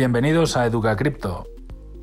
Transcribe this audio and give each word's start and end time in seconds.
Bienvenidos 0.00 0.56
a 0.56 0.64
Educa 0.64 0.96
Cripto. 0.96 1.46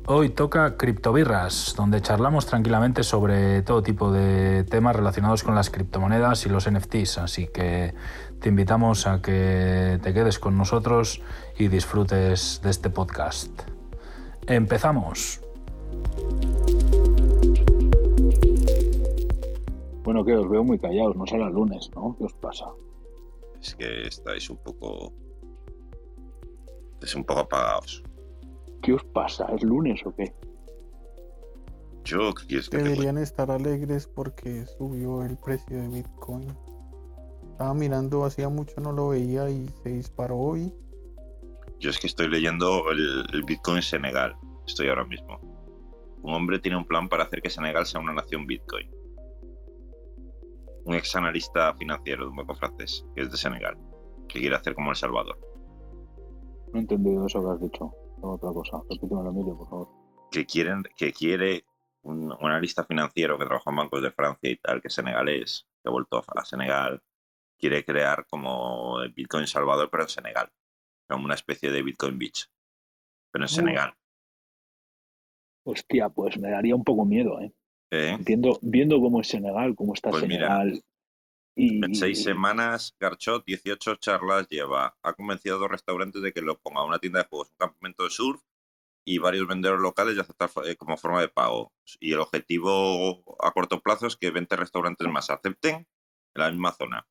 Hoy 0.06 0.28
toca 0.28 0.76
Criptobirras, 0.76 1.74
donde 1.76 2.00
charlamos 2.00 2.46
tranquilamente 2.46 3.02
sobre 3.02 3.62
todo 3.62 3.82
tipo 3.82 4.12
de 4.12 4.62
temas 4.62 4.94
relacionados 4.94 5.42
con 5.42 5.56
las 5.56 5.68
criptomonedas 5.68 6.46
y 6.46 6.48
los 6.48 6.70
NFTs, 6.70 7.18
así 7.18 7.48
que 7.48 7.94
te 8.40 8.50
invitamos 8.50 9.08
a 9.08 9.20
que 9.20 9.98
te 10.00 10.14
quedes 10.14 10.38
con 10.38 10.56
nosotros 10.56 11.20
y 11.58 11.66
disfrutes 11.66 12.60
de 12.62 12.70
este 12.70 12.88
podcast. 12.88 13.50
Empezamos. 14.46 15.40
Bueno, 20.18 20.24
que 20.24 20.44
os 20.44 20.50
veo 20.50 20.64
muy 20.64 20.78
callados, 20.80 21.14
no 21.14 21.26
será 21.26 21.46
el 21.46 21.54
lunes, 21.54 21.90
¿no? 21.94 22.16
¿Qué 22.18 22.24
os 22.24 22.32
pasa? 22.34 22.66
Es 23.60 23.74
que 23.76 24.08
estáis 24.08 24.50
un 24.50 24.56
poco 24.56 25.12
es 27.00 27.14
un 27.14 27.22
poco 27.22 27.40
apagados. 27.40 28.02
¿Qué 28.82 28.94
os 28.94 29.04
pasa? 29.04 29.46
¿Es 29.54 29.62
lunes 29.62 30.04
o 30.04 30.14
qué? 30.16 30.34
Yo, 32.04 32.34
¿qué 32.34 32.46
quieres 32.48 32.68
que 32.68 32.78
Deberían 32.78 33.18
estar 33.18 33.48
alegres 33.50 34.08
porque 34.08 34.66
subió 34.66 35.22
el 35.22 35.36
precio 35.36 35.80
de 35.80 35.86
Bitcoin. 35.86 36.48
Estaba 37.52 37.74
mirando, 37.74 38.24
hacía 38.24 38.48
mucho 38.48 38.80
no 38.80 38.90
lo 38.90 39.10
veía 39.10 39.48
y 39.48 39.68
se 39.84 39.90
disparó 39.90 40.36
hoy. 40.36 40.74
Yo 41.78 41.90
es 41.90 41.98
que 42.00 42.08
estoy 42.08 42.28
leyendo 42.28 42.90
el, 42.90 43.24
el 43.32 43.44
Bitcoin 43.44 43.82
Senegal. 43.82 44.34
Estoy 44.66 44.88
ahora 44.88 45.04
mismo. 45.04 45.38
Un 46.22 46.34
hombre 46.34 46.58
tiene 46.58 46.76
un 46.76 46.86
plan 46.86 47.08
para 47.08 47.22
hacer 47.22 47.40
que 47.40 47.50
Senegal 47.50 47.86
sea 47.86 48.00
una 48.00 48.12
nación 48.12 48.48
Bitcoin. 48.48 48.97
Un 50.88 50.94
ex 50.94 51.14
analista 51.16 51.74
financiero 51.74 52.24
de 52.24 52.30
un 52.30 52.36
banco 52.36 52.54
francés, 52.54 53.04
que 53.14 53.20
es 53.20 53.30
de 53.30 53.36
Senegal, 53.36 53.76
que 54.26 54.40
quiere 54.40 54.56
hacer 54.56 54.74
como 54.74 54.88
El 54.88 54.96
Salvador. 54.96 55.38
No 56.72 56.78
he 56.78 56.80
entendido 56.80 57.26
eso 57.26 57.42
que 57.42 57.50
has 57.50 57.60
dicho. 57.60 57.92
Otra 58.22 58.50
cosa. 58.54 58.78
Repítemelo, 58.88 59.28
Emilio, 59.28 59.54
por 59.58 59.68
favor. 59.68 59.88
Que, 60.30 60.46
quieren, 60.46 60.82
que 60.96 61.12
quiere 61.12 61.66
un, 62.02 62.32
un 62.32 62.50
analista 62.50 62.84
financiero 62.84 63.38
que 63.38 63.44
trabaja 63.44 63.68
en 63.68 63.76
bancos 63.76 64.02
de 64.02 64.12
Francia 64.12 64.50
y 64.50 64.56
tal, 64.56 64.80
que 64.80 64.88
es 64.88 64.94
senegalés, 64.94 65.66
que 65.82 65.90
ha 65.90 65.92
vuelto 65.92 66.24
a 66.26 66.44
Senegal, 66.46 67.02
quiere 67.58 67.84
crear 67.84 68.26
como 68.26 69.02
el 69.02 69.12
Bitcoin 69.12 69.46
Salvador, 69.46 69.90
pero 69.90 70.04
en 70.04 70.08
Senegal. 70.08 70.50
Como 71.06 71.26
una 71.26 71.34
especie 71.34 71.70
de 71.70 71.82
Bitcoin 71.82 72.18
Beach. 72.18 72.50
Pero 73.30 73.44
en. 73.44 73.48
Senegal. 73.50 73.94
Hostia, 75.64 76.08
pues 76.08 76.38
me 76.38 76.50
daría 76.50 76.74
un 76.74 76.82
poco 76.82 77.04
miedo, 77.04 77.38
¿eh? 77.42 77.52
¿Eh? 77.90 78.10
Entiendo, 78.10 78.58
viendo 78.62 79.00
cómo 79.00 79.20
es 79.20 79.28
Senegal, 79.28 79.74
cómo 79.74 79.94
está 79.94 80.10
Pues 80.10 80.26
mira, 80.26 80.48
Senegal. 80.48 80.84
y, 81.54 81.84
En 81.84 81.94
seis 81.94 82.22
semanas, 82.22 82.94
Garchot 82.98 83.44
18 83.44 83.96
charlas 83.96 84.48
lleva. 84.48 84.96
Ha 85.02 85.12
convencido 85.14 85.56
a 85.56 85.58
dos 85.58 85.70
restaurantes 85.70 86.22
de 86.22 86.32
que 86.32 86.42
lo 86.42 86.58
ponga 86.58 86.84
una 86.84 86.98
tienda 86.98 87.20
de 87.20 87.28
juegos, 87.28 87.48
un 87.50 87.56
campamento 87.58 88.04
de 88.04 88.10
surf 88.10 88.40
y 89.04 89.18
varios 89.18 89.48
vendedores 89.48 89.80
locales 89.80 90.16
de 90.16 90.20
aceptar 90.20 90.50
eh, 90.66 90.76
como 90.76 90.96
forma 90.96 91.20
de 91.20 91.28
pago. 91.28 91.72
Y 91.98 92.12
el 92.12 92.20
objetivo 92.20 93.24
a 93.42 93.52
corto 93.52 93.80
plazo 93.80 94.06
es 94.06 94.16
que 94.16 94.30
20 94.30 94.54
restaurantes 94.56 95.08
más 95.08 95.30
acepten 95.30 95.76
en 95.76 95.86
la 96.34 96.50
misma 96.50 96.72
zona. 96.72 97.06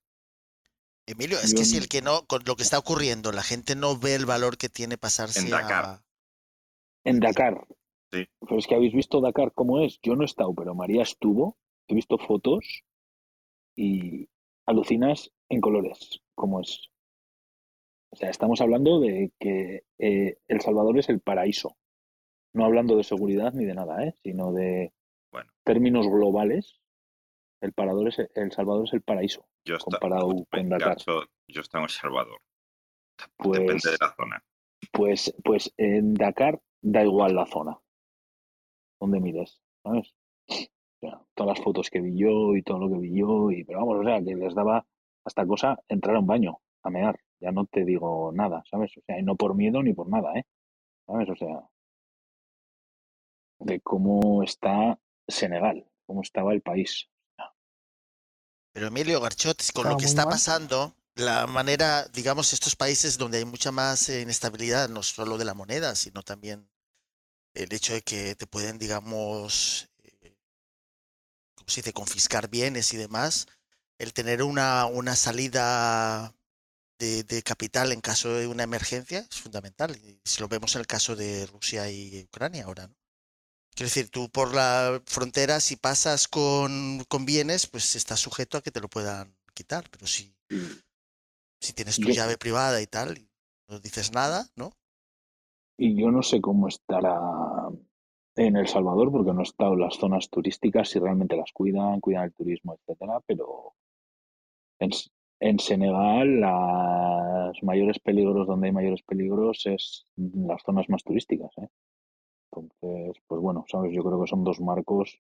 Emilio, 1.08 1.40
es 1.40 1.54
que 1.54 1.64
si 1.64 1.78
el 1.78 1.88
que 1.88 2.02
no, 2.02 2.28
con 2.28 2.44
lo 2.46 2.58
que 2.58 2.64
está 2.64 2.78
ocurriendo, 2.78 3.32
la 3.32 3.42
gente 3.42 3.76
no 3.76 3.98
ve 3.98 4.14
el 4.14 4.26
valor 4.26 4.58
que 4.58 4.68
tiene 4.68 4.98
pasarse 4.98 5.40
En 5.40 5.50
Dakar. 5.50 5.86
a... 5.86 6.04
En 7.06 7.20
Dakar. 7.22 7.66
Sí. 8.12 8.28
Pero 8.40 8.58
es 8.58 8.68
que 8.68 8.76
habéis 8.76 8.94
visto 8.94 9.22
Dakar 9.22 9.52
cómo 9.54 9.82
es. 9.82 10.00
Yo 10.02 10.16
no 10.16 10.24
he 10.24 10.26
estado, 10.26 10.54
pero 10.54 10.76
María 10.76 11.02
estuvo. 11.04 11.58
He 11.88 11.96
visto 11.96 12.18
fotos 12.18 12.84
y 13.76 14.30
alucinas 14.66 15.32
en 15.50 15.62
colores, 15.62 16.22
cómo 16.36 16.62
es. 16.62 16.90
O 18.12 18.16
sea, 18.16 18.30
estamos 18.30 18.62
hablando 18.62 19.00
de 19.00 19.32
que 19.40 19.84
eh, 20.00 20.38
El 20.48 20.62
Salvador 20.62 20.98
es 20.98 21.10
el 21.10 21.20
paraíso. 21.20 21.78
No 22.54 22.66
hablando 22.66 22.96
de 22.96 23.04
seguridad 23.04 23.54
ni 23.54 23.66
de 23.66 23.76
nada, 23.76 24.04
¿eh? 24.06 24.14
sino 24.24 24.52
de 24.52 24.94
Bueno. 25.32 25.52
términos 25.64 26.08
globales. 26.08 26.80
El, 27.62 27.74
parador 27.74 28.08
es, 28.08 28.20
el 28.36 28.52
Salvador 28.52 28.86
es 28.86 28.94
el 28.94 29.02
paraíso. 29.02 29.48
Yo 29.66 29.78
Comparado 29.80 30.30
con 30.50 30.70
Dakar. 30.70 30.98
Yo 31.48 31.62
estoy 31.62 31.80
en 31.80 31.84
El 31.84 31.90
Salvador. 31.90 32.42
Pues- 33.38 33.60
Depende 33.60 33.92
de 33.92 33.98
la 34.00 34.16
zona. 34.16 34.44
Pues, 34.92 35.34
pues 35.44 35.74
en 35.78 36.14
Dakar 36.14 36.62
da 36.82 37.04
igual 37.04 37.36
la 37.36 37.46
zona 37.48 37.78
donde 39.00 39.20
mires, 39.20 39.62
¿sabes? 39.84 40.14
O 40.50 41.00
sea, 41.00 41.22
todas 41.36 41.58
las 41.58 41.64
fotos 41.64 41.90
que 41.90 42.02
vi 42.02 42.18
yo 42.18 42.56
y 42.56 42.64
todo 42.64 42.80
lo 42.80 42.90
que 42.90 43.00
vi 43.00 43.20
yo, 43.20 43.52
y, 43.52 43.64
pero 43.64 43.80
vamos, 43.80 44.00
o 44.00 44.04
sea, 44.04 44.24
que 44.24 44.36
les 44.36 44.56
daba 44.56 44.86
hasta 45.26 45.46
cosa 45.46 45.80
entrar 45.88 46.16
a 46.16 46.20
un 46.20 46.28
baño, 46.28 46.60
a 46.84 46.90
mear. 46.90 47.20
Ya 47.40 47.52
no 47.52 47.66
te 47.66 47.86
digo 47.86 48.32
nada, 48.34 48.64
¿sabes? 48.70 48.98
O 48.98 49.02
sea, 49.06 49.20
y 49.20 49.24
no 49.24 49.36
por 49.36 49.54
miedo 49.54 49.84
ni 49.84 49.94
por 49.94 50.10
nada, 50.10 50.34
¿eh? 50.40 50.46
¿Sabes? 51.06 51.30
O 51.30 51.36
sea, 51.36 51.70
de 53.60 53.80
cómo 53.82 54.44
está 54.44 55.00
Senegal, 55.28 55.86
cómo 56.06 56.22
estaba 56.22 56.54
el 56.54 56.62
país. 56.62 57.10
Pero 58.74 58.88
Emilio 58.88 59.20
Garchot, 59.22 59.62
con 59.74 59.90
lo 59.90 59.98
que 59.98 60.06
está 60.06 60.24
mal. 60.24 60.34
pasando, 60.34 60.96
la 61.16 61.48
manera, 61.48 62.08
digamos, 62.14 62.54
estos 62.54 62.76
países 62.76 63.18
donde 63.18 63.40
hay 63.40 63.46
mucha 63.46 63.72
más 63.72 64.08
eh, 64.10 64.22
inestabilidad, 64.22 64.90
no 64.90 65.02
solo 65.04 65.38
de 65.38 65.46
la 65.46 65.56
moneda, 65.56 65.96
sino 65.96 66.22
también 66.22 66.70
el 67.64 67.74
hecho 67.74 67.94
de 67.94 68.02
que 68.04 68.36
te 68.36 68.48
pueden, 68.48 68.78
digamos, 68.80 69.90
eh, 70.04 70.36
¿cómo 71.56 71.70
se 71.70 71.82
dice?, 71.82 71.94
confiscar 71.94 72.50
bienes 72.50 72.94
y 72.94 72.98
demás, 72.98 73.48
el 74.00 74.14
tener 74.14 74.44
una, 74.44 74.86
una 74.86 75.16
salida 75.16 76.34
de, 77.00 77.24
de 77.24 77.44
capital 77.44 77.92
en 77.92 78.02
caso 78.02 78.34
de 78.36 78.48
una 78.48 78.64
emergencia 78.64 79.28
es 79.32 79.42
fundamental. 79.42 79.96
Y 79.98 80.22
si 80.26 80.42
lo 80.42 80.48
vemos 80.48 80.76
en 80.76 80.82
el 80.82 80.88
caso 80.88 81.16
de 81.16 81.48
Rusia 81.48 81.90
y 81.92 82.24
Ucrania 82.24 82.66
ahora, 82.66 82.88
¿no? 82.88 82.96
Quiero 83.76 83.90
decir, 83.90 84.10
tú 84.10 84.30
por 84.32 84.56
la 84.56 85.02
frontera, 85.06 85.60
si 85.62 85.78
pasas 85.78 86.28
con, 86.28 87.04
con 87.10 87.26
bienes, 87.26 87.68
pues 87.68 87.96
estás 87.96 88.20
sujeto 88.20 88.58
a 88.58 88.64
que 88.64 88.72
te 88.72 88.82
lo 88.82 88.90
puedan 88.90 89.38
quitar. 89.54 89.90
Pero 89.92 90.08
si, 90.08 90.36
si 91.62 91.74
tienes 91.74 92.00
tu 92.00 92.10
Yo- 92.10 92.14
llave 92.16 92.38
privada 92.38 92.82
y 92.82 92.88
tal, 92.88 93.18
y 93.18 93.30
no 93.68 93.80
dices 93.80 94.12
nada, 94.12 94.50
¿no? 94.56 94.72
Y 95.78 95.96
yo 95.96 96.12
no 96.12 96.24
sé 96.24 96.42
cómo 96.42 96.68
estará 96.68 97.20
en 98.36 98.56
El 98.56 98.68
Salvador, 98.68 99.12
porque 99.12 99.34
no 99.34 99.42
he 99.42 99.44
estado 99.44 99.74
en 99.74 99.82
las 99.82 99.96
zonas 99.96 100.30
turísticas, 100.30 100.90
si 100.90 101.00
realmente 101.00 101.36
las 101.38 101.52
cuidan, 101.52 102.00
cuidan 102.00 102.26
el 102.26 102.34
turismo, 102.34 102.76
etcétera, 102.76 103.20
pero 103.26 103.74
en, 104.80 104.92
en 105.40 105.60
Senegal 105.60 106.40
los 106.40 107.64
mayores 107.64 108.00
peligros, 108.00 108.48
donde 108.48 108.68
hay 108.68 108.74
mayores 108.74 109.02
peligros, 109.04 109.66
es 109.66 110.06
las 110.16 110.62
zonas 110.64 110.90
más 110.90 111.04
turísticas, 111.04 111.52
¿eh? 111.58 111.68
Entonces, 112.52 113.22
pues 113.28 113.42
bueno, 113.42 113.66
sabes, 113.68 113.94
yo 113.94 114.04
creo 114.04 114.22
que 114.22 114.28
son 114.28 114.44
dos 114.44 114.60
marcos 114.62 115.20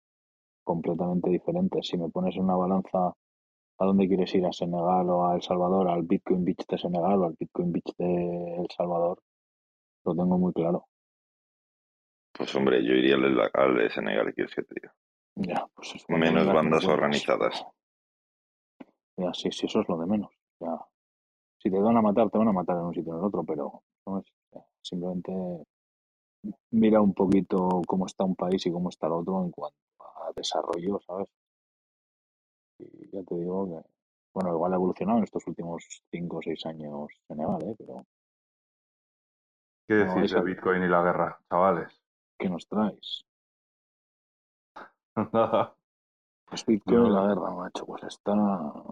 completamente 0.64 1.30
diferentes. 1.30 1.88
Si 1.88 1.98
me 1.98 2.10
pones 2.10 2.36
en 2.36 2.44
una 2.44 2.56
balanza 2.56 3.14
a 3.80 3.86
dónde 3.86 4.08
quieres 4.08 4.34
ir, 4.36 4.46
a 4.46 4.54
Senegal 4.54 5.10
o 5.10 5.28
a 5.28 5.36
El 5.36 5.42
Salvador, 5.42 5.88
al 5.88 6.04
Bitcoin 6.04 6.46
Beach 6.46 6.66
de 6.68 6.78
Senegal 6.78 7.22
o 7.22 7.26
al 7.26 7.36
Bitcoin 7.40 7.72
Beach 7.72 7.96
de 7.98 8.56
El 8.62 8.68
Salvador, 8.76 9.20
lo 10.08 10.16
tengo 10.16 10.38
muy 10.38 10.54
claro. 10.54 10.88
Pues 12.34 12.54
hombre, 12.56 12.84
yo 12.84 12.94
iría 12.94 13.16
al 13.16 13.52
al 13.54 13.76
de 13.76 13.90
Senegal, 13.90 14.34
¿quieres 14.34 14.54
que 14.54 14.64
te 14.64 14.76
diga? 14.76 14.94
Ya, 15.36 15.68
pues 15.76 15.96
es 15.96 16.10
Menos 16.10 16.48
bandas 16.48 16.86
organizadas. 16.86 17.64
Ya, 19.18 19.34
sí, 19.34 19.52
sí, 19.52 19.66
eso 19.66 19.82
es 19.82 19.90
lo 19.90 19.98
de 19.98 20.06
menos. 20.06 20.32
Ya, 20.60 20.78
si 21.60 21.72
te 21.72 21.80
van 21.80 21.98
a 21.98 22.02
matar, 22.02 22.30
te 22.30 22.38
van 22.38 22.48
a 22.48 22.54
matar 22.54 22.78
en 22.78 22.84
un 22.84 22.94
sitio 22.94 23.14
o 23.14 23.16
en 23.16 23.20
el 23.22 23.28
otro, 23.28 23.44
pero 23.44 23.82
¿sabes? 24.06 24.26
Ya, 24.54 24.64
simplemente 24.82 25.32
mira 26.72 27.02
un 27.02 27.14
poquito 27.14 27.82
cómo 27.88 28.06
está 28.06 28.24
un 28.24 28.36
país 28.36 28.66
y 28.66 28.72
cómo 28.72 28.90
está 28.90 29.08
el 29.08 29.14
otro 29.14 29.44
en 29.44 29.52
cuanto 29.52 29.78
a 30.00 30.32
desarrollo, 30.36 31.00
¿sabes? 31.06 31.30
Y 32.80 33.10
ya 33.12 33.24
te 33.24 33.36
digo 33.36 33.66
que, 33.66 33.90
bueno, 34.34 34.54
igual 34.54 34.74
ha 34.74 34.76
evolucionado 34.76 35.18
en 35.18 35.24
estos 35.24 35.46
últimos 35.48 35.84
cinco 36.12 36.38
o 36.38 36.42
seis 36.42 36.66
años 36.66 37.08
Senegal, 37.28 37.62
¿eh? 37.64 37.76
Pero 37.78 38.06
¿Qué 39.88 39.96
No, 39.96 40.16
decís 40.16 40.24
eso- 40.32 40.40
de 40.40 40.44
Bitcoin 40.46 40.84
y 40.84 40.88
la 40.88 41.02
guerra, 41.04 41.40
chavales? 41.50 42.02
¿qué 42.38 42.50
nos 42.50 42.68
traes? 42.68 43.26
Nada. 45.34 45.74
Pues 46.50 46.66
Bitcoin 46.66 47.08
y 47.08 47.10
la 47.10 47.28
guerra, 47.28 47.52
macho, 47.52 47.86
pues 47.86 48.04
está 48.04 48.34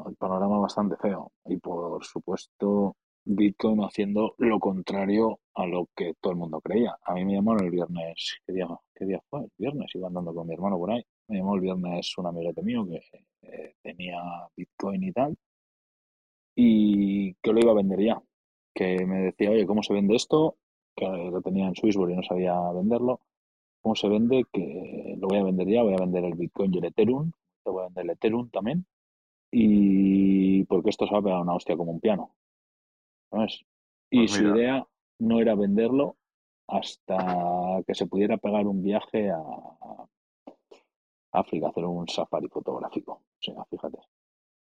el 0.08 0.16
panorama 0.16 0.60
bastante 0.60 0.98
feo. 0.98 1.32
Y 1.46 1.58
por 1.58 2.04
supuesto, 2.04 2.96
Bitcoin 3.24 3.80
haciendo 3.82 4.36
lo 4.40 4.60
contrario 4.60 5.40
a 5.54 5.66
lo 5.66 5.88
que 5.96 6.14
todo 6.20 6.34
el 6.34 6.40
mundo 6.40 6.60
creía. 6.60 6.98
A 7.04 7.14
mí 7.14 7.24
me 7.24 7.34
llamaron 7.36 7.64
el 7.66 7.72
viernes, 7.72 8.40
¿qué 8.46 8.54
día, 8.54 8.68
qué 8.94 9.06
día 9.06 9.22
fue? 9.30 9.42
El 9.42 9.52
viernes, 9.58 9.90
iba 9.96 10.08
andando 10.08 10.34
con 10.34 10.48
mi 10.48 10.54
hermano 10.54 10.78
por 10.78 10.92
ahí. 10.92 11.06
Me 11.30 11.38
llamó 11.38 11.56
el 11.56 11.62
viernes 11.62 12.14
un 12.18 12.28
amiguete 12.28 12.62
mío 12.62 12.86
que 12.86 13.02
eh, 13.44 13.76
tenía 13.82 14.18
Bitcoin 14.56 15.04
y 15.04 15.12
tal. 15.14 15.38
Y 16.56 17.34
que 17.36 17.54
lo 17.54 17.60
iba 17.60 17.72
a 17.72 17.76
vender 17.76 18.00
ya. 18.02 18.22
Que 18.74 19.06
me 19.06 19.20
decía, 19.22 19.52
oye, 19.52 19.66
¿cómo 19.66 19.82
se 19.84 19.94
vende 19.94 20.16
esto? 20.16 20.58
Que 20.96 21.06
lo 21.08 21.42
tenía 21.42 21.68
en 21.68 21.76
Swissborg 21.76 22.12
y 22.12 22.16
no 22.16 22.24
sabía 22.24 22.58
venderlo. 22.72 23.20
cómo 23.82 23.96
se 23.96 24.10
vende, 24.10 24.46
que 24.52 25.16
lo 25.20 25.28
voy 25.28 25.40
a 25.40 25.44
vender 25.44 25.68
ya, 25.68 25.84
voy 25.84 25.94
a 25.94 25.98
vender 25.98 26.24
el 26.26 26.36
Bitcoin 26.36 26.74
y 26.74 26.78
el 26.80 26.86
Ethereum, 26.86 27.32
te 27.64 27.72
voy 27.72 27.82
a 27.82 27.86
vender 27.86 28.06
el 28.06 28.12
Ethereum 28.12 28.50
también, 28.50 28.86
y 29.52 30.64
porque 30.66 30.90
esto 30.90 31.06
se 31.06 31.14
va 31.14 31.20
a 31.20 31.24
pegar 31.24 31.42
una 31.42 31.56
hostia 31.56 31.78
como 31.78 31.92
un 31.92 32.00
piano. 32.00 32.32
¿sabes? 33.32 33.66
Y 34.10 34.20
Pues 34.20 34.32
su 34.32 34.44
idea 34.44 34.88
no 35.20 35.40
era 35.40 35.56
venderlo 35.56 36.16
hasta 36.68 37.84
que 37.86 37.94
se 37.94 38.08
pudiera 38.08 38.38
pegar 38.38 38.68
un 38.68 38.82
viaje 38.82 39.30
a 39.30 39.40
a 41.36 41.40
África, 41.40 41.68
hacer 41.68 41.86
un 41.86 42.08
safari 42.08 42.48
fotográfico. 42.48 43.14
O 43.14 43.42
sea, 43.42 43.64
fíjate. 43.66 44.00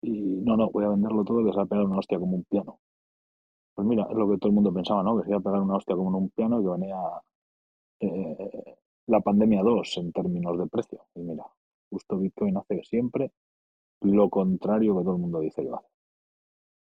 Y 0.02 0.42
no, 0.42 0.56
no, 0.56 0.70
voy 0.70 0.86
a 0.86 0.90
venderlo 0.90 1.24
todo 1.24 1.44
que 1.44 1.52
se 1.52 1.58
va 1.58 1.64
a 1.64 1.68
pegar 1.68 1.86
una 1.86 1.98
hostia 1.98 2.20
como 2.20 2.36
un 2.38 2.44
piano. 2.44 2.80
Pues 3.82 3.90
mira, 3.90 4.06
es 4.12 4.16
lo 4.16 4.30
que 4.30 4.38
todo 4.38 4.50
el 4.50 4.54
mundo 4.54 4.72
pensaba, 4.72 5.02
¿no? 5.02 5.18
Que 5.18 5.24
se 5.24 5.30
iba 5.32 5.40
a 5.40 5.42
pegar 5.42 5.60
una 5.60 5.76
hostia 5.76 5.96
como 5.96 6.10
en 6.10 6.16
un 6.16 6.30
piano 6.30 6.60
y 6.60 6.64
que 6.64 6.70
venía 6.70 6.98
eh, 8.00 8.76
la 9.08 9.22
pandemia 9.22 9.64
2 9.64 9.98
en 9.98 10.12
términos 10.12 10.56
de 10.60 10.68
precio. 10.68 11.08
Y 11.16 11.22
mira, 11.22 11.46
justo 11.90 12.20
Bitcoin 12.20 12.58
hace 12.58 12.84
siempre 12.84 13.32
lo 14.02 14.30
contrario 14.30 14.96
que 14.96 15.04
todo 15.04 15.16
el 15.16 15.22
mundo 15.22 15.40
dice 15.40 15.64
que 15.64 15.70
va. 15.72 15.82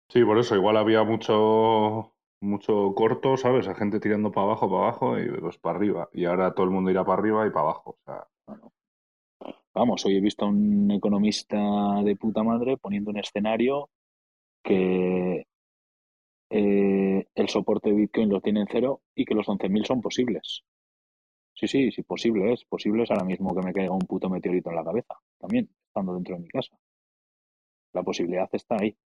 Sí, 0.10 0.24
por 0.24 0.38
eso, 0.38 0.56
igual 0.56 0.78
había 0.78 1.04
mucho, 1.04 2.14
mucho 2.42 2.94
corto, 2.94 3.38
¿sabes? 3.38 3.68
A 3.68 3.74
gente 3.74 4.00
tirando 4.00 4.32
para 4.32 4.46
abajo, 4.46 4.70
para 4.70 4.84
abajo 4.84 5.18
y 5.18 5.32
pues 5.42 5.58
para 5.58 5.78
arriba. 5.78 6.10
Y 6.14 6.26
ahora 6.26 6.54
todo 6.54 6.68
el 6.68 6.74
mundo 6.74 6.92
irá 6.92 7.04
para 7.04 7.20
arriba 7.20 7.48
y 7.48 7.50
para 7.50 7.62
abajo. 7.62 7.98
O 7.98 7.98
sea, 8.06 8.28
Vamos, 9.74 10.06
hoy 10.06 10.18
he 10.18 10.22
visto 10.22 10.46
a 10.46 10.50
un 10.50 10.92
economista 10.92 11.58
de 12.04 12.16
puta 12.16 12.44
madre 12.44 12.78
poniendo 12.78 13.10
un 13.10 13.18
escenario 13.18 13.90
que 14.64 15.48
eh, 16.50 17.28
el 17.36 17.50
soporte 17.50 17.90
de 17.90 17.96
Bitcoin 17.96 18.30
lo 18.30 18.42
tiene 18.42 18.62
en 18.62 18.68
cero 18.72 19.02
y 19.16 19.26
que 19.26 19.36
los 19.36 19.48
11.000 19.48 19.86
son 19.86 20.02
posibles. 20.02 20.64
Sí, 21.56 21.68
sí, 21.68 21.92
sí, 21.92 22.02
posible 22.04 22.54
es. 22.54 22.66
Posible 22.66 23.04
es 23.04 23.12
ahora 23.12 23.24
mismo 23.26 23.56
que 23.56 23.66
me 23.66 23.74
caiga 23.74 23.92
un 23.94 24.00
puto 24.00 24.30
meteorito 24.30 24.70
en 24.70 24.76
la 24.76 24.84
cabeza, 24.84 25.16
también, 25.40 25.70
estando 25.88 26.14
dentro 26.16 26.36
de 26.36 26.42
mi 26.42 26.50
casa. 26.50 26.76
La 27.94 28.04
posibilidad 28.04 28.50
está 28.52 28.78
ahí. 28.80 28.98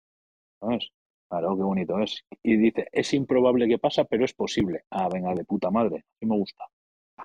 ¿Sabes? 0.60 0.90
Claro, 1.28 1.56
qué 1.56 1.62
bonito 1.62 1.98
es. 2.00 2.24
Y 2.42 2.56
dice, 2.56 2.88
es 2.92 3.12
improbable 3.14 3.68
que 3.68 3.78
pasa, 3.78 4.04
pero 4.04 4.24
es 4.24 4.32
posible. 4.32 4.84
Ah, 4.90 5.08
venga, 5.12 5.34
de 5.34 5.44
puta 5.44 5.70
madre. 5.70 6.04
Sí 6.18 6.26
me 6.26 6.36
gusta. 6.36 6.64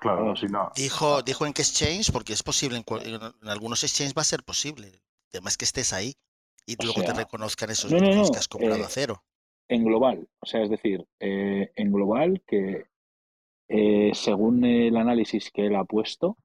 claro, 0.00 0.36
si 0.36 0.46
no. 0.46 0.70
Dijo, 0.76 1.22
dijo 1.22 1.46
en 1.46 1.52
qué 1.54 1.62
exchange, 1.62 2.12
porque 2.12 2.34
es 2.34 2.42
posible, 2.42 2.76
en, 2.76 2.82
cual- 2.82 3.06
en- 3.06 3.48
algunos 3.48 3.82
exchanges 3.82 4.14
va 4.16 4.22
a 4.22 4.26
ser 4.26 4.42
posible. 4.44 4.88
El 4.88 5.00
tema 5.30 5.48
es 5.48 5.56
que 5.56 5.64
estés 5.64 5.92
ahí 5.92 6.14
y 6.66 6.74
O 6.74 6.84
luego 6.84 7.02
te 7.02 7.12
reconozcan 7.12 7.70
esos 7.70 7.90
no, 7.90 7.98
no, 7.98 8.04
bitcoins 8.06 8.28
no, 8.28 8.32
que 8.32 8.38
has 8.38 8.48
comprado 8.48 8.82
eh, 8.82 8.86
a 8.86 8.88
cero. 8.90 9.24
En 9.68 9.84
global, 9.84 10.28
o 10.40 10.46
sea, 10.46 10.62
es 10.62 10.70
decir, 10.70 11.06
eh, 11.20 11.72
en 11.76 11.92
global 11.92 12.42
que 12.46 12.84
eh, 13.68 14.10
según 14.14 14.64
el 14.64 14.96
análisis 14.96 15.50
que 15.50 15.66
él 15.66 15.76
ha 15.76 15.84
puesto, 15.84 16.36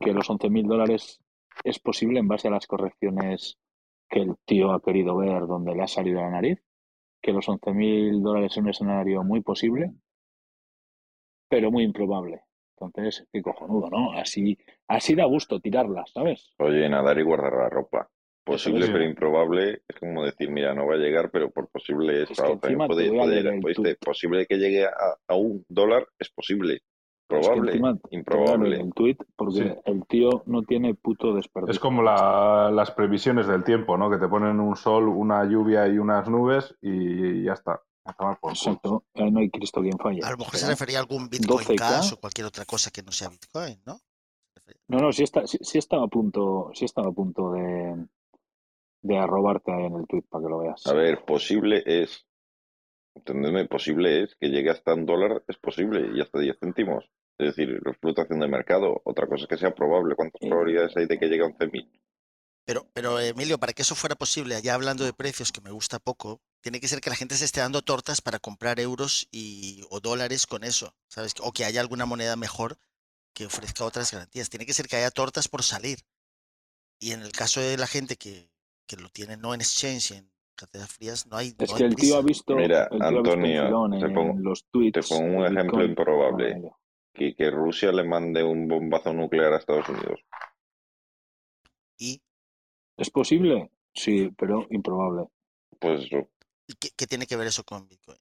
que 0.00 0.12
los 0.12 0.28
11.000 0.28 0.66
dólares 0.66 1.20
es 1.64 1.78
posible 1.78 2.20
en 2.20 2.28
base 2.28 2.48
a 2.48 2.52
las 2.52 2.66
correcciones 2.66 3.58
que 4.08 4.20
el 4.20 4.36
tío 4.44 4.72
ha 4.72 4.80
querido 4.80 5.16
ver 5.16 5.46
donde 5.46 5.74
le 5.74 5.82
ha 5.82 5.88
salido 5.88 6.20
la 6.20 6.30
nariz, 6.30 6.62
que 7.20 7.32
los 7.32 7.48
11.000 7.48 8.22
dólares 8.22 8.52
es 8.52 8.58
un 8.58 8.68
escenario 8.68 9.24
muy 9.24 9.40
posible, 9.40 9.92
pero 11.48 11.70
muy 11.70 11.84
improbable. 11.84 12.42
Entonces, 12.78 13.26
qué 13.32 13.42
cojonudo, 13.42 13.88
¿no? 13.90 14.12
Así, 14.12 14.58
así 14.86 15.14
da 15.14 15.24
gusto 15.24 15.60
tirarlas, 15.60 16.10
¿sabes? 16.12 16.54
Oye, 16.58 16.88
nadar 16.88 17.18
y 17.18 17.22
guardar 17.22 17.54
la 17.54 17.70
ropa. 17.70 18.10
Posible 18.46 18.86
pero 18.86 19.02
improbable 19.04 19.82
es 19.88 19.98
como 19.98 20.24
decir, 20.24 20.48
mira, 20.50 20.72
no 20.72 20.86
va 20.86 20.94
a 20.94 20.98
llegar, 20.98 21.30
pero 21.32 21.50
por 21.50 21.68
posible 21.68 22.22
es. 22.22 22.30
Es 22.30 22.40
que 22.40 22.52
encima 22.52 22.86
puede, 22.86 23.10
puede 23.10 23.42
llegar- 23.42 23.54
dice, 23.60 23.96
posible 23.96 24.46
que 24.46 24.56
llegue 24.56 24.84
a, 24.86 24.90
a 25.26 25.34
un 25.34 25.64
dólar 25.68 26.06
es 26.18 26.30
posible. 26.30 26.80
Pero 27.28 27.40
es 27.40 27.48
que 27.48 27.54
Probable, 27.56 28.00
improbable. 28.10 28.80
el 28.80 28.94
tuit 28.94 29.20
porque 29.34 29.54
Sí. 29.56 29.74
el 29.86 30.06
tío 30.06 30.44
no 30.46 30.62
tiene 30.62 30.94
puto 30.94 31.34
desperdicio. 31.34 31.72
Es 31.72 31.80
como 31.80 32.00
la- 32.02 32.70
las 32.72 32.92
previsiones 32.92 33.48
del 33.48 33.64
tiempo, 33.64 33.98
¿no? 33.98 34.08
Que 34.08 34.18
te 34.18 34.28
ponen 34.28 34.60
un 34.60 34.76
sol, 34.76 35.08
una 35.08 35.44
lluvia 35.44 35.88
y 35.88 35.98
unas 35.98 36.28
nubes 36.28 36.72
y 36.80 37.42
ya 37.42 37.54
está. 37.54 37.82
Por. 38.40 38.52
Exacto, 38.52 39.02
ahí 39.14 39.28
no 39.32 39.40
hay 39.40 39.50
Cristo 39.50 39.80
quien 39.82 39.98
falle. 39.98 40.20
A 40.22 40.30
lo 40.30 40.36
mejor 40.36 40.52
se 40.52 40.58
Será 40.60 40.70
refería 40.70 40.98
a 40.98 41.00
algún 41.00 41.28
Bitcoin 41.28 41.58
12K. 41.66 41.76
Cash 41.76 42.12
o 42.12 42.20
cualquier 42.20 42.46
otra 42.46 42.64
cosa 42.64 42.92
que 42.92 43.02
no 43.02 43.10
sea 43.10 43.28
Bitcoin, 43.28 43.80
¿no? 43.84 43.98
No, 44.86 44.98
no, 44.98 45.12
sí, 45.12 45.24
está, 45.24 45.44
sí, 45.48 45.58
sí 45.60 45.78
estaba 45.78 46.04
a 46.04 46.08
punto, 46.08 46.70
sí 46.74 46.84
estaba 46.84 47.08
a 47.08 47.12
punto 47.12 47.50
de, 47.50 48.06
de 49.06 49.18
arrobarte 49.18 49.72
ahí 49.72 49.84
en 49.86 49.94
el 49.94 50.06
tweet 50.06 50.22
para 50.28 50.44
que 50.44 50.50
lo 50.50 50.58
veas. 50.58 50.86
A 50.86 50.94
ver, 50.94 51.24
posible 51.24 51.82
es, 51.86 52.26
entendedme, 53.14 53.66
posible 53.66 54.24
es 54.24 54.36
que 54.40 54.48
llegue 54.48 54.70
hasta 54.70 54.94
un 54.94 55.06
dólar, 55.06 55.42
es 55.46 55.56
posible, 55.58 56.10
y 56.14 56.20
hasta 56.20 56.38
10 56.38 56.58
céntimos. 56.58 57.04
Es 57.38 57.48
decir, 57.48 57.80
la 57.84 57.92
fluctuación 57.94 58.40
de 58.40 58.48
mercado. 58.48 59.00
Otra 59.04 59.26
cosa 59.26 59.44
es 59.44 59.48
que 59.48 59.58
sea 59.58 59.74
probable. 59.74 60.14
¿Cuántas 60.16 60.40
Eh, 60.40 60.48
probabilidades 60.48 60.96
hay 60.96 61.06
de 61.06 61.18
que 61.18 61.28
llegue 61.28 61.44
a 61.44 61.48
11.000? 61.48 61.90
Pero, 62.64 62.88
pero 62.92 63.20
Emilio, 63.20 63.58
para 63.58 63.72
que 63.72 63.82
eso 63.82 63.94
fuera 63.94 64.16
posible, 64.16 64.60
ya 64.60 64.74
hablando 64.74 65.04
de 65.04 65.12
precios, 65.12 65.52
que 65.52 65.60
me 65.60 65.70
gusta 65.70 66.00
poco, 66.00 66.40
tiene 66.62 66.80
que 66.80 66.88
ser 66.88 67.00
que 67.00 67.10
la 67.10 67.16
gente 67.16 67.36
se 67.36 67.44
esté 67.44 67.60
dando 67.60 67.82
tortas 67.82 68.20
para 68.20 68.40
comprar 68.40 68.80
euros 68.80 69.28
y, 69.30 69.82
o 69.90 70.00
dólares 70.00 70.46
con 70.46 70.64
eso, 70.64 70.96
¿sabes? 71.08 71.34
O 71.40 71.52
que 71.52 71.64
haya 71.64 71.80
alguna 71.80 72.06
moneda 72.06 72.34
mejor 72.34 72.78
que 73.34 73.46
ofrezca 73.46 73.84
otras 73.84 74.10
garantías. 74.10 74.50
Tiene 74.50 74.66
que 74.66 74.72
ser 74.72 74.88
que 74.88 74.96
haya 74.96 75.10
tortas 75.10 75.46
por 75.46 75.62
salir. 75.62 76.00
Y 76.98 77.12
en 77.12 77.22
el 77.22 77.32
caso 77.32 77.60
de 77.60 77.76
la 77.76 77.86
gente 77.86 78.16
que, 78.16 78.50
que 78.86 78.96
lo 78.96 79.08
tiene 79.10 79.36
no 79.36 79.52
en 79.54 79.60
exchange 79.60 80.12
en 80.12 80.30
carteras 80.54 80.90
frías, 80.92 81.26
no 81.26 81.36
hay, 81.36 81.54
Es 81.58 81.70
no 81.70 81.76
que 81.76 81.84
hay 81.84 81.90
el 81.90 81.96
tío 81.96 82.16
ha 82.18 82.22
prisa. 82.22 82.42
Mira, 82.54 82.88
tío 82.88 82.96
ha 82.96 83.10
visto 83.10 83.34
el 83.34 83.56
Antonio, 83.58 83.98
te 84.08 84.14
pongo- 84.14 84.38
los 84.40 84.62
Te 84.64 84.68
tweets. 84.72 85.08
pongo 85.08 85.38
un 85.38 85.44
ejemplo 85.46 85.78
Bitcoin. 85.78 85.88
improbable. 85.90 86.62
Que, 87.12 87.34
que 87.34 87.50
Rusia 87.50 87.92
le 87.92 88.04
mande 88.04 88.42
un 88.44 88.68
bombazo 88.68 89.12
nuclear 89.12 89.52
a 89.52 89.56
Estados 89.58 89.88
Unidos. 89.88 90.20
¿Y 91.98 92.20
¿Es 92.98 93.10
posible? 93.10 93.70
Sí, 93.94 94.30
pero 94.36 94.66
improbable. 94.70 95.28
Pues 95.78 96.04
eso, 96.04 96.28
¿Y 96.66 96.74
qué, 96.74 96.90
qué 96.96 97.06
tiene 97.06 97.26
que 97.26 97.36
ver 97.36 97.46
eso 97.46 97.64
con 97.64 97.88
Bitcoin? 97.88 98.18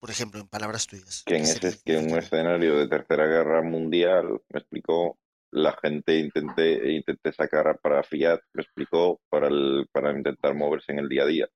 Por 0.00 0.10
ejemplo, 0.10 0.40
en 0.40 0.48
palabras 0.48 0.86
tuyas. 0.86 1.22
que 1.24 1.36
en, 1.36 1.44
¿qué 1.44 1.50
ese, 1.68 1.82
que 1.82 1.98
en 1.98 2.12
un 2.12 2.18
escenario 2.18 2.76
de 2.76 2.88
tercera 2.88 3.26
guerra 3.26 3.62
mundial, 3.62 4.42
me 4.50 4.60
explicó, 4.60 5.18
la 5.54 5.76
gente 5.80 6.18
intente, 6.18 6.92
intente 6.92 7.32
sacar 7.32 7.78
para 7.80 8.02
Fiat, 8.02 8.40
me 8.54 8.62
explicó, 8.62 9.20
para, 9.30 9.46
el, 9.48 9.86
para 9.92 10.10
intentar 10.10 10.54
moverse 10.54 10.92
en 10.92 10.98
el 10.98 11.08
día 11.08 11.22
a 11.22 11.26
día. 11.26 11.48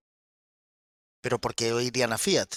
Pero 1.20 1.40
¿por 1.40 1.54
qué 1.54 1.68
irían 1.82 2.12
a 2.12 2.18
Fiat? 2.18 2.48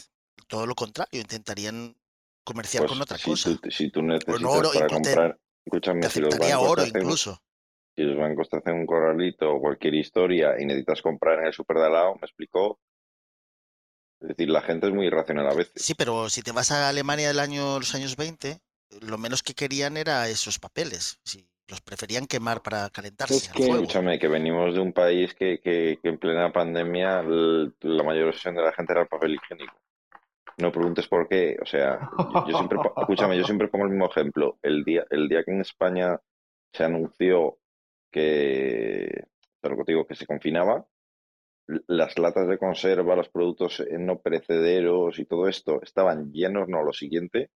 Todo 0.48 0.68
lo 0.68 0.76
contrario, 0.76 1.20
intentarían 1.20 1.96
comerciar 2.44 2.82
Pues 2.82 2.92
con 2.92 3.02
otra 3.02 3.18
si 3.18 3.24
cosa. 3.32 3.50
tú, 3.60 3.70
si 3.72 3.90
tú 3.90 4.02
necesitas 4.04 4.44
oro, 4.44 4.70
para 4.74 4.86
inclu- 4.88 4.90
te- 4.90 4.96
comprar, 4.96 5.40
escúchame, 5.66 6.02
Te 6.04 6.10
si 6.10 6.20
los 6.22 6.38
bancos 6.38 6.70
oro 6.70 6.82
hacen, 6.84 7.02
incluso. 7.02 7.42
si 7.96 8.04
los 8.04 8.18
bancos 8.18 8.50
te 8.50 8.58
hacen 8.58 8.76
un 8.76 8.86
corralito 8.86 9.52
o 9.52 9.60
cualquier 9.60 9.96
historia 9.96 10.62
y 10.62 10.66
necesitas 10.66 11.02
comprar 11.02 11.40
en 11.40 11.48
el 11.48 11.54
super 11.54 11.78
de 11.78 11.86
al 11.86 11.94
lado, 11.94 12.14
me 12.16 12.28
explicó. 12.28 12.80
Es 14.22 14.30
decir, 14.30 14.50
la 14.50 14.62
gente 14.62 14.88
es 14.88 14.94
muy 14.94 15.08
irracional 15.08 15.48
a 15.48 15.54
veces. 15.56 15.74
Sí, 15.76 15.96
pero 15.96 16.30
si 16.30 16.44
te 16.44 16.52
vas 16.52 16.70
a 16.72 16.88
Alemania 16.88 17.30
del 17.30 17.40
año, 17.40 17.80
los 17.80 17.96
años 17.96 18.16
20, 18.16 18.60
lo 19.02 19.18
menos 19.18 19.44
que 19.44 19.54
querían 19.54 19.98
era 19.98 20.28
esos 20.28 20.60
papeles. 20.60 21.20
Sí, 21.24 21.48
los 21.68 21.82
preferían 21.82 22.28
quemar 22.28 22.62
para 22.62 22.90
calentarse 22.90 23.36
Es 23.36 23.50
que-. 23.50 23.70
Escúchame, 23.70 24.20
que 24.20 24.28
venimos 24.28 24.74
de 24.74 24.80
un 24.82 24.92
país 24.94 25.34
que, 25.34 25.60
que, 25.62 26.00
que 26.02 26.10
en 26.10 26.18
plena 26.18 26.52
pandemia 26.52 27.22
el- 27.22 27.74
la 27.82 28.04
mayor 28.04 28.28
obsesión 28.30 28.56
de 28.56 28.64
la 28.64 28.74
gente 28.74 28.92
era 28.94 29.02
el 29.04 29.08
papel 29.08 29.36
higiénico. 29.36 29.76
No 30.58 30.72
preguntes 30.72 31.08
por 31.08 31.28
qué. 31.28 31.58
O 31.62 31.66
sea, 31.66 32.10
yo, 32.18 32.46
yo 32.48 32.58
siempre, 32.58 32.78
escúchame, 32.98 33.38
yo 33.38 33.46
siempre 33.46 33.68
pongo 33.70 33.86
el 33.86 33.92
mismo 33.92 34.08
ejemplo. 34.10 34.60
El 34.62 34.84
día, 34.84 35.06
el 35.10 35.28
día 35.30 35.44
que 35.44 35.52
en 35.52 35.62
España 35.62 36.20
se 36.74 36.84
anunció 36.84 37.58
que, 38.12 39.26
pero 39.62 39.76
lo 39.76 39.86
que 39.86 39.92
digo, 39.94 40.06
que 40.06 40.16
se 40.16 40.26
confinaba, 40.26 40.86
las 41.88 42.18
latas 42.20 42.48
de 42.48 42.58
conserva, 42.58 43.16
los 43.16 43.30
productos 43.30 43.80
eh, 43.80 43.98
no 43.98 44.20
perecederos 44.20 45.18
y 45.20 45.26
todo 45.26 45.48
esto 45.48 45.82
estaban 45.82 46.32
llenos, 46.32 46.68
no, 46.68 46.84
lo 46.84 46.92
siguiente, 46.92 47.50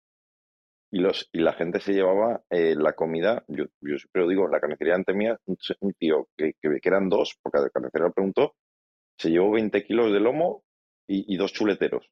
y, 0.95 1.01
los, 1.01 1.29
y 1.33 1.41
la 1.41 1.53
gente 1.55 1.81
se 1.81 1.93
llevaba 1.93 2.43
eh, 2.51 2.77
la 2.79 2.93
comida, 2.93 3.45
yo, 3.49 3.65
yo 3.81 3.99
siempre 3.99 4.23
lo 4.23 4.29
digo, 4.29 4.47
la 4.47 4.61
carnicería 4.61 4.95
ante 4.95 5.13
mía, 5.13 5.37
un, 5.47 5.93
tío 5.95 6.29
que, 6.37 6.53
que, 6.63 6.79
que 6.81 6.89
eran 6.89 7.09
dos, 7.09 7.37
porque 7.43 7.59
el 7.59 7.71
carnicero 7.73 8.07
le 8.07 8.13
preguntó, 8.13 8.55
se 9.19 9.31
llevó 9.31 9.51
20 9.51 9.85
kilos 9.85 10.13
de 10.13 10.21
lomo 10.21 10.63
y, 11.09 11.35
y 11.35 11.37
dos 11.37 11.53
chuleteros. 11.53 12.09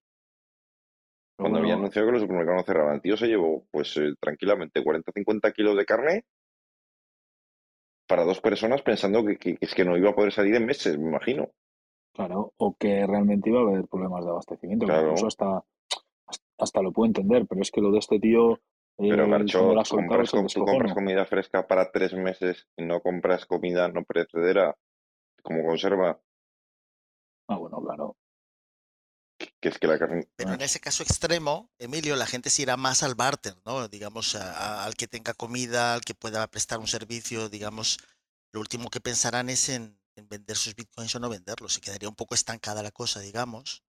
Cuando 1.37 1.61
había 1.61 1.75
anunciado 1.75 2.09
que 2.09 2.13
los 2.13 2.23
supermercados 2.23 2.63
no 2.63 2.67
cerraban, 2.67 2.95
el 2.97 3.03
tío 3.03 3.17
se 3.17 3.29
llevó, 3.29 3.65
pues 3.71 3.97
eh, 3.99 4.15
tranquilamente, 4.21 4.83
40-50 4.83 5.53
kilos 5.53 5.77
de 5.77 5.85
carne 5.85 6.25
para 8.09 8.25
dos 8.25 8.41
personas 8.41 8.83
pensando 8.83 9.25
que, 9.25 9.37
que- 9.37 9.59
es 9.61 9.75
que 9.77 9.85
no 9.85 9.97
iba 9.97 10.11
a 10.11 10.15
poder 10.17 10.33
salir 10.33 10.57
en 10.57 10.67
meses, 10.67 10.99
me 10.99 11.09
imagino. 11.09 11.51
Claro, 12.15 12.53
o 12.57 12.75
que 12.77 13.07
realmente 13.07 13.49
iba 13.49 13.61
a 13.61 13.63
haber 13.63 13.87
problemas 13.87 14.25
de 14.25 14.31
abastecimiento, 14.33 14.87
que 14.87 14.93
Claro. 14.93 15.07
incluso 15.07 15.29
hasta, 15.29 15.65
hasta 16.59 16.83
lo 16.83 16.93
puedo 16.93 17.07
entender, 17.07 17.47
pero 17.49 17.61
es 17.63 17.71
que 17.71 17.81
lo 17.81 17.91
de 17.91 17.99
este 17.99 18.19
tío, 18.19 18.61
Pero 18.99 19.25
eh, 19.25 19.45
tú 19.47 19.49
soltado, 19.85 19.97
compras, 19.97 20.31
se 20.31 20.37
com- 20.37 20.47
tú 20.47 20.61
compras 20.61 20.77
descojono. 20.81 20.95
comida 20.95 21.27
fresca 21.27 21.67
para 21.67 21.91
tres 21.91 22.13
meses 22.15 22.69
y 22.77 22.85
no 22.85 23.01
compras 23.01 23.47
comida 23.47 23.89
no 23.89 24.05
perecedera 24.05 24.77
como 25.43 25.65
conserva. 25.67 26.21
Ah, 27.49 27.57
bueno, 27.57 27.81
claro. 27.83 28.17
Que 29.61 29.69
es 29.69 29.79
que 29.79 29.87
la 29.89 29.99
carne... 29.99 30.29
Pero 30.37 30.53
en 30.55 30.61
ese 30.61 30.79
caso 30.81 31.03
extremo, 31.03 31.71
Emilio, 31.79 32.15
la 32.17 32.27
gente 32.27 32.49
se 32.51 32.63
irá 32.63 32.77
más 32.77 33.03
al 33.03 33.15
barter, 33.15 33.55
¿no? 33.65 33.89
Digamos, 33.89 34.35
a- 34.37 34.53
a- 34.53 34.85
al 34.85 34.95
que 34.95 35.09
tenga 35.09 35.35
comida, 35.35 35.95
al 35.95 36.03
que 36.03 36.15
pueda 36.15 36.47
prestar 36.49 36.79
un 36.79 36.87
servicio, 36.87 37.49
digamos, 37.49 37.99
lo 38.53 38.61
último 38.61 38.89
que 38.89 39.01
pensarán 39.01 39.51
es 39.51 39.69
en, 39.69 39.99
en 40.15 40.29
vender 40.29 40.57
sus 40.57 40.77
bitcoins 40.77 41.15
o 41.17 41.21
no 41.21 41.29
venderlos. 41.29 41.75
Se 41.75 41.81
quedaría 41.81 42.09
un 42.09 42.15
poco 42.15 42.35
estancada 42.35 42.83
la 42.83 42.93
cosa, 42.93 43.21
digamos, 43.21 43.83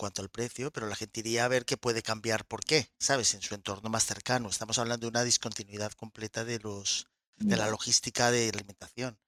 cuanto 0.00 0.22
al 0.22 0.30
precio, 0.30 0.72
pero 0.72 0.86
la 0.86 0.96
gente 0.96 1.20
iría 1.20 1.44
a 1.44 1.48
ver 1.48 1.66
qué 1.66 1.76
puede 1.76 2.02
cambiar, 2.02 2.46
por 2.46 2.64
qué, 2.64 2.88
¿sabes? 2.98 3.34
En 3.34 3.42
su 3.42 3.54
entorno 3.54 3.90
más 3.90 4.06
cercano. 4.06 4.48
Estamos 4.48 4.78
hablando 4.78 5.04
de 5.04 5.10
una 5.10 5.24
discontinuidad 5.24 5.92
completa 5.92 6.42
de 6.42 6.58
los 6.58 7.06
de 7.36 7.56
la 7.58 7.68
logística 7.68 8.30
de 8.30 8.48
alimentación, 8.48 9.18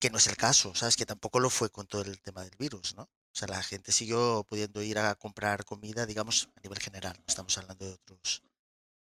que 0.00 0.10
no 0.10 0.18
es 0.18 0.26
el 0.26 0.36
caso, 0.36 0.74
¿sabes? 0.74 0.96
Que 0.96 1.06
tampoco 1.06 1.38
lo 1.38 1.48
fue 1.48 1.70
con 1.70 1.86
todo 1.86 2.02
el 2.02 2.20
tema 2.20 2.42
del 2.42 2.56
virus, 2.58 2.96
¿no? 2.96 3.04
O 3.04 3.34
sea, 3.34 3.46
la 3.46 3.62
gente 3.62 3.92
siguió 3.92 4.44
pudiendo 4.48 4.82
ir 4.82 4.98
a 4.98 5.14
comprar 5.14 5.64
comida, 5.64 6.06
digamos, 6.06 6.48
a 6.56 6.60
nivel 6.60 6.80
general. 6.80 7.14
No 7.16 7.24
estamos 7.28 7.56
hablando 7.58 7.86
de 7.86 7.94
otros 7.94 8.42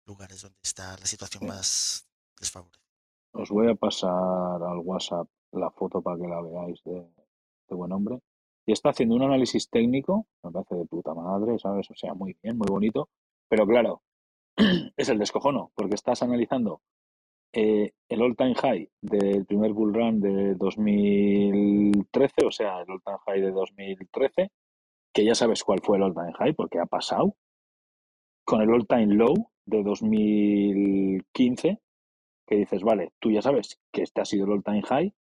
lugares 0.05 0.43
donde 0.43 0.59
está 0.61 0.95
la 0.97 1.07
situación 1.07 1.47
más 1.47 2.05
desfavorecida. 2.39 2.85
Os 3.31 3.49
voy 3.49 3.67
a 3.67 3.73
pasar 3.73 4.61
al 4.61 4.77
WhatsApp 4.83 5.27
la 5.53 5.71
foto 5.71 6.03
para 6.03 6.17
que 6.17 6.27
la 6.27 6.39
veáis 6.41 6.83
de, 6.83 7.01
de 7.67 7.75
buen 7.75 7.91
hombre. 7.91 8.19
Y 8.69 8.71
está 8.71 8.91
haciendo 8.91 9.15
un 9.15 9.23
análisis 9.23 9.67
técnico, 9.67 10.27
me 10.43 10.51
parece 10.51 10.75
de 10.75 10.85
puta 10.85 11.15
madre, 11.15 11.57
¿sabes? 11.57 11.89
O 11.89 11.95
sea, 11.95 12.13
muy 12.13 12.37
bien, 12.43 12.55
muy 12.55 12.67
bonito. 12.69 13.09
Pero 13.47 13.65
claro, 13.65 14.03
es 14.95 15.09
el 15.09 15.17
descojono, 15.17 15.71
porque 15.73 15.95
estás 15.95 16.21
analizando 16.21 16.79
eh, 17.51 17.93
el 18.07 18.21
all-time 18.21 18.53
high 18.53 18.87
del 19.01 19.47
primer 19.47 19.73
bull 19.73 19.91
run 19.91 20.21
de 20.21 20.53
2013, 20.53 22.45
o 22.45 22.51
sea, 22.51 22.81
el 22.81 22.91
all-time 22.91 23.17
high 23.25 23.41
de 23.41 23.49
2013, 23.49 24.51
que 25.15 25.25
ya 25.25 25.33
sabes 25.33 25.63
cuál 25.63 25.79
fue 25.81 25.97
el 25.97 26.03
all-time 26.03 26.33
high, 26.33 26.53
porque 26.53 26.77
ha 26.77 26.85
pasado, 26.85 27.35
con 28.45 28.61
el 28.61 28.69
all-time 28.69 29.15
low 29.15 29.33
de 29.65 29.81
2015, 29.81 31.79
que 32.45 32.55
dices, 32.55 32.83
vale, 32.83 33.13
tú 33.17 33.31
ya 33.31 33.41
sabes 33.41 33.79
que 33.91 34.03
este 34.03 34.21
ha 34.21 34.25
sido 34.25 34.45
el 34.45 34.51
all-time 34.51 34.83
high 34.83 35.13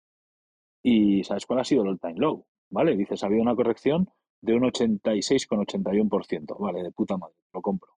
y 0.83 1.23
sabes 1.23 1.47
cuál 1.47 1.61
ha 1.61 1.63
sido 1.63 1.81
el 1.81 1.89
all-time 1.89 2.19
low, 2.19 2.45
¿vale? 2.69 2.95
Dices, 2.95 3.23
ha 3.23 3.27
habido 3.27 3.41
una 3.41 3.55
corrección 3.55 4.09
de 4.41 4.53
un 4.53 4.63
86,81%, 4.63 6.57
vale, 6.59 6.83
de 6.83 6.91
puta 6.91 7.17
madre, 7.17 7.35
lo 7.53 7.61
compro. 7.61 7.93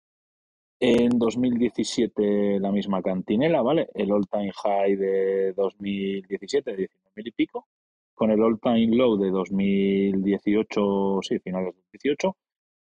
En 0.80 1.20
2017 1.20 2.60
la 2.60 2.72
misma 2.72 3.04
cantinela, 3.04 3.62
¿vale? 3.62 3.90
El 3.94 4.12
all-time 4.12 4.52
high 4.52 4.96
de 4.96 5.54
2017 5.54 6.72
de 6.72 6.78
19.000 6.78 7.28
y 7.28 7.32
pico, 7.32 7.68
con 8.16 8.32
el 8.32 8.42
all-time 8.42 8.96
low 8.96 9.18
de 9.18 9.30
2018, 9.30 11.20
sí, 11.22 11.40
finales 11.40 11.76
del 11.76 11.84
18, 11.92 12.36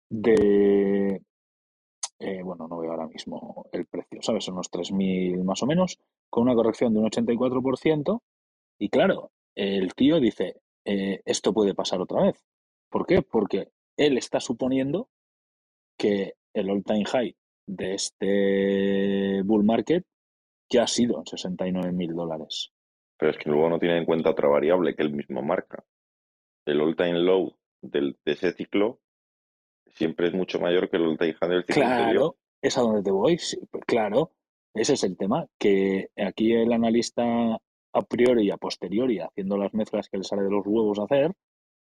de, 0.09 1.21
eh, 2.19 2.41
bueno, 2.43 2.67
no 2.67 2.77
veo 2.79 2.91
ahora 2.91 3.07
mismo 3.07 3.65
el 3.71 3.85
precio, 3.88 4.21
¿sabes? 4.21 4.45
Son 4.45 4.53
unos 4.53 4.69
3.000 4.71 5.43
más 5.43 5.63
o 5.63 5.65
menos, 5.65 5.97
con 6.29 6.43
una 6.43 6.55
corrección 6.55 6.93
de 6.93 7.00
un 7.00 7.09
84%. 7.09 8.21
Y 8.79 8.89
claro, 8.89 9.31
el 9.55 9.93
tío 9.95 10.19
dice, 10.19 10.55
eh, 10.85 11.21
esto 11.25 11.53
puede 11.53 11.73
pasar 11.73 12.01
otra 12.01 12.23
vez. 12.23 12.43
¿Por 12.89 13.05
qué? 13.05 13.21
Porque 13.21 13.69
él 13.97 14.17
está 14.17 14.39
suponiendo 14.39 15.09
que 15.97 16.33
el 16.53 16.69
all-time 16.69 17.05
high 17.05 17.35
de 17.67 17.93
este 17.93 19.41
bull 19.43 19.63
market 19.63 20.05
ya 20.69 20.83
ha 20.83 20.88
sido 20.88 21.19
en 21.19 21.25
69 21.25 21.91
mil 21.91 22.13
dólares. 22.13 22.71
Pero 23.17 23.31
es 23.31 23.38
que 23.38 23.50
luego 23.50 23.69
no 23.69 23.79
tiene 23.79 23.97
en 23.97 24.05
cuenta 24.05 24.31
otra 24.31 24.50
variable 24.50 24.95
que 24.95 25.03
él 25.03 25.13
mismo 25.13 25.41
marca. 25.41 25.83
El 26.65 26.81
all-time 26.81 27.19
low 27.19 27.55
del, 27.81 28.17
de 28.25 28.31
ese 28.31 28.53
ciclo 28.53 29.00
siempre 29.88 30.27
es 30.27 30.33
mucho 30.33 30.59
mayor 30.59 30.89
que 30.89 30.97
el 30.97 31.03
all-time 31.03 31.33
high 31.33 31.50
del 31.50 31.65
ciclo 31.65 31.83
anterior. 31.83 32.11
Claro, 32.11 32.38
es 32.61 32.77
a 32.77 32.81
donde 32.81 33.03
te 33.03 33.11
voy. 33.11 33.38
sí, 33.38 33.59
claro, 33.85 34.31
ese 34.73 34.93
es 34.93 35.03
el 35.03 35.17
tema. 35.17 35.47
Que 35.59 36.09
aquí 36.17 36.53
el 36.53 36.73
analista 36.73 37.59
a 37.93 38.01
priori 38.01 38.48
y 38.48 38.51
a 38.51 38.57
posteriori, 38.57 39.19
haciendo 39.19 39.57
las 39.57 39.74
mezclas 39.74 40.10
que 40.10 40.17
le 40.17 40.24
sale 40.24 40.43
de 40.43 40.51
los 40.51 40.65
huevos 40.65 41.00
a 41.00 41.03
hacer, 41.03 41.33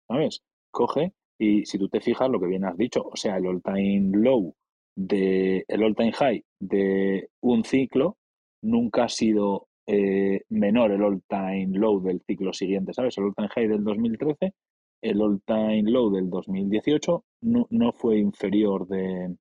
¿sabes? 0.07 0.41
Coge 0.71 1.13
y 1.39 1.65
si 1.65 1.77
tú 1.77 1.87
te 1.89 2.01
fijas 2.01 2.29
lo 2.29 2.39
que 2.39 2.47
bien 2.47 2.65
has 2.65 2.77
dicho, 2.77 3.01
o 3.03 3.15
sea, 3.15 3.37
el 3.37 3.47
all-time 3.47 4.17
low 4.17 4.55
de 4.95 5.63
el 5.67 5.83
all-time 5.83 6.11
high 6.11 6.43
de 6.59 7.29
un 7.41 7.63
ciclo 7.63 8.17
nunca 8.61 9.05
ha 9.05 9.09
sido 9.09 9.67
eh, 9.87 10.41
menor 10.49 10.91
el 10.91 11.01
all-time 11.03 11.69
low 11.77 12.01
del 12.01 12.21
ciclo 12.27 12.53
siguiente, 12.53 12.93
¿sabes? 12.93 13.17
El 13.17 13.25
all-time 13.25 13.49
high 13.49 13.67
del 13.67 13.83
2013, 13.83 14.53
el 15.01 15.21
all-time 15.21 15.83
low 15.89 16.11
del 16.11 16.29
2018 16.29 17.23
no, 17.41 17.67
no 17.69 17.93
fue 17.93 18.17
inferior 18.17 18.87
de, 18.87 19.35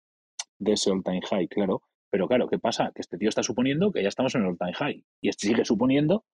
de 0.58 0.72
ese 0.72 0.90
all-time 0.90 1.22
high, 1.22 1.48
claro. 1.48 1.82
Pero 2.10 2.28
claro, 2.28 2.48
¿qué 2.48 2.58
pasa? 2.58 2.90
Que 2.94 3.02
este 3.02 3.18
tío 3.18 3.28
está 3.28 3.42
suponiendo 3.42 3.92
que 3.92 4.02
ya 4.02 4.08
estamos 4.08 4.34
en 4.34 4.42
el 4.42 4.48
all-time 4.48 4.72
high 4.74 5.04
y 5.20 5.28
este 5.28 5.48
sigue 5.48 5.64
suponiendo 5.64 6.24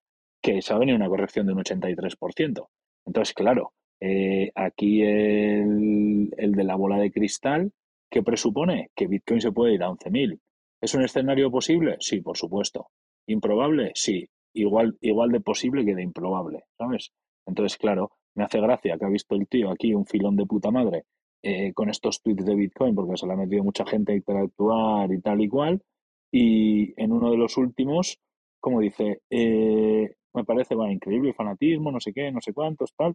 que 0.45 0.61
se 0.61 0.75
va 0.75 0.77
a 0.77 0.81
venir 0.81 0.95
una 0.95 1.09
corrección 1.09 1.47
de 1.47 1.55
un 1.55 1.61
83%. 1.61 2.69
Entonces, 3.07 3.35
claro, 3.35 3.73
eh, 3.99 4.53
aquí 4.55 5.01
el, 5.01 6.35
el 6.37 6.53
de 6.53 6.65
la 6.65 6.77
bola 6.77 6.99
de 6.99 7.11
cristal, 7.11 7.73
que 8.11 8.23
presupone 8.23 8.91
que 8.95 9.07
Bitcoin 9.07 9.41
se 9.41 9.53
puede 9.53 9.73
ir 9.73 9.83
a 9.83 9.89
11.000. 9.89 10.39
¿Es 10.83 10.95
un 10.95 11.03
escenario 11.03 11.51
posible? 11.51 11.97
Sí, 12.01 12.21
por 12.21 12.37
supuesto. 12.37 12.89
¿Improbable? 13.27 13.93
Sí. 13.95 14.29
Igual, 14.53 14.99
igual 15.01 15.33
de 15.33 15.41
posible 15.41 15.83
que 15.83 15.95
de 15.95 16.03
improbable, 16.03 16.65
¿sabes? 16.77 17.11
Entonces, 17.47 17.79
claro, 17.79 18.13
me 18.35 18.45
hace 18.45 18.61
gracia 18.61 18.99
que 18.99 19.05
ha 19.07 19.09
visto 19.09 19.35
el 19.37 19.49
tío 19.49 19.71
aquí 19.71 19.95
un 19.95 20.05
filón 20.05 20.37
de 20.37 20.45
puta 20.45 20.71
madre 20.71 21.05
eh, 21.43 21.73
con 21.73 21.89
estos 21.89 22.21
tweets 22.21 22.45
de 22.45 22.55
Bitcoin, 22.55 22.95
porque 22.95 23.17
se 23.17 23.27
le 23.27 23.33
ha 23.33 23.37
metido 23.37 23.65
mucha 23.65 23.87
gente 23.87 24.13
a 24.13 24.17
interactuar 24.17 25.11
y 25.11 25.23
tal 25.23 25.41
y 25.41 25.49
cual. 25.49 25.83
Y 26.31 27.01
en 27.03 27.13
uno 27.13 27.31
de 27.31 27.39
los 27.39 27.57
últimos, 27.57 28.21
como 28.64 28.80
dice, 28.80 29.21
eh, 29.28 30.14
me 30.33 30.44
parece 30.44 30.75
va, 30.75 30.90
increíble 30.90 31.28
el 31.28 31.35
fanatismo, 31.35 31.92
no 31.92 32.00
sé 32.00 32.14
qué, 32.14 32.33
no 32.33 32.40
sé 32.40 32.54
cuántos, 32.54 32.94
tal. 32.97 33.14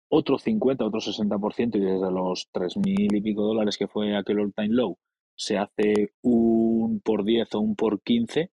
otro 0.10 0.38
50, 0.38 0.86
otro 0.86 1.00
60% 1.00 1.76
y 1.76 1.80
desde 1.80 2.12
los 2.12 2.50
3.000 2.52 3.18
y 3.18 3.22
pico 3.22 3.44
dólares 3.44 3.78
que 3.78 3.88
fue 3.88 4.16
aquel 4.16 4.40
all 4.40 4.54
time 4.54 4.70
low 4.70 4.98
se 5.36 5.58
hace 5.58 6.12
un 6.22 7.00
por 7.00 7.24
10 7.24 7.56
o 7.56 7.60
un 7.62 7.76
por 7.76 8.02
15, 8.02 8.52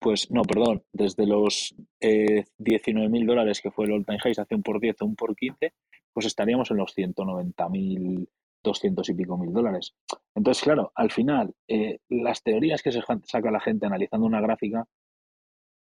pues 0.00 0.30
no, 0.30 0.42
perdón, 0.42 0.82
desde 0.90 1.26
los 1.26 1.74
eh, 2.00 2.44
19.000 2.58 3.26
dólares 3.26 3.60
que 3.60 3.70
fue 3.70 3.84
el 3.84 3.92
all 3.92 4.06
time 4.06 4.18
high 4.20 4.34
se 4.34 4.40
hace 4.40 4.54
un 4.54 4.62
por 4.62 4.80
10 4.80 5.02
o 5.02 5.04
un 5.04 5.16
por 5.16 5.36
15, 5.36 5.74
pues 6.14 6.26
estaríamos 6.26 6.70
en 6.70 6.78
los 6.78 6.96
190.000 6.96 8.26
200 8.62 9.08
y 9.08 9.14
pico 9.14 9.36
mil 9.36 9.52
dólares. 9.52 9.94
Entonces, 10.34 10.62
claro, 10.62 10.92
al 10.94 11.10
final, 11.10 11.54
eh, 11.68 11.98
las 12.08 12.42
teorías 12.42 12.82
que 12.82 12.92
se 12.92 13.02
saca 13.24 13.50
la 13.50 13.60
gente 13.60 13.86
analizando 13.86 14.26
una 14.26 14.40
gráfica, 14.40 14.86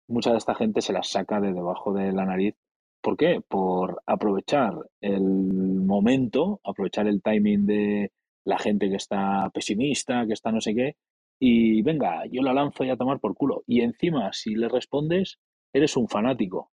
mucha 0.08 0.32
de 0.32 0.38
esta 0.38 0.54
gente 0.54 0.80
se 0.80 0.92
las 0.92 1.08
saca 1.08 1.40
de 1.40 1.52
debajo 1.52 1.92
de 1.92 2.12
la 2.12 2.24
nariz. 2.24 2.54
¿Por 3.00 3.16
qué? 3.16 3.40
Por 3.46 4.02
aprovechar 4.06 4.74
el 5.00 5.22
momento, 5.22 6.60
aprovechar 6.64 7.06
el 7.08 7.22
timing 7.22 7.66
de 7.66 8.12
la 8.44 8.58
gente 8.58 8.88
que 8.88 8.96
está 8.96 9.50
pesimista, 9.52 10.26
que 10.26 10.32
está 10.34 10.52
no 10.52 10.60
sé 10.60 10.74
qué, 10.74 10.96
y 11.44 11.82
venga, 11.82 12.24
yo 12.30 12.42
la 12.42 12.52
lanzo 12.52 12.84
ya 12.84 12.92
a 12.92 12.96
tomar 12.96 13.18
por 13.18 13.34
culo. 13.34 13.64
Y 13.66 13.80
encima, 13.80 14.32
si 14.32 14.54
le 14.54 14.68
respondes, 14.68 15.40
eres 15.72 15.96
un 15.96 16.08
fanático. 16.08 16.70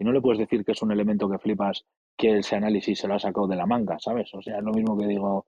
Y 0.00 0.04
no 0.04 0.12
le 0.12 0.22
puedes 0.22 0.38
decir 0.38 0.64
que 0.64 0.72
es 0.72 0.80
un 0.80 0.92
elemento 0.92 1.30
que 1.30 1.38
flipas 1.38 1.84
que 2.16 2.38
ese 2.38 2.56
análisis 2.56 2.98
se 2.98 3.06
lo 3.06 3.14
ha 3.14 3.18
sacado 3.18 3.46
de 3.46 3.54
la 3.54 3.66
manga, 3.66 3.98
¿sabes? 3.98 4.32
O 4.32 4.40
sea, 4.40 4.56
es 4.56 4.64
lo 4.64 4.72
mismo 4.72 4.96
que 4.96 5.06
digo, 5.06 5.44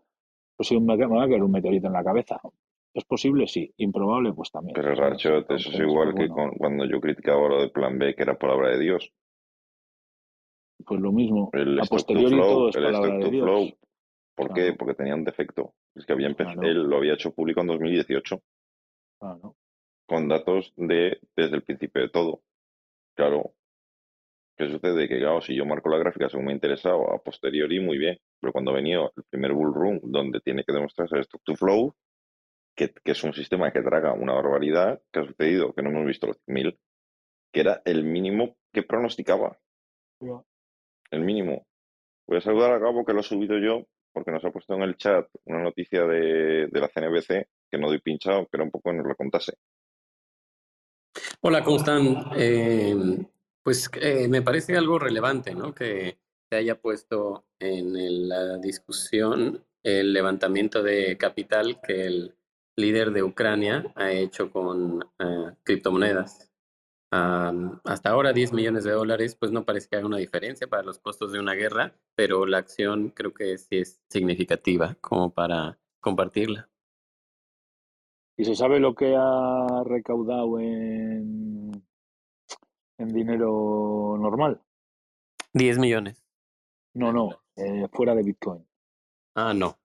pues 0.54 0.68
si 0.68 0.78
me 0.78 0.94
va 0.94 1.24
a 1.24 1.28
caer 1.28 1.42
un 1.42 1.50
meteorito 1.50 1.86
en 1.86 1.94
la 1.94 2.04
cabeza. 2.04 2.38
¿Es 2.92 3.04
posible? 3.04 3.48
Sí. 3.48 3.72
¿Improbable? 3.78 4.34
Pues 4.34 4.50
también. 4.50 4.74
Pero 4.74 4.94
Rachot, 4.94 5.50
eso 5.50 5.70
es 5.70 5.78
igual 5.78 6.14
que 6.14 6.28
cuando 6.28 6.84
yo 6.84 7.00
criticaba 7.00 7.48
lo 7.48 7.60
del 7.60 7.70
plan 7.70 7.98
B, 7.98 8.14
que 8.14 8.22
era 8.22 8.38
palabra 8.38 8.68
de 8.72 8.78
Dios. 8.78 9.10
Pues 10.84 11.00
lo 11.00 11.12
mismo. 11.12 11.48
El 11.54 11.80
a 11.80 11.84
posteriori 11.84 12.38
todo 12.38 12.68
es 12.68 12.76
palabra 12.76 13.16
de 13.16 13.30
Dios. 13.30 13.44
Flow. 13.44 13.68
¿Por 14.34 14.52
qué? 14.52 14.74
Porque 14.74 14.94
tenía 14.94 15.14
un 15.14 15.24
defecto. 15.24 15.72
Es 15.94 16.04
que 16.04 16.12
había 16.12 16.26
empezado, 16.26 16.60
él 16.60 16.82
lo 16.82 16.98
había 16.98 17.14
hecho 17.14 17.32
público 17.32 17.62
en 17.62 17.68
2018. 17.68 18.42
Claro. 19.18 19.56
Con 20.06 20.28
datos 20.28 20.74
de 20.76 21.20
desde 21.34 21.56
el 21.56 21.62
principio 21.62 22.02
de 22.02 22.10
todo. 22.10 22.42
Claro, 23.14 23.54
¿Qué 24.56 24.68
sucede? 24.68 25.08
Que 25.08 25.18
claro, 25.18 25.40
si 25.40 25.56
yo 25.56 25.64
marco 25.64 25.88
la 25.88 25.98
gráfica 25.98 26.28
según 26.28 26.46
me 26.46 26.52
ha 26.52 26.54
interesado, 26.54 27.12
a 27.12 27.22
posteriori 27.22 27.80
muy 27.80 27.98
bien, 27.98 28.18
pero 28.40 28.52
cuando 28.52 28.70
ha 28.70 28.74
venido 28.74 29.12
el 29.16 29.24
primer 29.24 29.52
bull 29.52 29.74
run 29.74 30.00
donde 30.04 30.40
tiene 30.40 30.64
que 30.64 30.72
demostrarse 30.72 31.16
el 31.16 31.22
stock 31.22 31.42
to 31.44 31.56
flow, 31.56 31.94
que, 32.74 32.92
es 33.04 33.24
un 33.24 33.32
sistema 33.32 33.72
que 33.72 33.82
traga 33.82 34.12
una 34.12 34.34
barbaridad, 34.34 35.00
que 35.12 35.20
ha 35.20 35.26
sucedido? 35.26 35.72
Que 35.72 35.82
no 35.82 35.90
hemos 35.90 36.06
visto 36.06 36.26
los 36.26 36.38
1000, 36.46 36.78
que 37.52 37.60
era 37.60 37.82
el 37.84 38.04
mínimo 38.04 38.56
que 38.72 38.82
pronosticaba. 38.82 39.58
El 41.10 41.20
mínimo. 41.20 41.66
Voy 42.26 42.38
a 42.38 42.40
saludar 42.40 42.72
a 42.72 42.78
Gabo 42.78 43.04
que 43.04 43.12
lo 43.12 43.20
he 43.20 43.24
subido 43.24 43.58
yo, 43.58 43.86
porque 44.12 44.30
nos 44.30 44.44
ha 44.44 44.50
puesto 44.50 44.74
en 44.74 44.82
el 44.82 44.96
chat 44.96 45.28
una 45.44 45.62
noticia 45.62 46.04
de, 46.04 46.68
la 46.70 46.88
CNBC 46.88 47.48
que 47.70 47.78
no 47.78 47.88
doy 47.88 48.00
pinchado, 48.00 48.46
que 48.46 48.56
era 48.56 48.64
un 48.64 48.70
poco 48.70 48.90
que 48.90 48.96
nos 48.96 49.06
lo 49.06 49.16
contase. 49.16 49.54
Hola, 51.40 51.62
¿cómo 51.64 51.76
están? 51.76 52.30
Eh, 52.36 52.94
pues 53.62 53.90
eh, 54.00 54.28
me 54.28 54.42
parece 54.42 54.76
algo 54.76 54.98
relevante, 54.98 55.54
¿no? 55.54 55.74
Que 55.74 56.18
se 56.50 56.56
haya 56.56 56.80
puesto 56.80 57.46
en 57.58 58.28
la 58.28 58.58
discusión 58.58 59.64
el 59.82 60.12
levantamiento 60.12 60.82
de 60.82 61.16
capital 61.16 61.80
que 61.80 62.06
el 62.06 62.36
líder 62.76 63.12
de 63.12 63.22
Ucrania 63.22 63.92
ha 63.94 64.12
hecho 64.12 64.50
con 64.50 65.02
eh, 65.18 65.54
criptomonedas. 65.62 66.50
hasta 67.10 68.10
ahora 68.10 68.32
10 68.32 68.52
millones 68.52 68.84
de 68.84 68.92
dólares, 68.92 69.36
pues 69.36 69.52
no 69.52 69.64
parece 69.64 69.88
que 69.88 69.96
haga 69.96 70.06
una 70.06 70.16
diferencia 70.16 70.66
para 70.66 70.82
los 70.82 70.98
costos 70.98 71.32
de 71.32 71.40
una 71.40 71.54
guerra, 71.54 71.94
pero 72.14 72.46
la 72.46 72.58
acción 72.58 73.10
creo 73.10 73.34
que 73.34 73.58
sí 73.58 73.78
es 73.78 74.00
significativa 74.08 74.96
como 75.00 75.32
para 75.32 75.78
compartirla. 76.00 76.68
¿Y 78.36 78.44
se 78.44 78.54
sabe 78.54 78.80
lo 78.80 78.94
que 78.94 79.14
ha 79.14 79.84
recaudado 79.84 80.58
en 80.58 81.82
en 83.02 83.12
dinero 83.12 84.16
normal. 84.18 84.60
10 85.52 85.78
millones. 85.78 86.24
No, 86.94 87.12
no, 87.12 87.30
eh, 87.56 87.86
fuera 87.92 88.14
de 88.14 88.22
Bitcoin. 88.22 88.66
Ah, 89.34 89.52
no. 89.54 89.76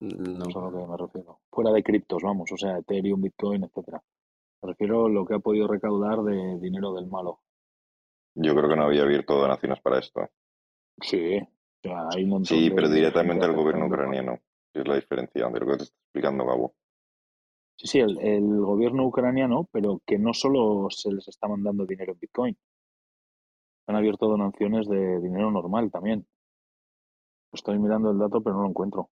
No. 0.00 0.48
es 0.48 0.56
a 0.56 0.60
lo 0.60 0.70
que 0.70 0.86
me 0.86 0.96
refiero. 0.96 1.40
Fuera 1.50 1.72
de 1.72 1.82
criptos, 1.82 2.22
vamos, 2.22 2.50
o 2.52 2.56
sea, 2.56 2.78
Ethereum, 2.78 3.20
Bitcoin, 3.22 3.64
etcétera. 3.64 4.02
Me 4.62 4.70
refiero 4.70 5.06
a 5.06 5.08
lo 5.08 5.24
que 5.24 5.34
ha 5.34 5.38
podido 5.38 5.66
recaudar 5.68 6.22
de 6.22 6.58
dinero 6.60 6.92
del 6.92 7.06
malo. 7.06 7.40
Yo 8.34 8.54
creo 8.54 8.68
que 8.68 8.76
no 8.76 8.84
había 8.84 9.02
abierto 9.02 9.34
donaciones 9.38 9.80
para 9.80 9.98
esto. 9.98 10.28
Sí, 11.00 11.38
o 11.38 11.80
sea, 11.82 12.08
hay 12.10 12.24
un 12.24 12.30
montón 12.30 12.58
Sí, 12.58 12.70
pero 12.70 12.88
directamente 12.88 13.44
al 13.46 13.54
gobierno 13.54 13.86
ucraniano. 13.86 14.38
Es 14.74 14.86
la 14.86 14.96
diferencia 14.96 15.48
de 15.48 15.60
lo 15.60 15.66
que 15.66 15.76
te 15.76 15.82
está 15.84 15.96
explicando 16.04 16.44
Gabo. 16.44 16.74
Sí, 17.76 17.86
sí, 17.88 17.98
el, 18.00 18.18
el, 18.20 18.60
gobierno 18.60 19.04
ucraniano, 19.04 19.68
pero 19.70 20.00
que 20.06 20.18
no 20.18 20.32
solo 20.32 20.88
se 20.90 21.12
les 21.12 21.28
está 21.28 21.46
mandando 21.46 21.84
dinero 21.84 22.12
en 22.12 22.18
Bitcoin. 22.18 22.56
Han 23.86 23.96
abierto 23.96 24.26
donaciones 24.26 24.88
de 24.88 25.20
dinero 25.20 25.50
normal 25.50 25.90
también. 25.90 26.26
Estoy 27.52 27.78
mirando 27.78 28.10
el 28.10 28.18
dato, 28.18 28.42
pero 28.42 28.56
no 28.56 28.62
lo 28.62 28.68
encuentro. 28.70 29.10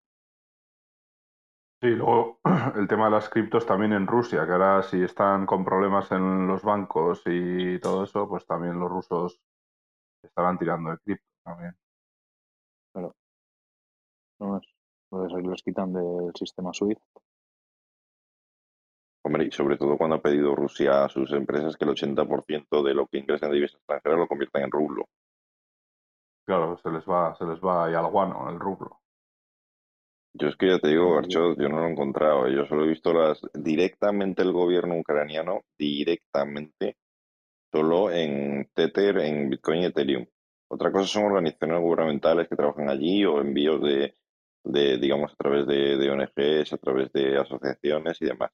Sí, 1.82 1.90
luego 1.90 2.40
el 2.76 2.88
tema 2.88 3.04
de 3.06 3.10
las 3.10 3.28
criptos 3.28 3.66
también 3.66 3.92
en 3.92 4.06
Rusia, 4.06 4.46
que 4.46 4.52
ahora 4.52 4.82
si 4.82 5.02
están 5.02 5.44
con 5.44 5.64
problemas 5.64 6.10
en 6.12 6.46
los 6.46 6.62
bancos 6.62 7.22
y 7.26 7.78
todo 7.80 8.04
eso, 8.04 8.26
pues 8.26 8.46
también 8.46 8.80
los 8.80 8.90
rusos 8.90 9.42
estarán 10.22 10.58
tirando 10.58 10.90
de 10.90 10.98
cripto 10.98 11.26
también. 11.44 11.76
Claro. 12.92 13.14
No 14.40 14.56
es. 14.56 14.64
Aquí 15.12 15.46
los 15.46 15.62
quitan 15.62 15.92
del 15.92 16.32
sistema 16.34 16.72
SWIFT 16.72 17.02
Hombre, 19.26 19.46
y 19.46 19.50
sobre 19.50 19.78
todo 19.78 19.96
cuando 19.96 20.16
ha 20.16 20.22
pedido 20.22 20.54
Rusia 20.54 21.04
a 21.04 21.08
sus 21.08 21.32
empresas 21.32 21.76
que 21.76 21.84
el 21.84 21.90
80% 21.90 22.82
de 22.82 22.94
lo 22.94 23.06
que 23.06 23.18
ingresen 23.18 23.48
de 23.48 23.56
divisas 23.56 23.76
extranjeras 23.76 24.18
lo 24.18 24.28
conviertan 24.28 24.64
en 24.64 24.70
rublo. 24.70 25.06
Claro, 26.46 26.76
se 26.82 26.90
les 26.90 27.04
va, 27.04 27.34
se 27.36 27.46
les 27.46 27.58
va 27.58 27.86
ahí 27.86 27.94
al 27.94 28.10
guano 28.10 28.50
el 28.50 28.60
rublo. 28.60 29.00
Yo 30.36 30.48
es 30.48 30.56
que 30.56 30.68
ya 30.68 30.78
te 30.78 30.88
digo, 30.88 31.14
Garchot, 31.14 31.58
yo 31.58 31.68
no 31.68 31.78
lo 31.78 31.86
he 31.86 31.92
encontrado. 31.92 32.48
Yo 32.48 32.66
solo 32.66 32.84
he 32.84 32.88
visto 32.88 33.12
las 33.12 33.40
directamente 33.54 34.42
el 34.42 34.52
gobierno 34.52 34.98
ucraniano, 34.98 35.62
directamente, 35.78 36.96
solo 37.72 38.10
en 38.10 38.68
Tether, 38.74 39.18
en 39.18 39.48
Bitcoin 39.48 39.82
y 39.82 39.84
Ethereum. 39.86 40.26
Otra 40.68 40.92
cosa 40.92 41.06
son 41.06 41.24
organizaciones 41.26 41.80
gubernamentales 41.80 42.48
que 42.48 42.56
trabajan 42.56 42.88
allí 42.88 43.24
o 43.24 43.40
envíos 43.40 43.80
de, 43.80 44.16
de 44.64 44.98
digamos, 44.98 45.32
a 45.32 45.36
través 45.36 45.66
de, 45.66 45.96
de 45.96 46.10
ONGs, 46.10 46.72
a 46.72 46.78
través 46.78 47.12
de 47.12 47.38
asociaciones 47.38 48.20
y 48.20 48.26
demás. 48.26 48.50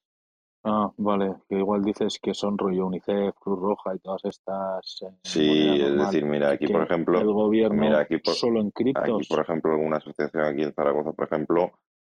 Ah, 0.63 0.91
vale, 0.97 1.37
que 1.49 1.55
igual 1.55 1.81
dices 1.81 2.19
que 2.21 2.35
son 2.35 2.55
rollo 2.55 2.85
UNICEF, 2.85 3.33
Cruz 3.39 3.59
Roja 3.59 3.95
y 3.95 3.99
todas 3.99 4.23
estas. 4.25 5.01
Eh, 5.01 5.17
sí, 5.23 5.81
es 5.81 5.97
decir, 5.97 6.23
mira, 6.25 6.51
aquí 6.51 6.67
por 6.67 6.83
ejemplo. 6.83 7.19
El 7.19 7.33
gobierno 7.33 7.81
mira, 7.81 8.01
aquí 8.01 8.19
solo 8.23 8.61
en 8.61 8.69
criptos. 8.69 9.03
Aquí, 9.03 9.27
por 9.27 9.41
ejemplo, 9.41 9.71
alguna 9.71 9.97
asociación 9.97 10.43
aquí 10.43 10.61
en 10.61 10.73
Zaragoza, 10.73 11.13
por 11.13 11.25
ejemplo, 11.25 11.71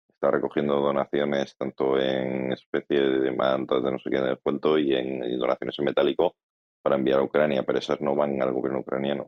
está 0.07 0.29
recogiendo 0.29 0.79
donaciones 0.79 1.57
tanto 1.57 1.99
en 1.99 2.51
especie 2.51 3.01
de 3.01 3.31
mantas 3.31 3.83
de 3.83 3.91
no 3.91 3.97
sé 3.97 4.11
qué 4.11 4.17
en 4.17 4.25
el 4.25 4.39
cuento 4.39 4.77
y 4.77 4.93
en 4.93 5.39
donaciones 5.39 5.79
en 5.79 5.85
metálico 5.85 6.35
para 6.83 6.97
enviar 6.97 7.19
a 7.19 7.23
Ucrania, 7.23 7.63
pero 7.63 7.79
esas 7.79 7.99
no 7.99 8.15
van 8.15 8.39
al 8.43 8.53
gobierno 8.53 8.81
ucraniano 8.81 9.27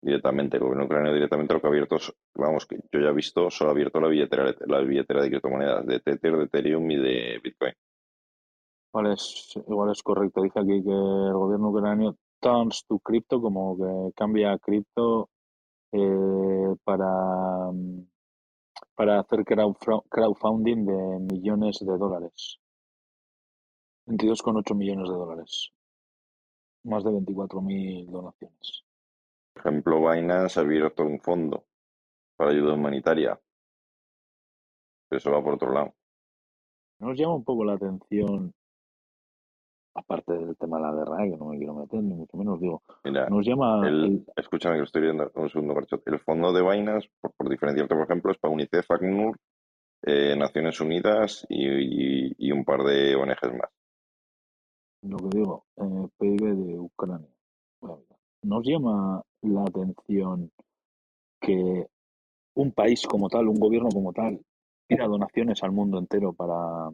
directamente. 0.00 0.56
El 0.56 0.62
gobierno 0.62 0.86
ucraniano 0.86 1.14
directamente 1.14 1.52
lo 1.52 1.60
que 1.60 1.66
ha 1.66 1.70
abierto, 1.70 1.98
vamos, 2.34 2.64
que 2.64 2.78
yo 2.90 2.98
ya 2.98 3.10
he 3.10 3.12
visto, 3.12 3.50
solo 3.50 3.70
ha 3.70 3.72
abierto 3.74 4.00
la 4.00 4.08
billetera, 4.08 4.54
la 4.66 4.80
billetera 4.80 5.22
de 5.22 5.28
criptomonedas 5.28 5.86
de 5.86 6.00
Tether, 6.00 6.36
de 6.36 6.44
Ethereum 6.44 6.90
y 6.90 6.96
de 6.96 7.40
Bitcoin. 7.44 7.74
Igual 8.92 9.12
es, 9.14 9.54
igual 9.56 9.90
es 9.90 10.02
correcto. 10.02 10.42
Dice 10.42 10.60
aquí 10.60 10.82
que 10.82 10.90
el 10.90 11.32
gobierno 11.32 11.70
ucraniano 11.70 12.16
turns 12.40 12.84
to 12.86 12.98
crypto, 12.98 13.40
como 13.40 13.76
que 13.76 14.12
cambia 14.14 14.52
a 14.52 14.58
cripto 14.58 15.30
eh, 15.92 16.74
para, 16.84 17.70
para 18.94 19.20
hacer 19.20 19.44
crowdfunding 19.46 20.84
de 20.84 21.18
millones 21.20 21.78
de 21.80 21.96
dólares. 21.96 22.58
22,8 24.06 24.74
millones 24.74 25.08
de 25.08 25.14
dólares. 25.14 25.70
Más 26.84 27.02
de 27.04 27.12
24.000 27.12 28.10
donaciones. 28.10 28.84
Por 29.54 29.66
ejemplo, 29.66 30.00
Binance 30.00 30.60
ha 30.60 30.62
abierto 30.62 31.04
un 31.04 31.18
fondo 31.20 31.64
para 32.36 32.50
ayuda 32.50 32.74
humanitaria. 32.74 33.40
Eso 35.10 35.30
va 35.30 35.42
por 35.42 35.54
otro 35.54 35.72
lado. 35.72 35.94
Nos 36.98 37.16
llama 37.16 37.36
un 37.36 37.44
poco 37.44 37.64
la 37.64 37.74
atención 37.74 38.52
aparte 39.94 40.32
del 40.32 40.56
tema 40.56 40.78
de 40.78 40.82
la 40.84 40.92
guerra, 40.92 41.24
¿eh? 41.24 41.30
que 41.30 41.36
no 41.36 41.46
me 41.46 41.58
quiero 41.58 41.74
meter, 41.74 42.02
ni 42.02 42.14
mucho 42.14 42.36
menos, 42.36 42.60
digo, 42.60 42.82
nos 43.04 43.46
llama... 43.46 43.86
El, 43.86 44.24
Escúchame 44.36 44.76
que 44.76 44.78
lo 44.78 44.84
estoy 44.84 45.02
viendo 45.02 45.30
un 45.34 45.50
segundo, 45.50 45.74
El 46.06 46.18
fondo 46.20 46.52
de 46.52 46.62
vainas, 46.62 47.06
por, 47.20 47.32
por 47.32 47.48
diferenciarte, 47.48 47.94
por 47.94 48.04
ejemplo, 48.04 48.32
es 48.32 48.38
para 48.38 48.54
UNICEF, 48.54 48.90
ACNUR, 48.90 49.36
eh, 50.04 50.34
Naciones 50.36 50.80
Unidas 50.80 51.46
y, 51.48 52.50
un 52.50 52.64
par 52.64 52.82
de 52.82 53.14
ONGs 53.14 53.52
más. 53.56 53.70
Lo 55.02 55.16
que 55.16 55.38
digo, 55.38 55.64
eh, 55.76 56.08
PIB 56.18 56.54
de 56.54 56.78
Ucrania. 56.78 57.28
nos 58.42 58.64
llama 58.64 59.22
la 59.42 59.62
atención 59.62 60.50
que 61.40 61.86
un 62.54 62.72
país 62.72 63.06
como 63.06 63.28
tal, 63.28 63.48
un 63.48 63.58
gobierno 63.58 63.88
como 63.90 64.12
tal, 64.12 64.40
tira 64.88 65.06
donaciones 65.06 65.62
al 65.62 65.72
mundo 65.72 65.98
entero 65.98 66.32
para, 66.32 66.90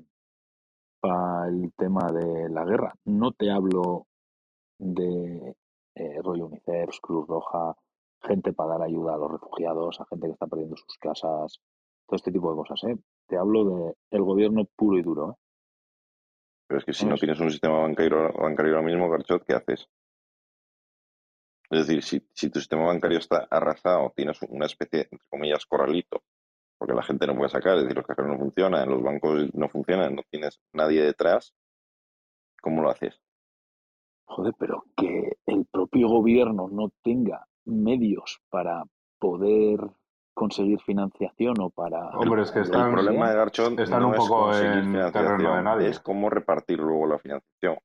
para 1.00 1.48
el 1.48 1.72
tema 1.76 2.10
de 2.12 2.48
la 2.48 2.64
guerra. 2.64 2.94
No 3.04 3.32
te 3.32 3.50
hablo 3.50 4.06
de 4.78 5.56
eh, 5.94 6.22
rollo 6.22 6.46
UNICEF, 6.46 7.00
Cruz 7.00 7.26
Roja, 7.26 7.74
gente 8.22 8.52
para 8.52 8.78
dar 8.78 8.82
ayuda 8.82 9.14
a 9.14 9.18
los 9.18 9.32
refugiados, 9.32 10.00
a 10.00 10.06
gente 10.06 10.26
que 10.26 10.32
está 10.32 10.46
perdiendo 10.46 10.76
sus 10.76 10.96
casas, 10.98 11.60
todo 12.06 12.16
este 12.16 12.32
tipo 12.32 12.50
de 12.50 12.56
cosas, 12.56 12.84
¿eh? 12.84 12.96
Te 13.26 13.36
hablo 13.36 13.64
de 13.64 13.94
el 14.10 14.22
gobierno 14.22 14.64
puro 14.76 14.98
y 14.98 15.02
duro, 15.02 15.30
¿eh? 15.30 15.34
Pero 16.66 16.80
es 16.80 16.84
que 16.84 16.92
si 16.92 17.06
no 17.06 17.16
tienes 17.16 17.40
un 17.40 17.50
sistema 17.50 17.78
bancario, 17.78 18.30
bancario 18.34 18.76
ahora 18.76 18.86
mismo, 18.86 19.08
Garchot, 19.08 19.44
¿qué 19.44 19.54
haces? 19.54 19.88
Es 21.70 21.86
decir, 21.86 22.02
si, 22.02 22.28
si 22.34 22.50
tu 22.50 22.60
sistema 22.60 22.84
bancario 22.86 23.18
está 23.18 23.46
arrasado, 23.50 24.12
tienes 24.14 24.40
una 24.42 24.66
especie, 24.66 25.08
entre 25.10 25.26
comillas, 25.30 25.64
corralito, 25.64 26.22
porque 26.78 26.94
la 26.94 27.02
gente 27.02 27.26
no 27.26 27.34
puede 27.36 27.50
sacar, 27.50 27.76
es 27.76 27.82
decir, 27.82 27.96
los 27.96 28.06
cajeros 28.06 28.30
no 28.30 28.38
funcionan, 28.38 28.88
los 28.88 29.02
bancos 29.02 29.52
no 29.54 29.68
funcionan, 29.68 30.14
no 30.14 30.22
tienes 30.30 30.60
nadie 30.72 31.02
detrás, 31.02 31.52
¿cómo 32.62 32.82
lo 32.82 32.90
haces? 32.90 33.20
Joder, 34.26 34.54
pero 34.58 34.84
que 34.96 35.36
el 35.46 35.66
propio 35.66 36.08
gobierno 36.08 36.68
no 36.70 36.90
tenga 37.02 37.46
medios 37.64 38.40
para 38.50 38.84
poder 39.18 39.80
conseguir 40.34 40.80
financiación 40.82 41.56
o 41.60 41.70
para... 41.70 42.10
Hombre, 42.10 42.42
es 42.42 42.52
que 42.52 42.60
están- 42.60 42.88
El 42.88 42.92
problema 42.92 43.30
de 43.30 43.36
Garchot 43.36 43.78
están 43.80 44.02
no 44.02 44.08
un 44.10 44.14
poco 44.14 44.54
en 44.56 44.62
terreno 44.62 44.82
de 44.82 45.12
financiación, 45.12 45.64
nadie. 45.64 45.88
es 45.88 45.98
cómo 45.98 46.30
repartir 46.30 46.78
luego 46.78 47.06
la 47.06 47.18
financiación. 47.18 47.78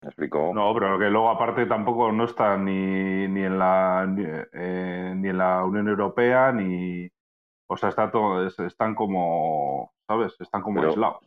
¿Me 0.00 0.08
explico? 0.10 0.52
No, 0.54 0.72
pero 0.74 0.96
que 0.96 1.06
luego 1.10 1.28
aparte 1.28 1.66
tampoco 1.66 2.12
no 2.12 2.24
está 2.24 2.56
ni, 2.56 3.26
ni 3.26 3.42
en 3.42 3.58
la 3.58 4.06
ni, 4.06 4.22
eh, 4.24 5.12
ni 5.16 5.28
en 5.28 5.38
la 5.38 5.64
Unión 5.64 5.88
Europea 5.88 6.52
ni 6.52 7.08
o 7.68 7.76
sea 7.76 7.88
está 7.90 8.10
todo 8.10 8.44
es- 8.46 8.58
están 8.60 8.94
como 8.94 9.92
sabes 10.08 10.34
están 10.40 10.62
como 10.62 10.80
Pero- 10.80 10.90
aislados 10.90 11.18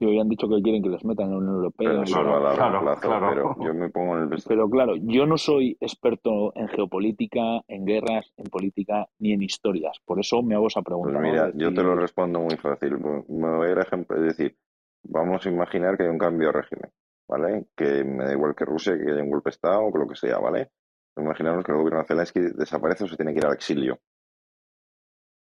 Y 0.00 0.04
hoy 0.06 0.18
han 0.18 0.28
dicho 0.28 0.48
que 0.48 0.60
quieren 0.62 0.82
que 0.82 0.88
les 0.88 1.04
metan 1.04 1.26
en 1.26 1.30
la 1.32 1.38
Unión 1.38 1.54
Europea. 1.56 1.88
Pero 1.90 2.02
eso 2.02 2.18
a 2.18 2.22
claro, 2.56 2.80
plazo, 2.80 3.00
claro. 3.02 3.28
pero 3.30 3.56
yo 3.64 3.72
me 3.74 3.88
pongo 3.88 4.16
en 4.16 4.32
el 4.32 4.42
Pero 4.48 4.68
claro, 4.68 4.96
yo 4.96 5.26
no 5.26 5.38
soy 5.38 5.76
experto 5.80 6.52
en 6.56 6.66
geopolítica, 6.66 7.60
en 7.68 7.84
guerras, 7.84 8.32
en 8.36 8.46
política, 8.50 9.06
ni 9.20 9.32
en 9.32 9.42
historias. 9.44 10.00
Por 10.04 10.18
eso 10.18 10.42
me 10.42 10.56
hago 10.56 10.66
esa 10.66 10.82
pregunta. 10.82 11.12
Pues 11.12 11.22
¿no? 11.22 11.30
mira, 11.30 11.48
Es 11.50 11.54
yo 11.56 11.72
te 11.72 11.84
lo 11.84 11.94
respondo 11.94 12.40
muy 12.40 12.56
fácil. 12.56 12.98
Me 13.28 13.56
voy 13.56 13.68
a 13.68 13.70
ir 13.70 13.78
a 13.78 13.82
ejemplo, 13.82 14.16
es 14.16 14.22
decir, 14.36 14.56
vamos 15.04 15.46
a 15.46 15.50
imaginar 15.50 15.96
que 15.96 16.02
hay 16.02 16.08
un 16.08 16.18
cambio 16.18 16.48
de 16.48 16.52
régimen, 16.54 16.90
¿vale? 17.28 17.66
Que 17.76 18.02
me 18.02 18.24
da 18.24 18.32
igual 18.32 18.56
que 18.56 18.64
Rusia, 18.64 18.98
que 18.98 19.08
haya 19.08 19.22
un 19.22 19.30
golpe 19.30 19.50
de 19.50 19.54
Estado 19.54 19.84
o 19.84 19.92
que 19.92 19.98
lo 20.00 20.08
que 20.08 20.16
sea, 20.16 20.38
¿vale? 20.40 20.70
Imaginamos 21.16 21.64
que 21.64 21.70
el 21.70 21.78
gobierno 21.78 22.00
de 22.00 22.06
Zelensky 22.06 22.40
desaparece 22.56 23.04
o 23.04 23.06
se 23.06 23.14
tiene 23.16 23.32
que 23.32 23.38
ir 23.38 23.46
al 23.46 23.54
exilio. 23.54 24.00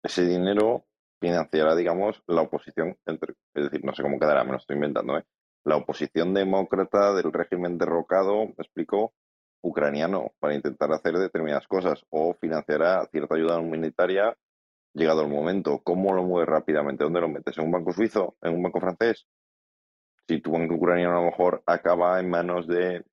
Ese 0.02 0.24
dinero 0.26 0.86
financiará, 1.20 1.74
digamos, 1.76 2.22
la 2.26 2.42
oposición, 2.42 2.96
entre, 3.06 3.34
es 3.54 3.64
decir, 3.64 3.84
no 3.84 3.94
sé 3.94 4.02
cómo 4.02 4.18
quedará, 4.18 4.44
me 4.44 4.52
lo 4.52 4.56
estoy 4.56 4.76
inventando, 4.76 5.18
¿eh? 5.18 5.24
La 5.64 5.76
oposición 5.76 6.32
demócrata 6.32 7.12
del 7.14 7.32
régimen 7.32 7.76
derrocado, 7.76 8.46
me 8.46 8.54
explico, 8.58 9.12
ucraniano, 9.62 10.32
para 10.38 10.54
intentar 10.54 10.90
hacer 10.92 11.18
determinadas 11.18 11.66
cosas, 11.66 12.04
o 12.08 12.34
financiará 12.34 13.06
cierta 13.12 13.34
ayuda 13.34 13.58
humanitaria 13.58 14.34
llegado 14.94 15.22
el 15.22 15.28
momento. 15.28 15.80
¿Cómo 15.82 16.14
lo 16.14 16.24
mueves 16.24 16.48
rápidamente? 16.48 17.04
¿Dónde 17.04 17.20
lo 17.20 17.28
metes? 17.28 17.58
¿En 17.58 17.64
un 17.64 17.72
banco 17.72 17.92
suizo? 17.92 18.36
¿En 18.42 18.54
un 18.54 18.62
banco 18.62 18.80
francés? 18.80 19.26
Si 20.26 20.40
tu 20.40 20.52
banco 20.52 20.74
ucraniano 20.74 21.18
a 21.18 21.20
lo 21.20 21.26
mejor 21.26 21.62
acaba 21.66 22.20
en 22.20 22.30
manos 22.30 22.66
de, 22.66 23.04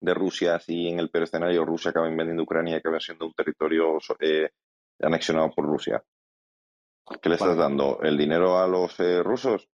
Rusia, 0.00 0.60
si 0.60 0.88
en 0.88 1.00
el 1.00 1.10
peor 1.10 1.24
escenario 1.24 1.64
Rusia 1.64 1.90
acaba 1.90 2.08
invadiendo 2.08 2.42
Ucrania 2.44 2.74
y 2.74 2.78
acaba 2.78 3.00
siendo 3.00 3.26
un 3.26 3.32
territorio 3.32 3.98
eh, 4.20 4.50
anexionado 5.00 5.50
por 5.50 5.66
Rusia. 5.66 6.02
¿Qué 7.22 7.28
le 7.28 7.34
estás 7.36 7.56
Vale. 7.56 7.60
dando? 7.60 8.00
¿El 8.02 8.16
dinero 8.16 8.58
a 8.58 8.66
los 8.66 8.98
eh, 9.00 9.22
rusos? 9.22 9.68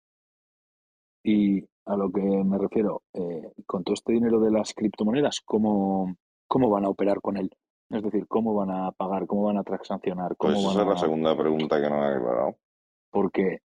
Y 1.23 1.65
a 1.87 1.97
lo 1.97 2.11
que 2.11 2.21
me 2.23 2.59
refiero, 2.59 3.03
eh, 3.13 3.53
con 3.67 3.85
todo 3.85 3.95
este 3.95 4.13
dinero 4.13 4.41
de 4.41 4.51
las 4.51 4.73
criptomonedas, 4.75 5.41
¿cómo, 5.45 6.17
¿cómo 6.49 6.71
van 6.71 6.85
a 6.85 6.89
operar 6.89 7.21
con 7.21 7.37
él? 7.37 7.51
Es 7.91 8.03
decir, 8.03 8.27
¿cómo 8.29 8.55
van 8.55 8.71
a 8.71 8.93
pagar? 8.93 9.27
¿Cómo 9.27 9.45
van 9.45 9.59
a 9.59 9.65
transaccionar? 9.65 10.37
¿Cómo 10.37 10.53
Pues 10.55 10.65
van 10.65 10.73
esa 10.73 10.83
es 10.83 10.89
la 10.89 10.97
segunda 10.97 11.37
pregunta 11.37 11.81
que 11.81 11.91
no 11.91 11.99
me 11.99 12.07
ha 12.07 12.17
aclarado. 12.17 12.57
Porque 13.11 13.59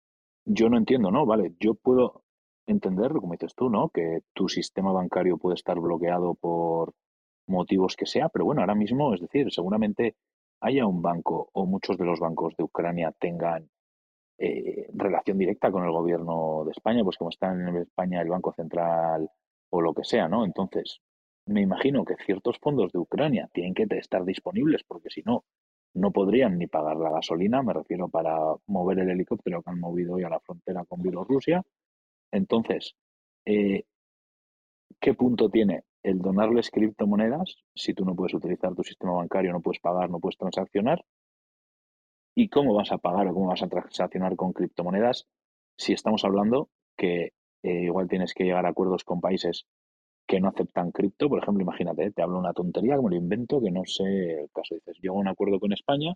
yo 0.46 0.68
no 0.68 0.78
entiendo, 0.78 1.10
¿no? 1.10 1.26
Vale, 1.26 1.54
yo 1.60 1.74
puedo 1.74 2.22
entender, 2.66 3.12
como 3.12 3.32
dices 3.32 3.54
tú, 3.54 3.68
¿no? 3.68 3.90
Que 3.90 4.20
tu 4.32 4.48
sistema 4.48 4.92
bancario 4.92 5.36
puede 5.36 5.54
estar 5.56 5.78
bloqueado 5.78 6.34
por 6.34 6.94
motivos 7.46 7.96
que 7.96 8.06
sea, 8.06 8.30
pero 8.30 8.46
bueno, 8.46 8.62
ahora 8.62 8.74
mismo, 8.74 9.12
es 9.12 9.20
decir, 9.20 9.52
seguramente 9.52 10.16
haya 10.64 10.86
un 10.86 11.02
banco 11.02 11.50
o 11.52 11.66
muchos 11.66 11.98
de 11.98 12.06
los 12.06 12.18
bancos 12.20 12.56
de 12.56 12.64
Ucrania 12.64 13.12
tengan 13.18 13.68
eh, 14.38 14.88
relación 14.94 15.36
directa 15.36 15.70
con 15.70 15.84
el 15.84 15.92
gobierno 15.92 16.64
de 16.64 16.72
España, 16.72 17.04
pues 17.04 17.18
como 17.18 17.30
está 17.30 17.52
en 17.52 17.76
España 17.76 18.22
el 18.22 18.30
Banco 18.30 18.52
Central 18.54 19.28
o 19.70 19.80
lo 19.82 19.92
que 19.92 20.04
sea, 20.04 20.26
¿no? 20.26 20.44
Entonces, 20.44 21.00
me 21.46 21.60
imagino 21.60 22.04
que 22.04 22.16
ciertos 22.24 22.58
fondos 22.58 22.92
de 22.92 22.98
Ucrania 22.98 23.48
tienen 23.52 23.74
que 23.74 23.86
estar 23.90 24.24
disponibles 24.24 24.82
porque 24.84 25.10
si 25.10 25.22
no, 25.22 25.44
no 25.94 26.12
podrían 26.12 26.58
ni 26.58 26.66
pagar 26.66 26.96
la 26.96 27.10
gasolina, 27.10 27.62
me 27.62 27.74
refiero 27.74 28.08
para 28.08 28.34
mover 28.66 29.00
el 29.00 29.10
helicóptero 29.10 29.62
que 29.62 29.70
han 29.70 29.80
movido 29.80 30.14
hoy 30.14 30.24
a 30.24 30.30
la 30.30 30.40
frontera 30.40 30.84
con 30.86 31.02
Bielorrusia. 31.02 31.62
Entonces, 32.32 32.94
eh, 33.44 33.84
¿qué 34.98 35.12
punto 35.12 35.50
tiene 35.50 35.82
el 36.04 36.18
donarles 36.18 36.70
criptomonedas 36.70 37.56
si 37.74 37.94
tú 37.94 38.04
no 38.04 38.14
puedes 38.14 38.34
utilizar 38.34 38.74
tu 38.74 38.84
sistema 38.84 39.12
bancario, 39.14 39.52
no 39.52 39.62
puedes 39.62 39.80
pagar, 39.80 40.10
no 40.10 40.20
puedes 40.20 40.36
transaccionar? 40.36 41.04
¿Y 42.36 42.48
cómo 42.48 42.74
vas 42.74 42.92
a 42.92 42.98
pagar 42.98 43.26
o 43.26 43.34
cómo 43.34 43.48
vas 43.48 43.62
a 43.62 43.68
transaccionar 43.68 44.36
con 44.36 44.52
criptomonedas 44.52 45.26
si 45.76 45.92
estamos 45.92 46.24
hablando 46.24 46.68
que 46.96 47.32
eh, 47.62 47.84
igual 47.84 48.08
tienes 48.08 48.34
que 48.34 48.44
llegar 48.44 48.66
a 48.66 48.68
acuerdos 48.68 49.02
con 49.02 49.20
países 49.20 49.66
que 50.26 50.40
no 50.40 50.48
aceptan 50.48 50.92
cripto? 50.92 51.28
Por 51.28 51.42
ejemplo, 51.42 51.62
imagínate, 51.62 52.10
te 52.10 52.22
hablo 52.22 52.38
una 52.38 52.52
tontería, 52.52 52.96
como 52.96 53.08
lo 53.08 53.16
invento, 53.16 53.62
que 53.62 53.70
no 53.70 53.82
sé 53.86 54.42
el 54.42 54.50
caso. 54.52 54.74
Dices, 54.74 54.98
yo 55.00 55.12
hago 55.12 55.20
un 55.20 55.28
acuerdo 55.28 55.58
con 55.58 55.72
España 55.72 56.12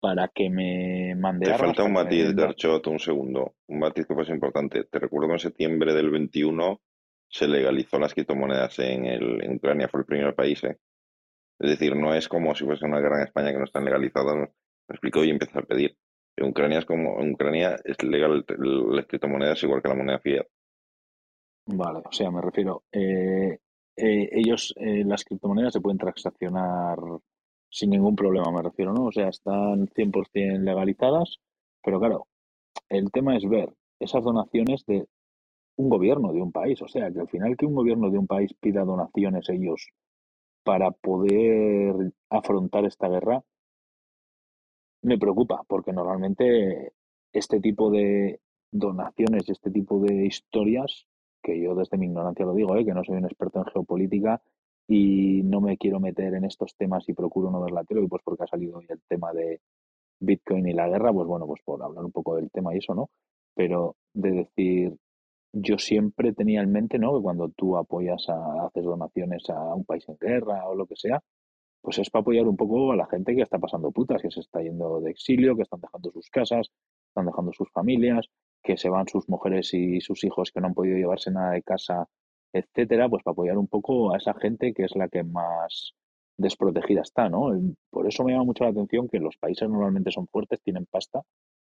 para 0.00 0.28
que 0.28 0.50
me 0.50 1.14
mande 1.14 1.46
Te 1.46 1.54
falta 1.54 1.84
un 1.84 1.92
matiz, 1.92 2.34
Garchot, 2.34 2.86
un 2.88 2.98
segundo. 2.98 3.54
Un 3.68 3.78
matiz 3.78 4.06
que 4.06 4.20
es 4.20 4.30
importante. 4.30 4.84
Te 4.84 4.98
recuerdo 4.98 5.28
que 5.28 5.34
en 5.34 5.38
septiembre 5.40 5.94
del 5.94 6.10
21 6.10 6.80
se 7.28 7.46
legalizó 7.46 7.98
las 7.98 8.14
criptomonedas 8.14 8.78
en, 8.78 9.06
el, 9.06 9.44
en 9.44 9.56
Ucrania, 9.56 9.88
fue 9.88 10.00
el 10.00 10.06
primer 10.06 10.34
país. 10.34 10.62
¿eh? 10.64 10.78
Es 11.58 11.70
decir, 11.70 11.96
no 11.96 12.14
es 12.14 12.28
como 12.28 12.54
si 12.54 12.64
fuese 12.64 12.84
una 12.84 13.00
guerra 13.00 13.18
en 13.18 13.26
España 13.26 13.52
que 13.52 13.58
no 13.58 13.64
están 13.64 13.84
legalizadas. 13.84 14.36
Me 14.36 14.94
explico 14.94 15.24
y 15.24 15.30
empieza 15.30 15.58
a 15.58 15.62
pedir. 15.62 15.96
En 16.36 16.50
Ucrania 16.50 16.78
es 16.78 16.84
como, 16.84 17.20
en 17.20 17.32
Ucrania 17.32 17.76
es 17.84 18.02
legal 18.02 18.44
las 18.48 19.06
criptomonedas 19.06 19.62
igual 19.64 19.82
que 19.82 19.88
la 19.88 19.94
moneda 19.96 20.20
fiat. 20.20 20.46
Vale, 21.66 21.98
o 21.98 22.12
sea, 22.12 22.30
me 22.30 22.40
refiero, 22.40 22.84
eh, 22.92 23.58
eh, 23.96 24.28
ellos, 24.32 24.72
eh, 24.76 25.04
las 25.04 25.24
criptomonedas 25.24 25.74
se 25.74 25.80
pueden 25.80 25.98
transaccionar 25.98 26.96
sin 27.68 27.90
ningún 27.90 28.16
problema, 28.16 28.50
me 28.50 28.62
refiero, 28.62 28.94
¿no? 28.94 29.06
O 29.06 29.12
sea, 29.12 29.28
están 29.28 29.88
100% 29.88 30.60
legalizadas, 30.60 31.38
pero 31.82 31.98
claro, 31.98 32.26
el 32.88 33.10
tema 33.10 33.36
es 33.36 33.46
ver 33.46 33.70
esas 33.98 34.22
donaciones 34.22 34.86
de 34.86 35.06
un 35.78 35.88
gobierno 35.88 36.32
de 36.32 36.42
un 36.42 36.52
país, 36.52 36.82
o 36.82 36.88
sea, 36.88 37.10
que 37.12 37.20
al 37.20 37.28
final 37.28 37.56
que 37.56 37.66
un 37.66 37.74
gobierno 37.74 38.10
de 38.10 38.18
un 38.18 38.26
país 38.26 38.52
pida 38.60 38.84
donaciones 38.84 39.48
ellos 39.48 39.90
para 40.64 40.90
poder 40.90 42.12
afrontar 42.30 42.84
esta 42.84 43.08
guerra, 43.08 43.42
me 45.02 45.18
preocupa, 45.18 45.62
porque 45.68 45.92
normalmente 45.92 46.92
este 47.32 47.60
tipo 47.60 47.90
de 47.90 48.40
donaciones 48.72 49.48
y 49.48 49.52
este 49.52 49.70
tipo 49.70 50.00
de 50.00 50.26
historias, 50.26 51.06
que 51.42 51.60
yo 51.60 51.76
desde 51.76 51.96
mi 51.96 52.06
ignorancia 52.06 52.44
lo 52.44 52.54
digo, 52.54 52.76
¿eh? 52.76 52.84
que 52.84 52.92
no 52.92 53.04
soy 53.04 53.16
un 53.16 53.24
experto 53.24 53.60
en 53.60 53.66
geopolítica 53.66 54.42
y 54.88 55.42
no 55.44 55.60
me 55.60 55.78
quiero 55.78 56.00
meter 56.00 56.34
en 56.34 56.44
estos 56.44 56.74
temas 56.76 57.08
y 57.08 57.14
procuro 57.14 57.50
no 57.52 57.60
ver 57.60 57.70
la 57.72 57.84
tele, 57.84 58.06
pues 58.08 58.22
porque 58.24 58.42
ha 58.42 58.48
salido 58.48 58.78
hoy 58.78 58.86
el 58.88 59.00
tema 59.08 59.32
de 59.32 59.60
Bitcoin 60.18 60.66
y 60.66 60.72
la 60.72 60.88
guerra, 60.88 61.12
pues 61.12 61.28
bueno, 61.28 61.46
pues 61.46 61.62
por 61.64 61.80
hablar 61.82 62.04
un 62.04 62.12
poco 62.12 62.34
del 62.34 62.50
tema 62.50 62.74
y 62.74 62.78
eso, 62.78 62.94
¿no? 62.94 63.10
Pero 63.54 63.94
de 64.12 64.32
decir, 64.32 64.96
yo 65.52 65.78
siempre 65.78 66.32
tenía 66.32 66.62
en 66.62 66.72
mente, 66.72 66.98
¿no? 66.98 67.16
Que 67.16 67.22
cuando 67.22 67.48
tú 67.50 67.76
apoyas 67.76 68.28
a, 68.28 68.66
haces 68.66 68.84
donaciones 68.84 69.48
a 69.50 69.74
un 69.74 69.84
país 69.84 70.08
en 70.08 70.16
guerra 70.18 70.66
o 70.68 70.74
lo 70.74 70.86
que 70.86 70.96
sea, 70.96 71.22
pues 71.82 71.98
es 71.98 72.10
para 72.10 72.22
apoyar 72.22 72.46
un 72.46 72.56
poco 72.56 72.92
a 72.92 72.96
la 72.96 73.06
gente 73.06 73.34
que 73.34 73.42
está 73.42 73.58
pasando 73.58 73.90
putas, 73.92 74.20
que 74.22 74.30
se 74.30 74.40
está 74.40 74.62
yendo 74.62 75.00
de 75.00 75.10
exilio, 75.10 75.56
que 75.56 75.62
están 75.62 75.80
dejando 75.80 76.10
sus 76.12 76.28
casas, 76.30 76.70
están 77.08 77.26
dejando 77.26 77.52
sus 77.52 77.70
familias, 77.72 78.28
que 78.62 78.76
se 78.76 78.88
van 78.88 79.08
sus 79.08 79.28
mujeres 79.28 79.72
y 79.74 80.00
sus 80.00 80.24
hijos 80.24 80.50
que 80.52 80.60
no 80.60 80.68
han 80.68 80.74
podido 80.74 80.96
llevarse 80.96 81.30
nada 81.30 81.52
de 81.52 81.62
casa, 81.62 82.08
etcétera, 82.52 83.08
pues 83.08 83.22
para 83.22 83.32
apoyar 83.32 83.58
un 83.58 83.68
poco 83.68 84.12
a 84.12 84.18
esa 84.18 84.34
gente 84.34 84.74
que 84.74 84.84
es 84.84 84.96
la 84.96 85.08
que 85.08 85.22
más 85.24 85.94
desprotegida 86.36 87.02
está, 87.02 87.28
¿no? 87.28 87.50
Por 87.90 88.06
eso 88.06 88.24
me 88.24 88.32
llama 88.32 88.44
mucho 88.44 88.64
la 88.64 88.70
atención 88.70 89.08
que 89.08 89.18
los 89.18 89.36
países 89.36 89.68
normalmente 89.68 90.10
son 90.10 90.26
fuertes, 90.28 90.60
tienen 90.62 90.86
pasta. 90.86 91.22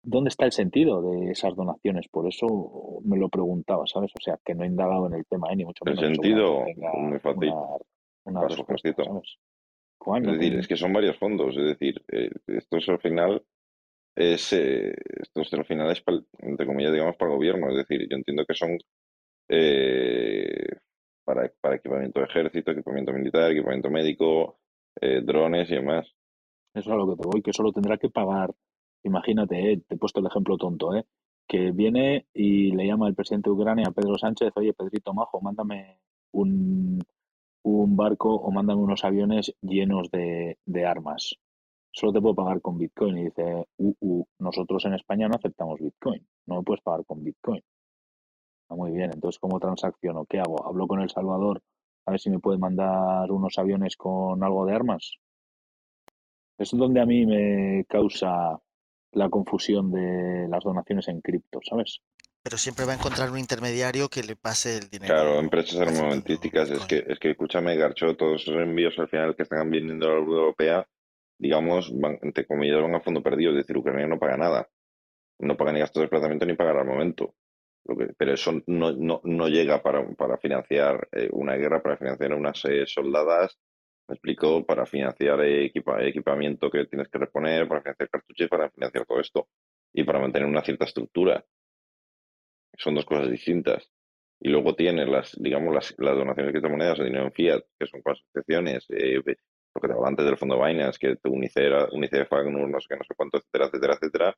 ¿Dónde 0.05 0.27
está 0.29 0.45
el 0.45 0.51
sentido 0.51 1.01
de 1.01 1.31
esas 1.31 1.55
donaciones? 1.55 2.07
Por 2.09 2.27
eso 2.27 2.99
me 3.05 3.17
lo 3.17 3.29
preguntaba, 3.29 3.85
¿sabes? 3.87 4.11
O 4.17 4.21
sea, 4.21 4.37
que 4.43 4.53
no 4.53 4.63
he 4.63 4.67
indagado 4.67 5.07
en 5.07 5.13
el 5.13 5.25
tema, 5.25 5.47
¿eh? 5.51 5.55
ni 5.55 5.63
mucho 5.65 5.83
El 5.85 5.95
menos. 5.95 6.05
sentido, 6.13 6.65
seguramente 6.65 6.81
tenga 6.81 6.93
muy 7.09 7.19
fácil. 7.19 7.49
Una, 8.25 8.39
una 8.39 8.47
respuesta, 8.49 8.65
cortito. 8.93 9.03
¿sabes? 9.05 9.37
Juan, 9.99 10.25
Es 10.25 10.31
decir, 10.33 10.59
es 10.59 10.67
que 10.67 10.75
son 10.75 10.91
varios 10.93 11.17
fondos. 11.17 11.55
Es 11.55 11.63
decir, 11.63 12.03
eh, 12.11 12.29
esto 12.47 12.77
es 12.77 12.89
al 12.89 12.99
final 12.99 13.43
es 14.15 14.51
eh, 14.53 14.93
esto 15.21 15.41
es 15.41 15.53
al 15.53 15.65
final 15.65 15.89
es 15.89 16.05
pa'l- 16.05 16.27
entre 16.39 16.65
comillas 16.67 16.91
digamos 16.91 17.15
para 17.15 17.31
el 17.31 17.37
gobierno. 17.37 17.69
Es 17.69 17.77
decir, 17.77 18.05
yo 18.09 18.17
entiendo 18.17 18.43
que 18.45 18.53
son 18.53 18.77
eh, 19.49 20.67
para, 21.25 21.49
para 21.61 21.75
equipamiento 21.75 22.19
de 22.19 22.25
ejército, 22.25 22.71
equipamiento 22.71 23.13
militar, 23.13 23.51
equipamiento 23.51 23.89
médico, 23.89 24.57
eh, 25.01 25.21
drones 25.23 25.69
y 25.71 25.75
demás. 25.75 26.07
Eso 26.75 26.89
es 26.89 26.93
a 26.93 26.95
lo 26.95 27.07
que 27.15 27.21
te 27.21 27.27
voy, 27.27 27.41
que 27.41 27.53
solo 27.53 27.71
tendrá 27.71 27.97
que 27.97 28.09
pagar 28.09 28.53
imagínate, 29.03 29.73
eh, 29.73 29.81
te 29.87 29.95
he 29.95 29.97
puesto 29.97 30.19
el 30.19 30.27
ejemplo 30.27 30.57
tonto, 30.57 30.95
¿eh? 30.95 31.05
que 31.47 31.71
viene 31.71 32.27
y 32.33 32.71
le 32.71 32.87
llama 32.87 33.07
el 33.07 33.15
presidente 33.15 33.49
de 33.49 33.55
Ucrania 33.55 33.87
a 33.87 33.91
Pedro 33.91 34.17
Sánchez, 34.17 34.51
oye, 34.55 34.73
Pedrito 34.73 35.13
Majo, 35.13 35.41
mándame 35.41 35.99
un, 36.31 36.99
un 37.63 37.95
barco 37.95 38.33
o 38.35 38.51
mándame 38.51 38.81
unos 38.81 39.03
aviones 39.03 39.53
llenos 39.61 40.09
de, 40.11 40.57
de 40.65 40.85
armas. 40.85 41.35
Solo 41.91 42.13
te 42.13 42.21
puedo 42.21 42.35
pagar 42.35 42.61
con 42.61 42.77
Bitcoin. 42.77 43.17
Y 43.17 43.25
dice, 43.25 43.67
uh, 43.77 43.93
uh, 43.99 44.25
nosotros 44.39 44.83
en 44.85 44.95
España 44.95 45.27
no 45.27 45.35
aceptamos 45.35 45.79
Bitcoin, 45.79 46.25
no 46.47 46.57
me 46.57 46.63
puedes 46.63 46.81
pagar 46.81 47.05
con 47.05 47.23
Bitcoin. 47.23 47.61
Ah, 48.69 48.75
muy 48.75 48.91
bien, 48.91 49.11
entonces, 49.13 49.39
¿cómo 49.39 49.59
transacciono? 49.59 50.25
¿Qué 50.25 50.39
hago? 50.39 50.65
¿Hablo 50.65 50.87
con 50.87 51.01
El 51.01 51.09
Salvador 51.09 51.61
a 52.05 52.11
ver 52.11 52.19
si 52.19 52.29
me 52.29 52.39
puede 52.39 52.57
mandar 52.57 53.31
unos 53.31 53.57
aviones 53.59 53.95
con 53.95 54.43
algo 54.43 54.65
de 54.65 54.73
armas? 54.73 55.17
Es 56.57 56.71
donde 56.71 56.99
a 57.01 57.05
mí 57.05 57.25
me 57.25 57.85
causa 57.87 58.59
la 59.13 59.29
confusión 59.29 59.91
de 59.91 60.47
las 60.49 60.63
donaciones 60.63 61.07
en 61.07 61.21
cripto, 61.21 61.59
¿sabes? 61.63 62.01
Pero 62.43 62.57
siempre 62.57 62.85
va 62.85 62.91
a 62.91 62.95
encontrar 62.95 63.31
un 63.31 63.39
intermediario 63.39 64.09
que 64.09 64.21
le 64.21 64.35
pase 64.35 64.77
el 64.77 64.89
dinero. 64.89 65.13
Claro, 65.13 65.39
empresas 65.39 65.79
armamentísticas. 65.79 66.69
Es 66.69 66.85
que, 66.85 67.05
es 67.07 67.17
que 67.17 67.31
escúchame, 67.31 67.77
Garcho, 67.77 68.17
todos 68.17 68.41
esos 68.41 68.55
envíos 68.55 68.99
al 68.99 69.07
final 69.07 69.35
que 69.35 69.43
están 69.43 69.69
viniendo 69.69 70.07
a 70.07 70.13
la 70.15 70.19
Unión 70.19 70.39
Europea, 70.39 70.87
digamos, 71.37 71.89
van, 71.97 72.19
entre 72.21 72.45
comillas, 72.45 72.81
van 72.81 72.95
a 72.95 72.99
fondo 72.99 73.23
perdido. 73.23 73.51
Es 73.51 73.57
decir, 73.57 73.77
Ucrania 73.77 74.07
no 74.07 74.19
paga 74.19 74.35
nada. 74.35 74.69
No 75.39 75.55
paga 75.55 75.71
ni 75.71 75.79
gastos 75.79 76.01
de 76.01 76.03
desplazamiento 76.03 76.45
ni 76.45 76.55
paga 76.55 76.71
armamento. 76.71 77.33
Lo 77.85 77.95
que, 77.95 78.13
pero 78.17 78.33
eso 78.33 78.61
no, 78.67 78.91
no, 78.91 79.21
no 79.23 79.47
llega 79.47 79.81
para, 79.81 80.05
para 80.15 80.37
financiar 80.37 81.07
eh, 81.13 81.29
una 81.31 81.55
guerra, 81.55 81.81
para 81.81 81.97
financiar 81.97 82.33
unas 82.33 82.63
eh, 82.65 82.85
soldadas, 82.85 83.57
me 84.07 84.15
explico, 84.15 84.65
para 84.65 84.85
financiar 84.85 85.39
equipa- 85.41 86.03
equipamiento 86.03 86.69
que 86.69 86.85
tienes 86.85 87.07
que 87.09 87.17
reponer, 87.19 87.67
para 87.67 87.81
financiar 87.81 88.09
cartuchos, 88.09 88.49
para 88.49 88.69
financiar 88.69 89.05
todo 89.05 89.19
esto. 89.19 89.47
Y 89.93 90.03
para 90.03 90.19
mantener 90.19 90.47
una 90.47 90.63
cierta 90.63 90.85
estructura. 90.85 91.43
Son 92.77 92.95
dos 92.95 93.05
cosas 93.05 93.29
distintas. 93.29 93.89
Y 94.39 94.49
luego 94.49 94.75
tienes 94.75 95.07
las, 95.07 95.37
digamos, 95.39 95.73
las, 95.73 95.95
las 95.99 96.15
donaciones 96.15 96.47
de 96.47 96.59
criptomonedas 96.59 96.99
o 96.99 97.03
dinero 97.03 97.25
en 97.25 97.31
fiat, 97.31 97.61
que 97.79 97.87
son 97.87 98.01
con 98.01 98.13
asociaciones, 98.13 98.85
eh, 98.89 99.15
lo 99.15 99.23
que 99.23 99.87
te 99.87 99.93
hablaba 99.93 100.09
antes 100.09 100.25
del 100.25 100.37
fondo 100.37 100.61
Binance, 100.61 100.99
que 100.99 101.15
te 101.15 101.29
UNICEF, 101.29 101.91
UNICEF, 101.93 102.29
no 102.31 102.81
sé 102.81 102.87
qué, 102.89 102.97
no 102.97 103.03
sé 103.03 103.13
cuánto, 103.15 103.37
etcétera, 103.37 103.65
etcétera, 103.67 103.93
etcétera, 103.93 104.37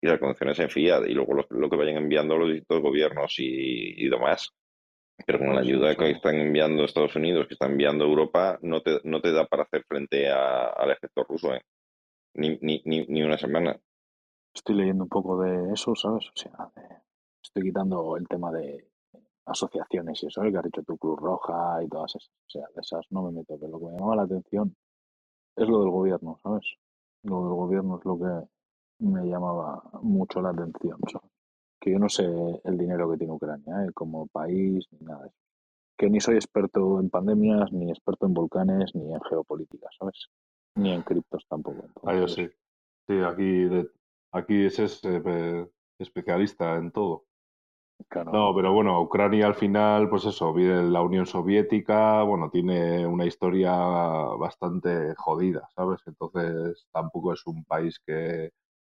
y 0.00 0.06
las 0.06 0.18
condiciones 0.18 0.58
en 0.60 0.70
fiat, 0.70 1.06
y 1.06 1.14
luego 1.14 1.34
lo, 1.50 1.70
que 1.70 1.76
vayan 1.76 1.96
enviando 1.96 2.36
los 2.36 2.48
distintos 2.48 2.80
gobiernos 2.80 3.34
y 3.38 4.08
demás. 4.08 4.52
Pero 5.26 5.38
con 5.38 5.48
la 5.48 5.54
Pues 5.56 5.66
ayuda 5.68 5.94
que 5.96 6.10
están 6.10 6.36
enviando 6.36 6.84
Estados 6.84 7.14
Unidos, 7.16 7.46
que 7.46 7.54
están 7.54 7.72
enviando 7.72 8.04
Europa, 8.04 8.58
no 8.62 8.82
te, 8.82 9.00
no 9.04 9.20
te 9.20 9.32
da 9.32 9.46
para 9.46 9.62
hacer 9.64 9.84
frente 9.84 10.28
a- 10.30 10.68
al 10.70 10.90
ejército 10.90 11.24
ruso, 11.24 11.54
¿eh? 11.54 11.62
Ni, 12.34 12.58
ni, 12.62 12.82
ni, 12.84 13.06
ni 13.06 13.22
una 13.22 13.36
semana. 13.38 13.78
Estoy 14.54 14.76
leyendo 14.76 15.04
un 15.04 15.08
poco 15.10 15.40
de 15.42 15.72
eso, 15.72 15.94
¿sabes? 15.94 16.26
O 16.28 16.32
sea, 16.34 16.52
de- 16.74 16.96
estoy 17.42 17.62
quitando 17.64 18.16
el 18.16 18.26
tema 18.26 18.50
de 18.52 18.88
asociaciones 19.46 20.22
y 20.22 20.26
eso, 20.26 20.42
el 20.42 20.52
que 20.52 20.58
has 20.58 20.64
dicho 20.64 20.82
tu 20.82 20.96
Cruz 20.96 21.18
Roja 21.18 21.82
y 21.84 21.88
todas 21.88 22.14
esas. 22.14 22.28
O 22.30 22.50
sea, 22.50 22.62
de 22.74 22.80
esas 22.80 23.06
no 23.10 23.22
me 23.22 23.32
meto, 23.32 23.56
pero 23.58 23.72
lo 23.72 23.78
que 23.78 23.86
me 23.86 23.92
llamaba 23.92 24.16
la 24.16 24.22
atención 24.22 24.74
es 25.56 25.68
lo 25.68 25.80
del 25.80 25.90
gobierno, 25.90 26.38
¿sabes? 26.42 26.64
Lo 27.24 27.40
del 27.44 27.54
gobierno 27.54 27.98
es 27.98 28.04
lo 28.04 28.18
que 28.18 29.04
me 29.04 29.24
llamaba 29.26 29.82
mucho 30.02 30.40
la 30.40 30.50
atención, 30.50 30.98
¿sabes? 31.10 31.30
Que 31.82 31.92
yo 31.92 31.98
no 31.98 32.08
sé 32.08 32.24
el 32.64 32.78
dinero 32.78 33.10
que 33.10 33.18
tiene 33.18 33.34
Ucrania, 33.34 33.84
¿eh? 33.84 33.92
Como 33.94 34.26
país, 34.28 34.86
ni 34.92 35.00
nada 35.06 35.24
de 35.24 35.28
eso. 35.28 35.36
Que 35.98 36.10
ni 36.10 36.20
soy 36.20 36.36
experto 36.36 37.00
en 37.00 37.10
pandemias, 37.10 37.72
ni 37.72 37.90
experto 37.90 38.26
en 38.26 38.34
volcanes, 38.34 38.94
ni 38.94 39.12
en 39.14 39.20
geopolítica, 39.22 39.88
¿sabes? 39.98 40.28
Ni 40.76 40.92
en 40.92 41.02
criptos 41.02 41.44
tampoco. 41.48 41.84
Ah, 42.04 42.14
yo 42.14 42.28
sí. 42.28 42.48
Sí, 43.08 43.20
aquí, 43.20 43.64
de, 43.64 43.90
aquí 44.32 44.66
es 44.66 44.78
eh, 45.04 45.20
pe- 45.20 45.68
especialista 45.98 46.76
en 46.76 46.92
todo. 46.92 47.26
claro, 48.08 48.32
No, 48.32 48.54
pero 48.54 48.72
bueno, 48.72 49.00
Ucrania 49.02 49.46
al 49.46 49.54
final, 49.54 50.08
pues 50.08 50.24
eso, 50.24 50.54
viene 50.54 50.84
la 50.90 51.02
Unión 51.02 51.26
Soviética, 51.26 52.22
bueno, 52.22 52.48
tiene 52.50 53.06
una 53.06 53.26
historia 53.26 53.72
bastante 53.74 55.14
jodida, 55.16 55.68
¿sabes? 55.76 56.00
Entonces 56.06 56.86
tampoco 56.92 57.34
es 57.34 57.46
un 57.46 57.62
país 57.64 58.00
que, 58.06 58.50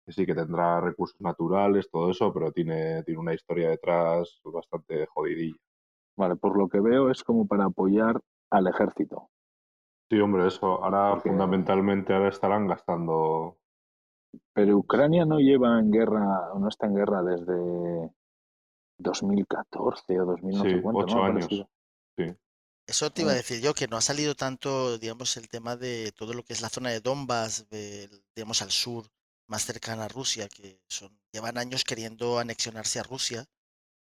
que 0.04 0.12
sí 0.12 0.26
que 0.26 0.34
tendrá 0.34 0.80
recursos 0.80 1.20
naturales, 1.20 1.88
todo 1.90 2.10
eso, 2.10 2.32
pero 2.32 2.52
tiene, 2.52 3.02
tiene 3.04 3.20
una 3.20 3.34
historia 3.34 3.70
detrás 3.70 4.40
bastante 4.44 5.06
jodidilla. 5.06 5.56
Vale, 6.16 6.36
por 6.36 6.56
lo 6.58 6.68
que 6.68 6.80
veo 6.80 7.10
es 7.10 7.24
como 7.24 7.46
para 7.46 7.64
apoyar 7.64 8.20
al 8.50 8.66
ejército. 8.66 9.30
Sí, 10.10 10.20
hombre, 10.20 10.46
eso. 10.46 10.84
Ahora 10.84 11.14
Porque- 11.14 11.30
fundamentalmente 11.30 12.12
ahora 12.14 12.28
estarán 12.28 12.66
gastando. 12.68 13.56
Pero 14.52 14.76
Ucrania 14.76 15.24
no 15.24 15.38
lleva 15.38 15.78
en 15.80 15.90
guerra, 15.90 16.50
no 16.58 16.68
está 16.68 16.86
en 16.86 16.94
guerra 16.96 17.22
desde 17.22 18.10
2014 18.98 20.20
o 20.20 20.24
2000 20.26 20.56
no 20.58 20.64
Sí, 20.64 20.70
sé 20.70 20.82
cuánto, 20.82 21.00
ocho 21.00 21.16
¿no? 21.16 21.24
años. 21.24 21.48
Sí. 22.16 22.34
Eso 22.86 23.10
te 23.10 23.22
iba 23.22 23.30
a 23.32 23.34
decir 23.36 23.60
yo, 23.62 23.72
que 23.74 23.88
no 23.88 23.96
ha 23.96 24.00
salido 24.02 24.34
tanto, 24.34 24.98
digamos, 24.98 25.36
el 25.38 25.48
tema 25.48 25.74
de 25.76 26.12
todo 26.12 26.34
lo 26.34 26.42
que 26.42 26.52
es 26.52 26.60
la 26.60 26.68
zona 26.68 26.90
de 26.90 27.00
Donbass, 27.00 27.68
de- 27.70 28.10
digamos, 28.36 28.60
al 28.60 28.70
sur, 28.70 29.06
más 29.46 29.64
cercana 29.64 30.04
a 30.04 30.08
Rusia, 30.08 30.48
que 30.48 30.80
son, 30.88 31.18
llevan 31.32 31.58
años 31.58 31.84
queriendo 31.84 32.38
anexionarse 32.38 32.98
a 33.00 33.02
Rusia, 33.02 33.46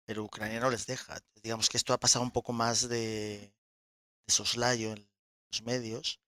pero 0.04 0.24
Ucrania 0.24 0.60
no 0.60 0.70
les 0.70 0.86
deja. 0.86 1.18
Digamos 1.42 1.68
que 1.68 1.76
esto 1.76 1.92
ha 1.92 2.00
pasado 2.00 2.24
un 2.24 2.30
poco 2.30 2.52
más 2.52 2.88
de, 2.88 3.52
de 4.26 4.32
soslayo 4.32 4.92
en 4.92 5.08
los 5.50 5.62
medios, 5.62 6.20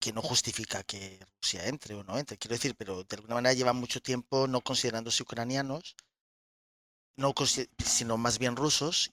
que 0.00 0.12
no 0.12 0.22
justifica 0.22 0.82
que 0.84 1.18
Rusia 1.40 1.66
entre 1.66 1.94
o 1.94 2.04
no 2.04 2.18
entre. 2.18 2.38
Quiero 2.38 2.54
decir, 2.54 2.74
pero 2.76 3.04
de 3.04 3.16
alguna 3.16 3.34
manera 3.36 3.54
llevan 3.54 3.76
mucho 3.76 4.00
tiempo 4.00 4.46
no 4.46 4.60
considerándose 4.60 5.22
ucranianos, 5.22 5.96
no 7.16 7.34
sino 7.84 8.16
más 8.16 8.38
bien 8.38 8.56
rusos. 8.56 9.12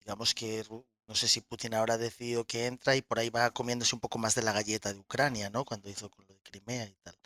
Digamos 0.00 0.34
que 0.34 0.64
no 1.06 1.14
sé 1.14 1.28
si 1.28 1.40
Putin 1.42 1.74
ahora 1.74 1.94
ha 1.94 1.98
decidido 1.98 2.46
que 2.46 2.66
entra 2.66 2.96
y 2.96 3.02
por 3.02 3.18
ahí 3.18 3.30
va 3.30 3.50
comiéndose 3.50 3.94
un 3.94 4.00
poco 4.00 4.18
más 4.18 4.34
de 4.34 4.42
la 4.42 4.52
galleta 4.52 4.92
de 4.92 5.00
Ucrania, 5.00 5.50
¿no? 5.50 5.64
Cuando 5.64 5.90
hizo 5.90 6.10
con 6.10 6.24
lo 6.26 6.34
de 6.34 6.40
Crimea 6.40 6.86
y 6.86 6.94
tal. 7.02 7.19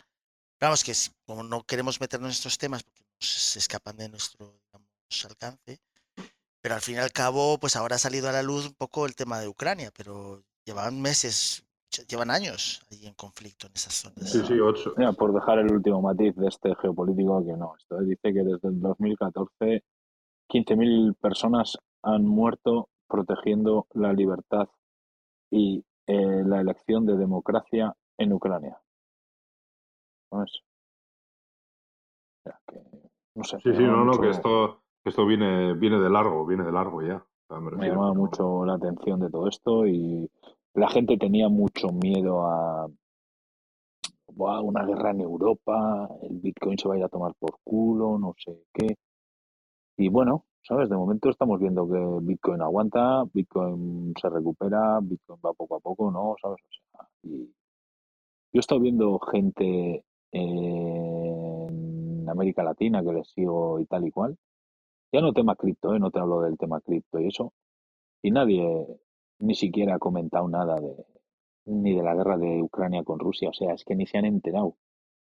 Vamos, 0.59 0.83
que 0.83 0.93
como 1.25 1.43
no 1.43 1.63
queremos 1.63 1.99
meternos 1.99 2.27
en 2.27 2.31
estos 2.31 2.57
temas 2.57 2.83
porque 2.83 3.03
se 3.19 3.59
escapan 3.59 3.97
de 3.97 4.09
nuestro 4.09 4.53
digamos, 4.65 5.25
alcance, 5.25 5.79
pero 6.61 6.75
al 6.75 6.81
fin 6.81 6.95
y 6.95 6.99
al 6.99 7.11
cabo, 7.11 7.57
pues 7.59 7.75
ahora 7.75 7.95
ha 7.95 7.99
salido 7.99 8.29
a 8.29 8.31
la 8.31 8.43
luz 8.43 8.67
un 8.67 8.73
poco 8.73 9.05
el 9.05 9.15
tema 9.15 9.39
de 9.39 9.47
Ucrania, 9.47 9.91
pero 9.95 10.43
llevaban 10.65 11.01
meses, 11.01 11.63
llevan 12.07 12.31
años 12.31 12.81
ahí 12.91 13.05
en 13.05 13.13
conflicto 13.13 13.67
en 13.67 13.73
esas 13.75 13.93
zonas. 13.93 14.31
Sí, 14.31 14.41
sí, 14.47 14.59
ocho. 14.59 14.93
Mira, 14.97 15.13
por 15.13 15.33
dejar 15.33 15.59
el 15.59 15.71
último 15.71 16.01
matiz 16.01 16.35
de 16.35 16.47
este 16.47 16.75
geopolítico, 16.81 17.45
que 17.45 17.53
no, 17.53 17.75
esto 17.77 17.99
dice 18.01 18.33
que 18.33 18.43
desde 18.43 18.69
el 18.69 18.79
2014 18.79 19.83
15.000 20.49 21.15
personas 21.15 21.77
han 22.03 22.25
muerto 22.25 22.89
protegiendo 23.07 23.87
la 23.93 24.13
libertad 24.13 24.67
y 25.51 25.83
eh, 26.07 26.43
la 26.45 26.61
elección 26.61 27.05
de 27.05 27.17
democracia 27.17 27.95
en 28.17 28.33
Ucrania. 28.33 28.79
¿Sabes? 30.35 30.61
O 32.39 32.43
sea, 32.43 32.59
que, 32.67 32.81
no 33.35 33.43
sé, 33.43 33.57
Sí, 33.63 33.73
sí, 33.75 33.83
no, 33.83 34.03
no, 34.03 34.19
que 34.19 34.29
esto, 34.29 34.81
que 35.03 35.09
esto 35.09 35.25
viene, 35.25 35.73
viene 35.73 35.99
de 35.99 36.09
largo, 36.09 36.45
viene 36.45 36.63
de 36.63 36.71
largo 36.71 37.01
ya. 37.01 37.25
Me 37.49 37.87
llamaba 37.87 38.13
mucho 38.13 38.65
la 38.65 38.73
atención 38.73 39.19
de 39.19 39.29
todo 39.29 39.47
esto 39.47 39.85
y 39.87 40.29
la 40.73 40.89
gente 40.89 41.17
tenía 41.17 41.47
mucho 41.47 41.89
miedo 41.89 42.45
a 42.45 42.87
"Buah, 44.33 44.61
una 44.61 44.83
guerra 44.83 45.11
en 45.11 45.21
Europa, 45.21 46.09
el 46.23 46.39
Bitcoin 46.39 46.77
se 46.77 46.87
va 46.87 46.95
a 46.95 46.97
ir 46.97 47.03
a 47.03 47.09
tomar 47.09 47.33
por 47.35 47.59
culo, 47.63 48.17
no 48.17 48.33
sé 48.37 48.63
qué. 48.73 48.95
Y 49.97 50.09
bueno, 50.09 50.45
¿sabes? 50.63 50.89
De 50.89 50.97
momento 50.97 51.29
estamos 51.29 51.59
viendo 51.59 51.87
que 51.87 52.25
Bitcoin 52.25 52.61
aguanta, 52.61 53.23
Bitcoin 53.31 54.13
se 54.19 54.29
recupera, 54.29 54.99
Bitcoin 55.01 55.39
va 55.45 55.53
poco 55.53 55.75
a 55.75 55.79
poco, 55.79 56.11
¿no? 56.11 56.35
¿Sabes? 56.41 56.59
O 56.63 56.97
sea, 56.97 57.07
y 57.23 57.45
yo 57.45 57.53
he 58.53 58.59
estado 58.59 58.81
viendo 58.81 59.19
gente 59.19 60.03
en 60.31 62.27
América 62.29 62.63
Latina 62.63 63.03
que 63.03 63.13
les 63.13 63.27
sigo 63.29 63.79
y 63.79 63.85
tal 63.85 64.07
y 64.07 64.11
cual. 64.11 64.37
Ya 65.11 65.21
no 65.21 65.33
tema 65.33 65.55
cripto, 65.55 65.95
¿eh? 65.95 65.99
No 65.99 66.11
te 66.11 66.19
hablo 66.19 66.41
del 66.41 66.57
tema 66.57 66.81
cripto 66.81 67.19
y 67.19 67.27
eso. 67.27 67.53
Y 68.21 68.31
nadie 68.31 68.85
ni 69.39 69.55
siquiera 69.55 69.95
ha 69.95 69.99
comentado 69.99 70.47
nada 70.47 70.75
de 70.75 71.05
ni 71.65 71.95
de 71.95 72.03
la 72.03 72.15
guerra 72.15 72.37
de 72.37 72.61
Ucrania 72.61 73.03
con 73.03 73.19
Rusia. 73.19 73.49
O 73.49 73.53
sea, 73.53 73.73
es 73.73 73.83
que 73.83 73.95
ni 73.95 74.05
se 74.05 74.17
han 74.17 74.25
enterado. 74.25 74.75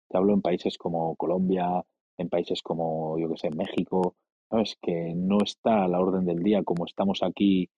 Te 0.09 0.17
hablo 0.17 0.33
en 0.33 0.41
países 0.41 0.77
como 0.77 1.15
Colombia, 1.15 1.83
en 2.17 2.29
países 2.29 2.61
como, 2.61 3.17
yo 3.19 3.29
que 3.29 3.37
sé, 3.37 3.49
México, 3.51 4.15
¿sabes? 4.49 4.77
Que 4.81 5.13
no 5.15 5.37
está 5.43 5.83
a 5.83 5.87
la 5.87 5.99
orden 5.99 6.25
del 6.25 6.43
día 6.43 6.63
como 6.63 6.85
estamos 6.85 7.21
aquí 7.23 7.69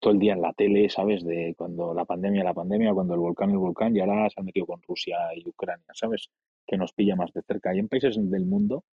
todo 0.00 0.12
el 0.12 0.18
día 0.18 0.34
en 0.34 0.42
la 0.42 0.52
tele, 0.52 0.88
¿sabes? 0.90 1.24
De 1.24 1.54
cuando 1.56 1.94
la 1.94 2.04
pandemia, 2.04 2.44
la 2.44 2.54
pandemia, 2.54 2.92
cuando 2.92 3.14
el 3.14 3.20
volcán, 3.20 3.50
el 3.50 3.58
volcán, 3.58 3.96
y 3.96 4.00
ahora 4.00 4.28
se 4.30 4.40
han 4.40 4.46
metido 4.46 4.66
con 4.66 4.82
Rusia 4.82 5.16
y 5.36 5.48
Ucrania, 5.48 5.86
¿sabes? 5.94 6.30
Que 6.66 6.76
nos 6.76 6.92
pilla 6.92 7.16
más 7.16 7.32
de 7.32 7.42
cerca. 7.42 7.70
Hay 7.70 7.78
en 7.78 7.88
países 7.88 8.16
del 8.18 8.46
mundo 8.46 8.84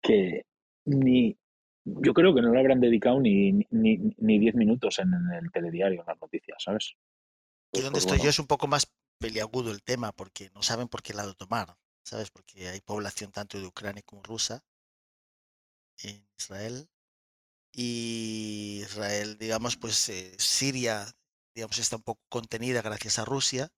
que 0.00 0.44
ni, 0.84 1.36
yo 1.84 2.12
creo 2.12 2.34
que 2.34 2.42
no 2.42 2.52
le 2.52 2.60
habrán 2.60 2.80
dedicado 2.80 3.20
ni, 3.20 3.52
ni, 3.70 4.14
ni 4.18 4.38
10 4.38 4.54
minutos 4.56 4.98
en, 4.98 5.12
el 5.32 5.50
telediario, 5.52 6.00
en 6.00 6.06
las 6.06 6.20
noticias, 6.20 6.62
¿sabes? 6.62 6.94
Y 6.94 6.96
Pues, 7.72 7.84
donde 7.84 7.96
pues 7.96 8.04
estoy 8.04 8.18
bueno. 8.18 8.24
yo 8.24 8.30
es 8.30 8.38
un 8.38 8.46
poco 8.46 8.66
más 8.66 8.92
peliagudo 9.18 9.70
el 9.70 9.82
tema, 9.82 10.12
porque 10.12 10.50
no 10.54 10.62
saben 10.62 10.88
por 10.88 11.02
qué 11.02 11.14
lado 11.14 11.34
tomar. 11.34 11.76
¿sabes? 12.02 12.30
Porque 12.30 12.68
hay 12.68 12.80
población 12.80 13.30
tanto 13.32 13.60
de 13.60 13.66
Ucrania 13.66 14.02
como 14.02 14.22
rusa 14.22 14.64
en 15.98 16.26
Israel. 16.36 16.88
Y 17.72 18.80
Israel, 18.82 19.38
digamos, 19.38 19.76
pues 19.76 20.08
eh, 20.10 20.34
Siria, 20.38 21.06
digamos, 21.54 21.78
está 21.78 21.96
un 21.96 22.02
poco 22.02 22.22
contenida 22.28 22.82
gracias 22.82 23.18
a 23.18 23.24
Rusia. 23.24 23.68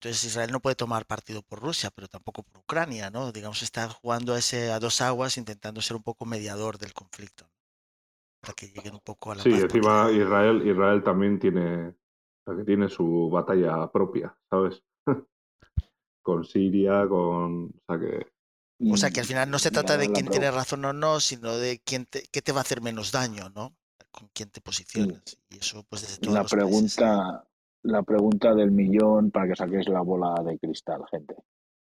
Entonces 0.00 0.24
Israel 0.24 0.52
no 0.52 0.60
puede 0.60 0.76
tomar 0.76 1.06
partido 1.06 1.42
por 1.42 1.60
Rusia, 1.60 1.90
pero 1.90 2.08
tampoco 2.08 2.42
por 2.44 2.60
Ucrania, 2.62 3.10
¿no? 3.10 3.32
Digamos, 3.32 3.62
está 3.62 3.88
jugando 3.88 4.34
a, 4.34 4.38
ese, 4.38 4.72
a 4.72 4.80
dos 4.80 5.00
aguas, 5.00 5.36
intentando 5.38 5.80
ser 5.80 5.96
un 5.96 6.02
poco 6.04 6.24
mediador 6.26 6.78
del 6.78 6.94
conflicto, 6.94 7.44
¿no? 7.46 7.50
para 8.40 8.54
que 8.54 8.68
lleguen 8.68 8.94
un 8.94 9.00
poco 9.00 9.32
a 9.32 9.36
la 9.36 9.42
Sí, 9.42 9.50
paz. 9.50 9.62
encima 9.64 10.10
Israel, 10.12 10.66
Israel 10.66 11.02
también 11.02 11.38
tiene, 11.38 11.88
o 11.88 11.94
sea, 12.44 12.56
que 12.56 12.64
tiene 12.64 12.88
su 12.88 13.28
batalla 13.30 13.90
propia, 13.90 14.36
¿sabes? 14.50 14.82
con 16.22 16.44
Siria, 16.44 17.06
con... 17.08 17.66
O 17.66 17.80
sea 17.86 17.98
que... 17.98 18.26
O 18.80 18.96
sea, 18.96 19.10
que 19.10 19.20
al 19.20 19.26
final 19.26 19.50
no 19.50 19.58
se 19.58 19.70
trata 19.70 19.96
de 19.96 20.10
quién 20.10 20.28
tiene 20.28 20.50
razón 20.50 20.84
o 20.84 20.92
no, 20.92 21.20
sino 21.20 21.56
de 21.56 21.80
quién 21.84 22.06
te, 22.06 22.22
qué 22.30 22.42
te 22.42 22.52
va 22.52 22.58
a 22.58 22.62
hacer 22.62 22.80
menos 22.80 23.10
daño, 23.10 23.50
¿no? 23.50 23.76
Con 24.10 24.28
quién 24.32 24.50
te 24.50 24.60
posicionas. 24.60 25.38
Y 25.48 25.58
eso, 25.58 25.84
pues 25.88 26.02
desde 26.02 26.18
todos 26.18 26.34
La 26.34 26.42
los 26.42 26.54
países. 26.54 26.94
pregunta, 26.96 27.44
la 27.82 28.02
pregunta 28.02 28.54
del 28.54 28.70
millón 28.70 29.30
para 29.30 29.48
que 29.48 29.56
saquéis 29.56 29.88
la 29.88 30.02
bola 30.02 30.34
de 30.44 30.58
cristal, 30.58 31.02
gente. 31.10 31.34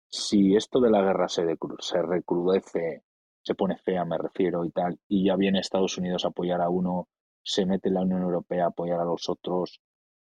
Si 0.07 0.55
esto 0.55 0.79
de 0.79 0.89
la 0.89 1.01
guerra 1.01 1.27
se, 1.27 1.43
se 1.79 2.01
recrudece, 2.01 3.03
se 3.41 3.55
pone 3.55 3.77
fea, 3.77 4.05
me 4.05 4.17
refiero, 4.17 4.65
y 4.65 4.71
tal, 4.71 4.99
y 5.07 5.25
ya 5.25 5.35
viene 5.35 5.59
Estados 5.59 5.97
Unidos 5.97 6.25
a 6.25 6.29
apoyar 6.29 6.61
a 6.61 6.69
uno, 6.69 7.09
se 7.43 7.65
mete 7.65 7.89
la 7.89 8.01
Unión 8.01 8.23
Europea 8.23 8.65
a 8.65 8.69
apoyar 8.69 8.99
a 8.99 9.05
los 9.05 9.29
otros, 9.29 9.81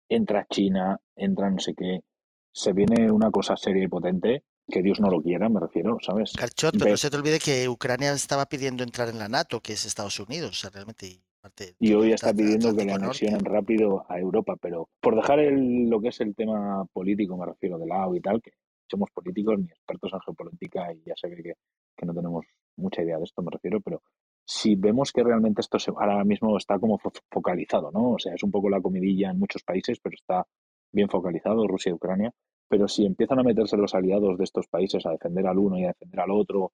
entra 0.10 0.48
China, 0.50 1.00
entra 1.16 1.50
no 1.50 1.60
sé 1.60 1.74
qué, 1.74 2.02
se 2.52 2.74
viene 2.74 3.12
una 3.12 3.32
cosa 3.32 3.56
seria 3.56 3.84
y 3.84 3.88
potente, 3.88 4.44
que 4.72 4.82
Dios 4.82 5.00
no 5.00 5.10
lo 5.10 5.22
quiera, 5.22 5.50
me 5.50 5.60
refiero, 5.60 5.98
¿sabes? 6.02 6.34
Carchot, 6.38 6.72
pero 6.74 6.86
no 6.86 6.92
Ves- 6.92 7.02
se 7.02 7.10
te 7.10 7.18
olvide 7.18 7.40
que 7.40 7.68
Ucrania 7.70 8.14
estaba 8.14 8.46
pidiendo 8.48 8.84
entrar 8.84 9.10
en 9.10 9.20
la 9.20 9.28
NATO, 9.30 9.60
que 9.60 9.74
es 9.74 9.86
Estados 9.86 10.20
Unidos, 10.20 10.52
o 10.52 10.54
sea, 10.54 10.70
realmente. 10.72 11.08
y 11.08 11.22
parte- 11.42 11.76
Y 11.80 11.94
hoy 11.94 12.12
está 12.14 12.32
Atl- 12.32 12.38
pidiendo 12.38 12.70
que 12.76 12.86
le 12.86 12.92
Norte. 12.92 13.06
anexionen 13.06 13.40
rápido 13.46 14.06
a 14.08 14.20
Europa, 14.20 14.56
pero 14.62 14.90
por 15.02 15.16
dejar 15.16 15.40
el- 15.40 15.90
lo 15.90 16.00
que 16.00 16.10
es 16.10 16.22
el 16.22 16.36
tema 16.36 16.86
político, 16.94 17.36
me 17.36 17.46
refiero, 17.48 17.78
de 17.80 17.88
lado 17.88 18.16
y 18.16 18.22
tal, 18.22 18.42
que 18.42 18.52
somos 18.90 19.10
políticos 19.12 19.58
ni 19.58 19.66
expertos 19.66 20.12
en 20.14 20.20
geopolítica 20.20 20.94
y 20.94 21.02
ya 21.06 21.14
se 21.16 21.30
ve 21.30 21.42
que, 21.42 21.54
que 21.98 22.06
no 22.06 22.14
tenemos 22.14 22.46
mucha 22.78 23.02
idea 23.02 23.18
de 23.18 23.24
esto, 23.24 23.42
me 23.42 23.50
refiero, 23.52 23.82
pero 23.82 24.04
si 24.46 24.76
vemos 24.76 25.12
que 25.12 25.24
realmente 25.24 25.62
esto 25.62 25.80
se, 25.80 25.90
ahora 25.92 26.24
mismo 26.24 26.56
está 26.58 26.78
como 26.78 27.00
fo- 27.00 27.20
focalizado, 27.32 27.90
¿no? 27.92 28.12
O 28.12 28.20
sea, 28.20 28.36
es 28.36 28.44
un 28.44 28.52
poco 28.52 28.70
la 28.70 28.80
comidilla 28.82 29.32
en 29.32 29.40
muchos 29.40 29.64
países, 29.64 30.00
pero 30.00 30.14
está 30.14 30.46
bien 30.92 31.10
focalizado, 31.10 31.66
Rusia 31.68 31.90
y 31.90 31.94
Ucrania, 31.94 32.32
pero 32.72 32.88
si 32.88 33.06
empiezan 33.06 33.38
a 33.38 33.44
meterse 33.44 33.76
los 33.76 33.94
aliados 33.94 34.38
de 34.38 34.46
estos 34.46 34.66
países 34.68 35.06
a 35.06 35.12
defender 35.12 35.46
al 35.46 35.58
uno 35.58 35.78
y 35.78 35.84
a 35.84 35.90
defender 35.90 36.22
al 36.22 36.32
otro, 36.32 36.72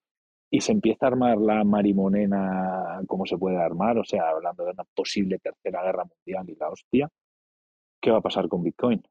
y 0.51 0.61
se 0.61 0.71
empieza 0.71 1.07
a 1.07 1.09
armar 1.09 1.39
la 1.39 1.63
marimonena 1.63 3.01
como 3.07 3.25
se 3.25 3.35
puede 3.35 3.57
armar, 3.57 3.97
o 3.97 4.03
sea, 4.03 4.29
hablando 4.29 4.63
de 4.63 4.73
una 4.73 4.83
posible 4.83 5.39
tercera 5.39 5.81
guerra 5.83 6.05
mundial 6.05 6.47
y 6.47 6.55
la 6.55 6.69
hostia, 6.69 7.09
¿qué 7.99 8.11
va 8.11 8.19
a 8.19 8.21
pasar 8.21 8.47
con 8.47 8.61
Bitcoin? 8.61 9.01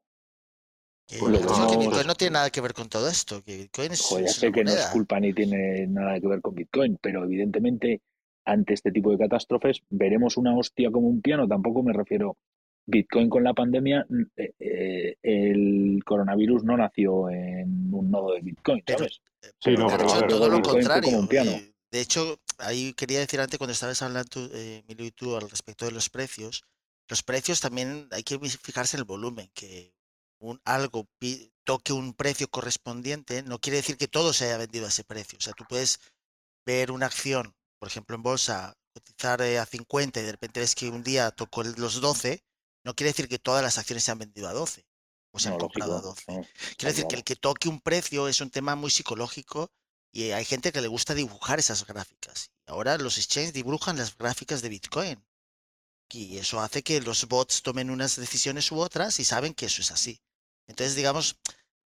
Pues 1.19 1.39
que 1.39 1.45
no, 1.45 1.77
Bitcoin 1.77 2.07
no 2.07 2.15
tiene 2.15 2.33
nada 2.33 2.49
que 2.51 2.61
ver 2.61 2.73
con 2.73 2.87
todo 2.87 3.09
esto, 3.09 3.43
que 3.43 3.57
Bitcoin 3.57 3.91
es, 3.91 4.01
Joder, 4.01 4.25
ya 4.25 4.31
sé 4.31 4.51
que 4.53 4.63
no 4.63 4.71
es 4.71 4.87
culpa 4.87 5.19
ni 5.19 5.33
tiene 5.33 5.87
nada 5.87 6.21
que 6.21 6.27
ver 6.27 6.41
con 6.41 6.55
Bitcoin, 6.55 6.97
pero 7.01 7.25
evidentemente 7.25 8.01
ante 8.45 8.73
este 8.73 8.93
tipo 8.93 9.11
de 9.11 9.17
catástrofes 9.17 9.81
veremos 9.89 10.37
una 10.37 10.57
hostia 10.57 10.89
como 10.89 11.09
un 11.09 11.21
piano, 11.21 11.49
tampoco 11.49 11.83
me 11.83 11.91
refiero 11.91 12.37
Bitcoin 12.87 13.29
con 13.29 13.43
la 13.43 13.53
pandemia, 13.53 14.05
eh, 14.37 14.53
eh, 14.59 15.15
el 15.21 16.01
coronavirus 16.05 16.63
no 16.63 16.77
nació 16.77 17.29
en 17.29 17.93
un 17.93 18.09
nodo 18.09 18.31
de 18.33 18.41
Bitcoin, 18.41 18.81
Pero- 18.85 18.99
¿sabes? 18.99 19.21
Eh, 19.43 19.51
Sí, 19.61 19.71
no, 19.77 19.87
pero 19.87 20.07
todo 20.27 20.49
lo 20.49 20.57
Bitcoin 20.57 20.63
fue 20.63 20.71
como 20.71 20.73
contrario. 20.73 21.19
un 21.19 21.27
piano. 21.27 21.51
eh, 21.51 21.73
De 21.91 22.01
hecho, 22.01 22.39
ahí 22.57 22.93
quería 22.93 23.19
decir 23.19 23.39
antes, 23.39 23.57
cuando 23.57 23.71
estabas 23.73 24.01
hablando, 24.01 24.49
eh, 24.53 24.83
Emilio 24.87 25.05
y 25.05 25.11
tú, 25.11 25.35
al 25.35 25.49
respecto 25.49 25.85
de 25.85 25.91
los 25.91 26.09
precios, 26.09 26.63
los 27.09 27.23
precios 27.23 27.61
también 27.61 28.07
hay 28.11 28.23
que 28.23 28.37
fijarse 28.39 28.97
en 28.97 29.01
el 29.01 29.05
volumen, 29.05 29.49
que 29.53 29.93
un 30.39 30.59
algo 30.65 31.05
pi- 31.19 31.51
toque 31.63 31.93
un 31.93 32.13
precio 32.13 32.47
correspondiente 32.49 33.43
no 33.43 33.59
quiere 33.59 33.77
decir 33.77 33.97
que 33.97 34.07
todo 34.07 34.33
se 34.33 34.45
haya 34.45 34.57
vendido 34.57 34.85
a 34.85 34.89
ese 34.89 35.03
precio. 35.03 35.37
O 35.37 35.41
sea, 35.41 35.53
tú 35.53 35.63
puedes 35.67 35.99
ver 36.65 36.91
una 36.91 37.05
acción, 37.05 37.53
por 37.79 37.87
ejemplo, 37.89 38.15
en 38.15 38.23
bolsa, 38.23 38.73
cotizar 38.93 39.41
eh, 39.41 39.57
a 39.59 39.65
50 39.65 40.19
y 40.19 40.23
de 40.23 40.31
repente 40.31 40.59
ves 40.59 40.75
que 40.75 40.89
un 40.89 41.03
día 41.03 41.31
tocó 41.31 41.63
los 41.63 42.01
12, 42.01 42.41
no 42.87 42.95
quiere 42.95 43.09
decir 43.09 43.27
que 43.27 43.37
todas 43.37 43.61
las 43.61 43.77
acciones 43.77 44.05
se 44.05 44.11
han 44.11 44.19
vendido 44.19 44.47
a 44.47 44.53
12 44.53 44.85
o 45.31 45.39
se 45.39 45.49
han 45.49 45.57
comprado 45.57 45.97
a 45.97 46.01
lógico, 46.01 46.31
12. 46.31 46.39
¿no? 46.39 46.47
Quiero 46.47 46.71
Está 46.71 46.87
decir 46.87 47.07
que 47.07 47.15
el 47.17 47.23
que 47.25 47.35
toque 47.35 47.67
un 47.67 47.81
precio 47.81 48.29
es 48.29 48.39
un 48.39 48.49
tema 48.49 48.77
muy 48.77 48.89
psicológico 48.89 49.69
y 50.13 50.31
hay 50.31 50.45
gente 50.45 50.71
que 50.71 50.79
le 50.79 50.87
gusta 50.87 51.13
dibujar 51.13 51.59
esas 51.59 51.85
gráficas. 51.85 52.51
Ahora 52.65 52.97
los 52.97 53.17
exchanges 53.17 53.51
dibujan 53.51 53.97
las 53.97 54.17
gráficas 54.17 54.61
de 54.61 54.69
Bitcoin. 54.69 55.21
Y 56.09 56.37
eso 56.37 56.61
hace 56.61 56.81
que 56.81 57.01
los 57.01 57.27
bots 57.27 57.61
tomen 57.61 57.89
unas 57.89 58.15
decisiones 58.15 58.71
u 58.71 58.79
otras 58.79 59.19
y 59.19 59.25
saben 59.25 59.53
que 59.53 59.65
eso 59.65 59.81
es 59.81 59.91
así. 59.91 60.21
Entonces, 60.65 60.95
digamos, 60.95 61.35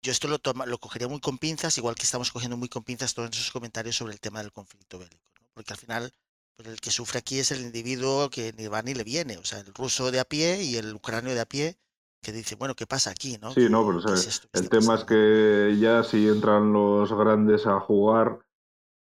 yo 0.03 0.13
esto 0.13 0.29
lo, 0.29 0.39
toma, 0.39 0.67
lo 0.67 0.77
cogería 0.77 1.09
muy 1.09 1.21
con 1.21 1.39
pinzas, 1.39 1.79
igual 1.79 1.95
que 1.95 2.03
estamos 2.03 2.31
cogiendo 2.31 2.59
muy 2.59 2.69
con 2.69 2.85
pinzas 2.85 3.15
todos 3.15 3.31
esos 3.31 3.51
comentarios 3.51 3.97
sobre 3.97 4.13
el 4.13 4.21
tema 4.21 4.43
del 4.43 4.53
conflicto 4.53 4.99
bélico. 4.99 5.33
¿no? 5.41 5.49
Porque 5.55 5.73
al 5.73 5.79
final, 5.79 6.13
pues 6.63 6.75
el 6.75 6.81
que 6.81 6.91
sufre 6.91 7.19
aquí 7.19 7.39
es 7.39 7.51
el 7.53 7.63
individuo 7.63 8.29
que 8.31 8.53
ni 8.57 8.67
va 8.67 8.83
ni 8.83 8.95
le 8.95 9.05
viene. 9.05 9.39
O 9.39 9.45
sea, 9.45 9.61
el 9.61 9.73
ruso 9.75 10.11
de 10.11 10.21
a 10.21 10.25
pie 10.25 10.63
y 10.63 10.77
el 10.77 10.95
ucranio 10.95 11.35
de 11.35 11.41
a 11.41 11.47
pie 11.47 11.79
que 12.23 12.33
dice, 12.33 12.55
bueno, 12.55 12.75
¿qué 12.75 12.87
pasa 12.87 13.11
aquí? 13.11 13.39
¿no? 13.41 13.51
Sí, 13.53 13.63
¿Qué- 13.63 13.71
no, 13.71 13.85
pero 13.87 13.99
o 13.99 14.01
sea, 14.17 14.33
el 14.53 14.69
tema 14.69 14.95
es 14.95 15.01
pasando?". 15.01 15.07
que 15.07 15.77
ya 15.81 16.03
si 16.05 16.29
entran 16.29 16.73
los 16.73 17.13
grandes 17.13 17.67
a 17.67 17.81
jugar, 17.81 18.41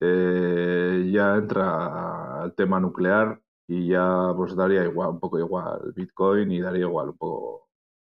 eh, 0.01 1.11
ya 1.13 1.37
entra 1.37 2.43
el 2.45 2.55
tema 2.55 2.79
nuclear 2.81 3.41
y 3.67 3.89
ya 3.89 4.33
pues 4.37 4.55
daría 4.55 4.85
igual, 4.85 5.09
un 5.11 5.21
poco 5.21 5.39
igual 5.39 5.93
Bitcoin 5.95 6.53
y 6.53 6.61
daría 6.61 6.83
igual 6.83 7.09
un 7.11 7.17
poco 7.17 7.69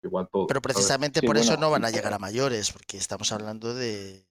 igual 0.03 0.27
todo. 0.31 0.47
Pero 0.47 0.59
¿sabes? 0.61 0.73
precisamente 0.75 1.21
Sí, 1.21 1.25
por 1.27 1.37
eso 1.37 1.51
bueno, 1.53 1.61
no 1.67 1.71
van 1.71 1.85
a 1.85 1.89
llegar 1.89 2.03
para- 2.03 2.15
a 2.17 2.19
mayores, 2.19 2.71
porque 2.71 2.97
estamos 2.97 3.31
hablando 3.31 3.73
de 3.73 4.25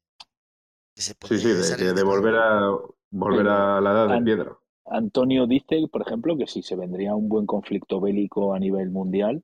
que 0.95 1.03
se 1.03 1.13
Sí, 1.13 1.17
puede 1.19 1.39
sí, 1.41 1.49
de, 1.49 2.03
volver 2.03 2.37
a 2.37 2.71
volver 3.11 3.49
a 3.49 3.81
la 3.81 3.91
edad 3.91 4.09
de 4.09 4.23
piedra. 4.23 4.57
Antonio 4.91 5.47
dice, 5.47 5.87
por 5.91 6.03
ejemplo, 6.03 6.37
que 6.37 6.47
si 6.47 6.63
se 6.63 6.77
vendría 6.77 7.15
un 7.15 7.29
buen 7.29 7.47
conflicto 7.47 8.01
bélico 8.01 8.53
a 8.55 8.59
nivel 8.59 8.91
mundial, 8.91 9.43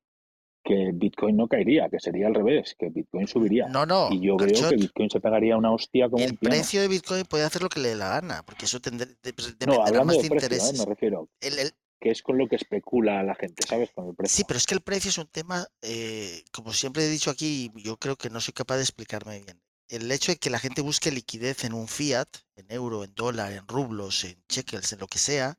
que 0.65 0.91
Bitcoin 0.93 1.37
no 1.37 1.47
caería, 1.47 1.89
que 1.89 2.01
sería 2.01 2.27
al 2.27 2.35
revés, 2.35 2.75
que 2.77 2.91
Bitcoin 2.91 3.29
subiría. 3.29 3.69
No, 3.69 3.87
no, 3.87 4.09
Y 4.11 4.21
yo 4.21 4.37
veo 4.37 4.49
Carchot, 4.49 4.71
que 4.71 4.77
Bitcoin 4.77 5.09
se 5.09 5.21
pegaría 5.21 5.57
una 5.57 5.73
hostia 5.73 6.09
como 6.11 6.25
el 6.25 6.33
un 6.33 6.37
piano. 6.37 6.57
precio 6.57 6.81
de 6.83 6.89
Bitcoin 6.89 7.25
puede 7.25 7.45
hacer 7.45 7.63
lo 7.63 7.69
que 7.69 7.79
le 7.81 7.91
dé 7.91 7.95
la 7.95 8.09
gana, 8.09 8.43
porque 8.45 8.65
eso 8.65 8.81
tendré- 8.81 9.17
de- 9.23 9.67
No, 9.67 9.75
hablando 9.75 10.07
más 10.07 10.17
de 10.23 10.29
precio, 10.29 10.33
¿eh? 10.33 10.33
intereses. 10.35 10.79
me 10.81 10.85
refiero, 10.85 11.29
El- 11.41 11.59
el- 11.61 11.73
que 12.01 12.11
es 12.11 12.23
con 12.23 12.37
lo 12.37 12.49
que 12.49 12.57
especula 12.57 13.23
la 13.23 13.35
gente, 13.37 13.65
¿sabes? 13.67 13.91
Con 13.93 14.07
el 14.07 14.11
sí, 14.11 14.17
precio. 14.17 14.45
pero 14.49 14.59
es 14.59 14.67
que 14.67 14.75
el 14.75 14.81
precio 14.83 15.09
es 15.11 15.19
un 15.19 15.29
tema, 15.29 15.67
eh, 15.83 16.43
como 16.53 16.73
siempre 16.73 17.05
he 17.05 17.09
dicho 17.09 17.31
aquí, 17.31 17.71
yo 17.77 17.97
creo 17.97 18.17
que 18.17 18.29
no 18.29 18.41
soy 18.41 18.53
capaz 18.53 18.77
de 18.77 18.83
explicarme 18.83 19.41
bien. 19.41 19.61
El 19.89 20.11
hecho 20.11 20.33
de 20.33 20.39
que 20.39 20.51
la 20.51 20.59
gente 20.59 20.81
busque 20.83 21.11
liquidez 21.11 21.65
en 21.65 21.73
un 21.73 21.89
fiat, 21.89 22.29
en 22.57 22.71
euro, 22.71 23.05
en 23.05 23.15
dólar, 23.15 23.53
en 23.53 23.67
rublos, 23.69 24.25
en 24.25 24.43
shekels, 24.49 24.93
en 24.93 25.01
lo 25.01 25.07
que 25.07 25.19
sea, 25.19 25.59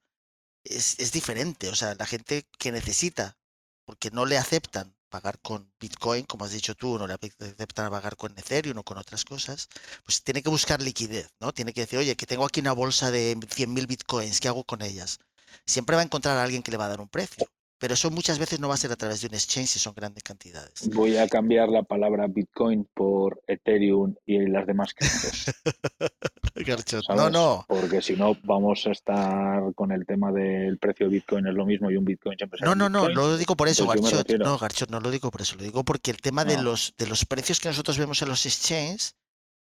es, 0.64 1.00
es 1.00 1.12
diferente. 1.12 1.70
O 1.70 1.76
sea, 1.76 1.96
la 1.96 2.06
gente 2.06 2.46
que 2.60 2.72
necesita, 2.72 3.38
porque 3.86 4.12
no 4.12 4.26
le 4.26 4.38
aceptan 4.38 4.98
pagar 5.10 5.40
con 5.40 5.72
Bitcoin, 5.80 6.26
como 6.26 6.46
has 6.46 6.52
dicho 6.52 6.76
tú, 6.76 6.98
no 6.98 7.08
le 7.08 7.14
aceptan 7.14 7.90
pagar 7.92 8.16
con 8.18 8.38
Ethereum 8.38 8.78
o 8.80 8.84
con 8.84 8.98
otras 8.98 9.26
cosas, 9.26 9.70
pues 10.04 10.24
tiene 10.24 10.44
que 10.44 10.50
buscar 10.50 10.82
liquidez, 10.82 11.30
¿no? 11.40 11.54
Tiene 11.54 11.74
que 11.74 11.82
decir, 11.82 12.00
oye, 12.00 12.16
que 12.16 12.26
tengo 12.26 12.46
aquí 12.46 12.60
una 12.60 12.74
bolsa 12.74 13.12
de 13.12 13.36
100.000 13.38 13.88
Bitcoins, 13.88 14.40
¿qué 14.40 14.48
hago 14.50 14.64
con 14.64 14.82
ellas? 14.82 15.20
Siempre 15.66 15.96
va 15.96 16.02
a 16.02 16.06
encontrar 16.06 16.38
a 16.38 16.44
alguien 16.44 16.64
que 16.64 16.72
le 16.72 16.78
va 16.78 16.86
a 16.86 16.90
dar 16.90 17.02
un 17.02 17.10
precio, 17.10 17.48
pero 17.80 17.94
eso 17.94 18.10
muchas 18.10 18.40
veces 18.40 18.60
no 18.60 18.68
va 18.68 18.74
a 18.74 18.78
ser 18.78 18.92
a 18.92 18.96
través 18.96 19.22
de 19.22 19.28
un 19.28 19.34
exchange 19.36 19.68
si 19.70 19.80
son 19.80 19.94
grandes 19.96 20.24
cantidades. 20.24 20.90
Voy 20.94 21.18
a 21.18 21.28
cambiar 21.28 21.70
la 21.70 21.84
palabra 21.84 22.28
Bitcoin 22.28 22.88
por 22.94 23.42
Ethereum 23.48 24.16
y 24.26 24.48
las 24.48 24.66
demás 24.66 24.94
criptos. 24.94 25.46
No, 27.16 27.30
no. 27.30 27.66
Porque 27.68 28.02
si 28.02 28.16
no, 28.16 28.36
vamos 28.44 28.86
a 28.88 28.92
estar 28.92 29.74
con 29.76 29.92
el 29.92 30.06
tema 30.06 30.32
del 30.32 30.80
precio 30.80 31.06
de 31.06 31.14
Bitcoin 31.14 31.46
es 31.48 31.54
lo 31.54 31.66
mismo 31.66 31.92
y 31.92 31.98
un 31.98 32.04
Bitcoin 32.04 32.38
siempre 32.38 32.60
No, 32.64 32.74
no, 32.76 32.90
no, 32.90 33.08
no 33.10 33.28
lo 33.28 33.38
digo 33.38 33.56
por 33.56 33.68
eso, 33.68 33.84
Entonces 33.84 34.18
Garchot. 34.24 34.40
No, 34.40 34.58
Garchot, 34.58 34.90
no 34.90 35.00
lo 35.00 35.12
digo 35.12 35.30
por 35.30 35.42
eso. 35.42 35.56
Lo 35.56 35.64
digo 35.64 35.84
porque 35.84 36.12
el 36.12 36.18
tema 36.18 36.46
de 36.46 36.58
No. 36.58 36.64
los, 36.64 36.96
de 36.98 37.08
los 37.08 37.26
precios 37.26 37.60
que 37.60 37.70
nosotros 37.70 37.98
vemos 37.98 38.22
en 38.22 38.30
los 38.30 38.46
exchanges 38.46 39.16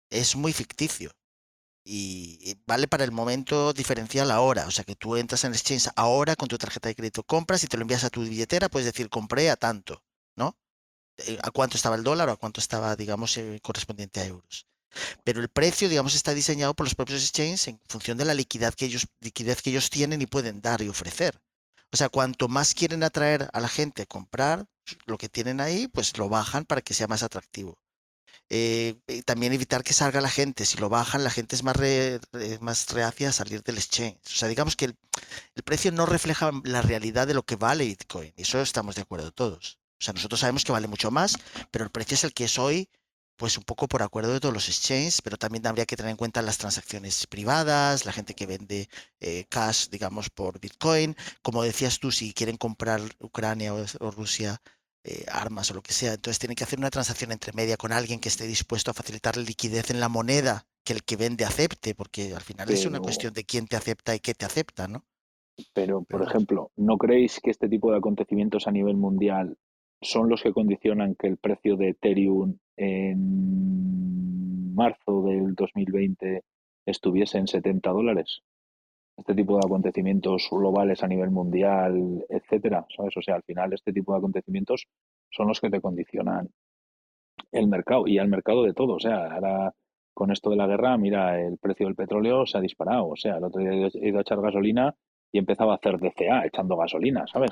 es 0.10 0.36
muy 0.36 0.54
ficticio. 0.54 1.12
Y 1.86 2.56
vale 2.66 2.88
para 2.88 3.04
el 3.04 3.12
momento 3.12 3.74
diferencial 3.74 4.32
ahora. 4.32 4.68
O 4.68 4.72
sea, 4.72 4.86
que 4.86 4.96
tú 4.96 5.18
entras 5.18 5.44
en 5.44 5.54
exchange 5.54 5.90
ahora 5.96 6.36
con 6.36 6.48
tu 6.48 6.58
tarjeta 6.58 6.90
de 6.90 6.96
crédito, 6.96 7.24
compras 7.24 7.64
y 7.64 7.68
te 7.68 7.78
lo 7.78 7.82
envías 7.84 8.04
a 8.04 8.10
tu 8.10 8.22
billetera, 8.22 8.70
puedes 8.70 8.86
decir, 8.86 9.10
compré 9.10 9.50
a 9.50 9.56
tanto, 9.58 10.04
¿no? 10.36 10.58
Eh, 11.18 11.40
A 11.44 11.52
cuánto 11.52 11.78
estaba 11.78 11.96
el 11.96 12.04
dólar 12.04 12.30
o 12.30 12.34
a 12.34 12.38
cuánto 12.38 12.60
estaba, 12.62 12.96
digamos, 12.96 13.38
eh, 13.38 13.60
correspondiente 13.62 14.22
a 14.22 14.26
euros. 14.26 14.68
Pero 15.24 15.42
el 15.42 15.50
precio, 15.50 15.90
digamos, 15.90 16.16
está 16.16 16.34
diseñado 16.34 16.74
por 16.76 16.86
los 16.86 16.96
propios 16.96 17.22
exchanges 17.24 17.68
en 17.68 17.80
función 17.88 18.18
de 18.18 18.26
la 18.26 18.34
liquidez 18.34 18.76
que 18.76 18.86
ellos, 18.86 19.08
liquidez 19.22 19.62
que 19.62 19.72
ellos 19.72 19.90
tienen 19.90 20.22
y 20.22 20.28
pueden 20.28 20.62
dar 20.62 20.82
y 20.82 20.90
ofrecer. 20.90 21.42
O 21.92 21.98
sea, 21.98 22.10
cuanto 22.10 22.48
más 22.48 22.74
quieren 22.74 23.04
atraer 23.04 23.50
a 23.54 23.60
la 23.60 23.70
gente 23.70 24.04
a 24.04 24.06
comprar 24.06 24.66
lo 25.06 25.18
que 25.18 25.30
tienen 25.30 25.62
ahí, 25.62 25.88
pues 25.88 26.18
lo 26.18 26.30
bajan 26.30 26.66
para 26.66 26.82
que 26.82 26.94
sea 26.94 27.08
más 27.08 27.24
atractivo. 27.24 27.78
Eh, 28.56 29.24
también 29.26 29.52
evitar 29.52 29.84
que 29.84 29.94
salga 29.94 30.22
la 30.22 30.30
gente. 30.30 30.66
Si 30.66 30.78
lo 30.78 30.88
bajan, 30.88 31.24
la 31.24 31.32
gente 31.32 31.56
es 31.56 31.64
más, 31.64 31.76
más 32.60 32.88
reacia 32.92 33.30
a 33.30 33.32
salir 33.32 33.64
del 33.64 33.78
exchange. 33.78 34.20
O 34.28 34.30
sea, 34.30 34.48
digamos 34.48 34.76
que 34.76 34.86
el, 34.86 34.96
precio 35.64 35.92
no 35.92 36.06
refleja 36.06 36.52
la 36.64 36.84
realidad 36.84 37.26
de 37.26 37.34
lo 37.34 37.44
que 37.44 37.56
vale 37.56 37.86
Bitcoin. 37.86 38.32
Y 38.38 38.44
eso 38.44 38.62
estamos 38.62 38.94
de 38.94 39.02
acuerdo 39.02 39.32
todos. 39.32 39.80
O 40.00 40.04
sea, 40.04 40.14
nosotros 40.14 40.40
sabemos 40.40 40.64
que 40.64 40.72
vale 40.72 40.88
mucho 40.88 41.10
más, 41.10 41.36
pero 41.72 41.84
el 41.84 41.90
precio 41.90 42.14
es 42.14 42.24
el 42.26 42.34
que 42.34 42.44
es 42.44 42.60
hoy 42.60 42.90
pues 43.36 43.58
un 43.58 43.64
poco 43.64 43.88
por 43.88 44.04
acuerdo 44.04 44.34
de 44.34 44.40
todos 44.40 44.54
los 44.54 44.70
exchanges, 44.70 45.22
pero 45.22 45.38
también 45.38 45.66
habría 45.66 45.88
que 45.88 45.96
tener 45.96 46.12
en 46.12 46.18
cuenta 46.18 46.42
las 46.44 46.60
transacciones 46.60 47.26
privadas, 47.26 48.06
la 48.06 48.14
gente 48.14 48.36
que 48.36 48.46
vende 48.46 48.88
eh, 49.20 49.46
cash, 49.50 49.90
digamos, 49.90 50.30
por 50.30 50.60
Bitcoin. 50.60 51.16
Como 51.42 51.64
decías 51.64 52.00
tú, 52.00 52.12
si 52.12 52.34
quieren 52.34 52.58
comprar 52.58 53.02
Ucrania 53.20 53.74
o, 53.74 54.12
Rusia 54.12 54.62
eh, 55.04 55.26
armas 55.32 55.70
o 55.72 55.74
lo 55.74 55.82
que 55.82 55.94
sea, 55.94 56.14
entonces 56.14 56.40
tienen 56.40 56.56
que 56.56 56.64
hacer 56.64 56.80
una 56.80 56.90
transacción 56.90 57.32
entre 57.32 57.54
media 57.54 57.78
con 57.78 57.92
alguien 57.92 58.20
que 58.20 58.30
esté 58.30 58.48
dispuesto 58.48 58.92
a 58.92 58.94
facilitar 58.94 59.38
liquidez 59.38 59.90
en 59.90 60.00
la 60.00 60.10
moneda 60.10 60.66
que 60.84 60.94
el 60.94 61.04
que 61.04 61.16
vende 61.16 61.46
acepte, 61.46 61.96
porque 61.96 62.34
al 62.34 62.42
final 62.42 62.70
es 62.70 62.86
una 62.86 63.00
cuestión 63.00 63.34
de 63.34 63.44
quién 63.44 63.68
te 63.68 63.76
acepta 63.76 64.16
y 64.16 64.20
qué 64.20 64.34
te 64.34 64.46
acepta, 64.46 64.88
¿no? 64.88 65.06
Pero, 65.74 66.04
por 66.04 66.24
ejemplo, 66.24 66.72
¿no 66.76 66.98
creéis 66.98 67.40
que 67.42 67.52
este 67.52 67.70
tipo 67.70 67.92
de 67.92 67.98
acontecimientos 67.98 68.68
a 68.68 68.72
nivel 68.72 68.98
mundial 68.98 69.58
son 70.02 70.30
los 70.30 70.42
que 70.42 70.52
condicionan 70.52 71.16
que 71.16 71.28
el 71.28 71.38
precio 71.38 71.78
de 71.78 71.90
Ethereum 71.90 72.58
en 72.76 74.74
marzo 74.74 75.24
del 75.24 75.56
2020 75.56 76.44
estuviese 76.86 77.38
en 77.38 77.48
70 77.48 77.90
dólares. 77.92 78.42
Este 79.24 79.36
tipo 79.36 79.54
de 79.54 79.62
acontecimientos 79.66 80.50
globales 80.52 81.02
a 81.02 81.08
nivel 81.08 81.32
mundial, 81.32 82.26
etcétera, 82.28 82.86
¿sabes? 82.94 83.16
O 83.16 83.22
sea, 83.22 83.36
al 83.36 83.44
final 83.44 83.72
este 83.72 83.94
tipo 83.94 84.12
de 84.12 84.18
acontecimientos 84.18 84.86
son 85.32 85.48
los 85.48 85.62
que 85.62 85.70
te 85.70 85.80
condicionan 85.80 86.50
el 87.54 87.68
mercado 87.70 88.06
y 88.06 88.18
al 88.18 88.28
mercado 88.28 88.64
de 88.64 88.74
todo. 88.74 88.96
O 88.96 89.00
sea, 89.00 89.34
ahora 89.34 89.74
con 90.14 90.30
esto 90.30 90.50
de 90.50 90.58
la 90.58 90.68
guerra, 90.68 90.98
mira, 90.98 91.40
el 91.40 91.58
precio 91.58 91.86
del 91.86 91.96
petróleo 91.96 92.46
se 92.46 92.58
ha 92.58 92.62
disparado. 92.62 93.08
O 93.08 93.16
sea, 93.16 93.38
el 93.38 93.46
otro 93.46 93.62
día 93.62 93.72
he 93.94 94.10
ido 94.10 94.18
a 94.18 94.24
echar 94.24 94.42
gasolina 94.42 94.94
y 95.32 95.38
empezaba 95.38 95.72
a 95.72 95.76
hacer 95.78 95.98
DCA 96.00 96.46
echando 96.46 96.76
gasolina, 96.76 97.26
¿sabes? 97.26 97.52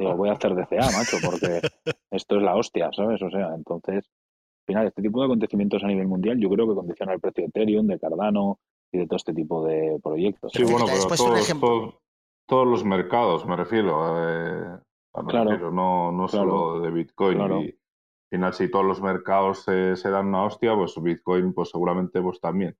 Digo, 0.00 0.16
voy 0.16 0.28
a 0.28 0.32
hacer 0.32 0.56
DCA, 0.56 0.90
macho, 0.90 1.18
porque 1.24 1.60
esto 2.10 2.36
es 2.36 2.42
la 2.42 2.56
hostia, 2.56 2.90
¿sabes? 2.92 3.22
O 3.22 3.30
sea, 3.30 3.54
entonces, 3.54 3.98
al 4.08 4.66
final, 4.66 4.86
este 4.88 5.02
tipo 5.02 5.20
de 5.20 5.26
acontecimientos 5.26 5.84
a 5.84 5.86
nivel 5.86 6.08
mundial 6.08 6.40
yo 6.40 6.50
creo 6.50 6.66
que 6.66 6.74
condiciona 6.74 7.12
el 7.12 7.20
precio 7.20 7.44
de 7.44 7.48
Ethereum, 7.50 7.86
de 7.86 8.00
Cardano 8.00 8.58
y 8.96 8.98
de 8.98 9.06
todo 9.06 9.16
este 9.16 9.32
tipo 9.32 9.64
de 9.64 10.00
proyectos. 10.02 10.52
Sí, 10.52 10.64
bueno, 10.64 10.86
pero 10.86 11.16
todos, 11.16 11.94
todos, 12.46 12.66
los 12.66 12.84
mercados, 12.84 13.46
me 13.46 13.56
refiero. 13.56 14.16
Eh, 14.18 14.78
claro, 15.28 15.70
no, 15.70 16.12
no 16.12 16.28
solo 16.28 16.80
de 16.80 16.90
Bitcoin. 16.90 17.38
Y, 17.38 17.42
al 17.42 17.74
final, 18.30 18.54
si 18.54 18.70
todos 18.70 18.84
los 18.84 19.00
mercados 19.00 19.60
se, 19.60 19.96
se 19.96 20.10
dan 20.10 20.26
una 20.26 20.44
hostia, 20.44 20.74
pues 20.74 21.00
Bitcoin, 21.00 21.52
pues 21.52 21.70
seguramente 21.70 22.20
pues 22.20 22.40
también 22.40 22.76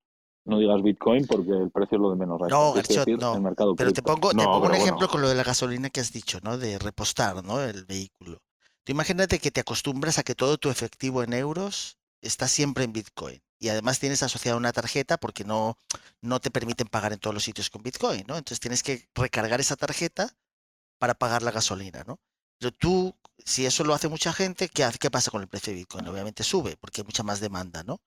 no 0.47 0.59
digas 0.59 0.83
Bitcoin 0.83 1.27
porque 1.27 1.51
el 1.51 1.71
precio 1.71 1.97
es 1.97 2.03
lo 2.03 2.11
de 2.11 2.17
menos. 2.17 2.41
No, 2.49 2.75
no. 2.75 3.75
pero 3.77 3.93
te 3.93 4.03
pongo, 4.03 4.31
te 4.31 4.45
pongo 4.45 4.67
un 4.67 4.75
ejemplo 4.75 5.09
con 5.09 5.21
lo 5.21 5.29
de 5.29 5.35
la 5.35 5.43
gasolina 5.43 5.91
que 5.91 6.01
has 6.01 6.13
dicho, 6.13 6.39
¿no? 6.43 6.57
De 6.57 6.79
repostar, 6.79 7.45
¿no? 7.45 7.61
El 7.61 7.85
vehículo. 7.85 8.39
Tú 8.85 8.93
imagínate 8.93 9.41
que 9.41 9.51
te 9.51 9.61
acostumbras 9.61 10.19
a 10.19 10.23
que 10.23 10.37
todo 10.37 10.57
tu 10.57 10.71
efectivo 10.71 11.25
en 11.25 11.33
euros 11.33 11.99
está 12.23 12.47
siempre 12.47 12.85
en 12.85 12.93
Bitcoin. 12.93 13.41
Y 13.59 13.69
además 13.69 13.99
tienes 13.99 14.23
asociada 14.23 14.57
una 14.57 14.73
tarjeta 14.73 15.17
porque 15.17 15.45
no, 15.45 15.79
no 16.21 16.41
te 16.41 16.51
permiten 16.51 16.89
pagar 16.89 17.13
en 17.13 17.19
todos 17.19 17.35
los 17.35 17.45
sitios 17.45 17.71
con 17.71 17.83
Bitcoin, 17.83 18.25
¿no? 18.27 18.37
Entonces 18.37 18.61
tienes 18.61 18.83
que 18.83 19.09
recargar 19.15 19.61
esa 19.61 19.77
tarjeta 19.77 20.35
para 20.99 21.15
pagar 21.15 21.43
la 21.43 21.53
gasolina, 21.53 22.05
¿no? 22.07 22.21
Pero 22.59 22.73
tú, 22.73 23.15
si 23.45 23.67
eso 23.67 23.85
lo 23.85 23.95
hace 23.95 24.09
mucha 24.09 24.33
gente, 24.33 24.69
¿qué? 24.69 24.89
¿qué 25.01 25.11
pasa 25.11 25.31
con 25.31 25.43
el 25.43 25.49
precio 25.49 25.73
de 25.73 25.81
Bitcoin? 25.81 26.07
Obviamente 26.09 26.43
sube 26.45 26.77
porque 26.77 27.01
hay 27.03 27.07
mucha 27.07 27.23
más 27.23 27.41
demanda, 27.41 27.83
¿no? 27.83 28.01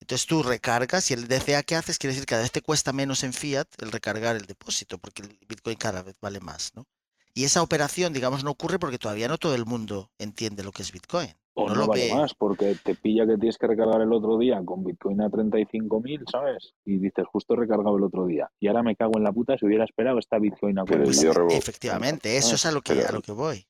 Entonces 0.00 0.26
tú 0.26 0.42
recargas 0.42 1.10
y 1.10 1.14
el 1.14 1.28
DCA 1.28 1.62
que 1.62 1.76
haces 1.76 1.98
quiere 1.98 2.14
decir 2.14 2.26
que 2.26 2.30
cada 2.30 2.42
vez 2.42 2.52
te 2.52 2.62
cuesta 2.62 2.92
menos 2.92 3.22
en 3.22 3.32
fiat 3.32 3.68
el 3.78 3.92
recargar 3.92 4.36
el 4.36 4.46
depósito, 4.46 4.98
porque 4.98 5.22
el 5.22 5.38
Bitcoin 5.48 5.76
cada 5.76 6.02
vez 6.02 6.16
vale 6.20 6.40
más, 6.40 6.72
¿no? 6.74 6.86
Y 7.34 7.44
esa 7.44 7.62
operación, 7.62 8.12
digamos, 8.12 8.44
no 8.44 8.50
ocurre 8.50 8.78
porque 8.78 8.98
todavía 8.98 9.28
no 9.28 9.38
todo 9.38 9.54
el 9.54 9.64
mundo 9.64 10.10
entiende 10.18 10.62
lo 10.62 10.72
que 10.72 10.82
es 10.82 10.92
Bitcoin. 10.92 11.28
O 11.54 11.68
no, 11.68 11.74
lo 11.74 11.86
vale 11.86 12.08
ve. 12.08 12.14
más, 12.14 12.34
porque 12.34 12.76
te 12.82 12.94
pilla 12.94 13.26
que 13.26 13.36
tienes 13.36 13.58
que 13.58 13.66
recargar 13.66 14.00
el 14.00 14.12
otro 14.12 14.38
día 14.38 14.62
con 14.64 14.84
Bitcoin 14.84 15.20
a 15.20 15.28
35.000, 15.28 16.30
¿sabes? 16.30 16.74
Y 16.84 16.98
dices, 16.98 17.26
justo 17.26 17.54
he 17.54 17.58
recargado 17.58 17.96
el 17.96 18.04
otro 18.04 18.26
día. 18.26 18.50
Y 18.58 18.68
ahora 18.68 18.82
me 18.82 18.96
cago 18.96 19.18
en 19.18 19.24
la 19.24 19.32
puta 19.32 19.58
si 19.58 19.66
hubiera 19.66 19.84
esperado 19.84 20.18
esta 20.18 20.38
Bitcoin 20.38 20.78
a 20.78 20.84
pues, 20.84 21.22
Efectivamente, 21.50 22.36
eso 22.36 22.54
es 22.54 22.64
a 22.64 22.72
lo, 22.72 22.80
que, 22.80 23.02
a 23.02 23.12
lo 23.12 23.20
que 23.20 23.32
voy. 23.32 23.66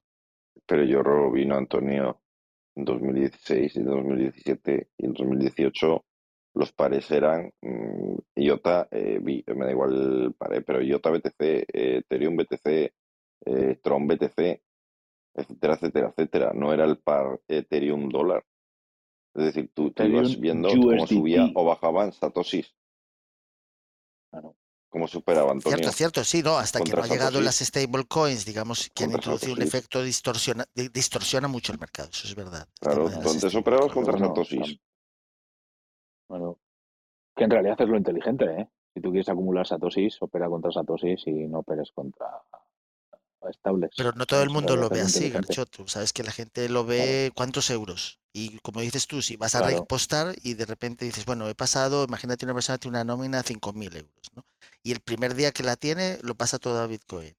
Pero 0.66 0.84
yo 0.84 1.02
robo 1.02 1.32
vino 1.32 1.56
Antonio 1.56 2.20
en 2.76 2.84
2016 2.84 3.76
y 3.76 3.82
2017 3.82 4.88
y 4.98 5.04
en 5.04 5.12
2018 5.12 6.04
los 6.54 6.72
pares 6.72 7.10
eran 7.10 7.52
mm, 7.62 8.16
IOTA, 8.36 8.88
eh, 8.90 9.18
me 9.20 9.64
da 9.64 9.70
igual 9.70 10.24
el 10.24 10.34
pare, 10.34 10.62
pero 10.62 10.82
IOTA 10.82 11.10
BTC, 11.10 11.40
eh, 11.40 11.66
Ethereum 11.98 12.36
BTC, 12.36 12.92
eh, 13.46 13.78
Tron 13.82 14.06
BTC, 14.06 14.62
etcétera, 15.34 15.74
etcétera, 15.74 16.08
etcétera. 16.08 16.52
No 16.54 16.72
era 16.72 16.84
el 16.84 16.98
par 16.98 17.40
Ethereum 17.48 18.08
dólar. 18.08 18.44
Es 19.34 19.44
decir, 19.46 19.70
tú, 19.72 19.92
ibas 19.96 20.38
viendo 20.38 20.68
cómo 20.68 21.06
subía 21.06 21.50
o 21.54 21.64
bajaban 21.64 22.12
satoshis. 22.12 22.74
Claro. 24.30 24.56
Cómo 24.90 25.08
superaba 25.08 25.52
Antonio. 25.52 25.78
Cierto, 25.78 25.96
cierto, 25.96 26.24
sí, 26.24 26.42
¿no? 26.42 26.58
Hasta 26.58 26.80
que 26.80 26.92
no 26.92 27.02
ha 27.02 27.06
llegado 27.06 27.40
las 27.40 27.60
stablecoins, 27.60 28.44
digamos, 28.44 28.90
que 28.94 29.04
han 29.04 29.12
introducido 29.12 29.54
un 29.54 29.62
efecto 29.62 30.02
distorsiona, 30.02 30.66
distorsiona 30.74 31.48
mucho 31.48 31.72
el 31.72 31.78
mercado, 31.78 32.10
eso 32.12 32.28
es 32.28 32.34
verdad. 32.34 32.68
Claro, 32.78 33.10
entonces 33.10 33.54
operabas 33.54 33.90
contra 33.90 34.18
satoshis. 34.18 34.78
Bueno, 36.28 36.58
que 37.34 37.44
en 37.44 37.50
realidad 37.50 37.80
es 37.80 37.88
lo 37.88 37.96
inteligente, 37.96 38.44
¿eh? 38.44 38.68
Si 38.94 39.00
tú 39.00 39.10
quieres 39.10 39.28
acumular 39.28 39.66
satosis, 39.66 40.20
opera 40.20 40.48
contra 40.48 40.70
satosis 40.70 41.26
y 41.26 41.48
no 41.48 41.60
operes 41.60 41.90
contra 41.92 42.26
estables. 43.50 43.90
Pero 43.96 44.12
no 44.12 44.26
todo 44.26 44.42
el 44.42 44.50
mundo 44.50 44.76
lo 44.76 44.88
ve 44.88 45.00
así, 45.00 45.30
Garchoto. 45.30 45.86
Sabes 45.88 46.12
que 46.12 46.22
la 46.22 46.32
gente 46.32 46.68
lo 46.68 46.84
ve 46.84 47.32
cuántos 47.34 47.70
euros. 47.70 48.20
Y 48.32 48.58
como 48.60 48.80
dices 48.80 49.06
tú, 49.06 49.20
si 49.20 49.36
vas 49.36 49.54
a 49.54 49.62
repostar 49.62 50.34
y 50.42 50.54
de 50.54 50.64
repente 50.64 51.04
dices, 51.04 51.26
bueno, 51.26 51.48
he 51.48 51.54
pasado, 51.54 52.04
imagínate 52.04 52.46
una 52.46 52.54
persona 52.54 52.78
tiene 52.78 52.96
una 52.96 53.04
nómina 53.04 53.42
de 53.42 53.44
5.000 53.44 53.96
euros, 53.96 54.32
¿no? 54.34 54.46
Y 54.82 54.92
el 54.92 55.00
primer 55.00 55.34
día 55.34 55.52
que 55.52 55.62
la 55.62 55.76
tiene, 55.76 56.18
lo 56.22 56.34
pasa 56.34 56.58
todo 56.58 56.80
a 56.80 56.86
Bitcoin. 56.86 57.34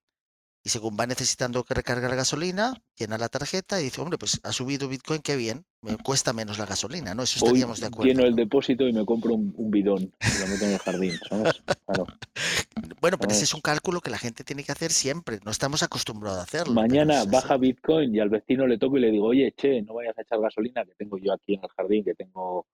Y 0.66 0.70
según 0.70 0.96
va 0.98 1.06
necesitando 1.06 1.64
que 1.66 1.74
recargar 1.74 2.16
gasolina, 2.16 2.74
llena 2.96 3.18
la 3.18 3.28
tarjeta 3.28 3.82
y 3.82 3.86
dice, 3.86 4.00
hombre, 4.00 4.18
pues 4.18 4.40
ha 4.44 4.54
subido 4.54 4.88
Bitcoin, 4.88 5.22
qué 5.22 5.36
bien, 5.36 5.66
me 5.82 5.98
cuesta 5.98 6.32
menos 6.32 6.58
la 6.58 6.66
gasolina, 6.66 7.14
¿no? 7.14 7.24
Eso 7.24 7.44
estaríamos 7.44 7.82
de 7.82 7.88
acuerdo. 7.88 8.10
Lleno 8.10 8.26
el 8.26 8.36
depósito 8.36 8.88
y 8.88 8.94
me 8.94 9.06
compro 9.06 9.34
un, 9.34 9.72
bidón 9.72 10.04
y 10.04 10.40
lo 10.40 10.48
meto 10.48 10.66
en 10.66 10.72
el 10.72 10.80
jardín, 10.80 11.14
¿sabes? 11.30 11.62
Claro. 11.86 12.08
Bueno, 13.00 13.18
pero 13.18 13.34
ese 13.34 13.44
es 13.44 13.54
un 13.54 13.60
cálculo 13.60 14.00
que 14.00 14.10
la 14.10 14.18
gente 14.18 14.46
tiene 14.46 14.64
que 14.64 14.72
hacer 14.72 14.92
siempre, 14.92 15.40
no 15.44 15.52
estamos 15.52 15.84
acostumbrados 15.84 16.40
a 16.40 16.44
hacerlo. 16.44 16.74
Mañana 16.74 17.26
baja 17.26 17.58
Bitcoin 17.58 18.16
y 18.16 18.22
al 18.22 18.30
vecino 18.30 18.66
le 18.66 18.78
toco 18.78 18.98
y 18.98 19.02
le 19.02 19.12
digo, 19.12 19.28
oye, 19.28 19.54
che, 19.58 19.82
no 19.82 19.94
vayas 19.94 20.18
a 20.18 20.22
echar 20.22 20.40
gasolina 20.40 20.86
que 20.86 20.94
tengo 20.96 21.18
yo 21.18 21.34
aquí 21.34 21.56
en 21.56 21.64
el 21.64 21.70
jardín, 21.70 22.06
que 22.06 22.14
tengo 22.14 22.66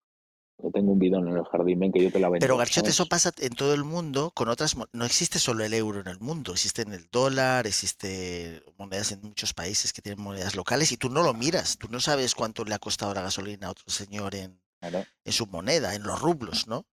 tengo 0.73 0.91
un 0.91 0.99
bidón 0.99 1.27
en 1.27 1.37
el 1.37 1.45
jardín, 1.45 1.79
ven 1.79 1.91
que 1.91 2.03
yo 2.03 2.11
te 2.11 2.19
la 2.19 2.29
vendo. 2.29 2.43
Pero 2.43 2.57
Garchote, 2.57 2.89
eso 2.89 3.05
pasa 3.05 3.31
en 3.37 3.53
todo 3.53 3.73
el 3.73 3.83
mundo 3.83 4.31
con 4.31 4.49
otras 4.49 4.75
no 4.91 5.05
existe 5.05 5.39
solo 5.39 5.63
el 5.63 5.73
euro 5.73 6.01
en 6.01 6.07
el 6.07 6.19
mundo, 6.19 6.51
existe 6.53 6.81
en 6.81 6.93
el 6.93 7.07
dólar, 7.11 7.65
existe 7.65 8.61
monedas 8.77 9.11
en 9.11 9.21
muchos 9.21 9.53
países 9.53 9.93
que 9.93 10.01
tienen 10.01 10.23
monedas 10.23 10.55
locales 10.55 10.91
y 10.91 10.97
tú 10.97 11.09
no 11.09 11.23
lo 11.23 11.33
miras, 11.33 11.77
tú 11.77 11.87
no 11.89 11.99
sabes 11.99 12.35
cuánto 12.35 12.65
le 12.65 12.75
ha 12.75 12.79
costado 12.79 13.13
la 13.13 13.21
gasolina 13.21 13.67
a 13.67 13.71
otro 13.71 13.85
señor 13.87 14.35
en, 14.35 14.59
en 14.81 15.33
su 15.33 15.47
moneda, 15.47 15.95
en 15.95 16.03
los 16.03 16.19
rublos, 16.19 16.67
¿no? 16.67 16.85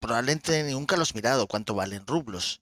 Probablemente 0.00 0.62
nunca 0.72 0.96
lo 0.96 1.02
has 1.02 1.14
mirado 1.14 1.46
cuánto 1.48 1.74
valen 1.74 2.06
rublos. 2.06 2.60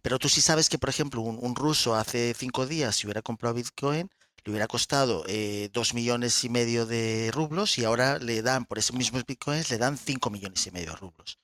Pero 0.00 0.20
tú 0.20 0.28
sí 0.28 0.40
sabes 0.40 0.68
que, 0.68 0.78
por 0.78 0.90
ejemplo, 0.90 1.20
un, 1.22 1.38
un 1.42 1.56
ruso 1.56 1.96
hace 1.96 2.32
cinco 2.34 2.66
días, 2.66 2.94
si 2.94 3.06
hubiera 3.06 3.20
comprado 3.20 3.56
Bitcoin, 3.56 4.08
le 4.44 4.50
hubiera 4.50 4.68
costado 4.68 5.24
eh, 5.26 5.70
dos 5.72 5.94
millones 5.94 6.44
y 6.44 6.48
medio 6.48 6.86
de 6.86 7.30
rublos 7.32 7.78
y 7.78 7.84
ahora 7.84 8.18
le 8.18 8.42
dan, 8.42 8.64
por 8.64 8.78
esos 8.78 8.96
mismos 8.96 9.26
bitcoins, 9.26 9.70
le 9.70 9.78
dan 9.78 9.98
cinco 9.98 10.30
millones 10.30 10.66
y 10.66 10.70
medio 10.70 10.90
de 10.90 10.96
rublos. 10.96 11.38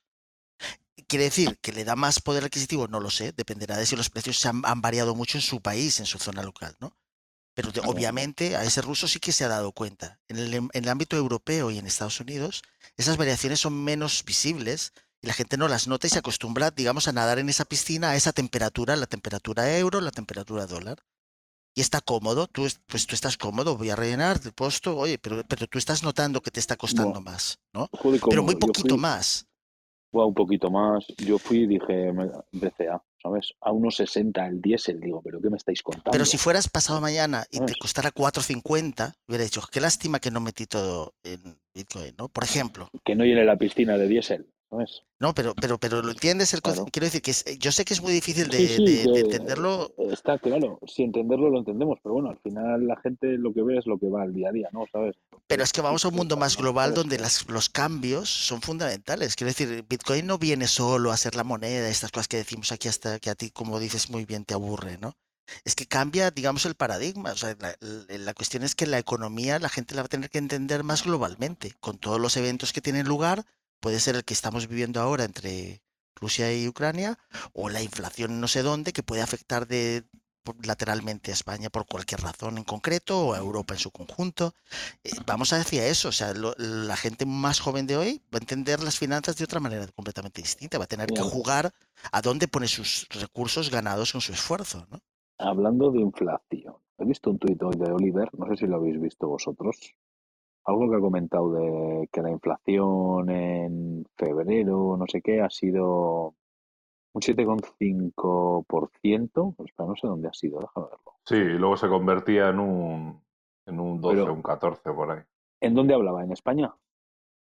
¿Quiere 1.07 1.25
decir 1.25 1.59
que 1.61 1.73
le 1.73 1.85
da 1.85 1.97
más 1.97 2.21
poder 2.21 2.45
adquisitivo? 2.45 2.89
No 2.89 3.01
lo 3.01 3.11
sé, 3.11 3.33
dependerá 3.33 3.77
de 3.77 3.87
si 3.87 3.97
los 3.97 4.11
precios 4.11 4.39
se 4.39 4.49
han, 4.49 4.63
variado 4.81 5.15
mucho 5.15 5.39
en 5.39 5.43
su 5.43 5.61
país, 5.61 6.01
en 6.01 6.07
su 6.07 6.19
zona 6.19 6.43
local, 6.43 6.77
¿no? 6.81 6.97
Pero 7.53 7.71
obviamente 7.85 8.57
a 8.57 8.65
ese 8.65 8.83
ruso 8.83 9.07
sí 9.07 9.21
que 9.21 9.31
se 9.31 9.45
ha 9.45 9.49
dado 9.49 9.73
cuenta. 9.73 10.19
En 10.29 10.39
el, 10.39 10.55
en 10.55 10.71
el 10.73 10.89
ámbito 10.89 11.17
europeo 11.17 11.71
y 11.71 11.79
en 11.79 11.87
Estados 11.87 12.19
Unidos, 12.21 12.63
esas 12.97 13.17
variaciones 13.17 13.61
son 13.61 13.85
menos 13.85 14.25
visibles 14.25 14.93
y 15.21 15.27
la 15.29 15.35
gente 15.35 15.57
no 15.57 15.69
las 15.69 15.87
nota 15.87 16.07
y 16.07 16.11
se 16.11 16.19
acostumbra, 16.19 16.71
digamos, 16.71 17.07
a 17.07 17.13
nadar 17.13 17.39
en 17.39 17.49
esa 17.49 17.65
piscina 17.65 18.11
a 18.11 18.17
esa 18.17 18.33
temperatura, 18.33 18.97
la 18.97 19.07
temperatura 19.07 19.77
euro, 19.77 20.01
la 20.01 20.11
temperatura 20.11 20.67
dólar 20.67 21.05
y 21.75 21.81
está 21.81 22.01
cómodo, 22.01 22.47
tú, 22.47 22.67
pues 22.87 23.07
tú 23.07 23.15
estás 23.15 23.37
cómodo, 23.37 23.77
voy 23.77 23.91
a 23.91 23.97
rellenar 23.97 24.41
el 24.45 24.53
puesto, 24.53 24.97
oye, 24.97 25.19
pero, 25.19 25.43
pero 25.49 25.67
tú 25.67 25.79
estás 25.79 26.03
notando 26.03 26.41
que 26.41 26.51
te 26.51 26.61
está 26.61 26.77
costando 26.77 27.21
más, 27.21 27.59
¿no? 27.73 27.89
pero 28.29 28.43
muy 28.45 28.55
poquito 28.55 28.97
más. 28.97 29.47
un 30.13 30.35
poquito 30.35 30.71
más. 30.71 31.05
Yo 31.19 31.39
fui 31.39 31.63
y 31.63 31.67
dije 31.67 32.13
BCA, 32.53 32.97
o 32.97 33.03
¿sabes? 33.21 33.55
A 33.61 33.73
unos 33.73 33.97
60 33.97 34.47
el 34.47 34.61
diésel, 34.61 35.01
digo, 35.01 35.21
¿pero 35.23 35.41
qué 35.41 35.51
me 35.51 35.57
estáis 35.57 35.83
contando? 35.83 36.13
Pero 36.13 36.25
si 36.25 36.39
fueras 36.39 36.69
pasado 36.69 37.01
mañana 37.01 37.45
y 37.51 37.59
te 37.61 37.75
costara 37.75 38.13
4.50, 38.13 39.15
hubiera 39.27 39.45
dicho, 39.45 39.61
qué 39.73 39.81
lástima 39.81 40.21
que 40.21 40.31
no 40.31 40.41
metí 40.41 40.67
todo 40.67 41.15
en 41.25 41.59
Bitcoin, 41.75 42.15
¿no? 42.17 42.29
Por 42.29 42.45
ejemplo. 42.45 42.89
Que 43.05 43.17
no 43.17 43.25
llene 43.25 43.45
la 43.45 43.57
piscina 43.57 43.99
de 43.99 44.07
diésel, 44.07 44.54
No, 45.21 45.35
pero, 45.35 45.55
pero, 45.55 45.79
pero 45.79 46.03
lo 46.03 46.11
entiendes 46.11 46.53
el 46.55 46.61
Claro. 46.63 46.87
Quiero 46.93 47.07
decir 47.07 47.23
que 47.23 47.31
es- 47.31 47.45
yo 47.59 47.73
sé 47.73 47.85
que 47.85 47.95
es 47.95 48.03
muy 48.03 48.13
difícil 48.13 48.49
de, 48.49 48.59
Sí, 48.59 48.69
sí, 48.69 48.85
de- 48.85 49.07
de 49.07 49.13
que 49.13 49.21
entenderlo. 49.21 49.95
Está 49.99 50.39
claro, 50.39 50.79
si 50.87 51.03
entenderlo 51.03 51.49
lo 51.51 51.59
entendemos, 51.61 51.99
pero 52.03 52.15
bueno, 52.15 52.31
al 52.31 52.39
final 52.39 52.87
la 52.87 52.97
gente 53.01 53.27
lo 53.39 53.53
que 53.55 53.63
ve 53.63 53.79
es 53.79 53.87
lo 53.87 53.99
que 53.99 54.09
va 54.09 54.23
al 54.23 54.35
día 54.35 54.49
a 54.49 54.53
día, 54.53 54.69
¿no? 54.73 54.85
¿Sabes? 54.93 55.15
Pero 55.47 55.63
es 55.63 55.73
que 55.73 55.81
vamos 55.81 56.05
a 56.05 56.09
un 56.09 56.15
mundo 56.17 56.37
más 56.37 56.57
¿no? 56.57 56.63
global 56.63 56.95
donde 56.95 57.19
las- 57.19 57.49
los 57.49 57.69
cambios 57.69 58.29
son 58.29 58.61
fundamentales. 58.63 59.37
Quiero 59.37 59.49
decir, 59.51 59.85
Bitcoin 59.89 60.27
no 60.27 60.39
viene 60.39 60.67
solo 60.67 61.11
a 61.13 61.17
ser 61.17 61.35
la 61.37 61.45
moneda, 61.45 61.89
estas 61.89 62.11
cosas 62.11 62.29
que 62.29 62.37
decimos 62.39 62.73
aquí 62.73 62.89
hasta 62.89 63.19
que 63.19 63.31
a 63.31 63.35
ti, 63.35 63.51
como 63.51 63.79
dices 63.81 64.11
muy 64.11 64.25
bien, 64.25 64.45
te 64.45 64.55
aburre, 64.55 64.99
¿no? 64.99 65.13
Es 65.65 65.75
que 65.75 65.85
cambia, 65.87 66.31
digamos, 66.31 66.65
el 66.65 66.75
paradigma. 66.75 67.33
O 67.33 67.37
sea, 67.37 67.55
la, 67.61 67.77
la- 67.81 68.19
la 68.19 68.35
cuestión 68.35 68.63
es 68.63 68.75
que 68.75 68.87
la 68.87 68.99
economía 68.99 69.59
la 69.59 69.69
gente 69.69 69.95
la 69.95 70.03
va 70.03 70.07
a 70.07 70.09
tener 70.09 70.31
que 70.31 70.39
entender 70.39 70.83
más 70.85 71.05
globalmente, 71.05 71.73
con 71.81 71.99
todos 71.99 72.19
los 72.21 72.37
eventos 72.39 72.73
que 72.73 72.81
tienen 72.81 73.07
lugar. 73.07 73.45
Puede 73.85 74.01
ser 74.01 74.15
el 74.17 74.25
que 74.25 74.33
estamos 74.39 74.67
viviendo 74.67 74.99
ahora 75.01 75.25
entre 75.25 75.83
Rusia 76.17 76.47
y 76.59 76.67
Ucrania, 76.73 77.19
o 77.53 77.69
la 77.69 77.83
inflación 77.83 78.41
no 78.41 78.49
sé 78.49 78.63
dónde, 78.63 78.95
que 78.95 79.03
puede 79.09 79.21
afectar 79.21 79.67
de, 79.67 80.05
lateralmente 80.63 81.31
a 81.31 81.35
España 81.41 81.69
por 81.75 81.85
cualquier 81.93 82.21
razón 82.29 82.57
en 82.57 82.65
concreto, 82.65 83.13
o 83.27 83.35
a 83.35 83.39
Europa 83.47 83.75
en 83.75 83.81
su 83.81 83.91
conjunto. 83.91 84.55
Eh, 85.05 85.11
vamos 85.27 85.53
hacia 85.53 85.87
eso. 85.87 86.09
O 86.09 86.13
sea, 86.13 86.33
lo- 86.33 86.55
la 86.57 86.97
gente 86.97 87.27
más 87.27 87.61
joven 87.61 87.87
de 87.87 87.97
hoy 87.99 88.23
va 88.33 88.39
a 88.39 88.45
entender 88.45 88.83
las 88.83 88.99
finanzas 88.99 89.37
de 89.37 89.45
otra 89.45 89.61
manera 89.61 89.87
completamente 89.89 90.41
distinta. 90.41 90.79
Va 90.79 90.85
a 90.85 90.95
tener 90.95 91.09
que 91.13 91.21
jugar 91.21 91.65
a 92.11 92.23
dónde 92.23 92.49
pone 92.49 92.69
sus 92.69 93.07
recursos 93.11 93.71
ganados 93.71 94.13
con 94.13 94.23
su 94.23 94.33
esfuerzo, 94.33 94.87
¿no? 94.91 94.99
Hablando 95.39 95.91
de 95.91 96.01
inflación, 96.01 96.77
he 96.99 97.05
visto 97.05 97.29
un 97.31 97.39
tuit 97.39 97.63
hoy 97.63 97.77
de 97.77 97.93
Oliver, 97.93 98.29
no 98.39 98.47
sé 98.49 98.57
si 98.57 98.67
lo 98.67 98.77
habéis 98.77 98.99
visto 98.99 99.29
vosotros, 99.29 99.95
algo 100.67 100.91
que 100.91 100.97
ha 100.97 101.01
comentado 101.01 101.53
de 101.53 102.09
que 102.13 102.23
la 102.23 102.31
inflación 102.31 103.29
en 103.31 104.05
febrero, 104.17 104.97
no 104.97 105.05
sé 105.07 105.21
qué, 105.23 105.41
ha 105.41 105.51
sido 105.51 106.35
un 107.13 107.21
7,5%, 107.21 109.55
espera, 109.65 109.89
no 109.89 109.97
sé 109.97 110.07
dónde 110.07 110.29
ha 110.29 110.33
sido, 110.33 110.61
déjame 110.61 110.87
verlo. 110.87 111.13
Sí, 111.25 111.35
y 111.37 111.59
luego 111.59 111.77
se 111.77 111.89
convertía 111.89 112.49
en 112.51 112.61
un, 112.61 113.21
en 113.67 113.81
un 113.81 114.01
12, 114.01 114.17
Pero- 114.17 114.33
un 114.33 114.43
14 114.43 114.93
por 114.93 115.11
ahí. 115.11 115.21
¿En 115.61 115.75
dónde 115.75 115.95
hablaba? 115.95 116.23
¿En 116.25 116.33
España? 116.33 116.73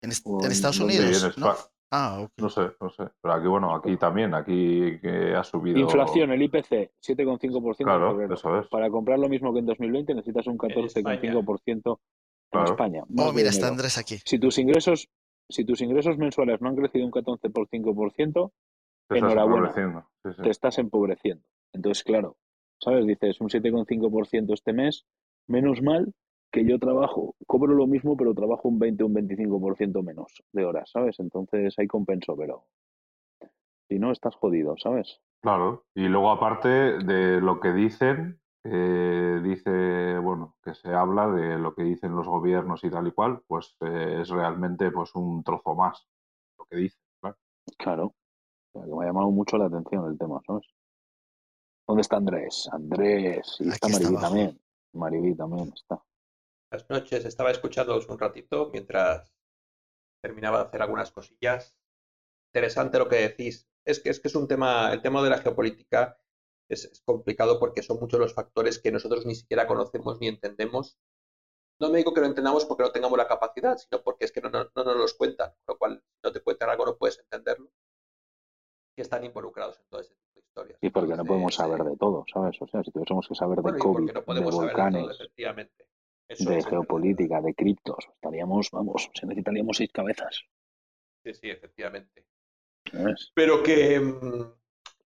En, 0.03 0.11
est- 0.11 0.27
O 0.27 0.39
en 0.41 0.47
en 0.47 0.53
Estados 0.53 0.79
dónde- 0.79 0.95
Sí, 0.95 1.01
Unidos, 1.01 1.37
en 1.37 1.41
¿no? 1.43 1.49
Espa- 1.53 1.68
Ah. 1.95 2.27
No 2.39 2.49
sé, 2.49 2.70
no 2.81 2.89
sé. 2.89 3.05
Pero 3.20 3.35
aquí, 3.35 3.47
bueno, 3.47 3.75
aquí 3.75 3.99
también, 3.99 4.33
aquí 4.33 4.99
que 5.03 5.35
ha 5.37 5.45
subido. 5.45 5.79
Inflación, 5.79 6.33
el 6.33 6.41
IPC, 6.41 6.93
7,5% 6.99 7.81
en 7.81 7.85
Claro, 7.85 8.18
eso 8.35 8.59
es. 8.61 8.66
Para 8.68 8.89
comprar 8.89 9.18
lo 9.18 9.29
mismo 9.29 9.53
que 9.53 9.59
en 9.59 9.66
2020 9.66 10.14
necesitas 10.14 10.47
un 10.47 10.57
14,5% 10.57 12.01
en. 12.61 12.65
España. 12.65 13.03
más 13.09 13.27
Oh, 13.29 13.33
mira, 13.33 13.49
está. 13.51 13.69
Andrés 13.69 13.99
aquí. 13.99 14.19
Si 14.25 14.39
tus 14.39 14.59
ingresos, 14.59 15.09
si 15.49 15.65
tus 15.65 15.81
ingresos 15.81 16.19
mensuales 16.19 16.61
no 16.61 16.69
han 16.69 16.77
crecido 16.77 17.05
un 17.07 17.13
14,5%, 17.13 18.53
Te 19.09 19.15
estás 19.17 19.33
enhorabuena. 19.33 20.07
sí. 20.25 20.43
te 20.43 20.51
estás 20.51 20.79
empobreciendo. 20.79 21.45
Entonces, 21.73 22.05
claro, 22.05 22.37
¿sabes? 22.81 23.07
Dices 23.07 23.41
un 23.41 23.49
7,5% 23.49 24.53
este 24.53 24.73
mes, 24.73 25.07
menos 25.49 25.83
mal 25.83 26.13
que 26.53 26.67
yo 26.67 26.79
trabajo, 26.79 27.35
cobro 27.47 27.73
lo 27.73 27.87
mismo, 27.87 28.15
pero 28.15 28.35
trabajo 28.35 28.69
un 28.69 28.79
20 28.79 29.03
o 29.05 29.07
un 29.07 29.15
25% 29.15 30.03
menos 30.05 30.43
de 30.53 30.65
horas, 30.67 30.91
¿sabes? 30.93 31.19
Entonces 31.19 31.75
ahí 31.79 31.87
compenso, 31.87 32.37
pero 32.37 32.67
si 33.89 33.99
no, 33.99 34.13
estás 34.13 34.35
jodido, 34.35 34.75
¿sabes? 34.77 35.21
Claro. 35.43 35.87
Y 35.95 36.09
luego, 36.09 36.31
aparte 36.31 36.69
de 36.69 37.41
lo 37.41 37.59
que 37.59 37.73
dicen, 37.73 38.39
eh, 38.65 39.41
dice, 39.43 40.19
bueno, 40.19 40.57
que 40.63 40.75
se 40.75 40.89
habla 40.95 41.29
de 41.29 41.59
lo 41.59 41.75
que 41.75 41.83
dicen 41.83 42.15
los 42.15 42.29
gobiernos 42.29 42.85
y 42.85 42.91
tal 42.91 43.09
y 43.09 43.13
cual, 43.13 43.43
pues 43.47 43.77
eh, 43.81 44.21
es 44.23 44.29
realmente 44.29 44.91
pues 44.91 45.15
un 45.15 45.43
trozo 45.43 45.75
más 45.75 46.07
lo 46.59 46.65
que 46.67 46.77
dicen. 46.77 47.01
claro. 47.21 47.39
Claro. 47.79 48.05
O 48.07 48.79
sea, 48.79 48.85
que 48.85 48.95
me 48.95 49.05
ha 49.05 49.09
llamado 49.09 49.31
mucho 49.31 49.59
la 49.59 49.67
atención 49.67 50.07
el 50.07 50.17
tema, 50.17 50.41
¿sabes? 50.47 50.67
¿Dónde 51.87 52.03
está 52.03 52.17
Andrés? 52.17 52.69
Andrés, 52.73 53.57
y 53.61 53.69
está 53.69 53.87
Aquí 53.87 53.97
está 53.97 54.11
Mariví 54.11 54.21
también. 54.21 54.61
Mariví 54.93 55.35
también 55.35 55.73
está. 55.75 56.03
Buenas 56.71 56.89
noches, 56.89 57.25
estaba 57.25 57.51
escuchándoos 57.51 58.09
un 58.09 58.19
ratito 58.19 58.71
mientras 58.73 59.35
terminaba 60.23 60.59
de 60.59 60.65
hacer 60.65 60.83
algunas 60.83 61.11
cosillas. 61.11 61.77
Interesante 62.55 62.99
lo 62.99 63.09
que 63.09 63.17
decís. 63.17 63.69
Es 63.85 64.01
que 64.01 64.11
es, 64.11 64.21
que 64.21 64.29
es 64.29 64.37
un 64.37 64.47
tema, 64.47 64.93
el 64.93 65.03
tema 65.03 65.23
de 65.23 65.31
la 65.31 65.39
geopolítica 65.39 66.22
es, 66.75 66.85
es 66.85 67.01
complicado 67.03 67.59
porque 67.59 67.83
son 67.83 67.99
muchos 68.01 68.18
los 68.20 68.35
factores 68.35 68.79
que 68.79 68.93
nosotros 68.93 69.27
ni 69.27 69.35
siquiera 69.35 69.66
conocemos 69.66 70.20
ni 70.20 70.29
entendemos. 70.29 70.99
No 71.81 71.91
me 71.91 71.99
digo 71.99 72.12
que 72.14 72.20
lo 72.20 72.27
entendamos 72.27 72.64
porque 72.64 72.85
no 72.85 72.93
tengamos 72.93 73.18
la 73.18 73.27
capacidad, 73.27 73.77
sino 73.79 74.03
porque 74.03 74.25
es 74.27 74.33
que 74.33 74.41
no, 74.41 74.51
no- 74.51 74.70
no 74.75 74.85
nos 74.85 74.97
los 74.97 75.14
cuentan, 75.14 75.51
con 75.64 75.75
lo 75.75 75.79
cual 75.79 76.05
no 76.23 76.33
te 76.33 76.41
cuentan 76.41 76.70
algo 76.70 76.87
no 76.87 76.97
puedes 76.97 77.18
entenderlo. 77.18 77.70
Y 78.97 79.01
están 79.01 79.25
involucrados 79.25 79.79
en 79.79 79.87
todo 79.89 80.01
ese 80.03 80.14
tipo 80.14 80.35
de 80.35 80.41
historias. 80.41 80.79
Y 80.83 80.91
porque 80.91 81.16
no 81.16 81.25
podemos 81.25 81.55
saber 81.55 81.81
eh, 81.81 81.85
de 81.91 81.97
todo, 81.97 82.25
¿sabes? 82.33 82.61
O 82.61 82.66
sea, 82.66 82.83
si 82.85 82.91
tuviésemos 82.91 83.27
que 83.27 83.35
saber 83.35 83.57
de 83.57 83.62
bueno, 83.62 83.79
COVID, 83.79 84.12
no 84.12 84.20
de 84.20 84.23
saber 84.25 84.37
de 84.37 84.43
todo, 84.51 84.61
volcanes, 84.61 85.11
efectivamente. 85.20 85.89
Eso 86.29 86.51
de 86.51 86.62
geopolítica, 86.62 87.41
de 87.41 87.55
criptos, 87.55 88.07
estaríamos, 88.14 88.70
vamos, 88.70 89.11
se 89.14 89.27
necesitaríamos 89.27 89.77
seis 89.77 89.91
cabezas. 89.93 90.43
Sí, 91.25 91.35
sí, 91.35 91.51
efectivamente. 91.51 92.27
Pero 93.35 93.62
que, 93.62 93.99
mm, 94.01 94.53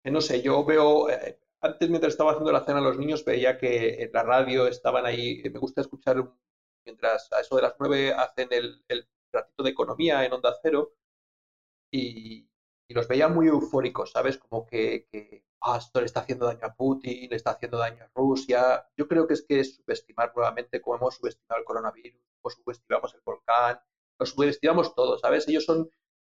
que 0.03 0.11
no 0.11 0.21
sé, 0.21 0.41
yo 0.41 0.63
veo, 0.63 1.09
eh, 1.09 1.39
antes 1.61 1.89
mientras 1.89 2.13
estaba 2.13 2.31
haciendo 2.31 2.51
la 2.51 2.65
cena 2.65 2.79
a 2.79 2.81
los 2.81 2.97
niños, 2.97 3.23
veía 3.25 3.57
que 3.57 4.03
en 4.03 4.11
la 4.13 4.23
radio 4.23 4.67
estaban 4.67 5.05
ahí, 5.05 5.41
me 5.51 5.59
gusta 5.59 5.81
escuchar, 5.81 6.17
mientras 6.85 7.31
a 7.31 7.41
eso 7.41 7.55
de 7.55 7.61
las 7.63 7.75
nueve 7.79 8.13
hacen 8.13 8.47
el, 8.51 8.83
el 8.87 9.07
ratito 9.31 9.63
de 9.63 9.69
economía 9.69 10.25
en 10.25 10.33
Onda 10.33 10.53
Cero, 10.61 10.93
y, 11.91 12.47
y 12.87 12.93
los 12.93 13.07
veía 13.07 13.27
muy 13.27 13.47
eufóricos, 13.47 14.11
¿sabes? 14.11 14.37
Como 14.37 14.65
que, 14.65 15.05
que 15.11 15.43
"Ah, 15.61 15.77
esto 15.77 15.99
le 15.99 16.05
está 16.05 16.21
haciendo 16.21 16.45
daño 16.47 16.65
a 16.65 16.73
Putin, 16.73 17.29
le 17.29 17.35
está 17.35 17.51
haciendo 17.51 17.77
daño 17.77 18.03
a 18.03 18.11
Rusia. 18.15 18.85
Yo 18.97 19.07
creo 19.07 19.27
que 19.27 19.33
es 19.35 19.45
que 19.47 19.59
es 19.59 19.75
subestimar 19.75 20.31
nuevamente 20.35 20.81
como 20.81 20.97
hemos 20.97 21.15
subestimado 21.15 21.59
el 21.59 21.65
coronavirus, 21.65 22.21
o 22.41 22.49
subestimamos 22.49 23.13
el 23.13 23.21
volcán, 23.25 23.79
lo 24.19 24.25
subestimamos 24.25 24.95
todo, 24.95 25.17
¿sabes? 25.17 25.47
Ellos 25.47 25.65
son 25.65 25.79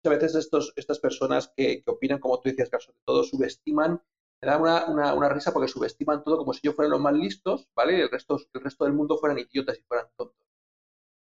muchas 0.05 0.20
veces 0.20 0.35
estos, 0.35 0.72
estas 0.76 0.99
personas 0.99 1.53
que, 1.57 1.83
que 1.83 1.91
opinan, 1.91 2.18
como 2.18 2.41
tú 2.41 2.49
decías, 2.49 2.68
Carlos, 2.70 2.89
de 2.89 3.03
todo, 3.05 3.22
subestiman, 3.24 4.03
me 4.43 4.49
da 4.49 4.59
una, 4.59 4.86
una, 4.86 5.14
una 5.14 5.28
risa 5.30 5.53
porque 5.53 5.68
subestiman 5.68 6.22
todo 6.24 6.36
como 6.38 6.53
si 6.53 6.61
ellos 6.64 6.76
fueran 6.76 6.93
los 6.93 7.01
más 7.01 7.14
listos, 7.14 7.68
¿vale? 7.74 8.03
El 8.03 8.11
resto, 8.11 8.38
el 8.53 8.61
resto 8.61 8.84
del 8.84 8.95
mundo 8.95 9.18
fueran 9.18 9.38
idiotas 9.38 9.78
y 9.78 9.82
fueran 9.84 10.09
tontos. 10.16 10.36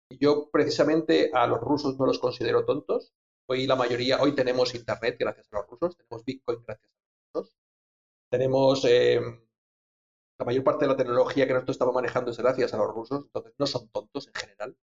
Y 0.09 0.18
yo 0.20 0.49
precisamente 0.51 1.32
a 1.34 1.47
los 1.47 1.59
rusos 1.59 1.97
no 1.97 2.05
los 2.05 2.20
considero 2.20 2.66
tontos. 2.66 3.14
Hoy 3.47 3.68
la 3.68 3.76
mayoría, 3.76 4.22
hoy 4.22 4.36
tenemos 4.36 4.76
internet 4.76 5.18
gracias 5.20 5.47
a 5.51 5.57
los 5.57 5.68
rusos, 5.68 5.97
tenemos 5.97 6.24
Bitcoin 6.24 6.64
gracias 6.66 6.89
a 6.91 6.95
los 6.95 7.43
rusos, 7.43 7.53
tenemos 8.30 8.86
eh, 8.86 9.22
la 10.39 10.45
mayor 10.45 10.64
parte 10.64 10.86
de 10.86 10.91
la 10.91 10.97
tecnología 10.97 11.47
que 11.47 11.53
nosotros 11.53 11.76
estamos 11.76 11.93
manejando 11.93 12.32
es 12.32 12.38
gracias 12.38 12.74
a 12.74 12.78
los 12.78 12.88
rusos, 12.93 13.24
entonces 13.26 13.53
no 13.57 13.66
son 13.68 13.88
tontos 13.89 14.28
en 14.28 14.34
general. 14.34 14.78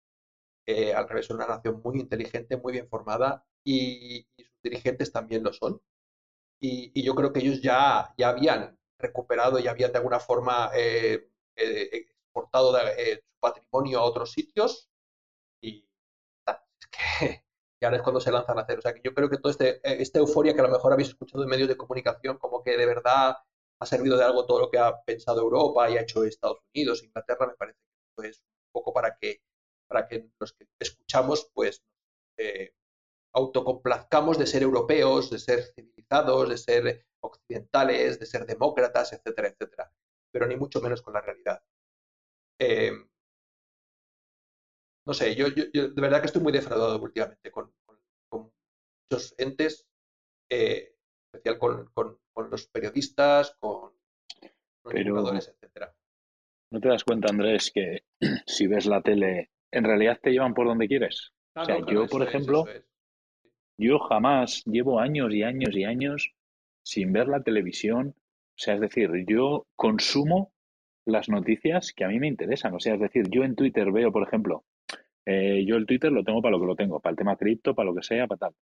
Eh, 0.67 0.93
al 0.93 1.07
revés, 1.09 1.27
son 1.27 1.37
una 1.37 1.47
nación 1.47 1.81
muy 1.83 1.99
inteligente, 1.99 2.57
muy 2.57 2.73
bien 2.73 2.89
formada 2.89 3.45
y, 3.63 4.27
y 4.37 4.43
sus 4.45 4.61
dirigentes 4.63 5.11
también 5.11 5.43
lo 5.43 5.53
son. 5.53 5.81
Y, 6.59 6.91
y 6.99 7.03
yo 7.03 7.15
creo 7.15 7.31
que 7.33 7.39
ellos 7.39 7.61
ya, 7.61 8.13
ya 8.17 8.29
habían 8.29 8.77
recuperado, 8.99 9.59
ya 9.59 9.71
habían 9.71 9.91
de 9.91 9.97
alguna 9.99 10.19
forma 10.19 10.71
eh, 10.75 11.29
eh, 11.55 11.89
exportado 11.93 12.73
de- 12.73 13.13
eh, 13.13 13.15
su 13.21 13.39
patrimonio 13.39 13.99
a 13.99 14.03
otros 14.05 14.31
sitios 14.31 14.89
y, 15.61 15.87
es 16.79 16.87
que, 16.87 16.97
y 17.81 17.85
ahora 17.85 17.97
es 17.97 18.03
cuando 18.03 18.19
se 18.21 18.31
lanzan 18.31 18.57
a 18.57 18.61
hacer. 18.61 18.79
O 18.79 18.81
sea 18.81 18.93
que 18.93 19.01
yo 19.03 19.13
creo 19.13 19.29
que 19.29 19.37
toda 19.37 19.51
este, 19.51 19.75
eh, 19.77 20.01
esta 20.01 20.19
euforia 20.19 20.53
que 20.53 20.61
a 20.61 20.63
lo 20.63 20.71
mejor 20.71 20.93
habéis 20.93 21.09
escuchado 21.09 21.43
en 21.43 21.49
medios 21.49 21.67
de 21.69 21.77
comunicación, 21.77 22.37
como 22.37 22.63
que 22.63 22.77
de 22.77 22.85
verdad 22.85 23.35
ha 23.79 23.85
servido 23.85 24.17
de 24.17 24.23
algo 24.25 24.45
todo 24.45 24.59
lo 24.61 24.69
que 24.71 24.79
ha 24.79 25.01
pensado 25.03 25.41
Europa 25.41 25.89
y 25.89 25.97
ha 25.97 26.01
hecho 26.01 26.23
Estados 26.23 26.59
Unidos, 26.73 27.03
Inglaterra, 27.03 27.47
me 27.47 27.55
parece 27.55 27.77
que 28.17 28.27
es 28.29 28.39
un 28.39 28.71
poco 28.71 28.93
para 28.93 29.15
que, 29.17 29.41
para 29.87 30.07
que 30.07 30.29
los 30.39 30.53
que 30.53 30.65
escuchamos, 30.79 31.49
pues, 31.53 31.83
eh, 32.37 32.71
autocomplazcamos 33.37 34.37
de 34.37 34.47
ser 34.47 34.63
europeos, 34.63 35.29
de 35.31 35.39
ser 35.39 35.59
civilizados, 35.75 36.49
de 36.49 36.57
ser 36.57 37.05
occidentales, 37.21 38.19
de 38.19 38.25
ser 38.25 38.45
demócratas, 38.45 39.13
etcétera, 39.13 39.49
etcétera. 39.49 39.91
Pero 40.31 40.47
ni 40.47 40.55
mucho 40.57 40.81
menos 40.81 41.01
con 41.01 41.13
la 41.13 41.21
realidad. 41.21 41.61
Eh, 42.59 42.91
no 45.05 45.13
sé, 45.13 45.35
yo, 45.35 45.47
yo- 45.47 45.65
yo 45.73 45.89
de 45.89 46.01
verdad 46.01 46.19
que 46.21 46.27
estoy 46.27 46.41
muy 46.41 46.51
defraudado 46.51 46.99
últimamente 47.01 47.51
con, 47.51 47.71
con- 47.85 47.99
con 48.29 48.51
muchos 49.11 49.33
entes, 49.37 49.87
eh, 50.49 50.93
en 50.93 51.25
especial 51.25 51.57
con, 51.59 51.85
con- 51.93 52.19
los 52.51 52.67
periodistas, 52.67 53.55
con 53.59 53.93
los 54.83 54.93
divulgadores, 54.93 55.47
etcétera. 55.47 55.93
¿No 56.71 56.79
te 56.79 56.87
das 56.89 57.03
cuenta, 57.03 57.29
Andrés, 57.29 57.71
que 57.73 58.03
si 58.45 58.67
ves 58.67 58.85
la 58.85 59.01
tele, 59.01 59.49
en 59.71 59.83
realidad 59.83 60.19
te 60.21 60.31
llevan 60.31 60.53
por 60.53 60.67
donde 60.67 60.87
quieres? 60.87 61.33
Ah, 61.55 61.63
o 61.63 61.65
sea, 61.65 61.79
no, 61.79 61.85
claro, 61.85 62.03
yo, 62.03 62.09
por 62.09 62.21
es, 62.21 62.27
ejemplo, 62.27 62.67
es. 62.67 62.83
Yo 63.77 63.99
jamás 63.99 64.63
llevo 64.65 64.99
años 64.99 65.33
y 65.33 65.43
años 65.43 65.75
y 65.75 65.83
años 65.83 66.33
sin 66.83 67.13
ver 67.13 67.27
la 67.27 67.43
televisión. 67.43 68.15
O 68.17 68.59
sea, 68.59 68.75
es 68.75 68.81
decir, 68.81 69.09
yo 69.27 69.67
consumo 69.75 70.51
las 71.05 71.29
noticias 71.29 71.93
que 71.93 72.03
a 72.03 72.07
mí 72.07 72.19
me 72.19 72.27
interesan. 72.27 72.73
O 72.73 72.79
sea, 72.79 72.95
es 72.95 72.99
decir, 72.99 73.29
yo 73.29 73.43
en 73.43 73.55
Twitter 73.55 73.91
veo, 73.91 74.11
por 74.11 74.23
ejemplo, 74.23 74.65
eh, 75.25 75.65
yo 75.65 75.75
el 75.75 75.85
Twitter 75.85 76.11
lo 76.11 76.23
tengo 76.23 76.41
para 76.41 76.53
lo 76.53 76.59
que 76.59 76.67
lo 76.67 76.75
tengo, 76.75 76.99
para 76.99 77.11
el 77.11 77.17
tema 77.17 77.35
cripto, 77.35 77.75
para 77.75 77.89
lo 77.89 77.95
que 77.95 78.03
sea, 78.03 78.27
para 78.27 78.39
tal. 78.39 78.53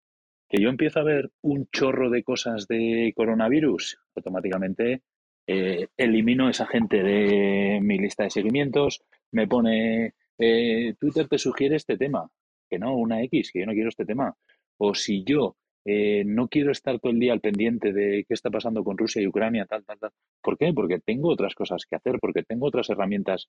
Que 0.50 0.62
yo 0.62 0.70
empiezo 0.70 1.00
a 1.00 1.04
ver 1.04 1.32
un 1.42 1.68
chorro 1.72 2.10
de 2.10 2.24
cosas 2.24 2.68
de 2.68 3.14
coronavirus, 3.16 3.98
automáticamente 4.16 5.02
eh, 5.48 5.88
elimino 5.98 6.50
esa 6.50 6.66
gente 6.66 7.04
de 7.04 7.80
mi 7.82 8.00
lista 8.00 8.24
de 8.24 8.32
seguimientos, 8.32 9.04
me 9.32 9.48
pone, 9.48 10.16
eh, 10.40 10.96
Twitter 11.00 11.28
te 11.28 11.38
sugiere 11.38 11.76
este 11.76 11.98
tema, 11.98 12.28
que 12.70 12.80
no, 12.80 12.96
una 12.96 13.22
X, 13.24 13.52
que 13.52 13.60
yo 13.60 13.66
no 13.68 13.74
quiero 13.74 13.90
este 13.90 14.06
tema. 14.06 14.36
O 14.78 14.94
si 14.96 15.24
yo 15.24 15.56
eh, 15.86 16.24
no 16.26 16.48
quiero 16.48 16.72
estar 16.72 17.00
todo 17.00 17.12
el 17.12 17.20
día 17.20 17.34
al 17.34 17.42
pendiente 17.42 17.94
de 17.94 18.26
qué 18.28 18.34
está 18.34 18.50
pasando 18.50 18.84
con 18.84 18.98
Rusia 18.98 19.22
y 19.22 19.28
Ucrania, 19.28 19.66
tal, 19.66 19.86
tal, 19.86 20.00
tal. 20.00 20.12
¿Por 20.42 20.58
qué? 20.58 20.74
Porque 20.74 21.00
tengo 21.00 21.30
otras 21.30 21.54
cosas 21.54 21.86
que 21.86 21.96
hacer, 21.96 22.20
porque 22.20 22.44
tengo 22.44 22.68
otras 22.68 22.90
herramientas 22.90 23.48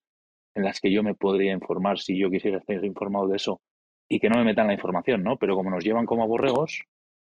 en 0.54 0.64
las 0.64 0.80
que 0.80 0.92
yo 0.92 1.02
me 1.02 1.14
podría 1.14 1.52
informar 1.52 1.98
si 1.98 2.18
yo 2.18 2.30
quisiera 2.30 2.58
estar 2.58 2.84
informado 2.84 3.28
de 3.28 3.36
eso 3.36 3.60
y 4.08 4.20
que 4.20 4.28
no 4.28 4.38
me 4.38 4.44
metan 4.44 4.66
la 4.66 4.74
información, 4.74 5.22
¿no? 5.22 5.36
Pero 5.38 5.56
como 5.56 5.70
nos 5.70 5.84
llevan 5.84 6.06
como 6.06 6.22
a 6.22 6.26
borregos, 6.26 6.84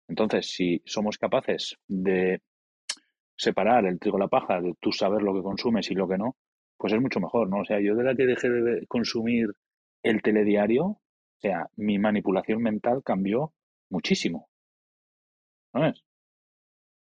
entonces 0.09 0.47
si 0.51 0.83
somos 0.85 1.19
capaces 1.19 1.77
de 1.87 2.41
separar 3.37 3.87
el 3.87 3.99
trigo 3.99 4.17
de 4.17 4.25
la 4.25 4.29
paja, 4.29 4.61
de 4.61 4.75
tú 4.81 4.93
saber 4.93 5.23
lo 5.23 5.35
que 5.35 5.43
consumes 5.43 5.91
y 5.91 5.95
lo 5.95 6.09
que 6.09 6.19
no, 6.19 6.37
pues 6.77 6.93
es 6.93 7.01
mucho 7.01 7.21
mejor, 7.21 7.49
¿no? 7.49 7.61
O 7.61 7.65
sea, 7.65 7.81
yo 7.81 7.95
de 7.95 8.05
la 8.05 8.15
que 8.15 8.27
dejé 8.27 8.49
de 8.51 8.87
consumir 8.87 9.49
el 10.03 10.23
telediario, 10.23 10.85
o 10.85 11.01
sea, 11.41 11.69
mi 11.77 11.99
manipulación 11.99 12.63
mental 12.63 13.03
cambió 13.05 13.53
muchísimo. 13.91 14.49
¿Sabes? 15.73 16.03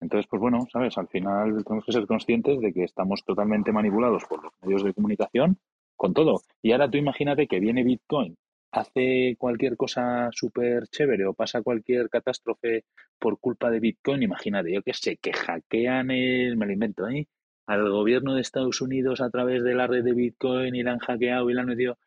Entonces, 0.01 0.27
pues 0.29 0.41
bueno, 0.41 0.67
¿sabes? 0.73 0.97
Al 0.99 1.09
final 1.09 1.65
tenemos 1.65 1.85
que 1.85 1.93
ser 1.93 2.07
conscientes 2.07 2.61
de 2.61 2.73
que 2.73 2.85
estamos 2.85 3.25
totalmente 3.25 3.73
manipulados 3.73 4.25
por 4.27 4.43
los 4.43 4.53
medios 4.63 4.85
de 4.85 4.95
comunicación 4.95 5.59
con 5.97 6.13
todo. 6.13 6.43
Y 6.63 6.73
ahora 6.73 6.91
tú 6.91 6.99
imagínate 6.99 7.47
que 7.47 7.61
viene 7.61 7.83
Bitcoin, 7.83 8.37
hace 8.73 9.37
cualquier 9.39 9.77
cosa 9.77 10.29
súper 10.33 10.89
chévere 10.89 11.27
o 11.27 11.35
pasa 11.35 11.63
cualquier 11.63 12.11
catástrofe 12.11 12.85
por 13.19 13.39
culpa 13.41 13.71
de 13.71 13.81
Bitcoin, 13.81 14.23
imagínate, 14.23 14.73
yo 14.73 14.83
qué 14.83 14.93
sé, 14.93 15.17
que 15.17 15.33
hackean 15.33 16.11
el, 16.11 16.57
me 16.57 16.67
lo 16.67 16.73
invento, 16.73 17.09
¿eh? 17.09 17.27
al 17.67 17.91
gobierno 17.91 18.35
de 18.35 18.43
Estados 18.43 18.81
Unidos 18.81 19.21
a 19.21 19.31
través 19.31 19.65
de 19.65 19.75
la 19.75 19.87
red 19.87 20.05
de 20.05 20.13
Bitcoin 20.13 20.75
y 20.75 20.83
la 20.83 20.93
han 20.93 20.99
hackeado 20.99 21.51
y 21.51 21.55
la 21.55 21.63
han 21.63 21.69
metido 21.69 21.99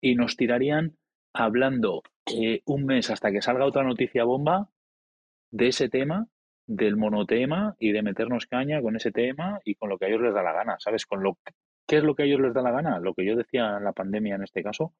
y 0.00 0.14
nos 0.14 0.36
tirarían 0.36 0.96
hablando 1.38 2.02
eh, 2.26 2.62
un 2.66 2.86
mes 2.86 3.10
hasta 3.10 3.30
que 3.30 3.42
salga 3.42 3.64
otra 3.64 3.84
noticia 3.84 4.24
bomba 4.24 4.70
de 5.50 5.68
ese 5.68 5.88
tema, 5.88 6.28
del 6.66 6.96
monotema 6.96 7.76
y 7.78 7.92
de 7.92 8.02
meternos 8.02 8.46
caña 8.46 8.82
con 8.82 8.96
ese 8.96 9.12
tema 9.12 9.60
y 9.64 9.76
con 9.76 9.88
lo 9.88 9.98
que 9.98 10.06
a 10.06 10.08
ellos 10.08 10.22
les 10.22 10.34
da 10.34 10.42
la 10.42 10.52
gana, 10.52 10.76
¿sabes? 10.78 11.06
Con 11.06 11.22
lo 11.22 11.38
¿Qué 11.86 11.98
es 11.98 12.02
lo 12.02 12.16
que 12.16 12.24
a 12.24 12.26
ellos 12.26 12.40
les 12.40 12.52
da 12.52 12.62
la 12.62 12.72
gana? 12.72 12.98
Lo 12.98 13.14
que 13.14 13.24
yo 13.24 13.36
decía 13.36 13.76
en 13.76 13.84
la 13.84 13.92
pandemia 13.92 14.34
en 14.34 14.42
este 14.42 14.62
caso, 14.62 14.92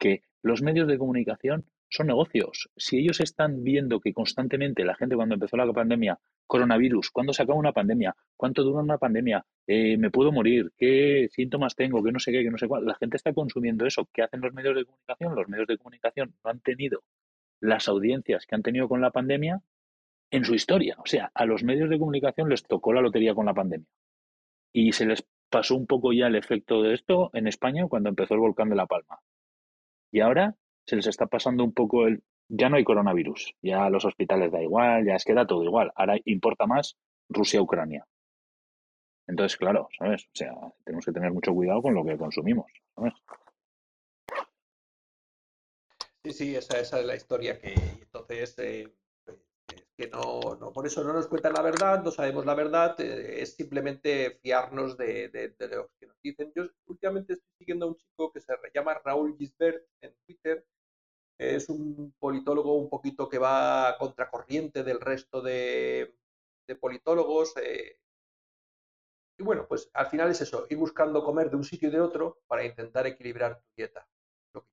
que 0.00 0.22
los 0.42 0.62
medios 0.62 0.88
de 0.88 0.98
comunicación 0.98 1.66
son 1.90 2.06
negocios. 2.06 2.70
Si 2.76 2.98
ellos 2.98 3.20
están 3.20 3.62
viendo 3.62 4.00
que 4.00 4.12
constantemente 4.12 4.84
la 4.84 4.94
gente 4.94 5.16
cuando 5.16 5.34
empezó 5.34 5.56
la 5.56 5.70
pandemia, 5.72 6.18
coronavirus, 6.46 7.10
¿cuándo 7.10 7.32
se 7.32 7.42
acaba 7.42 7.58
una 7.58 7.72
pandemia? 7.72 8.16
¿Cuánto 8.36 8.62
dura 8.62 8.82
una 8.82 8.98
pandemia? 8.98 9.44
Eh, 9.66 9.96
¿Me 9.98 10.10
puedo 10.10 10.32
morir? 10.32 10.72
¿Qué 10.76 11.28
síntomas 11.32 11.74
tengo? 11.74 12.02
¿Qué 12.02 12.12
no 12.12 12.20
sé 12.20 12.32
qué? 12.32 12.42
¿Qué 12.42 12.50
no 12.50 12.58
sé 12.58 12.68
cuál? 12.68 12.86
La 12.86 12.94
gente 12.94 13.16
está 13.16 13.32
consumiendo 13.32 13.86
eso. 13.86 14.08
¿Qué 14.12 14.22
hacen 14.22 14.40
los 14.40 14.54
medios 14.54 14.76
de 14.76 14.84
comunicación? 14.84 15.34
Los 15.34 15.48
medios 15.48 15.66
de 15.66 15.78
comunicación 15.78 16.34
no 16.44 16.50
han 16.50 16.60
tenido 16.60 17.02
las 17.60 17.88
audiencias 17.88 18.46
que 18.46 18.54
han 18.54 18.62
tenido 18.62 18.88
con 18.88 19.00
la 19.00 19.10
pandemia 19.10 19.60
en 20.30 20.44
su 20.44 20.54
historia. 20.54 20.96
O 20.98 21.06
sea, 21.06 21.30
a 21.34 21.44
los 21.44 21.64
medios 21.64 21.90
de 21.90 21.98
comunicación 21.98 22.48
les 22.48 22.62
tocó 22.62 22.92
la 22.92 23.02
lotería 23.02 23.34
con 23.34 23.46
la 23.46 23.54
pandemia. 23.54 23.88
Y 24.72 24.92
se 24.92 25.06
les 25.06 25.26
pasó 25.50 25.74
un 25.74 25.86
poco 25.86 26.12
ya 26.12 26.28
el 26.28 26.36
efecto 26.36 26.82
de 26.82 26.94
esto 26.94 27.30
en 27.34 27.48
España 27.48 27.86
cuando 27.88 28.08
empezó 28.08 28.34
el 28.34 28.40
volcán 28.40 28.70
de 28.70 28.76
La 28.76 28.86
Palma. 28.86 29.18
Y 30.10 30.20
ahora 30.20 30.56
se 30.86 30.96
les 30.96 31.06
está 31.06 31.26
pasando 31.26 31.64
un 31.64 31.72
poco 31.72 32.06
el... 32.06 32.22
Ya 32.48 32.68
no 32.68 32.76
hay 32.76 32.84
coronavirus, 32.84 33.54
ya 33.62 33.88
los 33.90 34.04
hospitales 34.04 34.50
da 34.50 34.60
igual, 34.60 35.06
ya 35.06 35.14
es 35.14 35.24
que 35.24 35.34
da 35.34 35.46
todo 35.46 35.62
igual. 35.62 35.92
Ahora 35.94 36.16
importa 36.24 36.66
más 36.66 36.96
Rusia-Ucrania. 37.28 38.04
Entonces, 39.28 39.56
claro, 39.56 39.88
¿sabes? 39.96 40.24
O 40.24 40.34
sea, 40.34 40.52
tenemos 40.84 41.04
que 41.04 41.12
tener 41.12 41.32
mucho 41.32 41.54
cuidado 41.54 41.80
con 41.80 41.94
lo 41.94 42.04
que 42.04 42.18
consumimos, 42.18 42.66
¿sabes? 42.96 43.14
Sí, 46.24 46.32
sí, 46.32 46.56
esa, 46.56 46.80
esa 46.80 46.98
es 46.98 47.06
la 47.06 47.14
historia 47.14 47.58
que 47.58 47.72
entonces 47.72 48.58
eh, 48.58 48.92
que 49.96 50.08
no, 50.08 50.56
no, 50.58 50.72
por 50.72 50.86
eso 50.86 51.04
no 51.04 51.12
nos 51.12 51.26
cuentan 51.26 51.52
la 51.52 51.62
verdad, 51.62 52.02
no 52.02 52.10
sabemos 52.10 52.46
la 52.46 52.54
verdad, 52.54 52.98
eh, 53.00 53.42
es 53.42 53.54
simplemente 53.54 54.38
fiarnos 54.42 54.96
de, 54.96 55.28
de, 55.28 55.68
lo 55.68 55.90
que 55.98 56.06
nos 56.06 56.16
dicen. 56.22 56.52
Yo 56.54 56.64
últimamente 56.86 57.34
estoy 57.34 57.50
siguiendo 57.58 57.86
a 57.86 57.88
un 57.90 57.96
chico 57.96 58.32
que 58.32 58.40
se 58.40 58.52
llama 58.74 59.00
Raúl 59.04 59.36
Gisbert 59.36 59.84
en 60.00 60.14
Twitter, 60.26 60.64
es 61.40 61.70
un 61.70 62.14
politólogo 62.18 62.74
un 62.74 62.90
poquito 62.90 63.26
que 63.28 63.38
va 63.38 63.96
contracorriente 63.98 64.84
del 64.84 65.00
resto 65.00 65.40
de, 65.40 66.14
politólogos. 66.78 67.54
Eh, 67.56 67.98
y 69.38 69.42
bueno, 69.42 69.66
pues 69.66 69.90
al 69.94 70.06
final 70.06 70.30
es 70.30 70.42
eso, 70.42 70.66
ir 70.68 70.76
buscando 70.76 71.24
comer 71.24 71.50
de 71.50 71.56
un 71.56 71.64
sitio 71.64 71.88
y 71.88 71.92
de 71.92 72.00
otro 72.00 72.40
para 72.46 72.64
intentar 72.64 73.06
equilibrar 73.06 73.58
tu 73.58 73.68
dieta. 73.74 74.06
Lo 74.52 74.62
que 74.62 74.70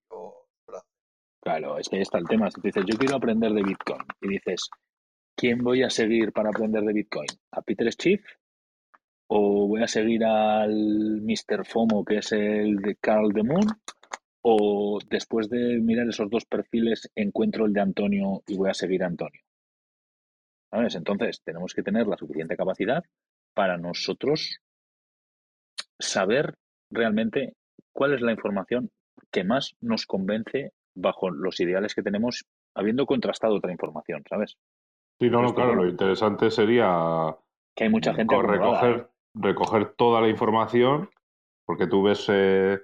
Claro, 1.42 1.78
es 1.78 1.88
que 1.88 1.96
ahí 1.96 2.02
está 2.02 2.18
el 2.18 2.28
tema. 2.28 2.52
Si 2.52 2.60
dices, 2.60 2.84
yo 2.86 2.98
quiero 2.98 3.16
aprender 3.16 3.54
de 3.54 3.64
Bitcoin 3.64 4.02
y 4.20 4.28
dices, 4.28 4.70
¿quién 5.38 5.60
voy 5.60 5.84
a 5.84 5.90
seguir 5.90 6.34
para 6.34 6.50
aprender 6.50 6.84
de 6.84 6.94
Bitcoin? 6.94 7.30
¿A 7.52 7.62
Peter 7.62 7.90
Schiff? 7.94 8.26
¿O 9.28 9.68
voy 9.68 9.84
a 9.84 9.88
seguir 9.88 10.26
al 10.26 11.22
Mr. 11.22 11.66
FOMO, 11.66 12.04
que 12.04 12.18
es 12.18 12.32
el 12.32 12.78
de 12.78 12.96
Carl 12.96 13.32
de 13.32 13.44
Moon? 13.44 13.66
¿O 14.42 15.00
después 15.10 15.50
de 15.50 15.80
mirar 15.80 16.08
esos 16.08 16.30
dos 16.30 16.46
perfiles 16.46 17.12
encuentro 17.16 17.66
el 17.66 17.74
de 17.74 17.82
Antonio 17.82 18.42
y 18.48 18.58
voy 18.58 18.70
a 18.70 18.74
seguir 18.74 19.04
a 19.04 19.08
Antonio? 19.08 19.42
¿Sabes? 20.72 20.96
Entonces, 20.96 21.42
tenemos 21.44 21.74
que 21.74 21.84
tener 21.84 22.08
la 22.08 22.18
suficiente 22.18 22.58
capacidad 22.58 23.04
para 23.54 23.78
nosotros 23.78 24.60
saber 26.00 26.56
realmente 26.90 27.54
cuál 27.94 28.14
es 28.14 28.22
la 28.22 28.32
información 28.32 28.92
que 29.32 29.44
más 29.44 29.76
nos 29.82 30.06
convence 30.06 30.74
bajo 30.96 31.30
los 31.30 31.60
ideales 31.60 31.94
que 31.94 32.02
tenemos, 32.02 32.46
habiendo 32.74 33.06
contrastado 33.06 33.56
otra 33.56 33.72
información, 33.72 34.24
¿sabes? 34.28 34.58
Sí, 35.20 35.30
no, 35.30 35.42
no, 35.42 35.56
claro, 35.56 35.74
lo 35.74 35.88
interesante 35.88 36.52
sería 36.52 37.36
que 37.78 37.84
hay 37.84 37.90
mucha 37.92 38.14
gente 38.14 38.36
recoger, 38.42 39.10
recoger 39.36 39.94
toda 39.96 40.20
la 40.20 40.30
información, 40.30 41.10
porque 41.66 41.86
tú 41.86 42.04
ves, 42.04 42.26
eh, 42.30 42.80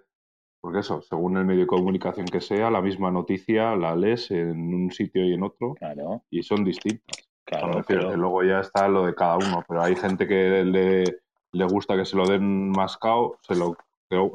porque 0.62 0.80
eso, 0.80 1.02
según 1.02 1.38
el 1.38 1.46
medio 1.46 1.62
de 1.62 1.68
comunicación 1.68 2.28
que 2.28 2.42
sea, 2.42 2.70
la 2.70 2.82
misma 2.82 3.12
noticia 3.12 3.76
la 3.76 3.96
lees 3.96 4.30
en 4.30 4.74
un 4.74 4.92
sitio 4.92 5.26
y 5.26 5.34
en 5.34 5.44
otro, 5.44 5.74
claro. 5.74 6.24
y 6.30 6.44
son 6.44 6.64
distintas. 6.64 7.28
Claro, 7.44 7.84
pero... 7.88 8.16
Luego 8.16 8.44
ya 8.44 8.60
está 8.60 8.88
lo 8.88 9.06
de 9.06 9.16
cada 9.16 9.38
uno, 9.38 9.66
pero 9.68 9.82
hay 9.82 9.96
gente 9.96 10.28
que 10.28 10.64
le, 10.64 11.04
le 11.52 11.66
gusta 11.66 11.98
que 11.98 12.06
se 12.06 12.16
lo 12.16 12.26
den 12.26 12.70
mascado, 12.70 13.38
se 13.42 13.56
lo, 13.56 13.76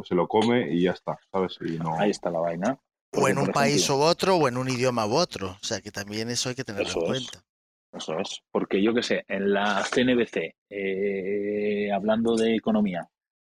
se 0.04 0.14
lo 0.14 0.26
come 0.26 0.72
y 0.72 0.82
ya 0.82 0.90
está, 0.90 1.18
¿sabes? 1.32 1.56
Y 1.60 1.78
no... 1.78 1.98
Ahí 1.98 2.10
está 2.10 2.30
la 2.30 2.40
vaina. 2.40 2.78
o 3.16 3.28
en 3.28 3.38
un 3.38 3.48
país 3.48 3.88
u 3.88 4.00
otro, 4.00 4.36
o 4.36 4.48
en 4.48 4.56
un 4.56 4.68
idioma 4.68 5.06
u 5.06 5.14
otro. 5.14 5.50
O 5.50 5.64
sea 5.64 5.80
que 5.80 5.90
también 5.90 6.28
eso 6.30 6.48
hay 6.48 6.54
que 6.54 6.64
tenerlo 6.64 6.90
en 6.90 7.06
cuenta. 7.06 7.44
Eso 7.92 8.18
es, 8.18 8.42
porque 8.50 8.82
yo 8.82 8.92
qué 8.94 9.02
sé, 9.02 9.24
en 9.28 9.52
la 9.52 9.82
CNBC, 9.82 10.54
eh, 10.68 11.90
hablando 11.92 12.36
de 12.36 12.54
economía, 12.54 13.08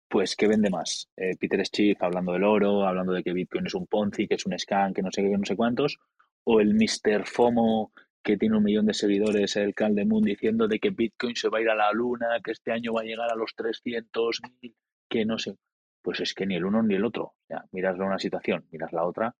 pues 0.08 0.36
¿qué 0.36 0.48
vende 0.48 0.70
más? 0.70 1.08
Eh, 1.16 1.36
Peter 1.38 1.64
Schiff 1.64 2.02
hablando 2.02 2.32
del 2.32 2.44
oro, 2.44 2.86
hablando 2.86 3.12
de 3.12 3.22
que 3.22 3.32
Bitcoin 3.32 3.66
es 3.66 3.74
un 3.74 3.86
Ponzi, 3.86 4.26
que 4.26 4.34
es 4.34 4.46
un 4.46 4.58
scam, 4.58 4.92
que 4.92 5.02
no 5.02 5.10
sé 5.12 5.22
qué, 5.22 5.30
que 5.30 5.38
no 5.38 5.44
sé 5.44 5.56
cuántos, 5.56 5.98
o 6.44 6.60
el 6.60 6.74
Mr. 6.74 7.26
FOMO 7.26 7.92
que 8.24 8.38
tiene 8.38 8.56
un 8.56 8.64
millón 8.64 8.86
de 8.86 8.94
seguidores, 8.94 9.54
el 9.56 9.74
Caldemun, 9.74 10.22
diciendo 10.22 10.66
de 10.66 10.80
que 10.80 10.90
Bitcoin 10.90 11.36
se 11.36 11.50
va 11.50 11.58
a 11.58 11.60
ir 11.60 11.68
a 11.68 11.74
la 11.74 11.92
luna, 11.92 12.40
que 12.42 12.52
este 12.52 12.72
año 12.72 12.94
va 12.94 13.02
a 13.02 13.04
llegar 13.04 13.30
a 13.30 13.36
los 13.36 13.54
300.000, 13.54 14.74
que 15.10 15.26
no 15.26 15.38
sé. 15.38 15.56
Pues 16.02 16.20
es 16.20 16.32
que 16.32 16.46
ni 16.46 16.56
el 16.56 16.64
uno 16.64 16.82
ni 16.82 16.94
el 16.94 17.04
otro. 17.04 17.34
Sea, 17.46 17.64
miras 17.70 17.98
una 17.98 18.18
situación, 18.18 18.66
miras 18.70 18.92
la 18.92 19.04
otra, 19.04 19.34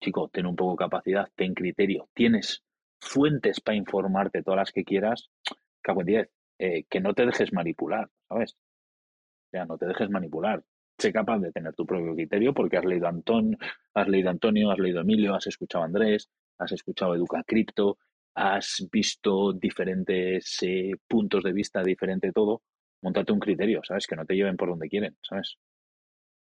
chico, 0.00 0.30
ten 0.32 0.46
un 0.46 0.56
poco 0.56 0.76
capacidad, 0.76 1.28
ten 1.36 1.52
criterio, 1.52 2.08
tienes 2.14 2.62
fuentes 3.02 3.60
para 3.60 3.76
informarte 3.76 4.42
todas 4.42 4.58
las 4.58 4.72
que 4.72 4.84
quieras, 4.84 5.28
cago 5.82 6.00
en 6.02 6.06
10, 6.06 6.30
eh, 6.58 6.84
que 6.88 7.00
no 7.00 7.12
te 7.14 7.26
dejes 7.26 7.52
manipular, 7.52 8.08
¿sabes? 8.28 8.54
O 8.54 9.50
sea, 9.50 9.66
no 9.66 9.76
te 9.76 9.86
dejes 9.86 10.08
manipular. 10.08 10.62
Sé 10.98 11.12
capaz 11.12 11.40
de 11.40 11.50
tener 11.50 11.74
tu 11.74 11.84
propio 11.84 12.14
criterio 12.14 12.54
porque 12.54 12.76
has 12.76 12.84
leído 12.84 13.08
Antón, 13.08 13.58
has 13.94 14.08
leído 14.08 14.30
Antonio, 14.30 14.70
has 14.70 14.78
leído 14.78 15.00
Emilio, 15.00 15.34
has 15.34 15.46
escuchado 15.48 15.82
a 15.82 15.86
Andrés, 15.86 16.30
has 16.58 16.72
escuchado 16.72 17.14
Educa 17.16 17.42
Cripto, 17.44 17.98
has 18.34 18.86
visto 18.90 19.52
diferentes 19.52 20.58
eh, 20.62 20.92
puntos 21.08 21.42
de 21.42 21.52
vista, 21.52 21.82
diferente 21.82 22.30
todo. 22.32 22.62
Montate 23.02 23.32
un 23.32 23.40
criterio, 23.40 23.80
¿sabes? 23.82 24.06
Que 24.06 24.14
no 24.14 24.24
te 24.24 24.36
lleven 24.36 24.56
por 24.56 24.68
donde 24.68 24.88
quieren, 24.88 25.16
¿sabes? 25.22 25.58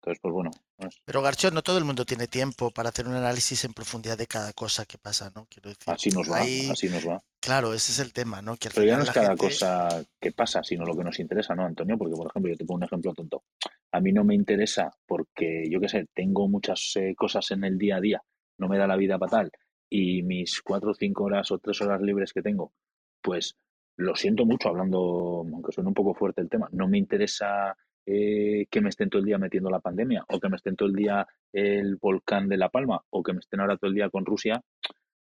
Entonces, 0.02 0.20
pues 0.20 0.34
bueno. 0.34 0.50
pues, 0.78 1.00
Pero 1.06 1.22
Garchón, 1.22 1.54
no 1.54 1.62
todo 1.62 1.78
el 1.78 1.84
mundo 1.84 2.06
tiene 2.06 2.26
tiempo 2.28 2.72
para 2.72 2.90
hacer 2.90 3.08
un 3.08 3.14
análisis 3.14 3.64
en 3.66 3.74
profundidad 3.74 4.18
de 4.18 4.26
cada 4.26 4.52
cosa 4.54 4.84
que 4.86 4.98
pasa, 4.98 5.32
¿no? 5.36 5.46
Quiero 5.48 5.70
decir, 5.70 5.94
así 5.94 6.10
nos 6.10 6.30
va, 6.32 6.38
ahí- 6.42 6.70
así 6.72 6.90
nos 6.90 7.08
va. 7.08 7.22
claro, 7.40 7.74
ese 7.76 7.92
es 7.92 8.00
el 8.00 8.12
tema, 8.12 8.42
¿no? 8.42 8.58
Que 8.58 8.70
al 8.70 8.74
Pero 8.74 8.88
ya 8.88 8.98
no 8.98 9.04
es 9.04 9.12
cada 9.12 9.28
gente- 9.30 9.46
cosa 9.46 10.04
que 10.20 10.32
pasa, 10.32 10.64
sino 10.64 10.86
lo 10.86 10.98
que 10.98 11.04
nos 11.04 11.20
interesa, 11.20 11.54
¿no, 11.54 11.66
Antonio? 11.66 12.00
Porque, 12.00 12.16
por 12.16 12.28
ejemplo, 12.28 12.52
yo 12.52 12.58
te 12.58 12.66
pongo 12.66 12.78
un 12.80 12.84
ejemplo 12.86 13.14
tonto. 13.14 13.44
A 13.92 14.00
mí 14.00 14.12
no 14.12 14.24
me 14.24 14.34
interesa 14.34 14.90
porque, 15.06 15.66
yo 15.70 15.80
qué 15.80 15.88
sé, 15.88 16.08
tengo 16.16 16.48
muchas 16.48 16.94
eh, 16.96 17.14
cosas 17.16 17.52
en 17.52 17.64
el 17.64 17.78
día 17.78 17.98
a 17.98 18.02
día, 18.02 18.24
no 18.58 18.68
me 18.68 18.80
da 18.80 18.88
la 18.88 18.96
vida 18.96 19.20
para 19.20 19.30
tal, 19.30 19.52
y 19.88 20.24
mis 20.24 20.62
cuatro 20.64 20.92
o 20.92 20.94
cinco 20.96 21.26
horas 21.26 21.52
o 21.52 21.60
tres 21.60 21.80
horas 21.82 22.02
libres 22.02 22.34
que 22.34 22.42
tengo, 22.42 22.74
pues 23.22 23.56
lo 23.98 24.16
siento 24.16 24.46
mucho 24.48 24.70
hablando, 24.70 25.46
aunque 25.46 25.72
suene 25.74 25.90
un 25.90 25.94
poco 25.94 26.16
fuerte 26.16 26.42
el 26.42 26.50
tema, 26.50 26.68
no 26.72 26.88
me 26.88 26.98
interesa 26.98 27.78
eh, 28.06 28.66
que 28.70 28.82
me 28.82 28.90
estén 28.90 29.10
todo 29.10 29.20
el 29.20 29.26
día 29.26 29.38
metiendo 29.38 29.70
la 29.70 29.80
pandemia, 29.80 30.26
o 30.30 30.40
que 30.40 30.50
me 30.50 30.56
estén 30.56 30.76
todo 30.76 30.90
el 30.90 30.96
día 30.96 31.28
el 31.54 31.96
volcán 31.98 32.48
de 32.50 32.58
La 32.58 32.70
Palma, 32.70 33.02
o 33.10 33.24
que 33.24 33.34
me 33.34 33.40
estén 33.40 33.60
ahora 33.60 33.78
todo 33.78 33.90
el 33.90 33.96
día 33.96 34.10
con 34.10 34.26
Rusia, 34.26 34.62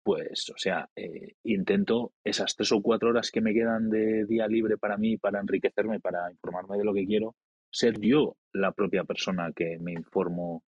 pues, 0.02 0.50
o 0.50 0.58
sea, 0.58 0.88
eh, 0.96 1.34
intento 1.44 2.12
esas 2.24 2.56
tres 2.56 2.72
o 2.72 2.82
cuatro 2.82 3.10
horas 3.10 3.30
que 3.30 3.40
me 3.40 3.54
quedan 3.54 3.88
de 3.88 4.24
día 4.26 4.48
libre 4.48 4.76
para 4.76 4.96
mí, 4.96 5.16
para 5.16 5.40
enriquecerme, 5.40 6.00
para 6.00 6.30
informarme 6.30 6.76
de 6.76 6.84
lo 6.84 6.92
que 6.92 7.06
quiero, 7.06 7.36
ser 7.70 8.00
yo 8.00 8.36
la 8.52 8.72
propia 8.72 9.04
persona 9.04 9.52
que 9.54 9.78
me 9.78 9.92
informo 9.92 10.64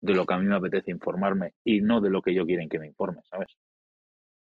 de 0.00 0.14
lo 0.14 0.26
que 0.26 0.34
a 0.34 0.38
mí 0.38 0.46
me 0.46 0.56
apetece 0.56 0.90
informarme 0.90 1.54
y 1.64 1.80
no 1.80 2.00
de 2.00 2.10
lo 2.10 2.20
que 2.20 2.34
yo 2.34 2.44
quieren 2.44 2.68
que 2.68 2.78
me 2.78 2.86
informe, 2.86 3.22
¿sabes? 3.24 3.56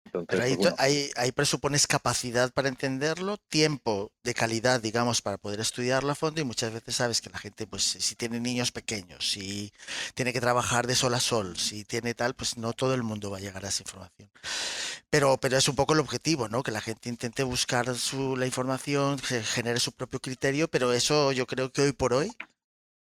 Entonces, 0.06 0.28
Pero 0.30 0.43
ahí, 0.43 0.56
bueno, 0.56 0.76
ahí, 0.78 1.10
ahí 1.16 1.32
presupones 1.32 1.88
capacidad 1.88 2.52
para 2.52 2.68
entenderlo, 2.70 3.38
tiempo 3.49 4.12
de 4.24 4.34
calidad, 4.34 4.82
digamos, 4.82 5.22
para 5.22 5.38
poder 5.38 5.60
estudiarlo 5.62 6.12
a 6.12 6.16
fondo 6.16 6.41
y 6.41 6.43
muchas 6.43 6.74
veces 6.74 6.95
sabes 6.95 7.22
que 7.22 7.30
la 7.30 7.38
gente, 7.39 7.66
pues 7.68 7.84
si 7.84 8.16
tiene 8.16 8.39
niños 8.39 8.72
pequeños, 8.72 9.32
si 9.32 9.72
tiene 10.14 10.34
que 10.34 10.41
trabajar 10.41 10.86
de 10.88 10.95
sol 10.95 11.14
a 11.14 11.20
sol, 11.20 11.56
si 11.58 11.86
tiene 11.86 12.14
tal, 12.14 12.34
pues 12.34 12.58
no 12.58 12.74
todo 12.74 12.93
el 12.93 13.04
mundo 13.04 13.32
va 13.32 13.38
a 13.38 13.41
llegar 13.41 13.64
a 13.66 13.70
esa 13.70 13.84
información. 13.84 14.30
Pero, 15.10 15.38
pero 15.39 15.58
es 15.58 15.68
un 15.68 15.76
poco 15.76 15.93
el 15.93 15.99
objetivo, 15.99 16.49
¿no? 16.49 16.64
Que 16.64 16.72
la 16.72 16.82
gente 16.82 17.10
intente 17.10 17.43
buscar 17.43 17.95
su, 17.95 18.36
la 18.36 18.45
información, 18.45 19.20
ge- 19.20 19.43
genere 19.43 19.80
su 19.80 19.91
propio 19.91 20.20
criterio, 20.20 20.68
pero 20.70 20.93
eso 20.93 21.32
yo 21.32 21.45
creo 21.47 21.72
que 21.72 21.82
hoy 21.84 21.91
por 21.93 22.14
hoy 22.14 22.32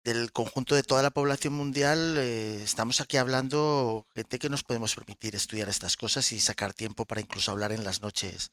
del 0.04 0.32
conjunto 0.32 0.74
de 0.74 0.82
toda 0.82 1.02
la 1.02 1.10
población 1.10 1.52
mundial, 1.52 2.16
eh, 2.18 2.62
estamos 2.62 3.00
aquí 3.00 3.16
hablando 3.16 4.06
gente 4.14 4.38
que 4.38 4.48
nos 4.48 4.62
podemos 4.64 4.94
permitir 4.94 5.34
estudiar 5.34 5.68
estas 5.68 5.96
cosas 5.96 6.32
y 6.32 6.40
sacar 6.40 6.72
tiempo 6.72 7.04
para 7.04 7.20
incluso 7.20 7.50
hablar 7.50 7.72
en 7.72 7.84
las 7.84 8.00
noches, 8.00 8.52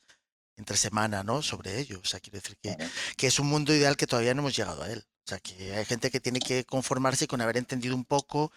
entre 0.57 0.77
semana, 0.77 1.23
¿no? 1.23 1.41
Sobre 1.41 1.79
ello. 1.79 1.99
O 2.03 2.05
sea, 2.05 2.19
quiero 2.19 2.39
decir 2.39 2.57
que, 2.57 2.75
que 3.15 3.27
es 3.27 3.39
un 3.39 3.47
mundo 3.47 3.73
ideal 3.73 3.95
que 3.95 4.07
todavía 4.07 4.33
no 4.33 4.41
hemos 4.41 4.55
llegado 4.55 4.83
a 4.83 4.91
él. 4.91 5.05
O 5.25 5.29
sea, 5.29 5.39
que 5.39 5.75
hay 5.75 5.85
gente 5.85 6.11
que 6.11 6.19
tiene 6.19 6.39
que 6.39 6.65
conformarse 6.65 7.27
con 7.27 7.41
haber 7.41 7.57
entendido 7.57 7.95
un 7.95 8.05
poco, 8.05 8.51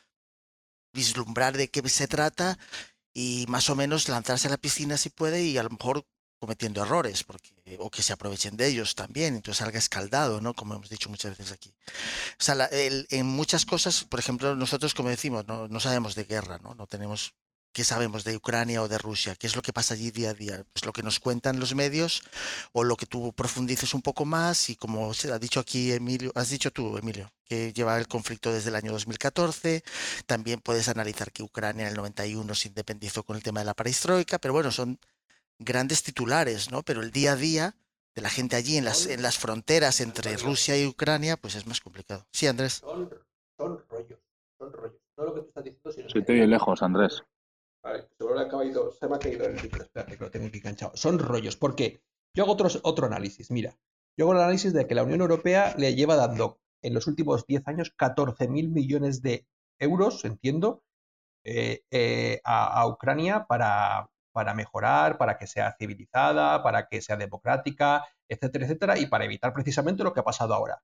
vislumbrar 0.93 1.57
de 1.57 1.68
qué 1.68 1.88
se 1.88 2.09
trata 2.09 2.59
y 3.12 3.45
más 3.49 3.70
o 3.70 3.76
menos 3.76 4.09
lanzarse 4.09 4.49
a 4.49 4.51
la 4.51 4.57
piscina 4.57 4.97
si 4.97 5.11
puede 5.11 5.43
y 5.43 5.59
a 5.59 5.62
lo 5.62 5.70
mejor 5.70 6.07
cometiendo 6.41 6.82
errores, 6.82 7.22
porque, 7.22 7.53
o 7.78 7.91
que 7.91 8.03
se 8.03 8.14
aprovechen 8.14 8.57
de 8.57 8.66
ellos 8.66 8.95
también, 8.95 9.36
entonces 9.36 9.59
salga 9.59 9.78
escaldado, 9.78 10.41
¿no? 10.41 10.55
Como 10.55 10.74
hemos 10.74 10.88
dicho 10.88 11.11
muchas 11.11 11.36
veces 11.36 11.53
aquí. 11.53 11.72
En 13.11 13.26
muchas 13.26 13.66
cosas, 13.66 14.05
por 14.05 14.18
ejemplo, 14.18 14.57
nosotros, 14.57 14.95
como 14.95 15.11
decimos, 15.11 15.47
no, 15.47 15.68
no 15.68 15.80
sabemos 15.80 16.14
de 16.14 16.24
guerra, 16.24 16.59
¿no? 16.59 16.74
No 16.74 16.86
tenemos, 16.86 17.34
¿qué 17.72 17.84
sabemos 17.84 18.24
de 18.24 18.36
Ucrania 18.36 18.82
o 18.82 18.88
de 18.88 18.97
Rusia? 18.97 19.36
¿Qué 19.36 19.47
es 19.47 19.55
lo 19.55 19.61
que 19.61 19.74
pasa 19.74 19.93
allí 19.93 20.11
día 20.11 20.30
a 20.30 20.34
día? 20.34 20.64
Pues 20.72 20.86
lo 20.86 20.95
que 20.95 21.03
nos 21.03 21.20
cuentan 21.20 21.61
los 21.61 21.74
medios 21.74 22.22
o 22.72 22.84
lo 22.84 22.97
que 22.97 23.05
tú 23.05 23.34
profundices 23.34 23.93
un 23.93 24.01
poco 24.01 24.24
más 24.24 24.70
y 24.70 24.76
como 24.76 25.12
se 25.12 25.30
ha 25.30 25.38
dicho 25.38 25.61
aquí 25.61 25.93
Emilio, 25.93 26.32
has 26.34 26.49
dicho 26.49 26.70
tú, 26.70 26.97
Emilio, 26.97 27.30
que 27.45 27.74
lleva 27.74 27.99
el 27.99 28.09
conflicto 28.09 28.51
desde 28.51 28.70
el 28.70 28.76
año 28.76 28.93
2014, 28.93 29.84
también 30.24 30.61
puedes 30.61 30.88
analizar 30.88 31.32
que 31.32 31.43
Ucrania 31.43 31.82
en 31.82 31.88
el 31.88 31.97
91 31.97 32.55
se 32.55 32.68
independizó 32.68 33.24
con 33.24 33.36
el 33.36 33.43
tema 33.43 33.61
de 33.61 33.66
la 33.66 33.74
perestroika, 33.74 34.38
pero 34.38 34.55
bueno, 34.55 34.72
son 34.72 34.99
grandes 35.61 36.02
titulares, 36.02 36.72
¿no? 36.72 36.82
Pero 36.82 37.02
el 37.02 37.12
día 37.12 37.32
a 37.32 37.36
día 37.36 37.76
de 38.14 38.22
la 38.22 38.30
gente 38.30 38.56
allí 38.56 38.76
en 38.76 38.84
las, 38.84 39.06
en 39.06 39.22
las 39.22 39.38
fronteras 39.38 40.00
entre 40.00 40.36
Rusia 40.36 40.76
y 40.76 40.86
Ucrania, 40.86 41.36
pues 41.36 41.54
es 41.54 41.66
más 41.66 41.80
complicado. 41.80 42.26
Sí, 42.32 42.46
Andrés. 42.46 42.74
Son, 42.74 43.08
son 43.56 43.84
rollos, 43.88 44.18
son 44.58 44.72
rollos. 44.72 45.00
No 45.16 45.24
lo 45.24 45.34
que 45.34 45.40
tú 45.42 45.48
estás 45.48 45.64
diciendo, 45.64 45.92
sino 45.92 46.08
Se 46.08 46.22
te 46.22 46.32
oye 46.32 46.46
lejos, 46.46 46.82
Andrés. 46.82 47.22
Vale, 47.82 48.08
se 48.18 48.24
me, 48.24 48.40
ha 48.40 48.48
caído, 48.48 48.92
se 48.92 49.08
me 49.08 49.16
ha 49.16 49.18
caído 49.18 49.46
el 49.46 49.62
micro, 49.62 49.82
espérate 49.82 50.16
que 50.16 50.24
lo 50.24 50.30
tengo 50.30 50.46
aquí 50.46 50.58
enganchado. 50.58 50.92
Son 50.96 51.18
rollos, 51.18 51.56
porque 51.56 52.02
yo 52.34 52.44
hago 52.44 52.52
otros, 52.52 52.80
otro 52.82 53.06
análisis. 53.06 53.50
Mira, 53.50 53.78
yo 54.16 54.24
hago 54.24 54.32
el 54.32 54.40
análisis 54.40 54.72
de 54.72 54.86
que 54.86 54.94
la 54.94 55.04
Unión 55.04 55.20
Europea 55.20 55.74
le 55.78 55.94
lleva 55.94 56.16
dando 56.16 56.61
en 56.82 56.94
los 56.94 57.06
últimos 57.06 57.46
10 57.46 57.68
años 57.68 57.94
14.000 57.96 58.70
millones 58.70 59.22
de 59.22 59.46
euros, 59.78 60.24
entiendo, 60.24 60.82
eh, 61.44 61.84
eh, 61.90 62.40
a, 62.44 62.80
a 62.80 62.86
Ucrania 62.86 63.46
para, 63.46 64.11
para 64.33 64.55
mejorar, 64.55 65.18
para 65.18 65.37
que 65.39 65.47
sea 65.47 65.74
civilizada, 65.78 66.62
para 66.62 66.89
que 66.89 67.01
sea 67.03 67.16
democrática, 67.16 68.05
etcétera, 68.28 68.64
etcétera, 68.66 68.99
y 68.99 69.07
para 69.07 69.24
evitar 69.24 69.53
precisamente 69.53 70.05
lo 70.05 70.12
que 70.12 70.20
ha 70.20 70.24
pasado 70.24 70.55
ahora. 70.55 70.83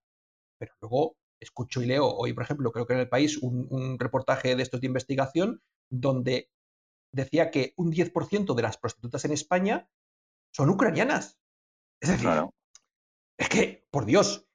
Pero 0.58 0.74
luego 0.80 1.16
escucho 1.40 1.82
y 1.82 1.86
leo 1.86 2.06
hoy, 2.08 2.32
por 2.32 2.44
ejemplo, 2.44 2.72
creo 2.72 2.86
que 2.86 2.94
en 2.94 3.00
el 3.00 3.08
país, 3.08 3.38
un, 3.38 3.66
un 3.70 3.98
reportaje 3.98 4.56
de 4.56 4.62
estos 4.62 4.80
de 4.80 4.86
investigación 4.88 5.62
donde 5.90 6.50
decía 7.12 7.50
que 7.50 7.72
un 7.76 7.90
10% 7.92 8.54
de 8.54 8.62
las 8.62 8.78
prostitutas 8.78 9.24
en 9.24 9.32
España 9.32 9.88
son 10.52 10.70
ucranianas. 10.70 11.38
Es 12.00 12.10
decir, 12.10 12.24
Claro. 12.24 12.50
es 13.38 13.48
que, 13.48 13.86
por 13.90 14.06
Dios, 14.06 14.46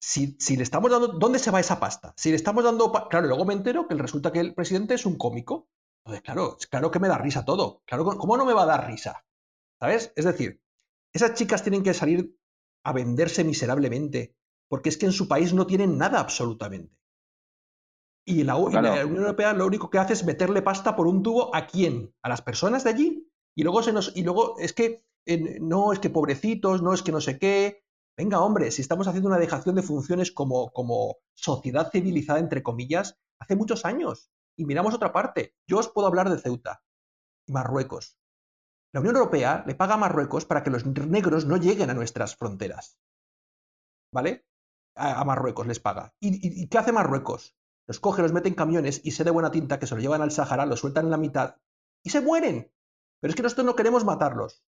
si, 0.00 0.36
si 0.38 0.56
le 0.56 0.62
estamos 0.62 0.90
dando, 0.90 1.08
¿dónde 1.08 1.38
se 1.38 1.50
va 1.50 1.60
esa 1.60 1.80
pasta? 1.80 2.14
Si 2.16 2.30
le 2.30 2.36
estamos 2.36 2.64
dando, 2.64 2.92
claro, 3.10 3.26
luego 3.28 3.44
me 3.44 3.54
entero 3.54 3.88
que 3.88 3.94
resulta 3.94 4.32
que 4.32 4.40
el 4.40 4.54
presidente 4.54 4.94
es 4.94 5.06
un 5.06 5.16
cómico. 5.16 5.68
Entonces, 6.06 6.22
claro, 6.22 6.56
es 6.58 6.66
claro 6.68 6.90
que 6.92 7.00
me 7.00 7.08
da 7.08 7.18
risa 7.18 7.44
todo. 7.44 7.82
Claro, 7.84 8.04
¿cómo 8.04 8.36
no 8.36 8.44
me 8.44 8.52
va 8.54 8.62
a 8.62 8.66
dar 8.66 8.86
risa? 8.86 9.26
¿Sabes? 9.80 10.12
Es 10.14 10.24
decir, 10.24 10.62
esas 11.12 11.34
chicas 11.34 11.64
tienen 11.64 11.82
que 11.82 11.94
salir 11.94 12.38
a 12.84 12.92
venderse 12.92 13.42
miserablemente 13.42 14.36
porque 14.68 14.88
es 14.88 14.98
que 14.98 15.06
en 15.06 15.12
su 15.12 15.26
país 15.26 15.52
no 15.52 15.66
tienen 15.66 15.98
nada 15.98 16.20
absolutamente. 16.20 16.96
Y 18.24 18.44
la, 18.44 18.56
y 18.58 18.72
la 18.72 18.80
Claro. 18.80 19.08
Unión 19.08 19.22
Europea 19.22 19.52
lo 19.52 19.66
único 19.66 19.90
que 19.90 19.98
hace 19.98 20.12
es 20.12 20.24
meterle 20.24 20.62
pasta 20.62 20.94
por 20.94 21.08
un 21.08 21.22
tubo 21.24 21.54
a 21.54 21.66
quién? 21.66 22.14
A 22.22 22.28
las 22.28 22.42
personas 22.42 22.84
de 22.84 22.90
allí. 22.90 23.28
Y 23.56 23.64
luego 23.64 23.82
se 23.82 23.92
nos, 23.92 24.16
y 24.16 24.22
luego 24.22 24.58
es 24.58 24.72
que 24.72 25.04
eh, 25.26 25.58
no, 25.60 25.92
es 25.92 25.98
que 25.98 26.10
pobrecitos, 26.10 26.82
no 26.82 26.92
es 26.92 27.02
que 27.02 27.12
no 27.12 27.20
sé 27.20 27.38
qué. 27.38 27.82
Venga, 28.16 28.40
hombre, 28.40 28.70
si 28.70 28.80
estamos 28.80 29.08
haciendo 29.08 29.28
una 29.28 29.38
dejación 29.38 29.74
de 29.74 29.82
funciones 29.82 30.30
como, 30.30 30.70
como 30.70 31.16
sociedad 31.34 31.90
civilizada, 31.90 32.38
entre 32.38 32.62
comillas, 32.62 33.18
hace 33.40 33.56
muchos 33.56 33.84
años. 33.84 34.30
Y 34.56 34.64
miramos 34.64 34.94
otra 34.94 35.12
parte. 35.12 35.54
Yo 35.66 35.78
os 35.78 35.88
puedo 35.88 36.06
hablar 36.06 36.30
de 36.30 36.38
Ceuta 36.38 36.82
y 37.46 37.52
Marruecos. 37.52 38.18
La 38.92 39.00
Unión 39.00 39.16
Europea 39.16 39.62
le 39.66 39.74
paga 39.74 39.94
a 39.94 39.98
Marruecos 39.98 40.46
para 40.46 40.62
que 40.62 40.70
los 40.70 40.86
negros 40.86 41.44
no 41.44 41.56
lleguen 41.58 41.90
a 41.90 41.94
nuestras 41.94 42.36
fronteras. 42.36 42.98
¿Vale? 44.12 44.46
A, 44.96 45.20
a 45.20 45.24
Marruecos 45.24 45.66
les 45.66 45.80
paga. 45.80 46.14
¿Y, 46.20 46.28
y- 46.36 46.62
y 46.62 46.68
qué 46.68 46.78
hace 46.78 46.92
Marruecos? 46.92 47.56
Los 47.86 48.00
coge, 48.00 48.22
los 48.22 48.32
mete 48.32 48.48
en 48.48 48.54
camiones 48.54 49.00
y 49.04 49.10
sé 49.12 49.24
de 49.24 49.30
buena 49.30 49.50
tinta 49.50 49.78
que 49.78 49.86
se 49.86 49.94
los 49.94 50.02
llevan 50.02 50.22
al 50.22 50.30
Sahara, 50.32 50.66
los 50.66 50.80
sueltan 50.80 51.04
en 51.04 51.10
la 51.10 51.18
mitad 51.18 51.56
y 52.02 52.10
se 52.10 52.20
mueren. 52.20 52.72
Pero 53.20 53.30
es 53.30 53.36
que 53.36 53.42
nosotros 53.42 53.66
no 53.66 53.76
queremos 53.76 54.04
matarlos 54.04 54.64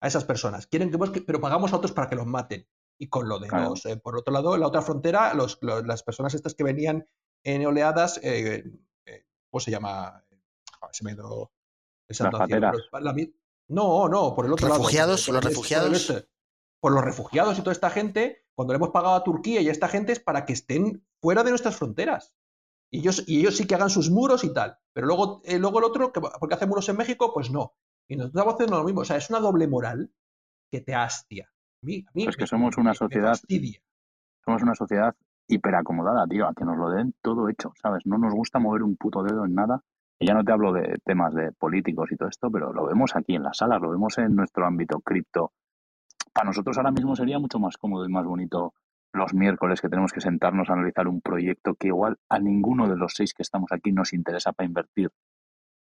a 0.00 0.06
esas 0.08 0.24
personas. 0.24 0.66
Quieren 0.66 0.90
que, 0.90 1.20
pero 1.22 1.40
pagamos 1.40 1.72
a 1.72 1.76
otros 1.76 1.92
para 1.92 2.08
que 2.08 2.16
los 2.16 2.26
maten. 2.26 2.66
Y 2.98 3.08
con 3.08 3.28
lo 3.28 3.38
de 3.38 3.48
Claro. 3.48 3.70
los, 3.70 3.84
eh, 3.86 3.96
por 3.96 4.16
otro 4.16 4.32
lado, 4.32 4.54
en 4.54 4.60
la 4.60 4.66
otra 4.68 4.82
frontera, 4.82 5.34
los- 5.34 5.58
los- 5.62 5.84
las 5.86 6.02
personas 6.02 6.34
estas 6.34 6.54
que 6.54 6.64
venían 6.64 7.08
en 7.44 7.66
oleadas, 7.66 8.20
eh, 8.22 8.64
¿cómo 9.50 9.60
se 9.60 9.70
llama? 9.70 10.24
Joder, 10.80 10.94
se 10.94 11.04
me 11.04 11.16
pensando 12.06 12.38
pateras. 12.38 12.76
la 13.00 13.14
No, 13.68 14.08
no, 14.08 14.34
por 14.34 14.46
el 14.46 14.52
otro 14.52 14.68
¿Refugiados? 14.68 15.28
lado. 15.28 15.36
¿Los 15.40 15.44
refugiados? 15.44 15.92
este. 16.10 16.28
Por 16.80 16.92
los 16.92 17.04
refugiados 17.04 17.58
y 17.58 17.60
toda 17.60 17.72
esta 17.72 17.90
gente, 17.90 18.46
cuando 18.54 18.72
le 18.72 18.76
hemos 18.76 18.88
pagado 18.90 19.14
a 19.14 19.22
Turquía 19.24 19.60
y 19.60 19.68
a 19.68 19.72
esta 19.72 19.86
gente 19.88 20.12
es 20.12 20.20
para 20.20 20.46
que 20.46 20.54
estén 20.54 21.06
fuera 21.20 21.44
de 21.44 21.50
nuestras 21.50 21.76
fronteras. 21.76 22.34
Y 22.90 23.00
ellos, 23.00 23.22
y 23.26 23.40
ellos 23.40 23.56
sí 23.56 23.66
que 23.66 23.74
hagan 23.74 23.90
sus 23.90 24.10
muros 24.10 24.42
y 24.44 24.52
tal. 24.52 24.78
Pero 24.92 25.06
luego, 25.06 25.42
eh, 25.44 25.58
luego 25.58 25.78
el 25.78 25.84
otro, 25.84 26.10
que, 26.12 26.20
porque 26.20 26.54
hace 26.54 26.66
muros 26.66 26.88
en 26.88 26.96
México, 26.96 27.32
pues 27.34 27.50
no. 27.50 27.74
Y 28.08 28.16
nosotros 28.16 28.40
estamos 28.40 28.54
haciendo 28.54 28.78
lo 28.78 28.84
mismo. 28.84 29.02
O 29.02 29.04
sea, 29.04 29.16
es 29.16 29.28
una 29.30 29.38
doble 29.40 29.68
moral 29.68 30.10
que 30.72 30.80
te 30.80 30.94
hastia. 30.94 31.44
A 31.82 31.86
mí, 31.86 32.04
a 32.08 32.10
mí 32.14 32.26
Es 32.26 32.36
que 32.36 32.42
me- 32.42 32.48
somos 32.48 32.76
una 32.78 32.94
sociedad- 32.94 33.28
fastidia. 33.28 33.80
Somos 34.44 34.62
una 34.62 34.74
sociedad 34.74 35.14
hiperacomodada, 35.50 36.26
tío, 36.26 36.46
a 36.46 36.54
que 36.54 36.64
nos 36.64 36.76
lo 36.76 36.90
den 36.90 37.14
todo 37.22 37.48
hecho, 37.48 37.72
¿sabes? 37.80 38.06
No 38.06 38.18
nos 38.18 38.32
gusta 38.34 38.58
mover 38.58 38.82
un 38.82 38.96
puto 38.96 39.22
dedo 39.22 39.44
en 39.44 39.54
nada. 39.54 39.82
Y 40.18 40.26
ya 40.26 40.34
no 40.34 40.44
te 40.44 40.52
hablo 40.52 40.72
de 40.72 40.98
temas 41.04 41.34
de 41.34 41.52
políticos 41.52 42.12
y 42.12 42.16
todo 42.16 42.28
esto, 42.28 42.50
pero 42.50 42.72
lo 42.72 42.86
vemos 42.86 43.16
aquí 43.16 43.34
en 43.34 43.42
las 43.42 43.56
salas, 43.56 43.80
lo 43.80 43.90
vemos 43.90 44.18
en 44.18 44.36
nuestro 44.36 44.66
ámbito 44.66 45.00
cripto. 45.00 45.52
Para 46.32 46.46
nosotros 46.46 46.76
ahora 46.76 46.90
mismo 46.90 47.16
sería 47.16 47.38
mucho 47.38 47.58
más 47.58 47.76
cómodo 47.78 48.04
y 48.04 48.12
más 48.12 48.26
bonito 48.26 48.74
los 49.12 49.34
miércoles 49.34 49.80
que 49.80 49.88
tenemos 49.88 50.12
que 50.12 50.20
sentarnos 50.20 50.70
a 50.70 50.74
analizar 50.74 51.08
un 51.08 51.20
proyecto 51.20 51.74
que 51.74 51.88
igual 51.88 52.18
a 52.28 52.38
ninguno 52.38 52.88
de 52.88 52.96
los 52.96 53.14
seis 53.14 53.34
que 53.34 53.42
estamos 53.42 53.72
aquí 53.72 53.92
nos 53.92 54.12
interesa 54.12 54.52
para 54.52 54.66
invertir. 54.66 55.10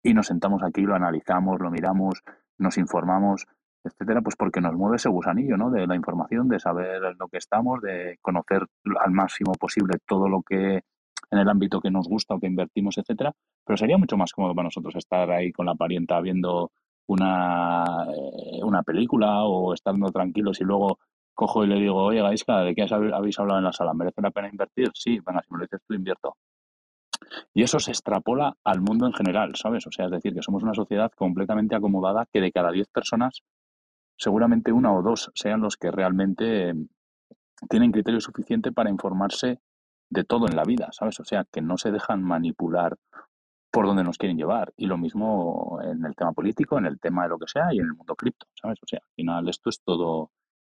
Y 0.02 0.12
nos 0.12 0.26
sentamos 0.26 0.62
aquí, 0.62 0.82
lo 0.82 0.94
analizamos, 0.94 1.60
lo 1.60 1.70
miramos, 1.70 2.22
nos 2.58 2.76
informamos, 2.76 3.46
etcétera, 3.84 4.22
pues 4.22 4.36
porque 4.36 4.60
nos 4.60 4.74
mueve 4.74 4.96
ese 4.96 5.08
gusanillo, 5.08 5.56
¿no? 5.56 5.70
De 5.70 5.86
la 5.86 5.94
información, 5.94 6.48
de 6.48 6.58
saber 6.58 7.00
lo 7.18 7.28
que 7.28 7.38
estamos, 7.38 7.80
de 7.82 8.18
conocer 8.22 8.66
al 9.04 9.12
máximo 9.12 9.52
posible 9.52 9.98
todo 10.06 10.28
lo 10.28 10.42
que 10.42 10.82
en 11.30 11.38
el 11.38 11.48
ámbito 11.48 11.80
que 11.80 11.90
nos 11.90 12.08
gusta 12.08 12.34
o 12.34 12.40
que 12.40 12.46
invertimos, 12.46 12.98
etcétera, 12.98 13.32
pero 13.64 13.76
sería 13.76 13.98
mucho 13.98 14.16
más 14.16 14.32
cómodo 14.32 14.54
para 14.54 14.66
nosotros 14.66 14.94
estar 14.96 15.30
ahí 15.30 15.52
con 15.52 15.66
la 15.66 15.74
parienta 15.74 16.20
viendo 16.20 16.70
una, 17.06 18.06
eh, 18.08 18.62
una 18.62 18.82
película 18.82 19.44
o 19.44 19.74
estando 19.74 20.10
tranquilos 20.10 20.60
y 20.60 20.64
luego 20.64 20.98
cojo 21.34 21.64
y 21.64 21.66
le 21.66 21.76
digo, 21.76 21.96
oye, 21.96 22.22
Gaisca, 22.22 22.60
¿de 22.60 22.74
qué 22.74 22.86
habéis 22.90 23.38
hablado 23.38 23.58
en 23.58 23.64
la 23.64 23.72
sala? 23.72 23.92
¿Merece 23.92 24.22
la 24.22 24.30
pena 24.30 24.48
invertir? 24.48 24.90
Sí, 24.94 25.18
venga, 25.26 25.42
si 25.42 25.52
me 25.52 25.58
lo 25.58 25.64
dices 25.64 25.80
tú, 25.86 25.94
invierto. 25.94 26.36
Y 27.52 27.62
eso 27.62 27.78
se 27.80 27.90
extrapola 27.90 28.56
al 28.64 28.80
mundo 28.80 29.06
en 29.06 29.12
general, 29.12 29.54
¿sabes? 29.56 29.86
O 29.86 29.92
sea, 29.92 30.06
es 30.06 30.12
decir, 30.12 30.34
que 30.34 30.42
somos 30.42 30.62
una 30.62 30.74
sociedad 30.74 31.10
completamente 31.16 31.74
acomodada 31.74 32.26
que 32.32 32.40
de 32.40 32.52
cada 32.52 32.70
10 32.70 32.88
personas, 32.88 33.42
seguramente 34.16 34.72
una 34.72 34.92
o 34.92 35.02
dos 35.02 35.30
sean 35.34 35.60
los 35.60 35.76
que 35.76 35.90
realmente 35.90 36.68
em, 36.68 36.88
tienen 37.68 37.92
criterio 37.92 38.20
suficiente 38.20 38.72
para 38.72 38.90
informarse 38.90 39.60
de 40.10 40.24
todo 40.24 40.46
en 40.46 40.56
la 40.56 40.64
vida, 40.64 40.88
¿sabes? 40.92 41.18
O 41.20 41.24
sea, 41.24 41.44
que 41.50 41.60
no 41.60 41.76
se 41.76 41.90
dejan 41.90 42.22
manipular 42.22 42.96
por 43.70 43.86
donde 43.86 44.04
nos 44.04 44.18
quieren 44.18 44.36
llevar. 44.36 44.72
Y 44.76 44.86
lo 44.86 44.96
mismo 44.96 45.80
en 45.82 46.04
el 46.04 46.14
tema 46.14 46.32
político, 46.32 46.78
en 46.78 46.86
el 46.86 47.00
tema 47.00 47.24
de 47.24 47.30
lo 47.30 47.38
que 47.38 47.48
sea 47.48 47.72
y 47.72 47.78
en 47.78 47.86
el 47.86 47.94
mundo 47.94 48.14
cripto, 48.14 48.46
¿sabes? 48.54 48.78
O 48.82 48.86
sea, 48.86 49.00
al 49.02 49.14
final 49.16 49.48
esto 49.48 49.70
es 49.70 49.80
todo 49.82 50.30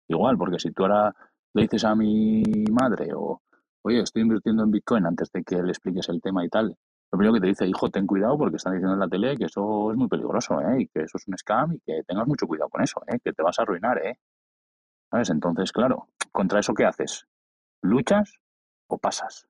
igual, 0.08 0.36
porque 0.36 0.58
si 0.58 0.70
tú 0.72 0.82
ahora 0.82 1.14
le 1.54 1.62
dices 1.62 1.84
a 1.84 1.94
mi 1.94 2.42
madre 2.70 3.12
o, 3.14 3.40
oye, 3.82 4.00
estoy 4.02 4.22
invirtiendo 4.22 4.62
en 4.62 4.70
Bitcoin 4.70 5.06
antes 5.06 5.30
de 5.32 5.42
que 5.42 5.62
le 5.62 5.70
expliques 5.70 6.08
el 6.08 6.20
tema 6.20 6.44
y 6.44 6.48
tal, 6.48 6.76
lo 7.12 7.18
primero 7.18 7.34
que 7.34 7.40
te 7.40 7.46
dice, 7.48 7.66
hijo, 7.66 7.90
ten 7.90 8.06
cuidado 8.06 8.38
porque 8.38 8.56
están 8.56 8.72
diciendo 8.74 8.94
en 8.94 9.00
la 9.00 9.08
tele 9.08 9.36
que 9.36 9.44
eso 9.46 9.90
es 9.90 9.96
muy 9.96 10.08
peligroso, 10.08 10.60
¿eh? 10.60 10.82
Y 10.82 10.86
que 10.88 11.02
eso 11.02 11.16
es 11.18 11.26
un 11.26 11.36
scam 11.36 11.72
y 11.74 11.80
que 11.80 12.02
tengas 12.06 12.26
mucho 12.26 12.46
cuidado 12.46 12.68
con 12.70 12.82
eso, 12.82 13.02
¿eh? 13.08 13.18
Que 13.22 13.32
te 13.32 13.42
vas 13.42 13.58
a 13.58 13.62
arruinar, 13.62 13.98
¿eh? 14.06 14.18
¿Sabes? 15.10 15.30
Entonces, 15.30 15.72
claro, 15.72 16.08
¿contra 16.30 16.60
eso 16.60 16.72
qué 16.72 16.84
haces? 16.84 17.26
¿Luchas 17.82 18.34
o 18.88 18.98
pasas? 18.98 19.48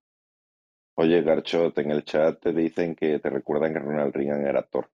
Oye, 0.97 1.23
Garchot, 1.23 1.77
en 1.79 1.91
el 1.91 2.05
chat 2.05 2.41
te 2.41 2.53
dicen 2.53 2.95
que 2.95 3.19
te 3.19 3.31
recuerdan 3.31 3.73
que 3.73 3.79
Ronald 3.79 4.15
Reagan 4.15 4.47
era 4.47 4.61
actor. 4.61 4.91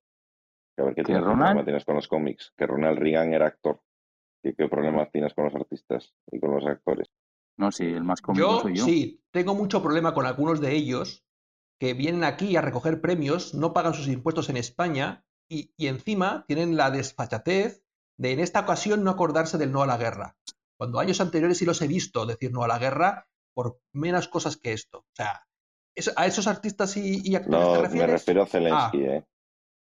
a 0.78 0.82
ver 0.82 0.94
qué 0.94 1.02
¿Que 1.02 1.18
Ronald? 1.20 1.64
tienes 1.64 1.84
con 1.84 1.96
los 1.96 2.08
cómics. 2.08 2.52
Que 2.56 2.66
Ronald 2.66 2.98
Reagan 2.98 3.32
era 3.32 3.46
actor. 3.46 3.80
¿Qué, 4.42 4.54
qué 4.54 4.68
problemas 4.68 5.10
tienes 5.10 5.34
con 5.34 5.44
los 5.44 5.54
artistas 5.54 6.14
y 6.30 6.38
con 6.38 6.52
los 6.54 6.64
actores? 6.66 7.08
No, 7.58 7.72
sí, 7.72 7.84
el 7.86 8.04
más 8.04 8.20
cómico 8.20 8.44
Yo, 8.46 8.60
soy 8.60 8.76
yo. 8.76 8.84
sí, 8.84 9.20
tengo 9.30 9.54
mucho 9.54 9.82
problema 9.82 10.12
con 10.14 10.26
algunos 10.26 10.60
de 10.60 10.72
ellos 10.74 11.25
que 11.78 11.94
vienen 11.94 12.24
aquí 12.24 12.56
a 12.56 12.60
recoger 12.62 13.00
premios, 13.00 13.54
no 13.54 13.72
pagan 13.72 13.94
sus 13.94 14.08
impuestos 14.08 14.48
en 14.48 14.56
España 14.56 15.24
y, 15.48 15.72
y 15.76 15.86
encima 15.88 16.44
tienen 16.48 16.76
la 16.76 16.90
desfachatez 16.90 17.82
de 18.18 18.32
en 18.32 18.40
esta 18.40 18.60
ocasión 18.60 19.04
no 19.04 19.10
acordarse 19.10 19.58
del 19.58 19.72
no 19.72 19.82
a 19.82 19.86
la 19.86 19.96
guerra. 19.98 20.36
Cuando 20.78 20.98
años 21.00 21.20
anteriores 21.20 21.58
sí 21.58 21.64
los 21.66 21.80
he 21.82 21.86
visto 21.88 22.24
decir 22.26 22.52
no 22.52 22.62
a 22.62 22.68
la 22.68 22.78
guerra 22.78 23.28
por 23.54 23.78
menos 23.94 24.28
cosas 24.28 24.56
que 24.56 24.72
esto. 24.72 24.98
O 25.00 25.14
sea, 25.14 25.42
¿es- 25.94 26.12
¿a 26.16 26.26
esos 26.26 26.46
artistas 26.46 26.96
y, 26.96 27.20
y 27.22 27.34
actores 27.36 27.60
te 27.60 27.66
No, 27.66 27.74
me 27.74 27.82
refieres? 27.82 28.10
refiero 28.10 28.42
a 28.42 28.46
Zelensky, 28.46 29.04
Ah. 29.06 29.14
¿eh? 29.16 29.24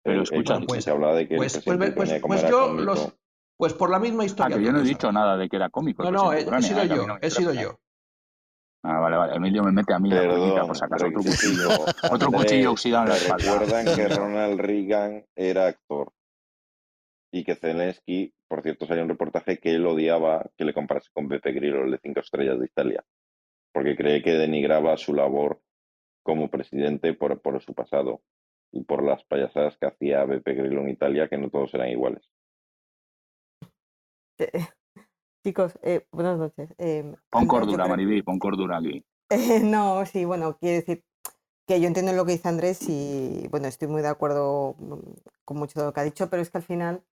Pero 0.02 0.22
escucha, 0.22 0.58
pues- 0.66 0.84
se 0.84 0.90
hablaba 0.90 1.14
de 1.14 1.28
que 1.28 1.36
Pues, 1.36 1.54
el 1.56 1.62
pues, 1.62 1.92
pues- 1.94 2.20
pues 2.22 2.42
yo 2.48 2.66
cómico. 2.68 2.84
los... 2.84 3.14
Pues 3.56 3.74
por 3.74 3.90
la 3.90 3.98
misma 3.98 4.22
Ah, 4.22 4.26
historia. 4.26 4.56
que 4.56 4.62
yo 4.64 4.72
no 4.72 4.80
he 4.80 4.84
dicho 4.84 5.12
nada 5.12 5.36
de 5.36 5.46
que 5.50 5.56
era 5.56 5.68
cómico. 5.68 6.02
No, 6.04 6.10
no, 6.10 6.32
he, 6.32 6.46
presidente 6.46 6.56
he 6.56 6.62
sido 6.62 6.80
eh, 6.82 6.88
yo, 6.88 7.06
no 7.06 7.14
me 7.14 7.20
he 7.20 7.30
sido 7.30 7.52
yo. 7.52 7.78
Ah, 8.82 8.98
vale, 8.98 9.16
vale. 9.16 9.36
Emilio 9.36 9.62
me 9.62 9.72
mete 9.72 9.92
a 9.92 9.98
mí 9.98 10.08
la 10.08 10.66
por 10.66 10.76
si 10.76 10.84
acaso. 10.84 11.06
Otro 11.06 11.22
cuchillo, 11.22 11.68
otro 12.10 12.26
Andrés, 12.28 12.42
cuchillo 12.42 12.70
oxidado 12.72 13.04
en 13.04 13.08
la 13.10 13.16
espalda. 13.16 13.58
recuerdan 13.58 13.96
que 13.96 14.08
Ronald 14.16 14.60
Reagan 14.60 15.26
era 15.36 15.66
actor 15.66 16.12
y 17.32 17.44
que 17.44 17.54
Zelensky, 17.54 18.32
por 18.48 18.62
cierto, 18.62 18.86
salió 18.86 19.02
un 19.02 19.10
reportaje 19.10 19.58
que 19.58 19.74
él 19.74 19.86
odiaba 19.86 20.50
que 20.56 20.64
le 20.64 20.72
comparase 20.74 21.10
con 21.12 21.28
Beppe 21.28 21.52
Grillo, 21.52 21.84
el 21.84 21.92
de 21.92 22.00
cinco 22.02 22.20
estrellas 22.20 22.58
de 22.58 22.66
Italia, 22.66 23.04
porque 23.72 23.96
cree 23.96 24.22
que 24.22 24.32
denigraba 24.32 24.96
su 24.96 25.14
labor 25.14 25.60
como 26.22 26.48
presidente 26.48 27.14
por, 27.14 27.40
por 27.40 27.62
su 27.62 27.74
pasado 27.74 28.22
y 28.72 28.82
por 28.84 29.04
las 29.04 29.22
payasadas 29.24 29.76
que 29.76 29.86
hacía 29.86 30.24
Beppe 30.24 30.54
Grillo 30.54 30.80
en 30.80 30.88
Italia, 30.88 31.28
que 31.28 31.38
no 31.38 31.50
todos 31.50 31.74
eran 31.74 31.88
iguales. 31.88 32.28
Chicos, 35.42 35.72
eh, 35.82 36.06
buenas 36.12 36.38
noches. 36.38 36.74
Eh, 36.78 37.14
Pon 37.30 37.46
cordura, 37.46 37.86
Maribí, 37.86 38.22
pon 38.22 38.38
cordura 38.38 38.78
aquí. 38.78 39.04
Eh, 39.30 39.60
no, 39.64 40.04
sí, 40.06 40.24
bueno, 40.24 40.56
quiero 40.58 40.76
decir 40.76 41.02
que 41.66 41.80
yo 41.80 41.86
entiendo 41.86 42.12
lo 42.12 42.24
que 42.26 42.32
dice 42.32 42.48
Andrés 42.48 42.80
y, 42.88 43.46
bueno, 43.50 43.68
estoy 43.68 43.88
muy 43.88 44.02
de 44.02 44.08
acuerdo 44.08 44.74
mm, 44.78 44.98
con 45.44 45.56
mucho 45.56 45.80
de 45.80 45.86
lo 45.86 45.92
que 45.92 46.00
ha 46.00 46.04
dicho, 46.04 46.28
pero 46.28 46.42
es 46.42 46.50
que 46.50 46.58
al 46.58 46.64
final, 46.64 47.02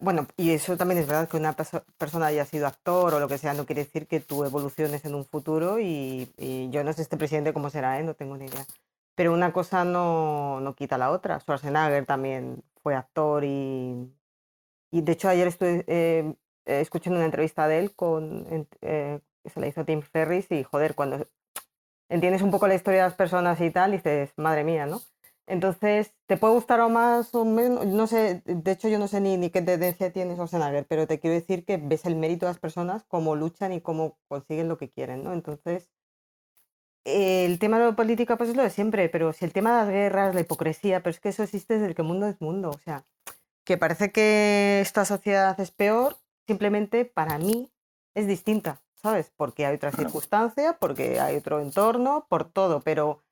bueno, 0.00 0.26
y 0.36 0.50
eso 0.50 0.76
también 0.76 1.00
es 1.00 1.06
verdad 1.06 1.28
que 1.28 1.36
una 1.36 1.56
perso- 1.56 1.84
persona 1.98 2.26
haya 2.26 2.44
sido 2.44 2.66
actor 2.66 3.14
o 3.14 3.20
lo 3.20 3.28
que 3.28 3.38
sea, 3.38 3.54
no 3.54 3.66
quiere 3.66 3.84
decir 3.84 4.06
que 4.06 4.20
tú 4.20 4.44
evoluciones 4.44 5.04
en 5.04 5.14
un 5.14 5.24
futuro 5.24 5.80
y, 5.80 6.30
y 6.36 6.70
yo 6.70 6.84
no 6.84 6.92
sé 6.92 7.02
este 7.02 7.16
presidente 7.16 7.52
cómo 7.52 7.70
será, 7.70 7.98
¿eh? 7.98 8.02
No 8.04 8.14
tengo 8.14 8.36
ni 8.36 8.46
idea. 8.46 8.64
Pero 9.16 9.32
una 9.32 9.52
cosa 9.52 9.84
no, 9.84 10.60
no 10.60 10.74
quita 10.74 10.96
la 10.98 11.10
otra. 11.10 11.40
Schwarzenegger 11.40 12.06
también 12.06 12.62
fue 12.82 12.94
actor 12.94 13.44
y, 13.44 14.10
y 14.90 15.00
de 15.02 15.12
hecho 15.12 15.28
ayer 15.28 15.48
estuve 15.48 15.84
eh, 15.86 16.34
eh, 16.66 16.80
escuchando 16.80 17.18
una 17.18 17.26
entrevista 17.26 17.68
de 17.68 17.78
él 17.78 17.94
con, 17.94 18.46
eh, 18.80 19.20
que 19.42 19.50
se 19.50 19.60
la 19.60 19.66
hizo 19.66 19.84
Tim 19.84 20.02
Ferris 20.02 20.50
y 20.50 20.62
joder, 20.62 20.94
cuando 20.94 21.26
entiendes 22.08 22.42
un 22.42 22.50
poco 22.50 22.68
la 22.68 22.74
historia 22.74 23.02
de 23.02 23.08
las 23.08 23.16
personas 23.16 23.60
y 23.60 23.70
tal, 23.70 23.92
dices, 23.92 24.32
madre 24.36 24.64
mía, 24.64 24.86
¿no? 24.86 25.00
Entonces, 25.46 26.14
¿te 26.26 26.36
puede 26.36 26.54
gustar 26.54 26.80
o 26.80 26.88
más 26.88 27.34
o 27.34 27.44
menos? 27.44 27.84
No 27.86 28.06
sé, 28.06 28.42
de 28.44 28.70
hecho 28.70 28.88
yo 28.88 28.98
no 28.98 29.08
sé 29.08 29.20
ni, 29.20 29.36
ni 29.36 29.50
qué 29.50 29.60
tendencia 29.60 30.12
tiene 30.12 30.34
Schwarzenegger, 30.34 30.86
pero 30.86 31.06
te 31.06 31.18
quiero 31.18 31.34
decir 31.34 31.64
que 31.64 31.78
ves 31.78 32.04
el 32.06 32.16
mérito 32.16 32.46
de 32.46 32.52
las 32.52 32.60
personas, 32.60 33.04
cómo 33.08 33.34
luchan 33.34 33.72
y 33.72 33.80
cómo 33.80 34.18
consiguen 34.28 34.68
lo 34.68 34.78
que 34.78 34.90
quieren, 34.90 35.24
¿no? 35.24 35.32
Entonces, 35.32 35.90
el 37.04 37.58
tema 37.58 37.78
de 37.78 37.86
la 37.86 37.96
política 37.96 38.36
pues 38.36 38.50
es 38.50 38.56
lo 38.56 38.62
de 38.62 38.70
siempre, 38.70 39.08
pero 39.08 39.32
si 39.32 39.44
el 39.44 39.52
tema 39.52 39.70
de 39.72 39.76
las 39.78 39.88
guerras, 39.88 40.34
la 40.34 40.40
hipocresía, 40.40 41.02
pero 41.02 41.10
es 41.10 41.20
que 41.20 41.30
eso 41.30 41.42
existe 41.42 41.78
desde 41.78 41.94
que 41.94 42.02
el 42.02 42.08
mundo 42.08 42.28
es 42.28 42.40
mundo, 42.40 42.70
o 42.70 42.78
sea, 42.78 43.04
que 43.64 43.76
parece 43.76 44.12
que 44.12 44.80
esta 44.80 45.04
sociedad 45.04 45.58
es 45.60 45.70
peor, 45.70 46.16
simplemente 46.46 47.04
para 47.04 47.38
mí 47.38 47.70
es 48.14 48.26
distinta, 48.26 48.82
¿sabes? 48.94 49.32
Porque 49.36 49.66
hay 49.66 49.76
otra 49.76 49.90
Claro. 49.90 50.04
circunstancia, 50.10 50.76
porque 50.78 51.20
hay 51.20 51.36
otro 51.36 51.60
entorno, 51.60 52.26
por 52.28 52.44
todo, 52.50 52.80
pero 52.80 53.22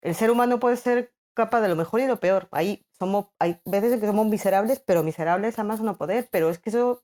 el 0.00 0.14
ser 0.14 0.30
humano 0.30 0.58
puede 0.58 0.76
ser 0.76 1.12
capaz 1.34 1.60
de 1.60 1.68
lo 1.68 1.76
mejor 1.76 2.00
y 2.00 2.06
lo 2.06 2.18
peor. 2.18 2.48
Ahí 2.50 2.84
somos, 2.98 3.26
hay 3.38 3.60
veces 3.66 3.92
en 3.92 4.00
que 4.00 4.06
somos 4.06 4.26
miserables, 4.26 4.80
pero 4.80 5.02
miserables 5.02 5.58
además 5.58 5.80
no 5.80 5.96
poder, 5.96 6.28
pero 6.30 6.48
es 6.50 6.58
que 6.58 6.70
eso 6.70 7.02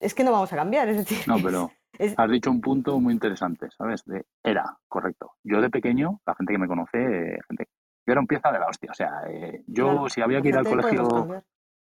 es 0.00 0.14
que 0.14 0.22
no 0.24 0.30
vamos 0.32 0.52
a 0.52 0.56
cambiar, 0.56 0.88
es 0.88 0.96
decir, 0.98 1.18
No, 1.26 1.36
pero 1.42 1.70
es- 1.98 2.14
has 2.16 2.30
dicho 2.30 2.50
un 2.50 2.60
punto 2.60 3.00
muy 3.00 3.12
interesante, 3.12 3.68
¿sabes? 3.76 4.04
De 4.04 4.24
era, 4.44 4.78
correcto. 4.86 5.32
Yo 5.42 5.60
de 5.60 5.70
pequeño, 5.70 6.20
la 6.26 6.34
gente 6.36 6.52
que 6.52 6.58
me 6.58 6.68
conoce, 6.68 6.98
eh, 6.98 7.38
gente, 7.48 7.68
yo 8.06 8.12
era 8.12 8.20
un 8.20 8.26
pieza 8.28 8.52
de 8.52 8.58
la 8.60 8.68
hostia. 8.68 8.90
O 8.92 8.94
sea, 8.94 9.22
eh, 9.28 9.64
yo 9.66 9.84
claro, 9.90 10.08
si 10.08 10.20
había 10.22 10.40
que 10.40 10.48
ir 10.48 10.56
al 10.56 10.64
colegio. 10.64 11.26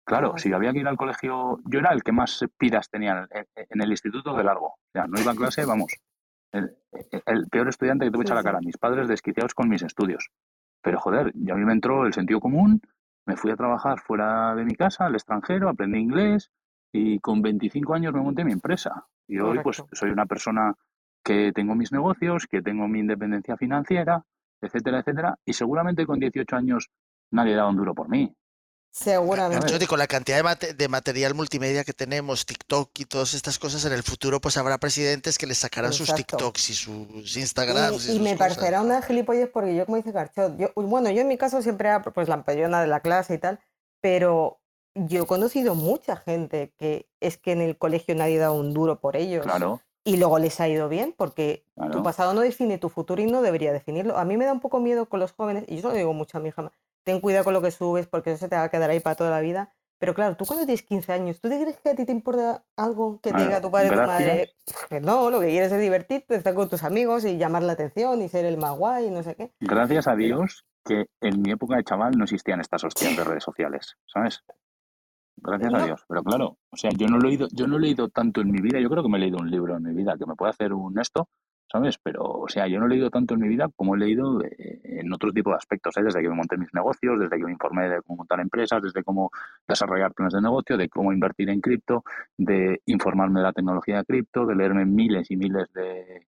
Claro, 0.06 0.38
si 0.38 0.54
había 0.54 0.72
que 0.72 0.80
ir 0.80 0.88
al 0.88 0.98
colegio, 0.98 1.60
yo 1.66 1.80
era 1.80 1.92
el 1.92 2.04
que 2.04 2.12
más 2.12 2.46
piras 2.58 2.90
tenía 2.90 3.28
en, 3.32 3.48
en 3.56 3.82
el 3.82 3.92
instituto 3.92 4.36
de 4.36 4.44
largo. 4.44 4.68
O 4.68 4.80
sea, 4.94 5.06
no 5.08 5.20
iba 5.20 5.32
a 5.32 5.36
clase, 5.36 5.66
vamos, 5.66 5.92
el, 6.52 6.76
el 7.26 7.48
peor 7.50 7.68
estudiante 7.70 8.06
que 8.06 8.12
te 8.12 8.18
voy 8.18 8.24
a 8.24 8.28
Sí, 8.28 8.32
echar 8.32 8.38
la 8.38 8.44
cara. 8.44 8.60
Mis 8.62 8.78
padres 8.78 9.08
desquiciados 9.08 9.54
con 9.54 9.68
mis 9.70 9.82
estudios. 9.84 10.30
Pero 10.82 11.00
joder, 11.00 11.32
y 11.36 11.52
a 11.52 11.56
mí 11.56 11.66
me 11.66 11.74
entró 11.74 12.06
el 12.06 12.14
sentido 12.14 12.40
común, 12.40 12.82
me 13.26 13.36
fui 13.36 13.52
a 13.52 13.56
trabajar 13.56 14.00
fuera 14.00 14.56
de 14.56 14.64
mi 14.64 14.76
casa, 14.76 15.06
al 15.06 15.16
extranjero, 15.16 15.68
aprendí 15.68 16.00
inglés 16.00 16.52
y 16.94 17.20
con 17.20 17.42
25 17.42 17.94
años 17.94 18.14
me 18.14 18.22
monté 18.22 18.46
mi 18.46 18.54
empresa. 18.54 19.08
Y 19.28 19.40
hoy 19.40 19.60
pues 19.64 19.84
soy 19.92 20.12
una 20.12 20.28
persona 20.28 20.76
que 21.24 21.52
tengo 21.52 21.74
mis 21.74 21.92
negocios, 21.92 22.46
que 22.46 22.62
tengo 22.62 22.88
mi 22.88 23.00
independencia 23.00 23.58
financiera, 23.58 24.24
etcétera, 24.62 25.00
etcétera. 25.00 25.40
Y 25.44 25.54
seguramente 25.54 26.06
con 26.06 26.20
18 26.20 26.56
años 26.56 26.90
nadie 27.32 27.56
daba 27.56 27.70
un 27.70 27.78
duro 27.78 27.96
por 27.96 28.08
mí. 28.08 28.34
Seguramente. 28.96 29.58
¿sabes? 29.58 29.72
Jordi, 29.74 29.88
con 29.88 30.00
la 30.00 30.08
cantidad 30.08 30.38
de, 30.38 30.44
mate- 30.44 30.74
de 30.74 30.88
material 30.88 31.34
multimedia 31.34 31.84
que 31.84 31.92
tenemos, 31.92 32.46
TikTok 32.46 32.92
y 33.00 33.06
todas 33.06 33.34
estas 33.34 33.60
cosas, 33.60 33.84
en 33.84 33.92
el 33.92 34.04
futuro 34.04 34.40
pues 34.40 34.56
habrá 34.56 34.78
presidentes 34.78 35.38
que 35.38 35.46
les 35.48 35.58
sacarán 35.58 35.92
sus. 35.92 36.14
TikToks 36.16 36.70
y 36.70 36.74
sus 36.74 37.36
Instagrams 37.36 38.06
y, 38.06 38.12
Y, 38.12 38.12
y 38.14 38.16
sus 38.16 38.24
me 38.24 38.38
cosas. 38.38 38.56
parecerá 38.56 38.82
una 38.82 39.02
gilipollez 39.02 39.50
porque 39.52 39.76
yo, 39.76 39.86
como 39.86 39.98
dice 39.98 40.14
Garchot, 40.14 40.58
yo, 40.58 40.70
bueno, 40.76 41.10
yo 41.12 41.22
en 41.22 41.28
mi 41.28 41.38
caso 41.38 41.62
siempre 41.62 41.90
era 41.90 42.02
pues 42.02 42.30
la 42.30 42.36
empellona 42.36 42.80
de 42.82 42.88
la 42.88 43.02
clase 43.02 43.34
y 43.34 43.38
tal, 43.38 43.60
pero 44.00 44.62
yo 44.94 45.24
he 45.24 45.26
conocido 45.28 45.76
mucha 45.76 46.16
gente 46.16 46.74
que 46.78 47.10
es 47.20 47.38
que 47.38 47.52
en 47.52 47.60
el 47.62 47.78
colegio 47.78 48.16
nadie 48.16 48.38
da 48.38 48.52
un 48.52 48.74
duro 48.74 49.02
por 49.02 49.18
ellos 49.18 49.44
Claro, 49.44 49.82
y 50.06 50.16
luego 50.16 50.40
les 50.40 50.60
ha 50.62 50.70
ido 50.70 50.88
bien 50.88 51.14
porque 51.18 51.66
tu 51.92 52.02
pasado 52.02 52.34
no 52.34 52.40
define 52.42 52.78
tu 52.78 52.88
futuro 52.88 53.22
y 53.22 53.26
no 53.26 53.42
debería 53.42 53.74
definirlo. 53.74 54.18
A 54.18 54.24
mí 54.24 54.38
me 54.38 54.46
da 54.46 54.54
un 54.54 54.62
poco 54.62 54.80
miedo 54.80 55.08
con 55.10 55.20
los 55.20 55.34
jóvenes, 55.34 55.66
y 55.68 55.76
yo 55.76 55.82
se 55.82 55.88
lo 55.90 55.94
digo 55.96 56.14
mucho 56.14 56.38
a 56.38 56.42
mi 56.42 56.50
hija, 56.50 56.72
ten 57.06 57.22
cuidado 57.22 57.46
con 57.46 57.54
lo 57.54 57.62
que 57.62 57.72
subes 57.72 58.08
porque 58.08 58.32
eso 58.32 58.40
se 58.40 58.50
te 58.50 58.56
va 58.56 58.64
a 58.64 58.70
quedar 58.70 58.90
ahí 58.90 59.00
para 59.00 59.16
toda 59.16 59.30
la 59.30 59.40
vida. 59.40 59.72
Pero 59.98 60.14
claro, 60.14 60.36
tú 60.36 60.46
cuando 60.46 60.66
tienes 60.66 60.84
15 60.84 61.14
años, 61.14 61.40
¿tú 61.40 61.48
te 61.48 61.60
crees 61.60 61.80
que 61.80 61.90
a 61.90 61.96
ti 61.96 62.06
te 62.06 62.12
importa 62.12 62.66
algo 62.76 63.22
que 63.22 63.32
diga 63.32 63.62
tu 63.62 63.72
padre 63.72 63.90
o 63.90 64.02
tu 64.02 64.08
madre? 64.08 64.54
Que 64.90 65.00
no, 65.00 65.30
lo 65.30 65.40
que 65.40 65.48
quieres 65.48 65.72
es 65.72 65.80
divertirte, 65.80 66.36
estar 66.36 66.54
con 66.54 66.68
tus 66.68 66.84
amigos 66.84 67.24
y 67.24 67.38
llamar 67.38 67.64
la 67.64 67.74
atención 67.74 68.22
y 68.22 68.28
ser 68.28 68.44
el 68.44 68.58
más 68.58 68.78
guay 68.78 69.06
y 69.06 69.12
no 69.12 69.24
sé 69.24 69.36
qué. 69.36 69.54
Gracias 69.62 70.08
a 70.08 70.16
Dios 70.16 70.66
que 70.84 71.06
en 71.22 71.42
mi 71.42 71.52
época 71.52 71.78
de 71.78 71.84
chaval 71.84 72.12
no 72.18 72.26
existían 72.26 72.60
estas 72.60 72.84
hostias 72.84 73.16
de 73.16 73.24
redes 73.24 73.44
sociales, 73.44 73.96
¿sabes? 74.06 74.44
Gracias 75.38 75.74
a. 75.74 75.86
Dios. 75.86 76.06
Pero 76.08 76.24
claro, 76.24 76.58
o 76.70 76.78
sea, 76.78 76.92
yo 76.92 77.08
no 77.08 77.18
lo 77.18 77.28
he 77.28 77.32
leído, 77.32 77.48
yo 77.52 77.68
no 77.68 77.78
he 77.78 77.80
leído 77.80 78.10
tanto 78.10 78.42
en 78.42 78.52
mi 78.52 78.62
vida, 78.62 78.80
yo 78.80 78.90
creo 78.90 79.02
que 79.02 79.10
me 79.10 79.18
he 79.18 79.22
leído 79.22 79.38
un 79.38 79.50
libro 79.50 79.78
en 79.78 79.84
mi 79.84 79.94
vida 79.94 80.18
que 80.18 80.26
me 80.26 80.36
puede 80.36 80.52
hacer 80.52 80.74
un 80.74 81.00
esto, 81.00 81.30
¿sabes? 81.72 81.98
Pero, 82.02 82.24
o 82.24 82.48
sea, 82.48 82.68
yo 82.68 82.80
no 82.80 82.86
he 82.86 82.90
leído 82.90 83.10
tanto 83.10 83.34
en 83.34 83.42
mi 83.42 83.48
vida 83.48 83.70
como 83.76 83.96
he 83.96 84.00
leído 84.00 84.42
eh, 84.44 84.82
en 84.84 85.12
otro 85.14 85.32
tipo 85.32 85.50
de 85.50 85.58
aspectos, 85.58 85.98
¿eh? 85.98 86.04
desde 86.04 86.22
que 86.22 86.30
me 86.30 86.36
monté 86.36 86.58
mis 86.58 86.74
negocios, 86.74 87.20
desde 87.20 87.38
que 87.38 87.46
me 87.46 87.52
informé 87.52 87.90
de 87.90 88.02
cómo 88.02 88.18
montar 88.18 88.40
empresas, 88.40 88.82
desde 88.82 89.04
cómo 89.04 89.32
desarrollar 89.68 90.14
planes 90.14 90.34
de 90.34 90.42
negocio, 90.42 90.78
de 90.78 90.90
cómo 90.90 91.12
invertir 91.12 91.50
en 91.50 91.62
cripto, 91.62 92.04
de 92.38 92.82
informarme 92.86 93.40
de 93.40 93.46
la 93.46 93.54
tecnología 93.54 93.98
de 93.98 94.06
cripto, 94.06 94.46
de 94.46 94.56
leerme 94.56 94.86
miles 94.86 95.30
y 95.32 95.38
miles 95.38 95.72
de 95.74 96.28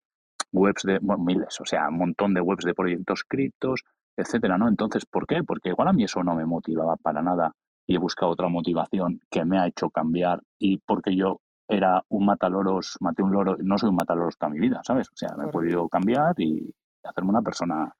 webs 0.52 0.84
de, 0.84 1.00
bueno, 1.02 1.24
miles, 1.24 1.60
o 1.60 1.66
sea, 1.66 1.90
un 1.90 1.98
montón 1.98 2.34
de 2.34 2.42
webs 2.42 2.64
de 2.64 2.74
proyectos 2.74 3.24
criptos, 3.28 3.84
etcétera, 4.18 4.58
¿no? 4.58 4.70
Entonces, 4.70 5.06
¿por 5.06 5.28
qué? 5.28 5.44
Porque 5.44 5.70
igual 5.70 5.90
a 5.90 5.94
mí 5.94 6.06
eso 6.06 6.24
no 6.24 6.36
me 6.36 6.46
motivaba 6.46 6.96
para 6.96 7.22
nada 7.22 7.52
y 7.86 7.96
he 7.96 8.00
buscado 8.00 8.32
otra 8.32 8.48
motivación 8.48 9.20
que 9.30 9.46
me 9.46 9.60
ha 9.60 9.68
hecho 9.68 9.90
cambiar 9.90 10.42
y 10.58 10.78
porque 10.78 11.16
yo 11.16 11.42
era 11.68 12.04
un 12.10 12.26
mataloros, 12.26 12.98
maté 13.00 13.24
un 13.24 13.32
loro, 13.32 13.58
no 13.60 13.78
soy 13.78 13.90
un 13.90 13.96
mataloros 13.96 14.38
toda 14.38 14.52
mi 14.52 14.60
vida, 14.60 14.82
¿sabes? 14.84 15.10
O 15.10 15.16
sea, 15.16 15.36
me 15.38 15.46
he 15.46 15.48
podido 15.48 15.88
cambiar 15.90 16.34
y 16.40 16.74
hacerme 17.04 17.32
una 17.32 17.42
persona 17.42 17.96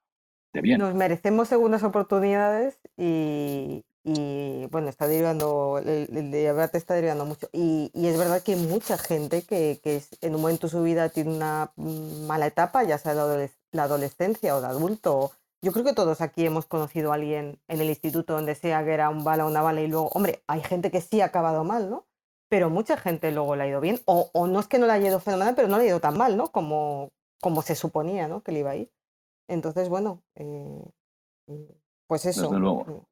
de 0.52 0.60
bien. 0.60 0.78
Nos 0.78 0.94
merecemos 0.94 1.48
segundas 1.48 1.82
oportunidades 1.82 2.78
y, 2.96 3.84
y 4.04 4.66
bueno, 4.70 4.88
está 4.88 5.08
derivando, 5.08 5.78
el, 5.84 6.08
está 6.72 6.94
derivando 6.94 7.26
mucho. 7.26 7.48
Y, 7.52 7.90
y, 7.92 8.06
es 8.06 8.16
verdad 8.16 8.42
que 8.42 8.54
hay 8.54 8.66
mucha 8.66 8.98
gente 8.98 9.42
que, 9.42 9.80
que 9.82 9.96
es, 9.96 10.16
en 10.20 10.34
un 10.36 10.42
momento 10.42 10.68
de 10.68 10.70
su 10.70 10.82
vida 10.82 11.08
tiene 11.08 11.34
una 11.34 11.72
mala 11.76 12.46
etapa, 12.46 12.84
ya 12.84 12.98
sea 12.98 13.14
la, 13.14 13.48
la 13.72 13.82
adolescencia 13.82 14.56
o 14.56 14.60
de 14.60 14.68
adulto. 14.68 15.32
Yo 15.60 15.72
creo 15.72 15.84
que 15.84 15.94
todos 15.94 16.20
aquí 16.20 16.46
hemos 16.46 16.66
conocido 16.66 17.10
a 17.10 17.16
alguien 17.16 17.58
en 17.66 17.80
el 17.80 17.88
instituto 17.88 18.34
donde 18.34 18.54
sea 18.54 18.84
que 18.84 18.92
era 18.92 19.08
un 19.10 19.24
bala 19.24 19.44
o 19.44 19.48
una 19.48 19.62
bala 19.62 19.80
y 19.80 19.88
luego, 19.88 20.08
hombre, 20.12 20.44
hay 20.46 20.62
gente 20.62 20.92
que 20.92 21.00
sí 21.00 21.20
ha 21.20 21.26
acabado 21.26 21.64
mal, 21.64 21.90
¿no? 21.90 22.06
Pero 22.48 22.70
mucha 22.70 22.96
gente 22.96 23.32
luego 23.32 23.56
le 23.56 23.64
ha 23.64 23.68
ido 23.68 23.80
bien, 23.80 24.00
o, 24.04 24.30
o, 24.32 24.46
no 24.46 24.60
es 24.60 24.68
que 24.68 24.78
no 24.78 24.86
le 24.86 24.92
haya 24.92 25.08
ido 25.08 25.20
fenomenal, 25.20 25.54
pero 25.54 25.68
no 25.68 25.78
le 25.78 25.84
ha 25.84 25.88
ido 25.88 26.00
tan 26.00 26.16
mal, 26.16 26.36
¿no? 26.36 26.52
Como, 26.52 27.12
como 27.40 27.62
se 27.62 27.74
suponía, 27.74 28.28
¿no? 28.28 28.42
Que 28.42 28.52
le 28.52 28.60
iba 28.60 28.70
a 28.70 28.76
ir. 28.76 28.90
Entonces, 29.48 29.88
bueno, 29.88 30.22
eh, 30.34 30.84
pues 32.06 32.26
eso. 32.26 32.42
Desde 32.42 32.58
luego. 32.58 33.08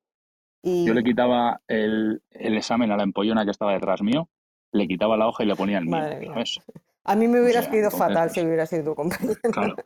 Y... 0.63 0.87
Yo 0.87 0.95
le 0.95 1.05
quitaba 1.05 1.61
el, 1.69 2.23
el, 2.31 2.57
examen 2.57 2.91
a 2.91 2.97
la 2.97 3.03
empollona 3.03 3.45
que 3.45 3.51
estaba 3.51 3.75
detrás 3.75 4.03
mío, 4.03 4.29
le 4.73 4.89
quitaba 4.89 5.17
la 5.17 5.29
hoja 5.29 5.45
y 5.45 5.47
le 5.47 5.57
ponía 5.57 5.79
el 5.79 5.87
mío. 5.87 6.33
¿sabes? 6.33 6.61
A 7.07 7.17
mí 7.17 7.29
me 7.29 7.43
hubieras 7.43 7.69
o 7.69 7.71
sea, 7.71 7.91
fatal 7.91 8.31
si 8.31 8.41
hubiera 8.41 8.65
sido 8.65 8.85
tu 8.85 8.95
compañero. 8.95 9.39
Claro. 9.53 9.77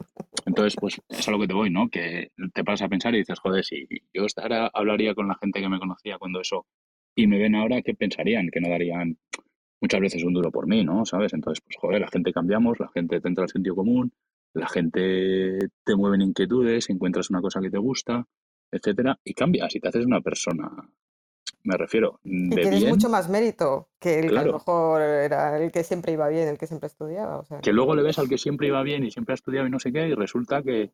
Entonces, 0.46 0.76
pues 0.80 1.00
es 1.08 1.26
a 1.26 1.32
lo 1.32 1.38
que 1.40 1.48
te 1.48 1.54
voy, 1.54 1.68
¿no? 1.68 1.88
Que 1.88 2.30
te 2.54 2.62
pasas 2.62 2.86
a 2.86 2.88
pensar 2.88 3.14
y 3.14 3.18
dices, 3.18 3.40
joder, 3.40 3.64
si 3.64 3.88
yo 4.14 4.24
ahora 4.36 4.70
hablaría 4.72 5.14
con 5.14 5.26
la 5.26 5.34
gente 5.34 5.60
que 5.60 5.68
me 5.68 5.80
conocía 5.80 6.16
cuando 6.16 6.40
eso 6.40 6.66
y 7.18 7.26
me 7.26 7.36
ven 7.36 7.56
ahora, 7.56 7.82
¿qué 7.82 7.94
pensarían? 7.94 8.48
Que 8.48 8.60
no 8.60 8.68
darían 8.68 9.18
muchas 9.80 10.00
veces 10.00 10.22
un 10.22 10.34
duro 10.34 10.52
por 10.52 10.68
mí, 10.68 10.84
¿no? 10.84 11.04
¿Sabes? 11.04 11.34
Entonces, 11.34 11.60
pues 11.64 11.76
joder, 11.76 12.00
la 12.00 12.06
gente 12.06 12.32
cambiamos, 12.32 12.78
la 12.78 12.88
gente 12.94 13.20
te 13.20 13.26
entra 13.26 13.42
al 13.42 13.50
sentido 13.50 13.74
común, 13.74 14.12
la 14.54 14.68
gente 14.68 15.58
te 15.84 15.96
mueve 15.96 16.14
en 16.14 16.22
inquietudes, 16.22 16.88
encuentras 16.90 17.28
una 17.30 17.40
cosa 17.40 17.60
que 17.60 17.70
te 17.70 17.78
gusta, 17.78 18.24
etcétera, 18.70 19.18
y 19.24 19.34
cambias 19.34 19.74
y 19.74 19.80
te 19.80 19.88
haces 19.88 20.06
una 20.06 20.20
persona, 20.20 20.70
me 21.64 21.76
refiero, 21.76 22.20
de 22.22 22.54
y 22.54 22.62
tienes 22.62 22.80
bien, 22.82 22.90
mucho 22.90 23.08
más 23.08 23.28
mérito 23.28 23.88
que 23.98 24.20
el 24.20 24.28
Claro. 24.28 24.34
que 24.34 24.48
a 24.48 24.52
lo 24.52 24.58
mejor 24.58 25.02
era 25.02 25.58
el 25.58 25.72
que 25.72 25.82
siempre 25.82 26.12
iba 26.12 26.28
bien, 26.28 26.46
el 26.46 26.56
que 26.56 26.68
siempre 26.68 26.86
estudiaba. 26.86 27.40
O 27.40 27.44
sea, 27.44 27.58
que 27.58 27.72
luego 27.72 27.96
le 27.96 28.04
ves 28.04 28.20
al 28.20 28.28
que 28.28 28.38
siempre 28.38 28.68
iba 28.68 28.80
bien 28.84 29.02
y 29.02 29.10
siempre 29.10 29.32
ha 29.32 29.34
estudiado 29.34 29.66
y 29.66 29.70
no 29.70 29.80
sé 29.80 29.90
qué, 29.92 30.06
y 30.06 30.14
resulta 30.14 30.62
que, 30.62 30.92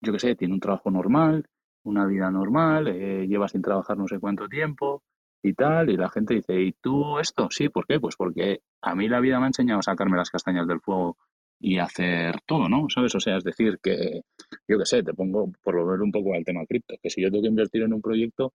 yo 0.00 0.14
qué 0.14 0.18
sé, 0.18 0.34
tiene 0.34 0.54
un 0.54 0.60
trabajo 0.60 0.90
normal, 0.90 1.46
una 1.82 2.06
vida 2.06 2.30
normal, 2.30 2.88
eh, 2.88 3.26
lleva 3.28 3.48
sin 3.48 3.60
trabajar 3.60 3.98
no 3.98 4.08
sé 4.08 4.18
cuánto 4.18 4.48
tiempo 4.48 5.02
y 5.42 5.54
tal, 5.54 5.90
y 5.90 5.96
la 5.96 6.08
gente 6.10 6.34
dice, 6.34 6.60
¿y 6.60 6.72
tú 6.72 7.18
esto? 7.18 7.48
Sí, 7.50 7.68
¿por 7.68 7.86
qué? 7.86 8.00
Pues 8.00 8.16
porque 8.16 8.60
a 8.82 8.94
mí 8.94 9.08
la 9.08 9.20
vida 9.20 9.38
me 9.38 9.44
ha 9.44 9.48
enseñado 9.48 9.80
a 9.80 9.82
sacarme 9.82 10.16
las 10.16 10.30
castañas 10.30 10.66
del 10.66 10.80
fuego 10.80 11.16
y 11.60 11.78
hacer 11.78 12.36
todo, 12.46 12.68
¿no? 12.68 12.86
¿Sabes? 12.88 13.14
O 13.14 13.20
sea, 13.20 13.36
es 13.36 13.44
decir, 13.44 13.78
que 13.82 14.22
yo 14.68 14.78
qué 14.78 14.84
sé, 14.86 15.02
te 15.02 15.14
pongo 15.14 15.50
por 15.62 15.76
volver 15.76 16.00
un 16.02 16.12
poco 16.12 16.34
al 16.34 16.44
tema 16.44 16.64
cripto, 16.66 16.94
que 17.02 17.10
si 17.10 17.22
yo 17.22 17.30
tengo 17.30 17.42
que 17.42 17.48
invertir 17.48 17.82
en 17.82 17.92
un 17.94 18.02
proyecto, 18.02 18.52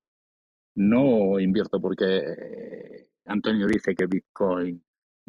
no 0.75 1.39
invierto 1.39 1.79
porque 1.79 2.17
eh, 2.17 3.07
Antonio 3.25 3.67
dice 3.67 3.95
que 3.95 4.07
Bitcoin 4.07 4.83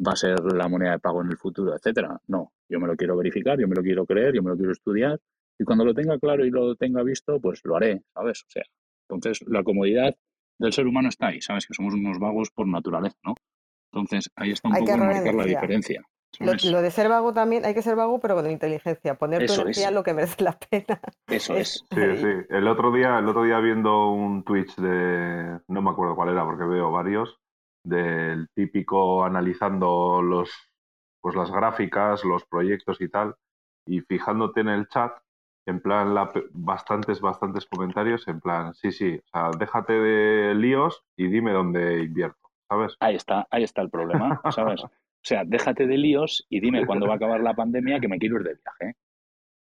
va 0.05 0.13
a 0.13 0.15
ser 0.15 0.39
la 0.53 0.67
moneda 0.67 0.91
de 0.91 0.99
pago 0.99 1.21
en 1.21 1.29
el 1.29 1.37
futuro, 1.37 1.75
etcétera. 1.75 2.19
No, 2.27 2.53
yo 2.69 2.79
me 2.79 2.87
lo 2.87 2.95
quiero 2.95 3.15
verificar, 3.17 3.59
yo 3.59 3.67
me 3.67 3.75
lo 3.75 3.81
quiero 3.83 4.05
creer, 4.05 4.33
yo 4.33 4.43
me 4.43 4.49
lo 4.49 4.57
quiero 4.57 4.71
estudiar 4.71 5.19
y 5.57 5.63
cuando 5.63 5.85
lo 5.85 5.93
tenga 5.93 6.17
claro 6.19 6.45
y 6.45 6.49
lo 6.51 6.75
tenga 6.75 7.03
visto, 7.03 7.39
pues 7.39 7.61
lo 7.63 7.75
haré, 7.77 8.03
¿sabes? 8.13 8.43
O 8.43 8.49
sea, 8.49 8.63
entonces 9.09 9.47
la 9.47 9.63
comodidad 9.63 10.15
del 10.57 10.73
ser 10.73 10.87
humano 10.87 11.09
está 11.09 11.27
ahí, 11.27 11.41
¿sabes? 11.41 11.67
Que 11.67 11.73
somos 11.73 11.93
unos 11.93 12.19
vagos 12.19 12.49
por 12.51 12.67
naturaleza, 12.67 13.17
¿no? 13.23 13.35
Entonces 13.91 14.31
ahí 14.35 14.51
está 14.51 14.69
un 14.69 14.75
Hay 14.75 14.81
poco 14.81 14.93
que 14.93 14.97
marcar 14.97 15.35
la 15.35 15.45
diferencia. 15.45 16.01
Lo, 16.39 16.81
de 16.81 16.91
ser 16.91 17.07
vago 17.07 17.33
también, 17.33 17.65
hay 17.65 17.73
que 17.73 17.81
ser 17.81 17.95
vago, 17.95 18.19
pero 18.19 18.35
con 18.35 18.49
inteligencia. 18.49 19.15
Poner 19.15 19.39
tu 19.39 19.53
Eso 19.53 19.61
energía 19.61 19.83
es. 19.83 19.89
en 19.89 19.95
lo 19.95 20.03
que 20.03 20.13
merece 20.13 20.43
la 20.43 20.57
pena. 20.57 20.99
Eso 21.27 21.55
es. 21.55 21.85
Sí, 21.89 22.17
sí. 22.17 22.45
El 22.49 22.67
otro 22.67 22.91
día, 22.91 23.19
el 23.19 23.27
otro 23.29 23.43
día 23.43 23.59
viendo 23.59 24.09
un 24.09 24.43
Twitch 24.43 24.75
de, 24.75 25.59
no 25.67 25.81
me 25.81 25.91
acuerdo 25.91 26.15
cuál 26.15 26.29
era 26.29 26.43
porque 26.43 26.65
veo 26.65 26.91
varios, 26.91 27.39
del 27.83 28.49
típico 28.53 29.23
analizando 29.23 30.21
los, 30.21 30.51
pues 31.21 31.35
las 31.35 31.51
gráficas, 31.51 32.23
los 32.25 32.45
proyectos 32.45 32.99
y 32.99 33.09
tal, 33.09 33.35
y 33.87 34.01
fijándote 34.01 34.61
en 34.61 34.69
el 34.69 34.87
chat, 34.87 35.17
en 35.65 35.79
plan 35.79 36.13
la, 36.13 36.31
bastantes, 36.51 37.21
bastantes 37.21 37.65
comentarios, 37.65 38.27
en 38.27 38.39
plan, 38.39 38.73
sí, 38.73 38.91
sí, 38.91 39.17
o 39.17 39.27
sea, 39.27 39.51
déjate 39.57 39.93
de 39.93 40.55
líos 40.55 41.03
y 41.15 41.27
dime 41.27 41.51
dónde 41.51 42.03
invierto, 42.03 42.49
¿sabes? 42.69 42.95
Ahí 42.99 43.15
está, 43.15 43.47
ahí 43.49 43.63
está 43.63 43.81
el 43.81 43.89
problema, 43.89 44.41
¿sabes? 44.51 44.83
O 44.83 45.27
sea, 45.27 45.43
déjate 45.43 45.87
de 45.87 45.97
líos 45.97 46.45
y 46.49 46.59
dime 46.59 46.85
cuándo 46.85 47.07
va 47.07 47.13
a 47.13 47.15
acabar 47.15 47.41
la 47.41 47.55
pandemia 47.55 47.99
que 47.99 48.07
me 48.07 48.19
quiero 48.19 48.37
ir 48.37 48.43
de 48.43 48.59
viaje. 48.63 48.95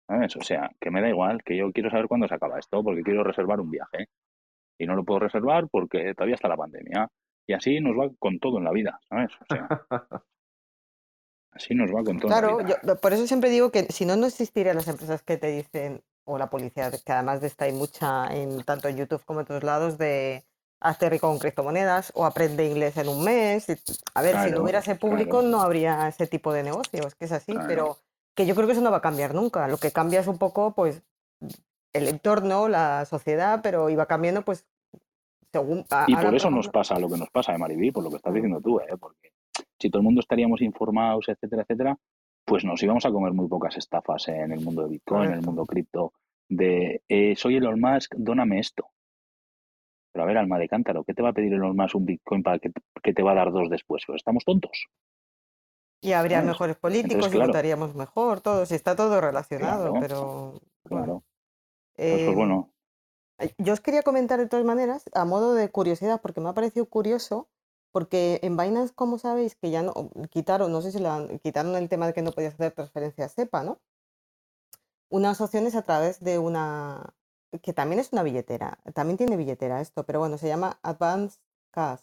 ¿Sabes? 0.05 0.35
O 0.35 0.41
sea, 0.41 0.69
que 0.77 0.91
me 0.91 1.01
da 1.01 1.07
igual, 1.07 1.41
que 1.41 1.55
yo 1.55 1.71
quiero 1.71 1.89
saber 1.89 2.09
cuándo 2.09 2.27
se 2.27 2.35
acaba 2.35 2.59
esto, 2.59 2.83
porque 2.83 3.01
quiero 3.01 3.23
reservar 3.23 3.61
un 3.61 3.71
viaje. 3.71 4.09
Y 4.77 4.85
no 4.85 4.95
lo 4.95 5.05
puedo 5.05 5.21
reservar 5.21 5.69
porque 5.69 6.13
todavía 6.15 6.35
está 6.35 6.49
la 6.49 6.57
pandemia. 6.57 7.07
Y 7.47 7.53
así 7.53 7.79
nos 7.79 7.97
va 7.97 8.09
con 8.19 8.39
todo 8.39 8.57
en 8.57 8.65
la 8.65 8.73
vida, 8.73 8.99
¿sabes? 9.07 9.31
O 9.39 9.45
sea, 9.55 9.85
así 11.55 11.73
nos 11.75 11.89
va 11.91 12.03
con 12.03 12.19
todo 12.19 12.27
Claro, 12.29 12.59
yo, 12.61 12.75
por 12.97 13.13
eso 13.13 13.27
siempre 13.27 13.49
digo 13.49 13.71
que 13.71 13.83
si 13.91 14.05
no, 14.05 14.15
no 14.15 14.27
existirían 14.27 14.75
las 14.75 14.87
empresas 14.87 15.21
que 15.21 15.37
te 15.37 15.47
dicen, 15.47 16.01
o 16.25 16.37
la 16.37 16.49
policía, 16.49 16.89
que 16.91 17.11
además 17.11 17.41
de 17.41 17.47
esta 17.47 17.65
hay 17.65 17.73
mucha, 17.73 18.33
en, 18.33 18.63
tanto 18.63 18.87
en 18.87 18.97
YouTube 18.97 19.23
como 19.25 19.39
en 19.41 19.43
otros 19.45 19.63
lados, 19.63 19.97
de 19.97 20.43
hazte 20.79 21.09
rico 21.09 21.27
con 21.27 21.39
criptomonedas 21.39 22.11
o 22.15 22.25
aprende 22.25 22.65
inglés 22.65 22.97
en 22.97 23.07
un 23.07 23.23
mes. 23.23 23.67
A 24.13 24.21
ver, 24.21 24.31
si 24.31 24.37
no 24.37 24.47
Claro, 24.47 24.63
hubiera 24.63 24.79
ese 24.79 24.95
público 24.95 25.39
claro. 25.39 25.47
no 25.47 25.61
habría 25.61 26.07
ese 26.07 26.27
tipo 26.27 26.51
de 26.53 26.63
negocios, 26.63 27.15
que 27.15 27.25
es 27.25 27.31
así, 27.31 27.51
Claro. 27.53 27.67
pero 27.67 27.97
que 28.35 28.45
yo 28.45 28.55
creo 28.55 28.67
que 28.67 28.73
eso 28.73 28.81
no 28.81 28.91
va 28.91 28.97
a 28.97 29.01
cambiar 29.01 29.33
nunca. 29.33 29.67
Lo 29.67 29.77
que 29.77 29.91
cambia 29.91 30.19
es 30.19 30.27
un 30.27 30.37
poco, 30.37 30.71
pues, 30.73 31.01
el 31.93 32.07
entorno, 32.07 32.67
la 32.67 33.05
sociedad, 33.05 33.59
pero 33.61 33.89
iba 33.89 34.05
cambiando, 34.07 34.41
pues, 34.43 34.65
según... 35.51 35.85
Y 36.07 36.15
por 36.15 36.33
eso 36.35 36.49
nos 36.49 36.67
pasa 36.69 36.97
lo 36.99 37.07
que 37.09 37.17
nos 37.17 37.29
pasa, 37.29 37.51
de 37.51 37.59
Mariví, 37.59 37.91
por 37.91 38.03
lo 38.03 38.09
que 38.09 38.15
estás 38.17 38.31
Mm. 38.31 38.35
diciendo 38.35 38.61
tú, 38.61 38.79
¿eh? 38.79 38.97
Porque 38.99 39.31
si 39.83 39.89
todo 39.89 39.99
el 39.99 40.05
mundo 40.05 40.21
estaríamos 40.21 40.61
informados, 40.61 41.27
etcétera, 41.27 41.63
etcétera, 41.63 41.99
pues 42.45 42.63
nos 42.63 42.81
íbamos 42.81 43.05
a 43.05 43.11
comer 43.11 43.33
muy 43.33 43.47
pocas 43.47 43.75
estafas 43.77 44.27
en 44.29 44.51
el 44.53 44.61
mundo 44.61 44.83
de 44.83 44.89
Bitcoin, 44.89 45.25
en 45.29 45.33
el 45.33 45.41
mundo 45.41 45.65
cripto, 45.65 46.13
de 46.49 47.01
eh, 47.09 47.35
soy 47.35 47.57
Elon 47.57 47.79
Musk, 47.79 48.15
dóname 48.17 48.59
esto. 48.59 48.87
Pero 50.13 50.23
a 50.23 50.27
ver, 50.27 50.37
alma 50.37 50.57
de 50.59 50.69
cántaro, 50.69 51.03
¿qué 51.03 51.13
te 51.13 51.21
va 51.21 51.29
a 51.29 51.33
pedir 51.33 51.53
Elon 51.53 51.75
Musk 51.75 51.95
un 51.95 52.05
Bitcoin 52.05 52.43
para 52.43 52.59
que, 52.59 52.71
que 53.01 53.13
te 53.13 53.23
va 53.23 53.31
a 53.31 53.35
dar 53.35 53.51
dos 53.51 53.69
después? 53.69 54.03
Pues 54.07 54.17
estamos 54.17 54.45
tontos. 54.45 54.87
Y 56.01 56.13
habría 56.13 56.37
¿sabes? 56.37 56.49
mejores 56.49 56.75
políticos 56.77 57.13
Entonces, 57.13 57.33
y 57.33 57.37
claro, 57.37 57.47
votaríamos 57.47 57.95
mejor, 57.95 58.41
todos, 58.41 58.71
y 58.71 58.75
está 58.75 58.95
todo 58.95 59.19
relacionado, 59.21 59.91
claro, 59.91 59.99
pero 59.99 60.21
bueno. 60.89 61.05
claro. 61.05 61.23
Pues, 61.95 62.11
pues 62.11 62.21
em, 62.27 62.35
bueno, 62.35 62.69
Eh, 63.39 63.53
Yo 63.57 63.73
os 63.73 63.81
quería 63.81 64.03
comentar 64.03 64.39
de 64.39 64.47
todas 64.47 64.65
maneras, 64.65 65.03
a 65.13 65.25
modo 65.25 65.55
de 65.55 65.69
curiosidad, 65.69 66.21
porque 66.21 66.41
me 66.41 66.49
ha 66.49 66.53
parecido 66.53 66.85
curioso, 66.85 67.47
porque 67.93 68.39
en 68.43 68.57
Binance, 68.57 68.93
como 68.93 69.19
sabéis, 69.19 69.55
que 69.55 69.71
ya 69.71 69.83
no 69.83 69.93
quitaron, 70.31 70.71
no 70.71 70.81
sé 70.81 70.91
si 70.91 70.99
la, 70.99 71.27
quitaron 71.43 71.75
el 71.75 71.89
tema 71.89 72.07
de 72.07 72.13
que 72.13 72.23
no 72.23 72.31
podías 72.33 72.55
hacer 72.55 72.73
transferencias 72.73 73.33
SEPA, 73.33 73.63
¿no? 73.63 73.79
Unas 75.09 75.39
opciones 75.41 75.75
a 75.75 75.83
través 75.83 76.19
de 76.19 76.39
una, 76.39 77.13
que 77.61 77.71
también 77.71 77.99
es 77.99 78.11
una 78.11 78.23
billetera, 78.23 78.79
también 78.95 79.17
tiene 79.17 79.37
billetera 79.37 79.79
esto, 79.79 80.05
pero 80.05 80.19
bueno, 80.19 80.39
se 80.39 80.47
llama 80.47 80.79
Advanced 80.81 81.39
Cash, 81.71 82.01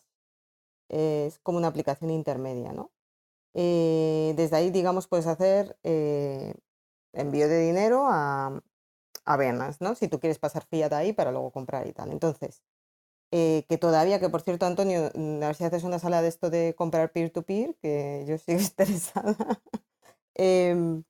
es 0.88 1.40
como 1.40 1.58
una 1.58 1.68
aplicación 1.68 2.10
intermedia, 2.10 2.72
¿no? 2.72 2.92
Eh, 3.54 4.34
desde 4.36 4.56
ahí, 4.56 4.70
digamos, 4.70 5.08
puedes 5.08 5.26
hacer 5.26 5.76
eh, 5.82 6.54
envío 7.12 7.48
de 7.48 7.60
dinero 7.60 8.06
a, 8.08 8.62
a 9.24 9.36
Binance, 9.36 9.78
¿no? 9.84 9.96
Si 9.96 10.08
tú 10.08 10.20
quieres 10.20 10.38
pasar 10.38 10.64
fiat 10.66 10.92
ahí 10.92 11.12
para 11.12 11.32
luego 11.32 11.50
comprar 11.50 11.86
y 11.88 11.92
tal. 11.92 12.12
Entonces, 12.12 12.62
eh, 13.32 13.64
que 13.68 13.78
todavía, 13.78 14.18
que 14.20 14.28
por 14.28 14.42
cierto, 14.42 14.66
Antonio, 14.66 15.10
mm, 15.14 15.42
a 15.42 15.46
ver 15.48 15.54
si 15.56 15.64
haces 15.64 15.84
una 15.84 15.98
sala 15.98 16.22
de 16.22 16.28
esto 16.28 16.50
de 16.50 16.74
comprar 16.76 17.12
peer-to-peer, 17.12 17.76
que 17.80 18.24
yo 18.26 18.38
sigo 18.38 18.58
interesada. 18.60 19.36
Em, 20.34 21.04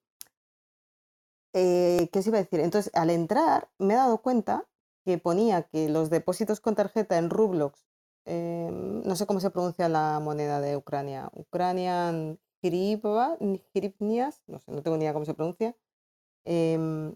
eh, 1.54 2.08
¿qué 2.12 2.18
os 2.18 2.26
iba 2.26 2.38
a 2.38 2.42
decir? 2.42 2.60
Entonces, 2.60 2.92
al 2.94 3.10
entrar, 3.10 3.70
me 3.78 3.94
he 3.94 3.96
dado 3.96 4.18
cuenta 4.22 4.68
que 5.04 5.18
ponía 5.18 5.62
que 5.64 5.88
los 5.88 6.10
depósitos 6.10 6.60
con 6.60 6.74
tarjeta 6.74 7.18
en 7.18 7.30
Rublox, 7.30 7.86
em, 8.26 9.02
no 9.02 9.16
sé 9.16 9.26
cómo 9.26 9.40
se 9.40 9.50
pronuncia 9.50 9.88
la 9.88 10.20
moneda 10.20 10.60
de 10.60 10.76
Ucrania, 10.76 11.30
Ucranian 11.34 12.38
Hryvnia, 12.62 13.36
Hryvnias, 13.74 14.42
no 14.46 14.60
no 14.66 14.82
tengo 14.82 14.96
ni 14.96 15.04
idea 15.04 15.14
cómo 15.14 15.24
se 15.24 15.34
pronuncia, 15.34 15.76
em, 16.44 17.14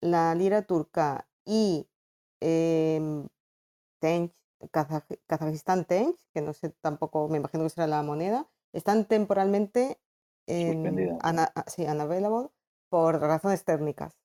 la 0.00 0.34
lira 0.34 0.62
turca 0.62 1.28
y 1.44 1.88
Tench, 4.00 4.32
Kazaj- 4.72 5.20
Kazajistán 5.26 5.84
Tench, 5.86 6.16
que 6.32 6.40
no 6.42 6.52
sé 6.52 6.70
tampoco, 6.80 7.28
me 7.28 7.38
imagino 7.38 7.64
que 7.64 7.70
será 7.70 7.86
la 7.86 8.02
moneda, 8.02 8.48
están 8.72 9.06
temporalmente 9.06 9.98
en, 10.46 11.16
ana- 11.20 11.52
sí, 11.66 11.84
unavailable 11.84 12.48
por 12.90 13.20
razones 13.20 13.64
técnicas. 13.64 14.18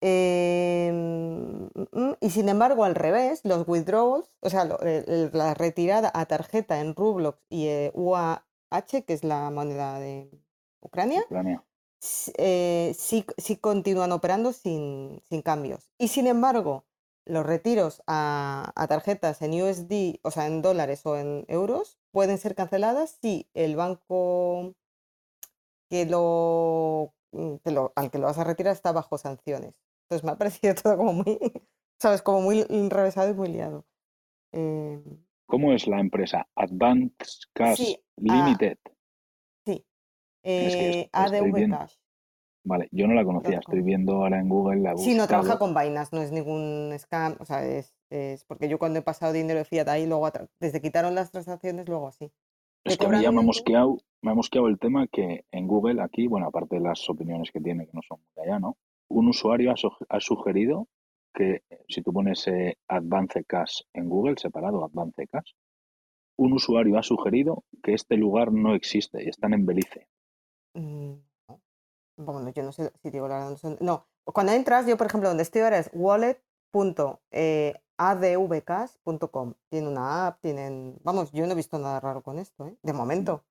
Em, 0.00 1.66
mm, 1.92 2.12
y 2.20 2.30
sin 2.30 2.48
embargo, 2.48 2.84
al 2.84 2.94
revés, 2.94 3.40
los 3.44 3.66
withdrawals, 3.66 4.28
o 4.40 4.50
sea, 4.50 4.64
lo- 4.64 4.78
el- 4.80 5.04
el- 5.08 5.30
la 5.32 5.54
retirada 5.54 6.10
a 6.14 6.26
tarjeta 6.26 6.80
en 6.80 6.94
Rublox 6.94 7.38
y 7.48 7.66
eh, 7.68 7.90
UAH, 7.94 9.02
que 9.06 9.14
es 9.14 9.24
la 9.24 9.50
moneda 9.50 9.98
de 10.00 10.30
Ucrania, 10.80 11.24
eh, 12.38 12.94
sí, 12.98 13.24
sí 13.38 13.56
continúan 13.56 14.12
operando 14.12 14.52
sin, 14.52 15.22
sin 15.28 15.42
cambios. 15.42 15.90
Y 15.98 16.08
sin 16.08 16.26
embargo, 16.26 16.84
los 17.26 17.44
retiros 17.46 18.02
a, 18.06 18.72
a 18.76 18.86
tarjetas 18.86 19.40
en 19.42 19.60
USD, 19.62 20.20
o 20.22 20.30
sea, 20.30 20.46
en 20.46 20.62
dólares 20.62 21.04
o 21.06 21.16
en 21.16 21.44
euros, 21.48 21.98
pueden 22.12 22.38
ser 22.38 22.54
canceladas 22.54 23.18
si 23.22 23.48
el 23.54 23.76
banco 23.76 24.74
que 25.90 26.06
lo, 26.06 27.14
mm, 27.32 27.56
que 27.64 27.70
lo- 27.70 27.92
al 27.96 28.10
que 28.10 28.18
lo 28.18 28.26
vas 28.26 28.38
a 28.38 28.44
retirar 28.44 28.72
está 28.72 28.92
bajo 28.92 29.18
sanciones. 29.18 29.80
Entonces 30.04 30.24
me 30.24 30.32
ha 30.32 30.36
parecido 30.38 30.74
todo 30.74 30.96
como 30.96 31.12
muy, 31.12 31.38
¿sabes? 32.00 32.22
Como 32.22 32.40
muy 32.40 32.64
enrevesado 32.68 33.30
y 33.30 33.34
muy 33.34 33.48
liado. 33.48 33.84
Eh, 34.52 35.02
¿Cómo 35.46 35.72
es 35.72 35.86
la 35.86 36.00
empresa? 36.00 36.48
Advanced 36.54 37.48
Cash 37.52 37.76
Sí, 37.78 37.96
ah, 38.00 38.06
Limited. 38.16 38.78
sí. 39.66 39.84
Es 40.42 40.76
que 40.76 40.88
Eh, 40.88 41.00
es- 41.02 41.08
ADV. 41.12 41.68
Cash. 41.70 41.94
Vale, 42.64 42.88
yo 42.92 43.06
no 43.06 43.14
la 43.14 43.24
conocía. 43.24 43.58
Estoy 43.58 43.82
viendo 43.82 44.14
ahora 44.14 44.40
en 44.40 44.48
Google 44.48 44.80
la 44.80 44.96
Sí, 44.96 45.14
no 45.14 45.26
trabaja 45.26 45.58
con 45.58 45.74
vainas, 45.74 46.12
no 46.12 46.22
es 46.22 46.32
ningún 46.32 46.94
scam, 46.98 47.36
o 47.38 47.44
sea, 47.44 47.64
es, 47.64 47.94
es 48.08 48.44
porque 48.44 48.68
yo 48.68 48.78
cuando 48.78 48.98
he 48.98 49.02
pasado 49.02 49.34
dinero 49.34 49.58
de 49.58 49.66
fiat 49.66 49.86
ahí, 49.88 50.06
luego 50.06 50.30
desde 50.58 50.80
quitaron 50.80 51.14
las 51.14 51.30
transacciones, 51.30 51.86
luego 51.86 52.08
así. 52.08 52.32
Es 52.84 52.96
que 52.96 53.06
a 53.06 53.08
mí 53.10 53.22
ya 53.22 53.32
me 53.32 53.40
ha 53.40 53.44
mosqueado, 53.44 53.98
me 54.22 54.30
ha 54.30 54.34
mosqueado 54.34 54.68
el 54.68 54.78
tema 54.78 55.06
que 55.08 55.44
en 55.50 55.66
Google 55.66 56.02
aquí, 56.02 56.26
bueno, 56.26 56.46
aparte 56.46 56.76
de 56.76 56.82
las 56.82 57.08
opiniones 57.08 57.50
que 57.52 57.60
tiene, 57.60 57.86
que 57.86 57.92
no 57.92 58.00
son 58.06 58.18
muy 58.20 58.44
allá, 58.44 58.58
¿no? 58.58 58.76
Un 59.08 59.28
usuario 59.28 59.70
ha, 59.70 59.74
ha 60.08 60.20
sugerido 60.20 60.88
que 61.34 61.62
eh, 61.68 61.84
si 61.88 62.00
tú 62.00 62.12
pones 62.12 62.46
eh, 62.48 62.78
Advance 62.88 63.44
Cash 63.44 63.82
en 63.92 64.08
Google, 64.08 64.36
separado 64.38 64.84
Advance 64.84 65.26
Cash, 65.26 65.52
un 66.36 66.54
usuario 66.54 66.98
ha 66.98 67.02
sugerido 67.02 67.64
que 67.82 67.92
este 67.92 68.16
lugar 68.16 68.52
no 68.52 68.74
existe 68.74 69.22
y 69.22 69.28
están 69.28 69.52
en 69.52 69.66
Belice. 69.66 70.08
Mm. 70.74 71.14
Bueno, 72.16 72.50
yo 72.50 72.62
no 72.62 72.72
sé 72.72 72.92
si 73.02 73.10
digo 73.10 73.26
la 73.28 73.38
verdad, 73.46 73.76
no 73.80 74.06
cuando 74.26 74.52
entras, 74.52 74.86
yo 74.86 74.96
por 74.96 75.06
ejemplo, 75.08 75.28
donde 75.28 75.42
estoy 75.42 75.62
ahora 75.62 75.78
es 75.78 75.88
eh, 75.88 77.74
wallet.advcash.com. 77.98 79.54
Tiene 79.68 79.88
una 79.88 80.26
app, 80.28 80.40
tienen. 80.40 80.96
Vamos, 81.02 81.30
yo 81.32 81.46
no 81.46 81.52
he 81.52 81.56
visto 81.56 81.78
nada 81.78 82.00
raro 82.00 82.22
con 82.22 82.38
esto, 82.38 82.66
¿eh? 82.66 82.76
De 82.82 82.92
momento. 82.92 83.44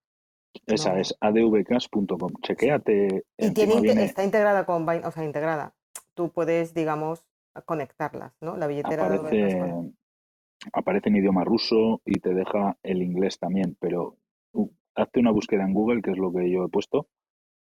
Esa 0.65 0.93
No. 0.93 0.99
es 0.99 1.15
advcash.com. 1.19 2.31
Chequéate, 2.41 3.25
Y 3.37 3.51
tiene, 3.51 3.81
viene, 3.81 4.03
está 4.03 4.23
integrada 4.23 4.65
con 4.65 4.87
o 4.87 5.11
sea, 5.11 5.23
integrada. 5.23 5.73
Tú 6.13 6.29
puedes, 6.31 6.73
digamos, 6.73 7.25
conectarlas, 7.65 8.33
¿no? 8.41 8.55
La 8.57 8.67
billetera 8.67 9.09
de 9.09 9.15
aparece, 9.17 9.59
con- 9.59 9.97
aparece 10.73 11.09
en 11.09 11.15
idioma 11.17 11.43
ruso 11.43 12.01
y 12.05 12.19
te 12.19 12.33
deja 12.33 12.77
el 12.83 13.01
inglés 13.01 13.39
también, 13.39 13.75
pero 13.79 14.17
uh, 14.53 14.69
hazte 14.95 15.19
una 15.19 15.31
búsqueda 15.31 15.63
en 15.63 15.73
Google, 15.73 16.01
que 16.01 16.11
es 16.11 16.17
lo 16.17 16.31
que 16.31 16.49
yo 16.51 16.65
he 16.65 16.69
puesto. 16.69 17.07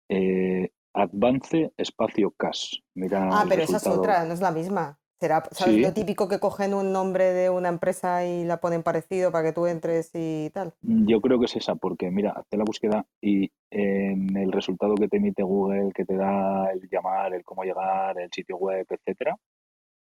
eh, 0.10 0.72
Advance 0.94 1.72
espacio 1.78 2.32
cash. 2.32 2.76
Mira 2.96 3.30
Ah, 3.32 3.46
pero 3.48 3.64
esa 3.64 3.78
es 3.78 3.88
otra, 3.88 4.26
no 4.26 4.34
es 4.34 4.42
la 4.42 4.52
misma. 4.52 4.98
Será, 5.20 5.44
¿sabes 5.52 5.76
Sí. 5.76 5.82
lo 5.82 5.94
típico 5.94 6.30
que 6.30 6.40
cogen 6.40 6.74
un 6.74 6.94
nombre 6.94 7.26
de 7.34 7.50
una 7.50 7.68
empresa 7.68 8.26
y 8.26 8.46
la 8.46 8.62
ponen 8.62 8.84
parecido 8.84 9.32
para 9.34 9.44
que 9.50 9.54
tú 9.54 9.66
entres 9.68 10.12
y 10.14 10.50
tal? 10.52 10.74
Yo 10.82 11.20
creo 11.20 11.38
que 11.40 11.46
es 11.46 11.58
esa, 11.58 11.76
porque 11.76 12.10
mira, 12.10 12.32
hazte 12.32 12.56
la 12.56 12.64
búsqueda 12.64 13.06
y 13.22 13.52
en 13.70 14.38
el 14.38 14.52
resultado 14.54 14.96
que 14.96 15.10
te 15.10 15.18
emite 15.18 15.44
Google, 15.44 15.92
que 15.94 16.06
te 16.06 16.16
da 16.16 16.72
el 16.72 16.88
llamar, 16.90 17.34
el 17.34 17.44
cómo 17.44 17.64
llegar, 17.64 18.18
el 18.18 18.30
sitio 18.32 18.56
web, 18.56 18.88
etcétera, 18.90 19.36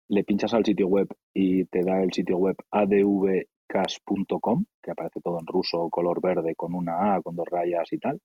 le 0.08 0.22
pinchas 0.22 0.54
al 0.54 0.64
sitio 0.64 0.86
web 0.86 1.08
y 1.34 1.64
te 1.64 1.82
da 1.82 2.00
el 2.00 2.12
sitio 2.12 2.36
web 2.36 2.54
advcash.com, 2.70 4.64
que 4.82 4.90
aparece 4.92 5.20
todo 5.20 5.38
en 5.40 5.46
ruso, 5.46 5.88
color 5.90 6.20
verde, 6.22 6.54
con 6.54 6.74
una 6.74 7.14
A, 7.16 7.22
con 7.22 7.34
dos 7.34 7.48
rayas 7.50 7.92
y 7.92 7.98
tal. 7.98 8.20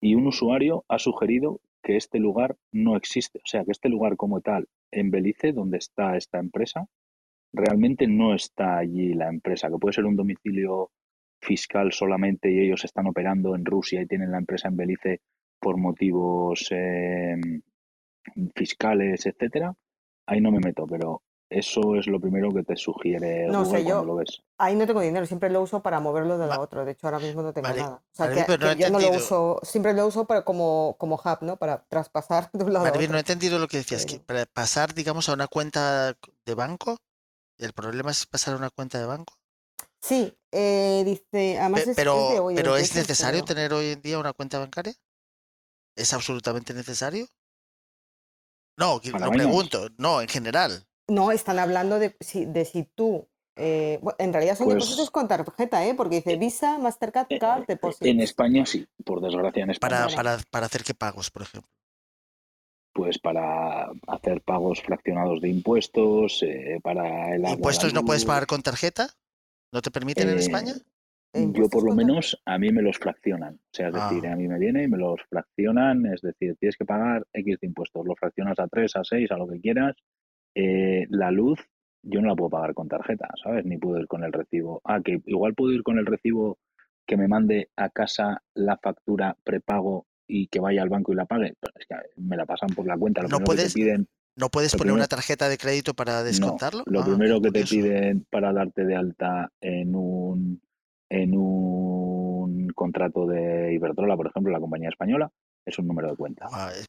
Y 0.00 0.14
un 0.14 0.26
usuario 0.26 0.84
ha 0.88 0.98
sugerido 0.98 1.60
que 1.82 1.96
este 1.96 2.18
lugar 2.18 2.56
no 2.72 2.96
existe, 2.96 3.38
o 3.38 3.46
sea, 3.46 3.64
que 3.64 3.72
este 3.72 3.88
lugar 3.88 4.16
como 4.16 4.40
tal, 4.40 4.68
en 4.90 5.10
Belice, 5.10 5.52
donde 5.52 5.78
está 5.78 6.16
esta 6.16 6.38
empresa, 6.38 6.86
realmente 7.52 8.06
no 8.06 8.34
está 8.34 8.78
allí 8.78 9.14
la 9.14 9.28
empresa, 9.28 9.68
que 9.68 9.78
puede 9.78 9.94
ser 9.94 10.04
un 10.06 10.16
domicilio 10.16 10.90
fiscal 11.40 11.92
solamente 11.92 12.50
y 12.50 12.60
ellos 12.60 12.84
están 12.84 13.06
operando 13.08 13.54
en 13.56 13.64
Rusia 13.64 14.00
y 14.00 14.06
tienen 14.06 14.30
la 14.30 14.38
empresa 14.38 14.68
en 14.68 14.76
Belice 14.76 15.20
por 15.60 15.76
motivos 15.76 16.68
eh, 16.70 17.36
fiscales, 18.54 19.26
etcétera. 19.26 19.74
Ahí 20.26 20.40
no 20.40 20.52
me 20.52 20.60
meto, 20.60 20.86
pero 20.86 21.22
eso 21.58 21.94
es 21.96 22.06
lo 22.06 22.18
primero 22.20 22.52
que 22.52 22.62
te 22.62 22.76
sugiere 22.76 23.46
No 23.46 23.64
Google 23.64 23.78
sé, 23.78 23.84
yo 23.84 23.94
cuando 23.96 24.12
lo 24.12 24.14
ves. 24.16 24.42
ahí 24.58 24.74
no 24.76 24.86
tengo 24.86 25.00
dinero, 25.00 25.26
siempre 25.26 25.50
lo 25.50 25.62
uso 25.62 25.82
para 25.82 26.00
moverlo 26.00 26.38
de 26.38 26.46
la 26.46 26.56
Va- 26.56 26.60
otra. 26.60 26.84
De 26.84 26.92
hecho, 26.92 27.06
ahora 27.06 27.18
mismo 27.18 27.42
no 27.42 27.52
tengo 27.52 27.68
vale, 27.68 27.80
nada. 27.80 27.96
O 27.96 28.14
sea, 28.14 28.26
vale, 28.26 28.40
que, 28.40 28.46
pero 28.46 28.58
no 28.66 28.76
que 28.76 28.82
he 28.82 28.84
yo 28.86 28.90
no 28.90 28.98
lo 29.00 29.10
uso, 29.16 29.60
siempre 29.62 29.92
lo 29.94 30.06
uso 30.06 30.24
para, 30.26 30.44
como, 30.44 30.96
como 30.98 31.16
hub, 31.16 31.38
¿no? 31.42 31.56
Para 31.56 31.84
traspasar 31.84 32.50
de 32.52 32.64
un 32.64 32.72
lado 32.72 32.86
a 32.86 32.90
Maribel, 32.90 33.10
no 33.12 33.16
he 33.16 33.20
entendido 33.20 33.58
lo 33.58 33.68
que 33.68 33.78
decías, 33.78 34.06
que 34.06 34.14
Pero- 34.14 34.24
para 34.26 34.46
pasar, 34.46 34.94
digamos, 34.94 35.28
a 35.28 35.34
una 35.34 35.46
cuenta 35.48 36.16
de 36.46 36.54
banco, 36.54 36.96
el 37.58 37.72
problema 37.72 38.10
es 38.10 38.26
pasar 38.26 38.54
a 38.54 38.56
una 38.56 38.70
cuenta 38.70 38.98
de 38.98 39.06
banco. 39.06 39.34
Sí, 40.00 40.36
eh, 40.50 41.02
dice, 41.04 41.58
además 41.60 41.84
Pe- 41.84 41.90
es, 41.90 41.96
pero, 41.96 42.44
hoy, 42.44 42.54
pero 42.56 42.76
¿es 42.76 42.92
28 42.92 42.94
de 42.94 43.00
necesario 43.02 43.44
tener 43.44 43.72
hoy 43.72 43.86
en 43.92 44.02
día 44.02 44.18
una 44.18 44.32
cuenta 44.32 44.58
bancaria? 44.58 44.94
¿Es 45.96 46.12
absolutamente 46.12 46.74
necesario? 46.74 47.26
No, 48.78 48.98
Binance. 49.00 49.30
pregunto, 49.30 49.88
no, 49.98 50.20
en 50.22 50.28
general. 50.28 50.86
No, 51.12 51.30
están 51.32 51.58
hablando 51.58 51.98
de 51.98 52.16
si, 52.20 52.44
de 52.46 52.64
si 52.64 52.84
tú. 52.84 53.28
eh, 53.54 54.00
en 54.18 54.32
realidad 54.32 54.56
son 54.56 54.64
Pues- 54.64 54.76
depósitos 54.76 55.10
con 55.10 55.28
tarjeta, 55.28 55.84
¿eh? 55.86 55.92
Porque 55.94 56.16
dice 56.16 56.36
Visa, 56.38 56.78
Mastercard, 56.78 57.26
Eh, 57.28 57.38
Card, 57.38 57.60
En 57.60 57.66
Deposits. 57.66 58.22
España 58.22 58.64
sí, 58.64 58.86
por 59.04 59.20
desgracia 59.20 59.62
en 59.64 59.70
España 59.70 59.90
Para, 59.96 60.08
sí. 60.08 60.16
para, 60.16 60.38
para 60.50 60.66
hacer 60.66 60.82
qué 60.82 60.94
pagos, 60.94 61.30
por 61.30 61.42
ejemplo. 61.42 61.68
Pues 62.94 63.18
para 63.18 63.90
hacer 64.08 64.40
pagos 64.42 64.80
fraccionados 64.82 65.42
de 65.42 65.48
impuestos, 65.50 66.42
eh, 66.42 66.78
para 66.82 67.34
el 67.34 67.46
¿Impuestos 67.46 67.92
no 67.92 68.04
puedes 68.04 68.24
pagar 68.24 68.46
con 68.46 68.62
tarjeta? 68.62 69.08
¿No 69.70 69.82
te 69.82 69.90
permiten 69.90 70.30
en 70.30 70.36
eh, 70.36 70.40
España? 70.40 70.72
¿E 71.34 71.46
Yo 71.52 71.68
por 71.68 71.84
lo 71.84 71.94
menos 71.94 72.40
a 72.46 72.56
mí 72.58 72.70
me 72.70 72.80
los 72.82 72.98
fraccionan. 72.98 73.54
O 73.56 73.70
sea, 73.74 73.88
es 73.88 73.94
decir, 73.94 74.26
Ah. 74.26 74.32
a 74.32 74.36
mí 74.36 74.48
me 74.48 74.58
viene 74.58 74.82
y 74.84 74.88
me 74.88 74.96
los 74.98 75.20
fraccionan, 75.28 76.06
es 76.06 76.20
decir, 76.22 76.56
tienes 76.58 76.76
que 76.78 76.84
pagar 76.86 77.26
X 77.34 77.58
de 77.60 77.66
impuestos, 77.66 78.06
lo 78.06 78.14
fraccionas 78.16 78.58
a 78.58 78.66
3, 78.66 78.96
a 78.96 79.04
6, 79.04 79.30
a 79.30 79.36
lo 79.36 79.46
que 79.46 79.60
quieras. 79.60 79.94
Eh, 80.54 81.06
la 81.10 81.30
luz 81.30 81.58
yo 82.02 82.20
no 82.20 82.28
la 82.28 82.34
puedo 82.34 82.50
pagar 82.50 82.74
con 82.74 82.88
tarjeta, 82.88 83.28
¿sabes? 83.42 83.64
Ni 83.64 83.78
puedo 83.78 83.98
ir 84.00 84.06
con 84.08 84.24
el 84.24 84.32
recibo. 84.32 84.80
Ah, 84.84 85.00
que 85.00 85.20
igual 85.26 85.54
puedo 85.54 85.72
ir 85.72 85.82
con 85.82 85.98
el 85.98 86.06
recibo 86.06 86.58
que 87.06 87.16
me 87.16 87.28
mande 87.28 87.70
a 87.76 87.88
casa 87.90 88.42
la 88.54 88.76
factura 88.76 89.36
prepago 89.44 90.06
y 90.26 90.48
que 90.48 90.60
vaya 90.60 90.82
al 90.82 90.88
banco 90.88 91.12
y 91.12 91.16
la 91.16 91.26
pague. 91.26 91.54
Pero 91.60 91.72
es 91.78 91.86
que 91.86 91.94
me 92.20 92.36
la 92.36 92.44
pasan 92.46 92.70
por 92.70 92.86
la 92.86 92.96
cuenta. 92.98 93.22
Lo 93.22 93.28
No 93.28 93.36
primero 93.38 93.44
que 93.52 93.56
puedes- 93.56 93.72
te 93.74 93.80
piden 93.80 94.08
¿No 94.34 94.48
puedes 94.48 94.74
poner 94.74 94.94
una 94.94 95.06
tarjeta 95.08 95.48
de 95.50 95.58
crédito 95.58 95.92
para 95.92 96.22
descontarlo? 96.22 96.84
no, 96.86 96.92
lo 96.92 97.00
Ah, 97.00 97.04
primero 97.04 97.40
que 97.42 97.50
te 97.50 97.64
piden 97.64 98.24
para 98.30 98.50
darte 98.52 98.84
de 98.86 98.96
alta 98.96 99.50
en 99.60 99.94
un 99.94 100.60
en 101.10 101.36
un 101.36 102.68
contrato 102.74 103.26
de 103.26 103.74
Iberdrola, 103.74 104.16
por 104.16 104.28
ejemplo, 104.28 104.50
la 104.50 104.58
compañía 104.60 104.88
española, 104.88 105.30
es 105.66 105.78
un 105.78 105.86
número 105.86 106.08
de 106.10 106.16
cuenta. 106.16 106.46
Ah, 106.50 106.70
es- 106.74 106.86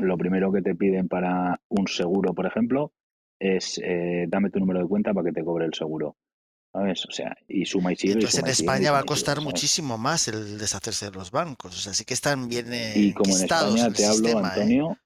Lo 0.00 0.16
primero 0.16 0.50
que 0.50 0.62
te 0.62 0.74
piden 0.74 1.08
para 1.08 1.60
un 1.68 1.86
seguro, 1.88 2.32
por 2.32 2.46
ejemplo, 2.46 2.92
es 3.38 3.80
eh, 3.84 4.26
dame 4.28 4.50
tu 4.50 4.58
número 4.60 4.80
de 4.80 4.86
cuenta 4.88 5.12
para 5.14 5.26
que 5.26 5.32
te 5.32 5.44
cobre 5.44 5.66
el 5.66 5.74
seguro. 5.74 6.16
¿Sabes? 6.72 7.06
O 7.06 7.10
sea, 7.10 7.34
y 7.48 7.64
suma 7.64 7.92
y 7.92 7.96
sigue. 7.96 8.12
y 8.12 8.14
Entonces 8.14 8.40
en 8.40 8.44
suma 8.44 8.50
y 8.50 8.54
sigue, 8.54 8.66
y 8.68 8.76
España 8.76 8.92
va 8.92 8.98
a 8.98 9.00
suma 9.00 9.02
sigue, 9.02 9.08
costar 9.08 9.40
muchísimo 9.40 9.98
más 9.98 10.28
el 10.28 10.58
deshacerse 10.58 11.06
de 11.06 11.12
los 11.12 11.30
bancos. 11.30 11.74
O 11.74 11.78
sea, 11.80 11.94
sí 11.94 12.04
que 12.04 12.14
están 12.14 12.48
bien 12.48 12.66
Y 12.94 13.12
como 13.14 13.34
en 13.36 13.42
España 13.44 13.86
en 13.86 13.92
te 13.94 14.04
hablo, 14.04 14.14
sistema, 14.16 14.48
¿eh? 14.48 14.50
Antonio, 14.52 14.98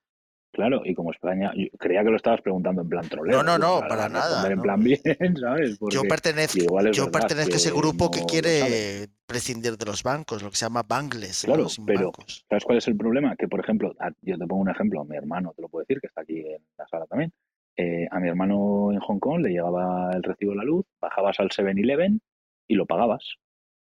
claro, 0.51 0.81
y 0.83 0.93
como 0.93 1.11
España, 1.11 1.51
yo 1.55 1.67
creía 1.79 2.03
que 2.03 2.09
lo 2.09 2.17
estabas 2.17 2.41
preguntando 2.41 2.81
en 2.81 2.89
plan 2.89 3.07
troleo. 3.07 3.41
No, 3.41 3.43
no, 3.43 3.55
digo, 3.57 3.75
no, 3.75 3.79
para 3.87 3.89
para 3.89 4.09
nada, 4.09 4.47
En 4.51 4.57
no. 4.57 4.61
plan 4.61 4.79
bien, 4.83 4.99
¿sabes? 5.39 5.79
Yo 5.89 6.03
pertenezco, 6.03 6.59
yo 6.91 7.05
verdad 7.05 7.11
pertenezco 7.11 7.53
a 7.53 7.57
ese 7.57 7.71
grupo 7.71 8.11
que 8.11 8.19
no 8.19 8.25
quiere 8.27 9.07
prescindir 9.25 9.77
de 9.77 9.85
los 9.85 10.03
bancos, 10.03 10.43
lo 10.43 10.49
que 10.49 10.57
se 10.57 10.65
llama 10.65 10.83
bangless, 10.83 11.43
Claro, 11.45 11.63
¿no? 11.63 11.69
sin 11.69 11.85
pero 11.85 12.07
bancos. 12.11 12.45
¿sabes 12.49 12.65
cuál 12.65 12.77
es 12.79 12.87
el 12.89 12.97
problema? 12.97 13.35
Que, 13.37 13.47
por 13.47 13.61
ejemplo, 13.61 13.95
yo 14.21 14.37
te 14.37 14.45
pongo 14.45 14.61
un 14.61 14.69
ejemplo, 14.69 15.05
mi 15.05 15.15
hermano, 15.15 15.53
te 15.55 15.61
lo 15.61 15.69
puedo 15.69 15.85
decir, 15.87 15.99
que 16.01 16.07
está 16.07 16.21
aquí 16.21 16.39
en 16.39 16.61
la 16.77 16.85
sala 16.89 17.05
también. 17.07 17.31
Eh, 17.75 18.07
a 18.11 18.19
mi 18.19 18.29
hermano 18.29 18.91
en 18.91 18.99
Hong 18.99 19.19
Kong 19.19 19.41
le 19.41 19.49
llegaba 19.49 20.11
el 20.13 20.23
recibo 20.23 20.51
de 20.51 20.57
la 20.57 20.63
luz, 20.63 20.85
bajabas 21.01 21.39
al 21.39 21.49
7-Eleven 21.49 22.21
y 22.67 22.75
lo 22.75 22.85
pagabas 22.85 23.37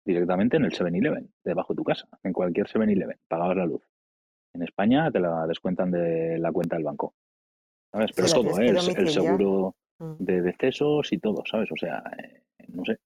directamente 0.05 0.57
en 0.57 0.65
el 0.65 0.71
7-Eleven, 0.71 1.31
debajo 1.43 1.73
de 1.73 1.77
tu 1.77 1.83
casa, 1.83 2.07
en 2.23 2.33
cualquier 2.33 2.67
7-Eleven, 2.67 3.19
pagabas 3.27 3.57
la 3.57 3.65
luz. 3.65 3.81
En 4.53 4.63
España 4.63 5.09
te 5.11 5.19
la 5.19 5.47
descuentan 5.47 5.91
de 5.91 6.37
la 6.37 6.51
cuenta 6.51 6.75
del 6.75 6.85
banco. 6.85 7.15
¿Sabes? 7.91 8.11
Pero 8.15 8.27
todo, 8.27 8.59
¿eh? 8.59 8.69
el, 8.69 9.09
seguro 9.09 9.75
Mm. 10.01 10.15
de 10.17 10.41
decesos 10.41 11.13
y 11.13 11.19
todo, 11.19 11.43
¿sabes? 11.49 11.69
O 11.71 11.77
sea, 11.77 12.03
eh, 12.17 12.43
no 12.69 12.83
sé. 12.83 12.97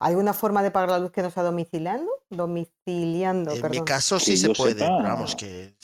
¿Alguna 0.00 0.32
forma 0.32 0.62
de 0.62 0.70
pagar 0.70 0.88
la 0.88 0.98
luz 0.98 1.12
que 1.12 1.20
no 1.20 1.30
sea 1.30 1.42
domiciliando? 1.42 2.10
Domiciliando, 2.30 3.52
En 3.52 3.70
mi 3.70 3.84
caso 3.84 4.18
sí 4.18 4.32
Que 4.32 4.36
se 4.38 4.50
puede, 4.54 4.72
sepa, 4.72 4.96
pero 4.96 5.08
vamos, 5.08 5.36
que 5.36 5.74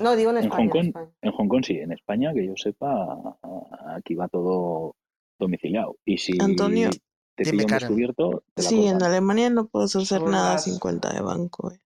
No, 0.00 0.16
digo 0.16 0.30
en 0.30 0.38
En 0.38 0.44
España. 0.44 0.56
Hong 0.58 0.64
en 0.64 0.70
Kong, 0.70 0.86
España. 0.86 1.10
en 1.22 1.32
Hong 1.32 1.48
Kong 1.48 1.64
sí, 1.64 1.78
en 1.78 1.92
España, 1.92 2.32
que 2.34 2.46
yo 2.46 2.52
sepa, 2.56 3.38
aquí 3.96 4.14
va 4.14 4.28
todo 4.28 4.96
domiciliado. 5.38 5.96
Y 6.04 6.18
si 6.18 6.40
Antonio. 6.40 6.90
te 7.34 7.44
Dime, 7.44 7.64
descubierto, 7.66 8.44
te 8.54 8.62
la 8.62 8.68
Sí, 8.70 8.86
en. 8.86 9.02
Alemania 9.02 9.50
no 9.50 9.66
puedes 9.68 9.94
hacer 9.94 10.22
nada 10.22 10.52
las- 10.54 10.64
sin 10.64 10.78
cuenta 10.78 11.12
de 11.12 11.20
banco. 11.20 11.70
eh. 11.70 11.80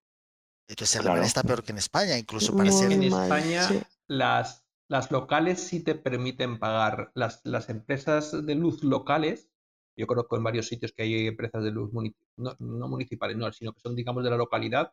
entonces 0.69 1.01
Claro. 1.01 1.11
Alemania 1.11 1.27
está 1.27 1.43
peor 1.43 1.65
que 1.65 1.73
en 1.73 1.79
España, 1.79 2.17
incluso 2.17 2.57
para 2.57 2.71
ser 2.71 2.97
Muy 2.97 3.07
En 3.07 3.11
mal, 3.11 3.23
España, 3.25 3.63
sí. 3.63 3.81
las, 4.07 4.65
las 4.89 5.11
locales 5.11 5.59
sí 5.61 5.83
te 5.83 5.97
permiten 5.97 6.61
pagar. 6.61 7.11
Las, 7.15 7.41
las 7.45 7.69
empresas 7.69 8.47
de 8.47 8.55
luz 8.55 8.85
locales, 8.85 9.51
yo 9.97 10.07
conozco 10.07 10.37
en 10.37 10.45
varios 10.45 10.69
sitios 10.69 10.93
que 10.93 11.03
hay 11.03 11.27
empresas 11.27 11.65
de 11.65 11.73
luz 11.73 11.91
munici- 11.93 12.15
no, 12.37 12.55
no 12.61 12.87
municipales, 12.89 13.37
no, 13.37 13.51
sino 13.53 13.73
que 13.73 13.81
son, 13.81 13.97
digamos, 13.97 14.23
de 14.23 14.31
la 14.31 14.37
localidad, 14.37 14.93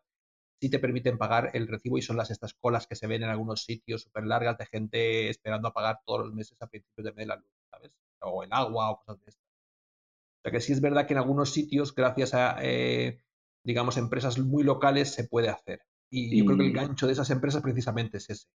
sí 0.59 0.69
te 0.69 0.79
permiten 0.79 1.17
pagar 1.17 1.51
el 1.53 1.67
recibo 1.67 1.97
y 1.97 2.01
son 2.01 2.17
las 2.17 2.31
estas 2.31 2.53
colas 2.53 2.87
que 2.87 2.95
se 2.95 3.07
ven 3.07 3.23
en 3.23 3.29
algunos 3.29 3.63
sitios 3.63 4.01
súper 4.01 4.25
largas 4.25 4.57
de 4.57 4.65
gente 4.65 5.29
esperando 5.29 5.67
a 5.67 5.73
pagar 5.73 5.99
todos 6.05 6.25
los 6.25 6.33
meses 6.33 6.57
a 6.61 6.67
principios 6.67 7.05
de 7.05 7.13
mes 7.13 7.27
la 7.27 7.35
luz, 7.35 7.51
¿sabes? 7.69 7.91
O 8.21 8.43
el 8.43 8.51
agua 8.51 8.91
o 8.91 8.97
cosas 8.97 9.23
de 9.23 9.29
estas. 9.29 9.45
O 9.45 10.41
sea 10.43 10.51
que 10.51 10.61
sí 10.61 10.73
es 10.73 10.81
verdad 10.81 11.05
que 11.05 11.13
en 11.13 11.19
algunos 11.19 11.51
sitios, 11.51 11.93
gracias 11.93 12.33
a, 12.33 12.57
eh, 12.61 13.19
digamos, 13.63 13.97
empresas 13.97 14.39
muy 14.39 14.63
locales, 14.63 15.13
se 15.13 15.27
puede 15.27 15.49
hacer. 15.49 15.81
Y 16.09 16.39
yo 16.39 16.45
creo 16.45 16.57
que 16.57 16.67
el 16.67 16.73
gancho 16.73 17.05
de 17.05 17.13
esas 17.13 17.29
empresas 17.31 17.61
precisamente 17.61 18.17
es 18.17 18.29
ese. 18.29 18.47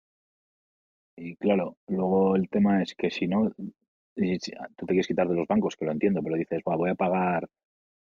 Y 1.17 1.37
claro, 1.37 1.77
luego 1.87 2.35
el 2.37 2.49
tema 2.49 2.83
es 2.83 2.95
que 2.95 3.11
si 3.11 3.27
no, 3.27 3.51
tú 3.51 3.73
te 4.15 4.87
quieres 4.87 5.07
quitar 5.07 5.29
de 5.29 5.37
los 5.37 5.47
bancos, 5.47 5.77
que 5.77 5.85
lo 5.85 5.93
entiendo, 5.93 6.23
pero 6.23 6.37
dices, 6.37 6.63
"Buah, 6.65 6.77
voy 6.77 6.91
a 6.91 6.95
pagar, 6.95 7.49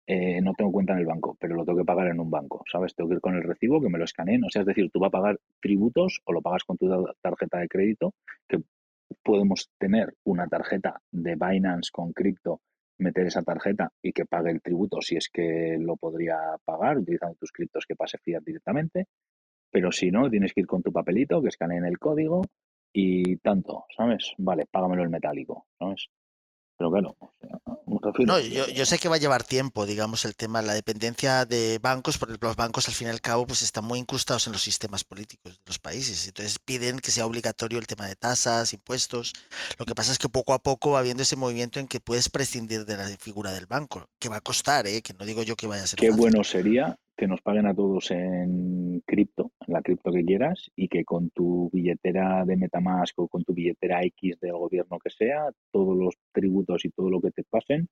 eh, 0.06 0.40
no 0.40 0.54
tengo 0.54 0.72
cuenta 0.72 0.92
en 0.92 1.00
el 1.00 1.06
banco, 1.06 1.36
pero 1.40 1.54
lo 1.56 1.64
tengo 1.64 1.78
que 1.78 1.84
pagar 1.84 2.08
en 2.08 2.20
un 2.20 2.30
banco, 2.30 2.64
¿sabes? 2.70 2.94
Tengo 2.94 3.08
que 3.10 3.16
ir 3.16 3.20
con 3.20 3.34
el 3.34 3.42
recibo, 3.42 3.80
que 3.80 3.88
me 3.88 3.98
lo 3.98 4.04
escaneen, 4.04 4.44
o 4.44 4.50
sea, 4.50 4.62
es 4.62 4.66
decir, 4.66 4.90
tú 4.92 5.00
vas 5.00 5.08
a 5.08 5.10
pagar 5.18 5.38
tributos 5.60 6.20
o 6.24 6.32
lo 6.32 6.42
pagas 6.42 6.64
con 6.64 6.76
tu 6.76 6.88
ta- 6.88 7.12
tarjeta 7.20 7.58
de 7.58 7.68
crédito, 7.68 8.14
que 8.48 8.62
podemos 9.22 9.70
tener 9.78 10.14
una 10.24 10.46
tarjeta 10.48 11.00
de 11.10 11.34
Binance 11.36 11.90
con 11.92 12.12
cripto, 12.12 12.60
meter 12.98 13.26
esa 13.26 13.42
tarjeta 13.42 13.92
y 14.02 14.12
que 14.12 14.24
pague 14.24 14.50
el 14.50 14.62
tributo 14.62 15.00
si 15.02 15.16
es 15.16 15.28
que 15.28 15.76
lo 15.78 15.96
podría 15.96 16.36
pagar 16.64 16.98
utilizando 16.98 17.34
tus 17.36 17.52
criptos 17.52 17.84
que 17.86 17.94
pase 17.96 18.18
fiat 18.18 18.42
directamente, 18.42 19.06
pero 19.70 19.92
si 19.92 20.10
no, 20.10 20.30
tienes 20.30 20.52
que 20.54 20.60
ir 20.60 20.66
con 20.66 20.82
tu 20.82 20.92
papelito, 20.92 21.42
que 21.42 21.48
escaneen 21.48 21.84
el 21.84 21.98
código 21.98 22.42
y 22.92 23.36
tanto, 23.38 23.84
¿sabes? 23.96 24.32
Vale, 24.38 24.66
págamelo 24.70 25.04
en 25.04 25.10
metálico, 25.10 25.66
¿sabes? 25.78 26.06
Pero 26.78 26.90
claro, 26.90 27.16
No, 28.26 28.38
yo, 28.38 28.66
yo 28.68 28.84
sé 28.84 28.98
que 28.98 29.08
va 29.08 29.16
a 29.16 29.18
llevar 29.18 29.44
tiempo, 29.44 29.86
digamos, 29.86 30.24
el 30.24 30.36
tema, 30.36 30.60
la 30.60 30.74
dependencia 30.74 31.44
de 31.46 31.78
bancos, 31.80 32.18
porque 32.18 32.36
los 32.40 32.56
bancos 32.56 32.88
al 32.88 32.94
fin 32.94 33.08
y 33.08 33.10
al 33.10 33.20
cabo 33.20 33.46
pues 33.46 33.62
están 33.62 33.84
muy 33.84 33.98
incrustados 33.98 34.46
en 34.46 34.52
los 34.52 34.62
sistemas 34.62 35.02
políticos 35.04 35.54
de 35.54 35.62
los 35.66 35.78
países, 35.78 36.26
entonces 36.26 36.58
piden 36.58 36.98
que 36.98 37.10
sea 37.10 37.24
obligatorio 37.26 37.78
el 37.78 37.86
tema 37.86 38.06
de 38.06 38.16
tasas, 38.16 38.72
impuestos. 38.74 39.32
Lo 39.78 39.86
que 39.86 39.94
pasa 39.94 40.12
es 40.12 40.18
que 40.18 40.28
poco 40.28 40.52
a 40.52 40.58
poco 40.58 40.92
va 40.92 40.98
habiendo 40.98 41.22
ese 41.22 41.36
movimiento 41.36 41.80
en 41.80 41.88
que 41.88 42.00
puedes 42.00 42.28
prescindir 42.28 42.84
de 42.84 42.96
la 42.96 43.06
figura 43.18 43.52
del 43.52 43.66
banco, 43.66 44.08
que 44.18 44.28
va 44.28 44.36
a 44.36 44.40
costar, 44.42 44.86
¿eh? 44.86 45.00
que 45.00 45.14
no 45.14 45.24
digo 45.24 45.42
yo 45.42 45.56
que 45.56 45.66
vaya 45.66 45.84
a 45.84 45.86
ser 45.86 45.98
Qué 45.98 46.08
fácil. 46.08 46.20
bueno 46.20 46.44
sería 46.44 46.98
que 47.16 47.26
nos 47.26 47.40
paguen 47.40 47.66
a 47.66 47.74
todos 47.74 48.10
en 48.10 49.02
cripto, 49.06 49.52
en 49.66 49.72
la 49.74 49.82
cripto 49.82 50.12
que 50.12 50.24
quieras, 50.24 50.70
y 50.76 50.88
que 50.88 51.04
con 51.04 51.30
tu 51.30 51.70
billetera 51.72 52.44
de 52.44 52.56
Metamask 52.56 53.18
o 53.18 53.28
con 53.28 53.42
tu 53.44 53.54
billetera 53.54 54.02
X 54.02 54.38
del 54.40 54.52
gobierno 54.52 54.98
que 54.98 55.10
sea, 55.10 55.48
todos 55.72 55.96
los 55.96 56.14
tributos 56.32 56.84
y 56.84 56.90
todo 56.90 57.08
lo 57.10 57.20
que 57.20 57.30
te 57.30 57.42
pasen 57.44 57.88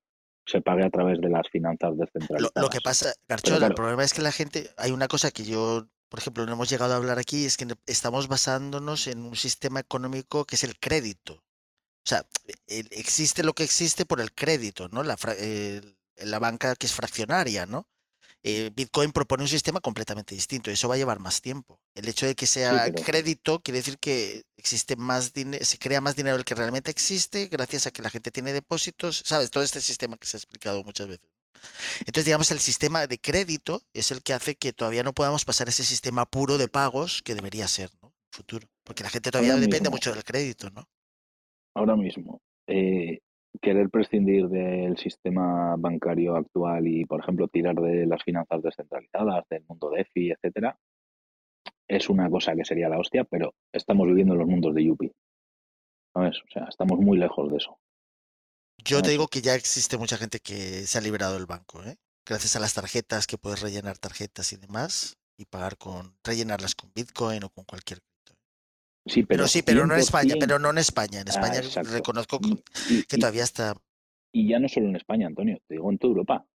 se 0.46 0.60
pague 0.60 0.84
a 0.84 0.90
través 0.90 1.20
de 1.20 1.30
las 1.30 1.48
finanzas 1.48 1.90
Lo, 1.90 2.04
descentralizadas. 2.04 2.62
lo 2.62 2.68
que 2.68 2.80
pasa, 2.82 3.12
Garchola, 3.26 3.66
el 3.66 3.74
problema 3.74 4.04
es 4.04 4.12
que 4.12 4.20
la 4.20 4.32
gente, 4.32 4.68
hay 4.76 4.90
una 4.90 5.08
cosa 5.08 5.30
que 5.30 5.44
yo, 5.44 5.86
por 6.10 6.18
ejemplo, 6.18 6.44
no 6.44 6.52
hemos 6.52 6.68
llegado 6.68 6.92
a 6.92 6.96
hablar 6.96 7.18
aquí, 7.18 7.46
es 7.46 7.56
que 7.56 7.66
estamos 7.86 8.28
basándonos 8.28 9.06
en 9.06 9.22
un 9.24 9.36
sistema 9.36 9.80
económico 9.80 10.44
que 10.44 10.56
es 10.56 10.64
el 10.64 10.78
crédito. 10.78 11.34
O 11.36 12.06
sea, 12.06 12.26
el- 12.66 12.88
existe 12.90 13.42
lo 13.42 13.54
que 13.54 13.64
existe 13.64 14.04
por 14.04 14.20
el 14.20 14.32
crédito, 14.34 14.88
¿no? 14.90 15.02
La, 15.02 15.16
el- 15.38 15.96
la 16.22 16.38
banca 16.38 16.76
que 16.76 16.84
es 16.86 16.92
fraccionaria, 16.92 17.64
¿no? 17.64 17.86
Eh, 18.46 18.70
Bitcoin 18.74 19.10
propone 19.10 19.42
un 19.42 19.48
sistema 19.48 19.80
completamente 19.80 20.34
distinto, 20.34 20.70
eso 20.70 20.86
va 20.86 20.96
a 20.96 20.98
llevar 20.98 21.18
más 21.18 21.40
tiempo. 21.40 21.80
El 21.94 22.06
hecho 22.08 22.26
de 22.26 22.34
que 22.34 22.44
sí, 22.44 22.60
sea 22.60 22.90
pero 22.92 23.02
crédito 23.02 23.60
quiere 23.60 23.78
decir 23.78 23.98
que 23.98 24.42
existe 24.58 24.96
más 24.96 25.32
dinero, 25.32 25.64
se 25.64 25.78
crea 25.78 26.02
más 26.02 26.14
dinero 26.14 26.36
del 26.36 26.44
que 26.44 26.54
realmente 26.54 26.90
existe 26.90 27.46
gracias 27.46 27.86
a 27.86 27.90
que 27.90 28.02
la 28.02 28.10
gente 28.10 28.30
tiene 28.30 28.52
depósitos, 28.52 29.22
¿sabes? 29.24 29.50
Todo 29.50 29.64
este 29.64 29.80
sistema 29.80 30.18
que 30.18 30.26
se 30.26 30.36
ha 30.36 30.38
explicado 30.38 30.84
muchas 30.84 31.08
veces. 31.08 31.26
Entonces, 32.00 32.26
digamos, 32.26 32.50
el 32.50 32.58
sistema 32.58 33.06
de 33.06 33.18
crédito 33.18 33.80
es 33.94 34.10
el 34.10 34.22
que 34.22 34.34
hace 34.34 34.56
que 34.56 34.74
todavía 34.74 35.02
no 35.02 35.14
podamos 35.14 35.46
pasar 35.46 35.68
a 35.68 35.70
ese 35.70 35.84
sistema 35.84 36.26
puro 36.26 36.58
de 36.58 36.68
pagos 36.68 37.22
que 37.22 37.34
debería 37.34 37.66
ser, 37.66 37.90
¿no? 38.02 38.12
Futuro. 38.30 38.68
Porque 38.84 39.04
la 39.04 39.08
gente 39.08 39.30
todavía 39.30 39.52
ahora 39.52 39.62
depende 39.62 39.88
mismo, 39.88 39.92
mucho 39.92 40.12
del 40.12 40.22
crédito, 40.22 40.68
¿no? 40.68 40.86
ahora 41.74 41.96
mismo, 41.96 42.40
eh, 42.66 43.20
querer 43.60 43.88
prescindir 43.90 44.48
del 44.48 44.96
sistema 44.96 45.76
bancario 45.78 46.36
actual 46.36 46.86
y, 46.86 47.04
por 47.04 47.20
ejemplo, 47.20 47.48
tirar 47.48 47.76
de 47.76 48.06
las 48.06 48.22
finanzas 48.22 48.62
descentralizadas, 48.62 49.44
del 49.48 49.64
mundo 49.68 49.90
DeFi, 49.90 50.32
etcétera, 50.32 50.78
es 51.88 52.08
una 52.08 52.30
cosa 52.30 52.54
que 52.54 52.64
sería 52.64 52.88
la 52.88 52.98
hostia, 52.98 53.24
pero 53.24 53.54
estamos 53.72 54.06
viviendo 54.06 54.34
en 54.34 54.40
los 54.40 54.48
mundos 54.48 54.74
de 54.74 54.84
Yuppie, 54.84 55.12
¿sabes? 56.12 56.38
O 56.38 56.50
sea, 56.52 56.66
estamos 56.68 56.98
muy 56.98 57.18
lejos 57.18 57.50
de 57.50 57.56
eso. 57.58 57.78
Yo 58.84 59.00
te 59.02 59.10
digo 59.10 59.28
que 59.28 59.40
ya 59.40 59.54
existe 59.54 59.96
mucha 59.96 60.16
gente 60.16 60.40
que 60.40 60.86
se 60.86 60.98
ha 60.98 61.00
liberado 61.00 61.34
del 61.34 61.46
banco, 61.46 61.82
¿eh? 61.84 61.96
Gracias 62.26 62.56
a 62.56 62.60
las 62.60 62.74
tarjetas, 62.74 63.26
que 63.26 63.38
puedes 63.38 63.60
rellenar 63.60 63.98
tarjetas 63.98 64.52
y 64.52 64.56
demás, 64.56 65.16
y 65.36 65.44
pagar 65.44 65.76
con, 65.76 66.16
rellenarlas 66.24 66.74
con 66.74 66.90
Bitcoin 66.94 67.44
o 67.44 67.50
con 67.50 67.64
cualquier. 67.64 68.00
Sí, 69.06 69.22
Pero 69.22 69.38
pero 69.42 69.48
sí, 69.48 69.62
pero 69.62 69.86
no 69.86 69.94
en 69.94 70.00
España, 70.00 70.34
100%, 70.34 70.38
pero 70.40 70.58
no 70.58 70.70
en 70.70 70.78
España. 70.78 71.20
En 71.20 71.28
ah, 71.28 71.30
España 71.30 71.60
reconozco 71.92 72.38
Y, 72.42 72.94
y- 72.94 73.02
que 73.04 73.18
todavía 73.18 73.42
está. 73.44 73.74
y 74.32 74.48
ya 74.48 74.58
no 74.58 74.68
solo 74.68 74.88
en 74.88 74.96
España, 74.96 75.26
Antonio, 75.26 75.58
te 75.66 75.74
digo 75.74 75.90
en 75.90 75.98
toda 75.98 76.10
Europa 76.12 76.46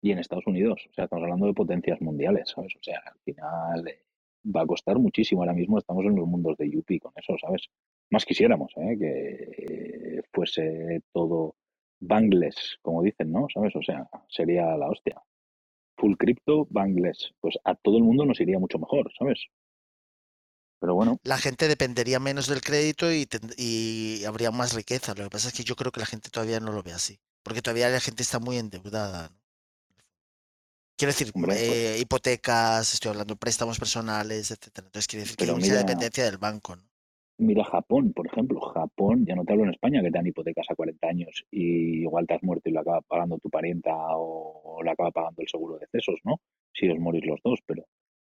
y 0.00 0.12
en 0.12 0.18
Estados 0.18 0.46
Unidos. 0.46 0.80
O 0.90 0.94
sea, 0.94 1.04
estamos 1.04 1.22
hablando 1.24 1.46
de 1.46 1.54
potencias 1.54 2.00
mundiales, 2.00 2.50
¿sabes? 2.54 2.74
O 2.76 2.82
sea, 2.82 2.98
al 3.04 3.18
final 3.24 3.88
eh, 3.88 4.04
va 4.44 4.62
a 4.62 4.66
costar 4.66 4.98
muchísimo. 4.98 5.42
Ahora 5.42 5.54
mismo 5.54 5.78
estamos 5.78 6.04
en 6.04 6.16
los 6.16 6.26
mundos 6.26 6.56
de 6.56 6.70
Yuppie 6.70 7.00
con 7.00 7.12
eso, 7.16 7.34
¿sabes? 7.40 7.62
Más 8.10 8.24
quisiéramos, 8.24 8.72
¿eh? 8.76 8.96
Que 8.98 10.22
fuese 10.32 11.02
todo 11.12 11.56
Bangles, 12.00 12.78
como 12.82 13.02
dicen, 13.02 13.32
¿no? 13.32 13.46
¿Sabes? 13.52 13.74
O 13.76 13.82
sea, 13.82 14.08
sería 14.28 14.76
la 14.76 14.88
hostia. 14.88 15.20
Full 15.96 16.14
crypto, 16.16 16.66
Bangles. 16.70 17.32
Pues 17.40 17.58
a 17.64 17.74
todo 17.74 17.96
el 17.98 18.04
mundo 18.04 18.24
nos 18.24 18.40
iría 18.40 18.58
mucho 18.58 18.78
mejor, 18.78 19.12
¿sabes? 19.18 19.46
Pero 20.82 20.96
bueno, 20.96 21.20
La 21.22 21.38
gente 21.38 21.68
dependería 21.68 22.18
menos 22.18 22.48
del 22.48 22.60
crédito 22.60 23.12
y, 23.12 23.28
y 23.56 24.24
habría 24.24 24.50
más 24.50 24.74
riqueza. 24.74 25.14
Lo 25.14 25.22
que 25.22 25.30
pasa 25.30 25.46
es 25.46 25.54
que 25.54 25.62
yo 25.62 25.76
creo 25.76 25.92
que 25.92 26.00
la 26.00 26.06
gente 26.06 26.28
todavía 26.28 26.58
no 26.58 26.72
lo 26.72 26.82
ve 26.82 26.92
así. 26.92 27.20
Porque 27.44 27.62
todavía 27.62 27.88
la 27.88 28.00
gente 28.00 28.24
está 28.24 28.40
muy 28.40 28.58
endeudada, 28.58 29.28
¿no? 29.28 29.40
Quiero 30.98 31.12
decir, 31.12 31.30
hombre, 31.34 31.54
pues, 31.54 31.62
eh, 31.62 31.98
hipotecas, 32.00 32.94
estoy 32.94 33.10
hablando 33.10 33.34
de 33.34 33.38
préstamos 33.38 33.78
personales, 33.78 34.50
etcétera. 34.50 34.88
Entonces 34.88 35.06
quiere 35.06 35.22
decir 35.22 35.36
que 35.36 35.44
hay 35.44 35.52
mucha 35.52 35.74
dependencia 35.76 36.24
del 36.24 36.38
banco, 36.38 36.74
¿no? 36.74 36.82
Mira 37.38 37.64
Japón, 37.64 38.12
por 38.12 38.26
ejemplo. 38.26 38.60
Japón, 38.60 39.24
ya 39.24 39.36
no 39.36 39.44
te 39.44 39.52
hablo 39.52 39.64
en 39.64 39.70
España, 39.70 40.00
que 40.02 40.10
te 40.10 40.18
dan 40.18 40.26
hipotecas 40.26 40.66
a 40.68 40.74
40 40.74 41.06
años 41.08 41.44
y 41.50 42.02
igual 42.02 42.26
te 42.26 42.34
has 42.34 42.42
muerto 42.42 42.68
y 42.68 42.72
lo 42.72 42.80
acaba 42.80 43.00
pagando 43.02 43.38
tu 43.38 43.50
parienta 43.50 43.92
o, 44.16 44.78
o 44.78 44.82
lo 44.82 44.90
acaba 44.90 45.10
pagando 45.12 45.42
el 45.42 45.48
seguro 45.48 45.78
de 45.78 45.86
cesos, 45.92 46.18
¿no? 46.24 46.40
Si 46.72 46.88
os 46.88 46.98
morís 46.98 47.24
los 47.24 47.40
dos. 47.42 47.60
Pero 47.66 47.84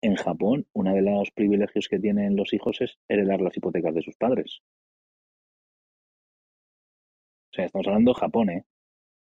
en 0.00 0.14
Japón, 0.16 0.66
uno 0.72 0.94
de 0.94 1.02
los 1.02 1.30
privilegios 1.32 1.88
que 1.88 1.98
tienen 1.98 2.36
los 2.36 2.52
hijos 2.52 2.80
es 2.80 2.98
heredar 3.08 3.40
las 3.40 3.56
hipotecas 3.56 3.94
de 3.94 4.02
sus 4.02 4.16
padres. 4.16 4.60
O 7.50 7.54
sea, 7.54 7.64
estamos 7.64 7.86
hablando 7.86 8.12
de 8.12 8.20
Japón, 8.20 8.50
¿eh? 8.50 8.64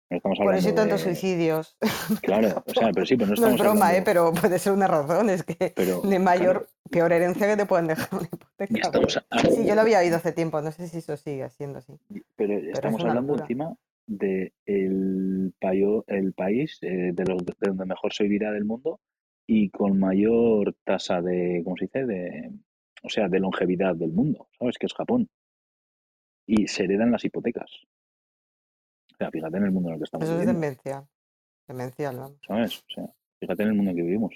No 0.10 0.18
estamos 0.18 0.38
Por 0.40 0.56
eso 0.56 0.70
hablando 0.70 0.70
hay 0.70 0.76
tantos 0.88 1.06
de... 1.06 1.16
suicidios. 1.16 1.78
Claro, 2.22 2.64
o 2.66 2.74
sea, 2.74 2.92
pero 2.94 3.06
sí, 3.06 3.18
pero 3.18 3.28
no 3.28 3.32
No 3.32 3.34
es 3.34 3.40
estamos 3.40 3.60
broma, 3.60 3.94
¿eh? 3.94 3.98
hablando... 4.00 4.06
pero 4.06 4.34
puede 4.34 4.60
ser 4.60 4.74
una 4.74 4.88
razón. 4.88 5.30
Es 5.30 5.44
que 5.44 5.74
Pero, 5.76 5.96
de 6.02 6.08
claro, 6.08 6.24
mayor, 6.24 6.68
peor 6.90 7.12
herencia 7.12 7.48
que 7.48 7.58
te 7.58 7.66
pueden 7.66 7.88
dejar 7.88 8.08
una 8.20 8.28
hipoteca. 8.32 8.80
estamos 8.88 9.20
Sí, 9.54 9.66
yo 9.66 9.76
lo 9.76 9.82
había 9.82 10.00
oído 10.00 10.16
hablando... 10.16 10.16
hace 10.18 10.32
tiempo, 10.32 10.62
no 10.62 10.72
sé 10.72 10.88
si 10.88 10.98
eso 11.00 11.16
sigue 11.18 11.50
siendo 11.50 11.80
así. 11.80 11.94
Pero 12.10 12.24
Pero 12.36 12.54
es 12.60 12.74
estamos 12.74 13.02
hablando 13.02 13.22
locura. 13.34 13.44
encima 13.44 13.76
de 14.08 14.54
el, 14.66 15.54
payo- 15.60 16.06
el 16.08 16.32
país 16.34 16.78
eh, 16.82 17.12
de 17.14 17.24
donde 17.26 17.86
mejor 17.86 18.14
se 18.14 18.24
vivirá 18.24 18.52
del 18.54 18.64
mundo 18.64 19.02
y 19.48 19.70
con 19.70 19.98
mayor 19.98 20.76
tasa 20.84 21.22
de, 21.22 21.62
¿cómo 21.64 21.78
se 21.78 21.86
dice? 21.86 22.06
De, 22.06 22.52
o 23.02 23.10
sea, 23.10 23.30
de 23.30 23.40
longevidad 23.40 23.96
del 23.96 24.12
mundo, 24.12 24.50
¿sabes? 24.60 24.78
Que 24.78 24.86
es 24.86 24.94
Japón. 24.94 25.30
Y 26.46 26.68
se 26.68 26.84
heredan 26.84 27.12
las 27.12 27.24
hipotecas. 27.24 27.72
O 29.14 29.16
sea, 29.18 29.32
fíjate 29.32 29.58
en 29.58 29.64
el 29.64 29.72
mundo 29.72 29.90
en 29.90 29.96
el 29.96 30.00
que 30.00 30.04
estamos 30.04 30.28
Eso 30.28 30.40
es 30.40 30.46
demencial. 30.46 31.08
Demencial, 31.68 32.18
vamos. 32.18 32.40
¿sabes? 32.46 32.80
O 32.80 32.94
sea, 32.94 33.06
fíjate 33.40 33.64
en 33.64 33.70
el 33.70 33.76
mundo 33.76 33.92
en 33.92 33.98
que 33.98 34.04
vivimos. 34.04 34.34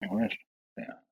¿sabes? 0.00 0.32
O 0.32 0.80
sea, 0.80 1.02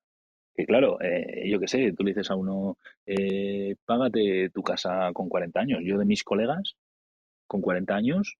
Que 0.53 0.65
claro, 0.65 1.01
eh, 1.01 1.49
yo 1.49 1.59
qué 1.59 1.67
sé, 1.67 1.93
tú 1.93 2.03
le 2.03 2.11
dices 2.11 2.29
a 2.29 2.35
uno, 2.35 2.77
eh, 3.05 3.75
págate 3.85 4.49
tu 4.49 4.61
casa 4.63 5.11
con 5.13 5.29
40 5.29 5.59
años. 5.61 5.79
Yo 5.83 5.97
de 5.97 6.05
mis 6.05 6.23
colegas, 6.25 6.75
con 7.47 7.61
40 7.61 7.95
años, 7.95 8.37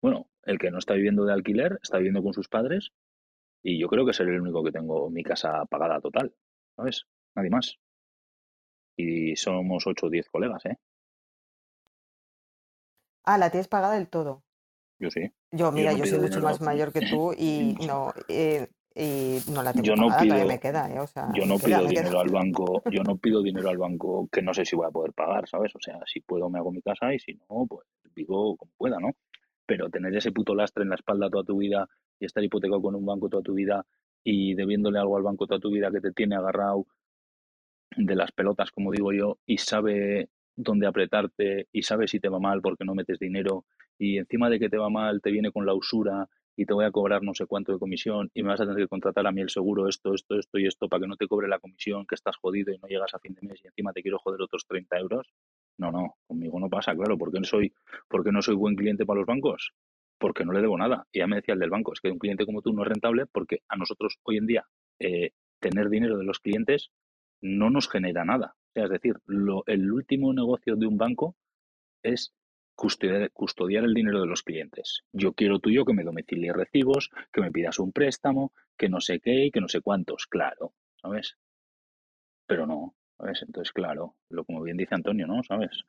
bueno, 0.00 0.28
el 0.48 0.58
que 0.58 0.70
no 0.70 0.78
está 0.78 0.94
viviendo 0.94 1.24
de 1.24 1.32
alquiler, 1.32 1.78
está 1.82 1.98
viviendo 1.98 2.22
con 2.22 2.32
sus 2.32 2.48
padres, 2.48 2.90
y 3.62 3.78
yo 3.80 3.88
creo 3.88 4.06
que 4.06 4.12
seré 4.12 4.34
el 4.34 4.40
único 4.40 4.62
que 4.64 4.72
tengo 4.72 5.10
mi 5.10 5.22
casa 5.22 5.64
pagada 5.66 6.00
total, 6.00 6.34
¿sabes? 6.76 7.06
Nadie 7.34 7.50
más. 7.50 7.76
Y 8.96 9.36
somos 9.36 9.86
8 9.86 10.06
o 10.06 10.10
10 10.10 10.28
colegas, 10.28 10.64
¿eh? 10.66 10.76
Ah, 13.24 13.38
la 13.38 13.50
tienes 13.50 13.68
pagada 13.68 13.94
del 13.94 14.08
todo. 14.08 14.42
Yo 14.98 15.10
sí. 15.10 15.30
Yo, 15.52 15.70
mira, 15.72 15.92
no 15.92 15.98
yo 15.98 16.04
pido 16.04 16.16
soy 16.16 16.24
mucho 16.24 16.40
más 16.40 16.60
mayor 16.60 16.92
que 16.92 17.00
tú 17.02 17.32
y 17.38 17.74
no, 17.86 18.12
eh, 18.28 18.68
y 18.94 19.38
no 19.52 19.62
la 19.62 19.72
tengo 19.72 19.86
Yo 19.86 19.96
no 19.96 20.08
pagada, 20.08 20.22
pido- 20.22 20.46
me 20.46 20.58
queda, 20.60 20.90
¿eh? 20.92 20.98
O 21.00 21.06
sea, 21.06 21.28
Yo 21.34 21.46
no 21.46 21.54
me 21.54 21.60
pido 21.64 21.78
queda. 21.80 21.88
dinero 21.90 22.20
al 22.20 22.30
banco, 22.30 22.82
yo 22.90 23.02
no 23.04 23.16
pido 23.16 23.42
dinero 23.42 23.68
al 23.68 23.78
banco 23.78 24.28
que 24.32 24.42
no 24.42 24.52
sé 24.54 24.64
si 24.64 24.76
voy 24.76 24.86
a 24.86 24.90
poder 24.90 25.12
pagar, 25.12 25.48
¿sabes? 25.48 25.74
O 25.76 25.80
sea, 25.80 25.98
si 26.06 26.20
puedo 26.20 26.48
me 26.50 26.58
hago 26.58 26.72
mi 26.72 26.82
casa 26.82 27.12
y 27.14 27.18
si 27.18 27.34
no, 27.34 27.66
pues 27.66 27.86
vivo 28.14 28.56
como 28.56 28.72
pueda, 28.76 28.98
¿no? 28.98 29.10
Pero 29.68 29.90
tener 29.90 30.16
ese 30.16 30.32
puto 30.32 30.54
lastre 30.54 30.82
en 30.84 30.88
la 30.88 30.94
espalda 30.94 31.28
toda 31.28 31.44
tu 31.44 31.58
vida 31.58 31.86
y 32.18 32.24
estar 32.24 32.42
hipotecado 32.42 32.80
con 32.80 32.94
un 32.94 33.04
banco 33.04 33.28
toda 33.28 33.42
tu 33.42 33.52
vida 33.52 33.84
y 34.24 34.54
debiéndole 34.54 34.98
algo 34.98 35.18
al 35.18 35.22
banco 35.22 35.46
toda 35.46 35.60
tu 35.60 35.70
vida 35.70 35.90
que 35.90 36.00
te 36.00 36.12
tiene 36.12 36.36
agarrado 36.36 36.86
de 37.94 38.16
las 38.16 38.32
pelotas, 38.32 38.70
como 38.70 38.92
digo 38.92 39.12
yo, 39.12 39.38
y 39.44 39.58
sabe 39.58 40.30
dónde 40.56 40.86
apretarte 40.86 41.68
y 41.70 41.82
sabe 41.82 42.08
si 42.08 42.18
te 42.18 42.30
va 42.30 42.40
mal 42.40 42.62
porque 42.62 42.86
no 42.86 42.94
metes 42.94 43.18
dinero 43.18 43.66
y 43.98 44.16
encima 44.16 44.48
de 44.48 44.58
que 44.58 44.70
te 44.70 44.78
va 44.78 44.88
mal 44.88 45.20
te 45.20 45.30
viene 45.30 45.52
con 45.52 45.66
la 45.66 45.74
usura 45.74 46.28
y 46.56 46.64
te 46.64 46.72
voy 46.72 46.86
a 46.86 46.90
cobrar 46.90 47.22
no 47.22 47.34
sé 47.34 47.46
cuánto 47.46 47.72
de 47.72 47.78
comisión 47.78 48.30
y 48.34 48.42
me 48.42 48.48
vas 48.48 48.60
a 48.60 48.64
tener 48.64 48.78
que 48.78 48.88
contratar 48.88 49.26
a 49.26 49.32
mí 49.32 49.42
el 49.42 49.50
seguro, 49.50 49.86
esto, 49.86 50.14
esto, 50.14 50.38
esto 50.38 50.58
y 50.58 50.66
esto 50.66 50.88
para 50.88 51.02
que 51.02 51.08
no 51.08 51.16
te 51.16 51.28
cobre 51.28 51.46
la 51.46 51.60
comisión, 51.60 52.06
que 52.06 52.14
estás 52.14 52.36
jodido 52.36 52.72
y 52.72 52.78
no 52.78 52.88
llegas 52.88 53.14
a 53.14 53.20
fin 53.20 53.34
de 53.34 53.46
mes 53.46 53.60
y 53.62 53.68
encima 53.68 53.92
te 53.92 54.02
quiero 54.02 54.18
joder 54.18 54.40
otros 54.40 54.66
30 54.66 54.98
euros. 54.98 55.28
No, 55.78 55.92
no, 55.92 56.16
conmigo 56.26 56.58
no 56.58 56.68
pasa, 56.68 56.94
claro, 56.94 57.16
porque 57.16 57.38
no 57.38 57.44
soy, 57.44 57.72
porque 58.08 58.32
no 58.32 58.42
soy 58.42 58.56
buen 58.56 58.74
cliente 58.74 59.06
para 59.06 59.20
los 59.20 59.26
bancos, 59.26 59.72
porque 60.18 60.44
no 60.44 60.52
le 60.52 60.60
debo 60.60 60.76
nada. 60.76 61.06
Y 61.12 61.20
ya 61.20 61.26
me 61.26 61.36
decía 61.36 61.54
el 61.54 61.60
del 61.60 61.70
banco, 61.70 61.92
es 61.92 62.00
que 62.00 62.10
un 62.10 62.18
cliente 62.18 62.44
como 62.46 62.62
tú 62.62 62.72
no 62.72 62.82
es 62.82 62.88
rentable 62.88 63.26
porque 63.26 63.62
a 63.68 63.76
nosotros 63.76 64.18
hoy 64.24 64.38
en 64.38 64.46
día 64.46 64.66
eh, 64.98 65.30
tener 65.60 65.88
dinero 65.88 66.18
de 66.18 66.24
los 66.24 66.40
clientes 66.40 66.90
no 67.40 67.70
nos 67.70 67.88
genera 67.88 68.24
nada. 68.24 68.54
O 68.56 68.72
sea, 68.74 68.84
es 68.84 68.90
decir, 68.90 69.14
lo, 69.26 69.62
el 69.66 69.90
último 69.92 70.32
negocio 70.32 70.76
de 70.76 70.86
un 70.86 70.98
banco 70.98 71.36
es 72.02 72.34
custodiar, 72.74 73.30
custodiar 73.32 73.84
el 73.84 73.94
dinero 73.94 74.20
de 74.20 74.26
los 74.26 74.42
clientes. 74.42 75.02
Yo 75.12 75.32
quiero 75.34 75.60
tuyo 75.60 75.84
que 75.84 75.94
me 75.94 76.04
domicilie 76.04 76.52
recibos, 76.52 77.10
que 77.32 77.40
me 77.40 77.52
pidas 77.52 77.78
un 77.78 77.92
préstamo, 77.92 78.52
que 78.76 78.88
no 78.88 79.00
sé 79.00 79.20
qué 79.20 79.46
y 79.46 79.50
que 79.52 79.60
no 79.60 79.68
sé 79.68 79.80
cuántos, 79.80 80.26
claro, 80.26 80.74
¿sabes? 81.00 81.36
Pero 82.46 82.66
no, 82.66 82.94
¿sabes? 83.18 83.42
Entonces, 83.42 83.72
claro, 83.72 84.16
lo 84.30 84.44
como 84.44 84.62
bien 84.62 84.76
dice 84.76 84.94
Antonio, 84.94 85.26
¿no? 85.26 85.42
¿Sabes? 85.42 85.84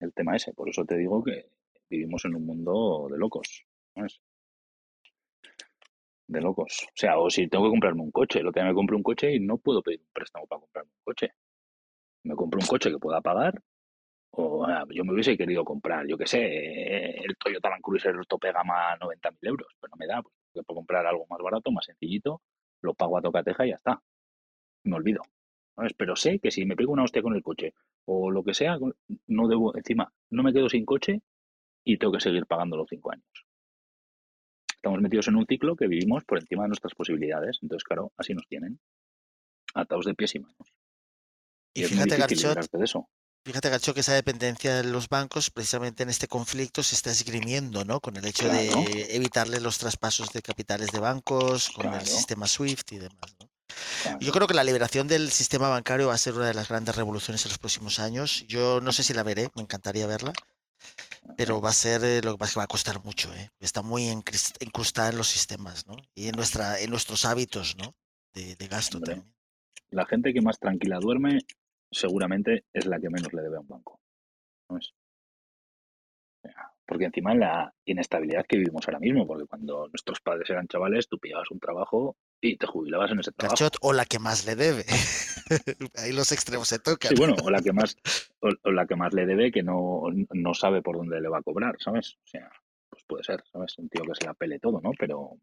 El 0.00 0.12
tema 0.14 0.36
ese, 0.36 0.52
por 0.54 0.68
eso 0.68 0.84
te 0.84 0.96
digo 0.96 1.22
que 1.22 1.50
vivimos 1.90 2.24
en 2.24 2.36
un 2.36 2.46
mundo 2.46 3.08
de 3.10 3.18
locos, 3.18 3.66
¿sabes? 3.94 4.20
De 6.28 6.40
locos. 6.40 6.86
O 6.88 6.92
sea, 6.94 7.18
o 7.18 7.28
si 7.28 7.48
tengo 7.48 7.64
que 7.64 7.70
comprarme 7.70 8.02
un 8.02 8.10
coche, 8.10 8.42
lo 8.42 8.52
que 8.52 8.62
me 8.62 8.74
compré 8.74 8.96
un 8.96 9.02
coche 9.02 9.34
y 9.34 9.40
no 9.40 9.58
puedo 9.58 9.82
pedir 9.82 10.00
un 10.00 10.12
préstamo 10.12 10.46
para 10.46 10.60
comprarme 10.60 10.90
un 10.92 11.02
coche. 11.04 11.34
Me 12.24 12.34
compro 12.36 12.60
un 12.60 12.66
coche 12.66 12.90
que 12.90 12.98
pueda 12.98 13.20
pagar 13.20 13.60
o 14.32 14.64
ah, 14.64 14.84
yo 14.90 15.04
me 15.04 15.12
hubiese 15.12 15.36
querido 15.36 15.64
comprar, 15.64 16.06
yo 16.06 16.16
qué 16.16 16.26
sé, 16.26 17.16
el 17.24 17.36
Toyota 17.36 17.70
Land 17.70 17.82
Cruiser 17.82 18.14
tope 18.26 18.52
gama 18.52 18.96
90.000 18.98 19.36
euros, 19.48 19.68
pero 19.80 19.90
no 19.90 19.96
me 19.98 20.06
da, 20.06 20.22
yo 20.54 20.62
puedo 20.62 20.78
comprar 20.78 21.06
algo 21.06 21.26
más 21.28 21.40
barato, 21.42 21.70
más 21.72 21.84
sencillito, 21.86 22.40
lo 22.82 22.94
pago 22.94 23.18
a 23.18 23.22
tocateja 23.22 23.66
y 23.66 23.70
ya 23.70 23.76
está. 23.76 24.02
Me 24.84 24.96
olvido. 24.96 25.22
¿Sabes? 25.76 25.92
Pero 25.96 26.16
sé 26.16 26.38
que 26.38 26.50
si 26.50 26.64
me 26.64 26.76
pego 26.76 26.92
una 26.92 27.04
hostia 27.04 27.22
con 27.22 27.34
el 27.34 27.42
coche 27.42 27.74
o 28.04 28.30
lo 28.30 28.42
que 28.42 28.54
sea, 28.54 28.78
no 29.26 29.48
debo, 29.48 29.76
encima, 29.76 30.12
no 30.30 30.42
me 30.42 30.52
quedo 30.52 30.68
sin 30.68 30.84
coche 30.84 31.22
y 31.84 31.98
tengo 31.98 32.12
que 32.12 32.20
seguir 32.20 32.46
pagando 32.46 32.76
los 32.76 32.88
cinco 32.88 33.12
años. 33.12 33.46
Estamos 34.74 35.00
metidos 35.00 35.28
en 35.28 35.36
un 35.36 35.46
ciclo 35.46 35.76
que 35.76 35.88
vivimos 35.88 36.24
por 36.24 36.38
encima 36.38 36.62
de 36.62 36.68
nuestras 36.68 36.94
posibilidades, 36.94 37.58
entonces 37.62 37.84
claro, 37.84 38.12
así 38.16 38.32
nos 38.32 38.46
tienen, 38.48 38.80
atados 39.74 40.06
de 40.06 40.14
pies 40.14 40.34
y 40.34 40.40
manos. 40.40 40.72
Y 41.74 41.84
fíjate, 41.84 42.16
Garchot, 42.16 42.38
librarte 42.38 42.78
de 42.78 42.84
eso. 42.84 43.08
Fíjate, 43.44 43.70
Garcho, 43.70 43.94
que 43.94 44.00
esa 44.00 44.14
dependencia 44.14 44.76
de 44.76 44.84
los 44.84 45.08
bancos, 45.08 45.50
precisamente 45.50 46.02
en 46.02 46.08
este 46.08 46.28
conflicto, 46.28 46.82
se 46.82 46.94
está 46.94 47.10
esgrimiendo, 47.10 47.84
¿no? 47.84 48.00
Con 48.00 48.16
el 48.16 48.26
hecho 48.26 48.44
Claro. 48.44 48.84
de 48.84 49.16
evitarle 49.16 49.60
los 49.60 49.78
traspasos 49.78 50.32
de 50.32 50.42
capitales 50.42 50.92
de 50.92 50.98
bancos, 50.98 51.70
con 51.70 51.92
el 51.92 52.06
sistema 52.06 52.46
SWIFT 52.46 52.92
y 52.92 52.98
demás, 52.98 53.36
¿no? 53.38 53.49
Yo 54.20 54.32
creo 54.32 54.46
que 54.46 54.54
la 54.54 54.64
liberación 54.64 55.08
del 55.08 55.30
sistema 55.30 55.68
bancario 55.68 56.08
va 56.08 56.14
a 56.14 56.18
ser 56.18 56.34
una 56.34 56.46
de 56.46 56.54
las 56.54 56.68
grandes 56.68 56.96
revoluciones 56.96 57.44
en 57.44 57.50
los 57.50 57.58
próximos 57.58 57.98
años. 57.98 58.44
Yo 58.46 58.80
no 58.80 58.92
sé 58.92 59.02
si 59.02 59.14
la 59.14 59.22
veré, 59.22 59.48
me 59.54 59.62
encantaría 59.62 60.06
verla, 60.06 60.32
pero 61.36 61.60
va 61.60 61.70
a 61.70 61.74
ser, 61.74 62.04
eh, 62.04 62.20
lo 62.22 62.32
que 62.32 62.38
pasa 62.38 62.54
que 62.54 62.60
va 62.60 62.64
a 62.64 62.68
costar 62.68 63.02
mucho, 63.04 63.32
¿eh? 63.34 63.50
Está 63.60 63.82
muy 63.82 64.08
incrustada 64.08 65.10
en 65.10 65.16
los 65.16 65.28
sistemas, 65.28 65.86
¿no? 65.86 65.96
Y 66.14 66.28
en, 66.28 66.36
nuestra, 66.36 66.80
en 66.80 66.90
nuestros 66.90 67.24
hábitos, 67.24 67.76
¿no? 67.76 67.94
De, 68.34 68.56
de 68.56 68.68
gasto 68.68 68.98
Hombre. 68.98 69.14
también. 69.14 69.34
La 69.90 70.06
gente 70.06 70.32
que 70.32 70.40
más 70.40 70.58
tranquila 70.58 70.98
duerme 71.00 71.40
seguramente 71.90 72.64
es 72.72 72.86
la 72.86 73.00
que 73.00 73.10
menos 73.10 73.32
le 73.32 73.42
debe 73.42 73.56
a 73.56 73.60
un 73.60 73.68
banco. 73.68 74.00
Porque 76.86 77.04
encima 77.04 77.34
la 77.34 77.72
inestabilidad 77.84 78.44
que 78.46 78.56
vivimos 78.56 78.86
ahora 78.86 78.98
mismo, 78.98 79.26
porque 79.26 79.46
cuando 79.46 79.88
nuestros 79.88 80.20
padres 80.20 80.48
eran 80.50 80.66
chavales, 80.66 81.08
tú 81.08 81.18
pillabas 81.18 81.50
un 81.50 81.60
trabajo 81.60 82.16
y 82.40 82.56
te 82.56 82.66
jubilabas 82.66 83.10
en 83.10 83.20
ese 83.20 83.32
trabajo. 83.32 83.56
Garchot, 83.58 83.76
o 83.82 83.92
la 83.92 84.04
que 84.04 84.18
más 84.18 84.46
le 84.46 84.56
debe. 84.56 84.84
Ahí 85.96 86.12
los 86.12 86.32
extremos 86.32 86.68
se 86.68 86.78
tocan. 86.78 87.10
Sí, 87.10 87.14
bueno, 87.18 87.34
o 87.42 87.50
la 87.50 87.60
que 87.60 87.72
más, 87.72 87.96
o, 88.40 88.48
o 88.62 88.72
la 88.72 88.86
que 88.86 88.96
más 88.96 89.12
le 89.12 89.26
debe 89.26 89.50
que 89.52 89.62
no, 89.62 90.02
no 90.32 90.54
sabe 90.54 90.82
por 90.82 90.96
dónde 90.96 91.20
le 91.20 91.28
va 91.28 91.38
a 91.38 91.42
cobrar, 91.42 91.76
¿sabes? 91.78 92.16
O 92.24 92.26
sea, 92.26 92.50
pues 92.88 93.04
puede 93.04 93.24
ser, 93.24 93.42
¿sabes? 93.52 93.78
Un 93.78 93.88
tío 93.88 94.02
que 94.04 94.14
se 94.14 94.26
la 94.26 94.34
pele 94.34 94.58
todo, 94.58 94.80
¿no? 94.80 94.90
Pero 94.98 95.38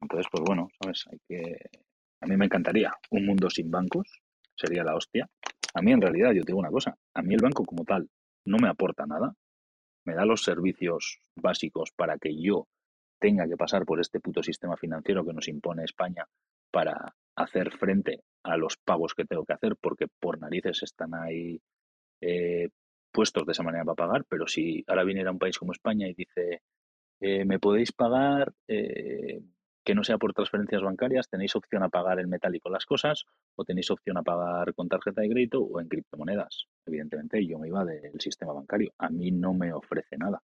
entonces, 0.00 0.26
pues 0.30 0.42
bueno, 0.44 0.68
¿sabes? 0.80 1.04
Hay 1.10 1.18
que. 1.26 1.56
A 2.20 2.26
mí 2.26 2.36
me 2.36 2.46
encantaría 2.46 2.92
un 3.10 3.26
mundo 3.26 3.48
sin 3.48 3.70
bancos, 3.70 4.08
sería 4.56 4.84
la 4.84 4.96
hostia. 4.96 5.28
A 5.74 5.82
mí, 5.82 5.92
en 5.92 6.00
realidad, 6.00 6.32
yo 6.32 6.42
te 6.42 6.48
digo 6.48 6.58
una 6.58 6.70
cosa, 6.70 6.96
a 7.14 7.22
mí 7.22 7.34
el 7.34 7.42
banco 7.42 7.64
como 7.64 7.84
tal 7.84 8.08
no 8.44 8.56
me 8.58 8.68
aporta 8.68 9.06
nada, 9.06 9.34
me 10.04 10.14
da 10.14 10.24
los 10.24 10.42
servicios 10.42 11.20
básicos 11.36 11.92
para 11.94 12.18
que 12.18 12.40
yo 12.40 12.66
tenga 13.18 13.46
que 13.48 13.56
pasar 13.56 13.84
por 13.84 14.00
este 14.00 14.20
puto 14.20 14.42
sistema 14.42 14.76
financiero 14.76 15.24
que 15.24 15.32
nos 15.32 15.48
impone 15.48 15.84
España 15.84 16.26
para 16.70 17.14
hacer 17.36 17.72
frente 17.76 18.22
a 18.42 18.56
los 18.56 18.76
pagos 18.76 19.14
que 19.14 19.24
tengo 19.24 19.44
que 19.44 19.54
hacer, 19.54 19.76
porque 19.76 20.06
por 20.20 20.38
narices 20.38 20.82
están 20.82 21.14
ahí 21.14 21.60
eh, 22.20 22.68
puestos 23.12 23.46
de 23.46 23.52
esa 23.52 23.62
manera 23.62 23.84
para 23.84 24.06
pagar, 24.06 24.24
pero 24.28 24.46
si 24.46 24.84
ahora 24.86 25.04
viniera 25.04 25.30
un 25.30 25.38
país 25.38 25.58
como 25.58 25.72
España 25.72 26.08
y 26.08 26.14
dice, 26.14 26.62
eh, 27.20 27.44
me 27.44 27.58
podéis 27.58 27.92
pagar 27.92 28.52
eh, 28.66 29.40
que 29.84 29.94
no 29.94 30.04
sea 30.04 30.18
por 30.18 30.34
transferencias 30.34 30.82
bancarias, 30.82 31.28
tenéis 31.30 31.56
opción 31.56 31.82
a 31.82 31.88
pagar 31.88 32.20
en 32.20 32.28
metálico 32.28 32.68
las 32.68 32.84
cosas 32.84 33.24
o 33.56 33.64
tenéis 33.64 33.90
opción 33.90 34.18
a 34.18 34.22
pagar 34.22 34.74
con 34.74 34.88
tarjeta 34.88 35.22
de 35.22 35.30
crédito 35.30 35.62
o 35.62 35.80
en 35.80 35.88
criptomonedas. 35.88 36.66
Evidentemente, 36.84 37.44
yo 37.46 37.58
me 37.58 37.68
iba 37.68 37.84
del 37.84 38.20
sistema 38.20 38.52
bancario. 38.52 38.92
A 38.98 39.08
mí 39.08 39.30
no 39.30 39.54
me 39.54 39.72
ofrece 39.72 40.18
nada. 40.18 40.42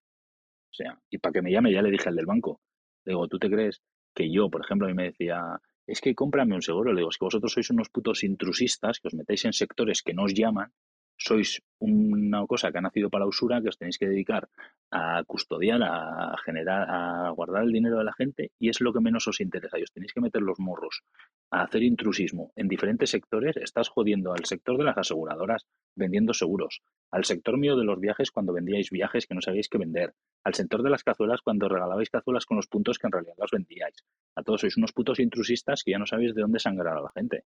O 0.73 0.75
sea, 0.75 0.99
y 1.09 1.19
para 1.19 1.33
que 1.33 1.41
me 1.43 1.51
llame 1.51 1.71
ya 1.71 1.83
le 1.83 1.91
dije 1.91 2.09
al 2.09 2.15
del 2.15 2.25
banco, 2.25 2.59
le 3.05 3.11
digo, 3.11 3.27
¿tú 3.27 3.37
te 3.37 3.49
crees 3.49 3.83
que 4.15 4.31
yo, 4.31 4.49
por 4.49 4.61
ejemplo, 4.61 4.87
a 4.87 4.89
mí 4.89 4.95
me 4.95 5.05
decía, 5.05 5.39
es 5.85 6.01
que 6.01 6.15
cómprame 6.15 6.55
un 6.55 6.63
seguro? 6.63 6.91
Le 6.91 7.01
digo, 7.01 7.09
es 7.09 7.17
que 7.17 7.25
vosotros 7.25 7.53
sois 7.53 7.69
unos 7.69 7.89
putos 7.89 8.23
intrusistas 8.23 8.99
que 8.99 9.07
os 9.07 9.13
metéis 9.13 9.45
en 9.45 9.53
sectores 9.53 10.01
que 10.01 10.15
no 10.15 10.23
os 10.23 10.33
llaman, 10.33 10.73
sois 11.17 11.61
una 11.79 12.45
cosa 12.47 12.71
que 12.71 12.77
ha 12.77 12.81
nacido 12.81 13.09
para 13.09 13.25
usura, 13.25 13.61
que 13.61 13.69
os 13.69 13.77
tenéis 13.77 13.97
que 13.97 14.07
dedicar 14.07 14.49
a 14.91 15.23
custodiar, 15.25 15.81
a 15.83 16.35
generar, 16.45 16.87
a 16.89 17.29
guardar 17.31 17.63
el 17.63 17.73
dinero 17.73 17.97
de 17.97 18.05
la 18.05 18.13
gente 18.13 18.51
y 18.57 18.69
es 18.69 18.79
lo 18.79 18.93
que 18.93 19.01
menos 19.01 19.27
os 19.27 19.41
interesa. 19.41 19.77
Y 19.77 19.83
os 19.83 19.91
tenéis 19.91 20.13
que 20.13 20.21
meter 20.21 20.41
los 20.41 20.59
morros 20.59 21.03
a 21.51 21.63
hacer 21.63 21.83
intrusismo 21.83 22.51
en 22.55 22.67
diferentes 22.67 23.09
sectores. 23.09 23.57
Estás 23.57 23.89
jodiendo 23.89 24.33
al 24.33 24.45
sector 24.45 24.77
de 24.77 24.85
las 24.85 24.97
aseguradoras 24.97 25.65
vendiendo 25.95 26.33
seguros, 26.33 26.81
al 27.11 27.25
sector 27.25 27.57
mío 27.57 27.75
de 27.75 27.83
los 27.83 27.99
viajes 27.99 28.31
cuando 28.31 28.53
vendíais 28.53 28.89
viajes 28.89 29.27
que 29.27 29.35
no 29.35 29.41
sabíais 29.41 29.67
qué 29.69 29.77
vender, 29.77 30.13
al 30.43 30.53
sector 30.53 30.83
de 30.83 30.89
las 30.89 31.03
cazuelas 31.03 31.41
cuando 31.41 31.67
regalabais 31.67 32.09
cazuelas 32.09 32.45
con 32.45 32.57
los 32.57 32.67
puntos 32.67 32.97
que 32.97 33.07
en 33.07 33.11
realidad 33.11 33.35
las 33.37 33.51
vendíais. 33.51 34.05
A 34.35 34.43
todos 34.43 34.61
sois 34.61 34.77
unos 34.77 34.93
putos 34.93 35.19
intrusistas 35.19 35.83
que 35.83 35.91
ya 35.91 35.99
no 35.99 36.05
sabéis 36.05 36.33
de 36.33 36.41
dónde 36.41 36.59
sangrar 36.59 36.97
a 36.97 37.01
la 37.01 37.11
gente. 37.13 37.43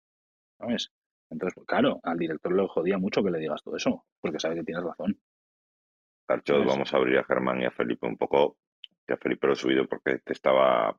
¿Sabes? 0.58 0.92
Entonces, 1.30 1.56
pues, 1.56 1.68
claro, 1.68 2.00
al 2.04 2.18
director 2.18 2.54
le 2.54 2.68
jodía 2.68 2.98
mucho 2.98 3.24
que 3.24 3.32
le 3.32 3.40
digas 3.40 3.62
todo 3.64 3.76
eso, 3.76 4.06
porque 4.22 4.40
sabe 4.40 4.56
que 4.56 4.64
tienes 4.64 4.84
razón. 4.84 5.20
Carchot, 6.28 6.66
vamos 6.66 6.94
a 6.94 6.98
abrir 6.98 7.20
a 7.20 7.24
Germán 7.24 7.62
y 7.62 7.66
a 7.66 7.72
Felipe 7.72 8.08
un 8.08 8.18
poco. 8.18 8.58
Que 9.06 9.14
a 9.14 9.18
Felipe 9.18 9.46
lo 9.46 9.54
he 9.54 9.56
subido 9.56 9.88
porque 9.88 10.18
te 10.20 10.34
estaba, 10.34 10.98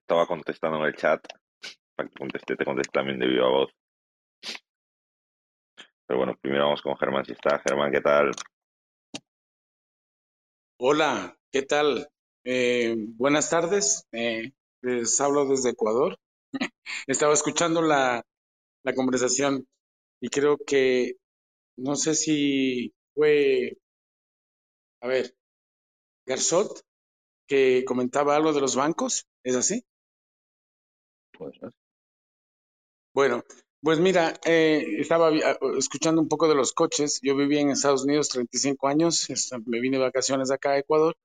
estaba 0.00 0.26
contestando 0.26 0.78
en 0.78 0.86
el 0.86 0.96
chat. 0.96 1.24
Para 1.94 2.08
que 2.08 2.14
conteste, 2.16 2.56
te 2.56 2.64
conteste 2.64 2.90
también 2.92 3.20
de 3.20 3.28
viva 3.28 3.48
voz. 3.48 3.72
Pero 6.06 6.18
bueno, 6.18 6.36
primero 6.40 6.64
vamos 6.64 6.82
con 6.82 6.96
Germán 6.96 7.24
si 7.24 7.32
está. 7.32 7.60
Germán, 7.60 7.92
¿qué 7.92 8.00
tal? 8.00 8.32
Hola, 10.78 11.36
¿qué 11.52 11.62
tal? 11.62 12.08
Eh, 12.44 12.96
buenas 12.98 13.50
tardes, 13.50 14.08
eh, 14.10 14.52
les 14.80 15.20
hablo 15.20 15.46
desde 15.46 15.70
Ecuador. 15.70 16.18
Estaba 17.06 17.34
escuchando 17.34 17.82
la, 17.82 18.24
la 18.84 18.94
conversación 18.94 19.66
y 20.20 20.28
creo 20.30 20.58
que, 20.58 21.14
no 21.78 21.96
sé 21.96 22.14
si 22.16 22.94
fue, 23.14 23.78
a 25.02 25.06
ver, 25.06 25.34
Garzot, 26.26 26.82
que 27.48 27.84
comentaba 27.86 28.36
algo 28.36 28.52
de 28.54 28.60
los 28.62 28.76
bancos, 28.76 29.26
¿es 29.44 29.56
así? 29.56 29.84
Puede 31.36 31.52
ser. 31.58 31.72
Bueno, 33.14 33.42
pues 33.82 33.98
mira, 33.98 34.34
eh, 34.44 34.84
estaba 34.98 35.28
ah, 35.28 35.58
escuchando 35.78 36.20
un 36.20 36.28
poco 36.28 36.48
de 36.48 36.54
los 36.54 36.72
coches. 36.72 37.20
Yo 37.22 37.36
viví 37.36 37.58
en 37.58 37.70
Estados 37.70 38.04
Unidos 38.04 38.28
35 38.28 38.88
años, 38.88 39.28
esta- 39.30 39.58
me 39.66 39.80
vine 39.80 39.98
de 39.98 40.04
vacaciones 40.04 40.50
acá 40.50 40.70
a 40.72 40.78
Ecuador 40.78 41.16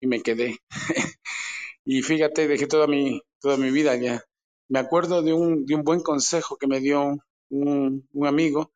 y 0.00 0.08
me 0.08 0.22
quedé. 0.22 0.58
Y 1.86 2.02
fíjate, 2.02 2.48
dejé 2.48 2.66
toda 2.66 2.86
mi, 2.86 3.22
toda 3.40 3.56
mi 3.56 3.70
vida 3.70 3.92
allá. 3.92 4.22
Me 4.68 4.78
acuerdo 4.78 5.22
de 5.22 5.32
un, 5.32 5.64
de 5.66 5.74
un 5.74 5.82
buen 5.84 6.00
consejo 6.00 6.56
que 6.56 6.66
me 6.66 6.80
dio 6.80 7.16
un, 7.50 8.08
un 8.12 8.26
amigo. 8.26 8.72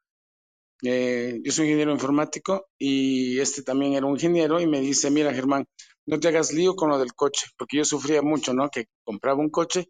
Eh, 0.82 1.40
yo 1.44 1.52
soy 1.52 1.66
ingeniero 1.66 1.92
informático 1.92 2.68
y 2.78 3.38
este 3.40 3.62
también 3.62 3.94
era 3.94 4.06
un 4.06 4.14
ingeniero 4.14 4.60
y 4.60 4.66
me 4.66 4.80
dice, 4.80 5.10
mira 5.10 5.34
Germán, 5.34 5.66
no 6.06 6.20
te 6.20 6.28
hagas 6.28 6.52
lío 6.52 6.76
con 6.76 6.90
lo 6.90 6.98
del 6.98 7.14
coche, 7.14 7.48
porque 7.58 7.78
yo 7.78 7.84
sufría 7.84 8.22
mucho, 8.22 8.54
¿no? 8.54 8.70
Que 8.70 8.86
compraba 9.04 9.40
un 9.40 9.50
coche, 9.50 9.88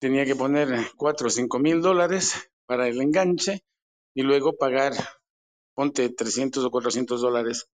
tenía 0.00 0.24
que 0.26 0.36
poner 0.36 0.68
cuatro 0.96 1.28
o 1.28 1.30
cinco 1.30 1.58
mil 1.60 1.82
dólares 1.82 2.34
para 2.66 2.88
el 2.88 3.00
enganche 3.00 3.62
y 4.14 4.22
luego 4.22 4.56
pagar, 4.56 4.94
ponte 5.74 6.08
300 6.10 6.64
o 6.64 6.70
400 6.70 7.20
dólares 7.22 7.68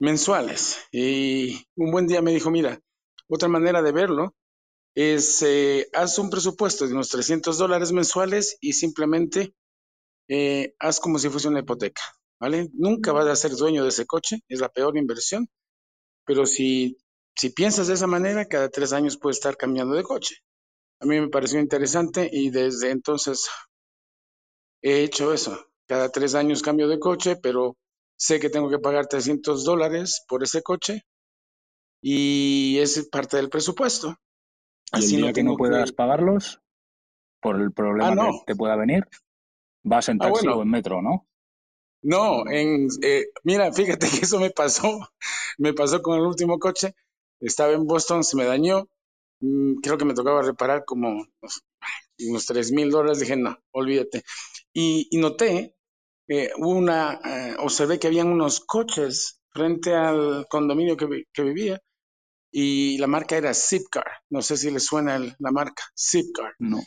mensuales. 0.00 0.78
Y 0.92 1.64
un 1.76 1.90
buen 1.92 2.06
día 2.06 2.22
me 2.22 2.32
dijo, 2.32 2.50
mira, 2.50 2.80
otra 3.28 3.48
manera 3.48 3.82
de 3.82 3.92
verlo 3.92 4.34
es, 4.94 5.42
eh, 5.42 5.88
haz 5.92 6.18
un 6.18 6.30
presupuesto 6.30 6.86
de 6.86 6.94
unos 6.94 7.08
300 7.10 7.58
dólares 7.58 7.92
mensuales 7.92 8.58
y 8.60 8.74
simplemente 8.74 9.54
eh, 10.28 10.74
haz 10.78 11.00
como 11.00 11.18
si 11.18 11.28
fuese 11.28 11.48
una 11.48 11.60
hipoteca, 11.60 12.02
¿vale? 12.40 12.70
Nunca 12.74 13.12
vas 13.12 13.26
a 13.28 13.36
ser 13.36 13.52
dueño 13.52 13.82
de 13.82 13.90
ese 13.90 14.06
coche, 14.06 14.40
es 14.48 14.60
la 14.60 14.70
peor 14.70 14.96
inversión, 14.98 15.48
pero 16.26 16.46
si, 16.46 16.98
si 17.36 17.50
piensas 17.50 17.88
de 17.88 17.94
esa 17.94 18.06
manera, 18.06 18.46
cada 18.46 18.70
tres 18.70 18.92
años 18.92 19.18
puedes 19.18 19.38
estar 19.38 19.56
cambiando 19.56 19.94
de 19.96 20.02
coche. 20.04 20.36
A 21.00 21.06
mí 21.06 21.20
me 21.20 21.28
pareció 21.28 21.60
interesante 21.60 22.28
y 22.32 22.50
desde 22.50 22.90
entonces 22.90 23.48
he 24.82 25.02
hecho 25.02 25.32
eso. 25.32 25.58
Cada 25.86 26.10
tres 26.10 26.34
años 26.34 26.62
cambio 26.62 26.86
de 26.88 26.98
coche, 26.98 27.36
pero 27.36 27.76
sé 28.16 28.38
que 28.40 28.50
tengo 28.50 28.70
que 28.70 28.78
pagar 28.78 29.06
300 29.06 29.64
dólares 29.64 30.22
por 30.28 30.42
ese 30.42 30.62
coche 30.62 31.02
y 32.02 32.78
es 32.78 33.08
parte 33.10 33.36
del 33.38 33.50
presupuesto. 33.50 34.16
Y 34.92 35.04
el 35.04 35.12
Así 35.12 35.16
día 35.16 35.32
no 35.32 35.32
que 35.32 35.42
no 35.42 35.56
puedas 35.56 35.90
que... 35.90 35.92
pagarlos, 35.92 36.60
por 37.40 37.60
el 37.60 37.72
problema 37.72 38.16
Ah, 38.16 38.16
que 38.16 38.32
te 38.46 38.56
pueda 38.56 38.76
venir, 38.76 39.06
vas 39.84 40.08
en 40.10 40.20
Ah, 40.20 40.28
taxi 40.28 40.30
bueno. 40.30 40.52
o 40.52 40.62
en 40.62 40.70
metro, 40.70 41.02
¿no? 41.02 41.26
No, 42.02 42.48
en, 42.50 42.88
eh, 43.02 43.26
mira, 43.44 43.72
fíjate 43.72 44.08
que 44.08 44.24
eso 44.24 44.38
me 44.40 44.50
pasó, 44.50 45.00
me 45.58 45.74
pasó 45.74 46.00
con 46.02 46.18
el 46.18 46.24
último 46.26 46.58
coche, 46.58 46.94
estaba 47.40 47.72
en 47.72 47.86
Boston, 47.86 48.24
se 48.24 48.36
me 48.36 48.44
dañó, 48.44 48.88
mm, 49.40 49.76
creo 49.82 49.98
que 49.98 50.04
me 50.06 50.14
tocaba 50.14 50.42
reparar 50.42 50.84
como 50.86 51.26
unos, 52.28 52.46
3 52.46 52.72
mil 52.72 52.90
dólares, 52.90 53.20
dije, 53.20 53.36
no, 53.36 53.58
olvídate. 53.72 54.22
Y, 54.72 55.08
y 55.10 55.18
noté, 55.18 55.74
eh, 56.28 56.52
una, 56.58 57.20
eh, 57.24 57.56
observé 57.60 57.98
que 57.98 58.08
habían 58.08 58.28
unos 58.28 58.60
coches 58.60 59.40
frente 59.50 59.94
al 59.94 60.46
condominio 60.48 60.96
que 60.96 61.42
vivía 61.44 61.80
y 62.52 62.98
la 62.98 63.06
marca 63.06 63.36
era 63.36 63.54
Zipcar, 63.54 64.04
no 64.30 64.42
sé 64.42 64.56
si 64.56 64.70
le 64.70 64.80
suena 64.80 65.16
el- 65.16 65.34
la 65.38 65.50
marca, 65.52 65.84
Zipcar. 65.98 66.54
No. 66.58 66.80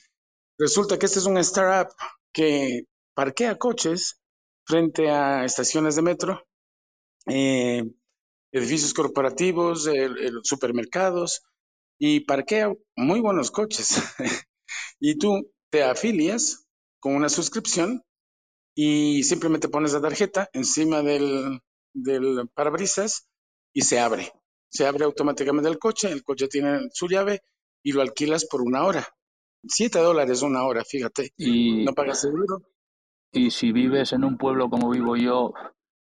Resulta 0.60 0.98
que 1.00 1.06
este 1.08 1.20
es 1.20 1.26
un 1.26 1.38
startup 1.40 1.94
que 2.34 2.86
parquea 3.16 3.58
coches 3.58 4.20
frente 4.66 5.10
a 5.10 5.46
estaciones 5.46 5.96
de 5.96 6.02
metro, 6.02 6.44
eh, 7.28 7.84
edificios 8.52 8.94
corporativos, 8.94 9.88
el- 9.88 10.18
el- 10.18 10.40
supermercados 10.44 11.42
y 12.00 12.22
parquea 12.22 12.74
muy 12.96 13.20
buenos 13.22 13.52
coches. 13.52 13.90
y 15.00 15.18
tú 15.18 15.52
te 15.72 15.84
afilias 15.84 16.66
con 17.00 17.16
una 17.16 17.30
suscripción 17.30 18.04
y 18.76 19.24
simplemente 19.24 19.70
pones 19.70 19.94
la 19.94 20.02
tarjeta 20.02 20.50
encima 20.54 21.02
del, 21.02 21.60
del 21.94 22.50
parabrisas 22.54 23.28
y 23.74 23.82
se 23.82 24.00
abre. 24.00 24.32
Se 24.74 24.88
abre 24.88 25.06
automáticamente 25.06 25.70
el 25.70 25.78
coche, 25.78 26.12
el 26.12 26.24
coche 26.24 26.48
tiene 26.48 26.90
su 26.92 27.08
llave 27.08 27.42
y 27.84 27.92
lo 27.92 28.02
alquilas 28.02 28.46
por 28.50 28.62
una 28.62 28.84
hora. 28.86 29.06
Siete 29.66 30.00
dólares 30.00 30.42
una 30.42 30.66
hora, 30.66 30.84
fíjate. 30.84 31.32
Y, 31.38 31.86
No 31.86 31.94
pagas 31.94 32.22
seguro. 32.22 32.58
y 33.32 33.52
si 33.52 33.72
vives 33.72 34.14
en 34.14 34.24
un 34.24 34.38
pueblo 34.38 34.70
como 34.70 34.90
vivo 34.90 35.16
yo, 35.16 35.54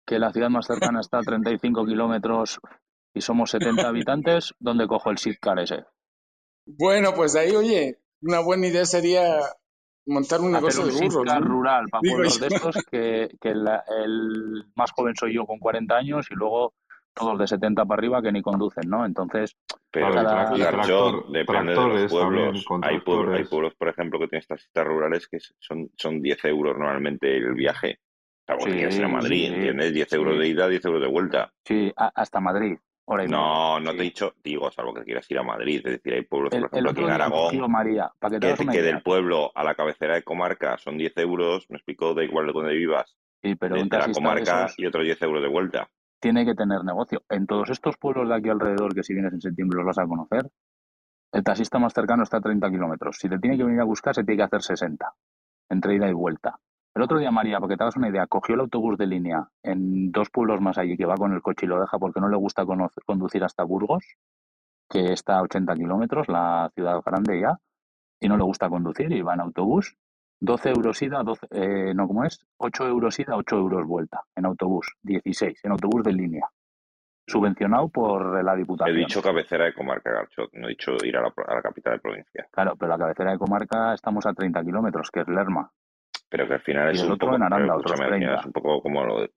que 0.05 0.17
la 0.19 0.31
ciudad 0.33 0.49
más 0.49 0.65
cercana 0.65 0.99
está 1.01 1.19
a 1.19 1.21
35 1.21 1.85
kilómetros 1.85 2.59
y 3.13 3.21
somos 3.21 3.51
70 3.51 3.87
habitantes, 3.87 4.53
¿dónde 4.59 4.87
cojo 4.87 5.11
el 5.11 5.17
Sitcar 5.19 5.59
ese? 5.59 5.83
Bueno, 6.65 7.13
pues 7.13 7.35
ahí, 7.35 7.55
oye, 7.55 7.99
una 8.21 8.39
buena 8.39 8.67
idea 8.67 8.85
sería 8.85 9.39
montar 10.07 10.41
un 10.41 10.51
negocio 10.51 10.81
un 10.83 10.87
de 10.89 10.93
burros. 11.07 11.25
¿no? 11.25 11.39
rural 11.39 11.85
para 11.91 12.01
Digo 12.01 12.15
pueblos 12.15 12.39
yo. 12.39 12.47
de 12.47 12.55
estos 12.55 12.75
que, 12.91 13.29
que 13.39 13.53
la- 13.53 13.83
el 14.03 14.65
más 14.75 14.91
joven 14.91 15.15
soy 15.15 15.35
yo 15.35 15.45
con 15.45 15.59
40 15.59 15.95
años 15.95 16.25
y 16.31 16.35
luego 16.35 16.73
todos 17.15 17.39
de 17.39 17.47
70 17.47 17.85
para 17.85 17.99
arriba 17.99 18.21
que 18.21 18.31
ni 18.31 18.41
conducen, 18.41 18.89
¿no? 18.89 19.05
Entonces, 19.05 19.55
Pero 19.89 20.13
cada- 20.13 20.51
tractor- 20.53 21.27
depende 21.31 21.71
de 21.71 21.75
los 21.75 21.87
también, 21.87 22.09
pueblos. 22.09 22.65
Hay, 22.83 22.99
pueblos. 22.99 23.35
hay 23.37 23.43
pueblos, 23.45 23.73
por 23.75 23.87
ejemplo, 23.89 24.19
que 24.19 24.27
tienen 24.27 24.41
estas 24.41 24.61
citas 24.61 24.85
rurales 24.85 25.27
que 25.27 25.37
son, 25.59 25.89
son 25.97 26.21
10 26.21 26.43
euros 26.45 26.77
normalmente 26.77 27.35
el 27.37 27.53
viaje. 27.53 27.99
O 27.99 28.45
sea, 28.45 28.57
porque 28.57 28.91
Sí, 28.91 28.97
ir 28.99 29.03
a 29.05 29.07
Madrid, 29.07 29.47
sí, 29.47 29.53
¿entiendes? 29.55 29.93
10 29.93 30.13
euros 30.13 30.33
sí. 30.33 30.39
de 30.39 30.47
ida, 30.49 30.67
10 30.67 30.85
euros 30.85 31.01
de 31.01 31.07
vuelta. 31.07 31.51
sí, 31.63 31.91
a- 31.95 32.11
hasta 32.13 32.39
Madrid, 32.39 32.77
hora 33.05 33.23
y 33.23 33.27
media. 33.27 33.37
No, 33.37 33.79
no 33.79 33.91
te 33.91 33.97
he 33.97 34.03
dicho, 34.03 34.33
digo, 34.43 34.69
salvo 34.71 34.93
que 34.93 35.03
quieras 35.03 35.29
ir 35.31 35.39
a 35.39 35.43
Madrid. 35.43 35.77
Es 35.83 35.93
decir, 35.93 36.13
hay 36.13 36.23
pueblos, 36.23 36.53
El, 36.53 36.61
por 36.61 36.69
ejemplo, 36.71 36.91
aquí 36.91 37.01
en 37.03 37.09
Aragón, 37.09 37.71
María, 37.71 38.11
para 38.19 38.39
que 38.39 38.81
del 38.83 39.01
pueblo 39.01 39.51
a 39.55 39.63
la 39.63 39.73
cabecera 39.73 40.15
de 40.15 40.23
comarca 40.23 40.77
son 40.77 40.97
10 40.97 41.17
euros, 41.17 41.65
me 41.69 41.77
explicó, 41.77 42.13
da 42.13 42.23
igual 42.23 42.45
de 42.47 42.53
donde 42.53 42.73
vivas, 42.75 43.17
Sí, 43.41 43.55
pero 43.55 43.75
de, 43.75 43.81
un 43.83 43.89
la 43.91 44.11
comarca 44.11 44.65
esos 44.65 44.79
y 44.79 44.85
otros 44.85 45.03
10 45.05 45.21
euros 45.21 45.41
de 45.41 45.47
vuelta. 45.49 45.89
Tiene 46.25 46.43
que 46.43 46.55
tener 46.55 46.83
negocio. 46.83 47.21
En 47.29 47.45
todos 47.45 47.69
estos 47.69 47.97
pueblos 47.97 48.27
de 48.27 48.33
aquí 48.33 48.49
alrededor, 48.49 48.95
que 48.95 49.03
si 49.03 49.13
vienes 49.13 49.31
en 49.33 49.41
septiembre 49.41 49.77
los 49.77 49.85
vas 49.85 49.99
a 49.99 50.07
conocer, 50.07 50.49
el 51.31 51.43
taxista 51.43 51.77
más 51.77 51.93
cercano 51.93 52.23
está 52.23 52.37
a 52.37 52.41
30 52.41 52.67
kilómetros. 52.71 53.17
Si 53.19 53.29
te 53.29 53.37
tiene 53.37 53.57
que 53.57 53.63
venir 53.63 53.79
a 53.79 53.83
buscar, 53.83 54.15
se 54.15 54.23
tiene 54.23 54.37
que 54.37 54.43
hacer 54.45 54.63
60, 54.63 55.13
entre 55.69 55.93
ida 55.93 56.09
y 56.09 56.13
vuelta. 56.13 56.57
El 56.95 57.03
otro 57.03 57.19
día, 57.19 57.29
María, 57.29 57.59
para 57.59 57.69
que 57.69 57.77
te 57.77 57.83
hagas 57.83 57.97
una 57.97 58.09
idea, 58.09 58.25
cogió 58.25 58.55
el 58.55 58.61
autobús 58.61 58.97
de 58.97 59.05
línea 59.05 59.47
en 59.61 60.11
dos 60.11 60.31
pueblos 60.31 60.61
más 60.61 60.79
allí, 60.79 60.97
que 60.97 61.05
va 61.05 61.13
con 61.13 61.31
el 61.31 61.43
coche 61.43 61.67
y 61.67 61.69
lo 61.69 61.79
deja 61.79 61.99
porque 61.99 62.19
no 62.19 62.27
le 62.27 62.37
gusta 62.37 62.65
conducir 63.05 63.43
hasta 63.43 63.63
Burgos, 63.63 64.03
que 64.89 65.13
está 65.13 65.37
a 65.37 65.43
80 65.43 65.75
kilómetros, 65.75 66.27
la 66.27 66.71
ciudad 66.73 67.03
grande 67.05 67.39
ya, 67.39 67.59
y 68.19 68.27
no 68.29 68.35
le 68.35 68.43
gusta 68.43 68.67
conducir 68.67 69.11
y 69.11 69.21
va 69.21 69.35
en 69.35 69.41
autobús. 69.41 69.95
12 70.39 70.69
euros 70.69 71.01
ida, 71.01 71.23
12, 71.23 71.47
eh, 71.51 71.93
no, 71.95 72.07
¿cómo 72.07 72.23
es? 72.25 72.45
8 72.57 72.87
euros 72.87 73.19
ida, 73.19 73.35
8 73.35 73.55
euros 73.57 73.85
vuelta 73.87 74.21
en 74.35 74.45
autobús, 74.45 74.93
16 75.01 75.59
en 75.63 75.71
autobús 75.71 76.03
de 76.03 76.13
línea, 76.13 76.45
subvencionado 77.27 77.89
por 77.89 78.43
la 78.43 78.53
He 78.53 78.57
Diputación. 78.57 78.97
dicho 78.97 79.21
cabecera 79.21 79.65
de 79.65 79.73
comarca, 79.73 80.11
Garchot, 80.11 80.53
no 80.53 80.67
he 80.67 80.71
dicho 80.71 80.91
ir 81.03 81.17
a 81.17 81.21
la, 81.21 81.31
pro- 81.31 81.49
a 81.49 81.55
la 81.55 81.61
capital 81.61 81.93
de 81.93 81.99
provincia. 81.99 82.47
Claro, 82.51 82.75
pero 82.75 82.91
la 82.91 82.97
cabecera 82.97 83.31
de 83.31 83.37
comarca 83.37 83.93
estamos 83.93 84.25
a 84.25 84.33
30 84.33 84.63
kilómetros, 84.63 85.09
que 85.09 85.21
es 85.21 85.27
Lerma, 85.27 85.71
Pero 86.29 86.47
que 86.47 86.53
al 86.55 86.61
final 86.61 86.91
y 86.93 86.95
es 86.95 87.01
el 87.01 87.07
un 87.07 87.13
otro 87.13 87.27
poco, 87.29 87.35
en 87.37 87.43
pero 87.43 87.55
Aranda, 87.55 87.75
otros 87.77 87.91
escúchame, 87.93 88.13
al 88.15 88.19
final 88.19 88.29
30. 88.35 88.39
es 88.41 88.45
un 88.45 88.51
poco 88.53 88.81
como 88.81 89.05
lo 89.05 89.21
de 89.21 89.31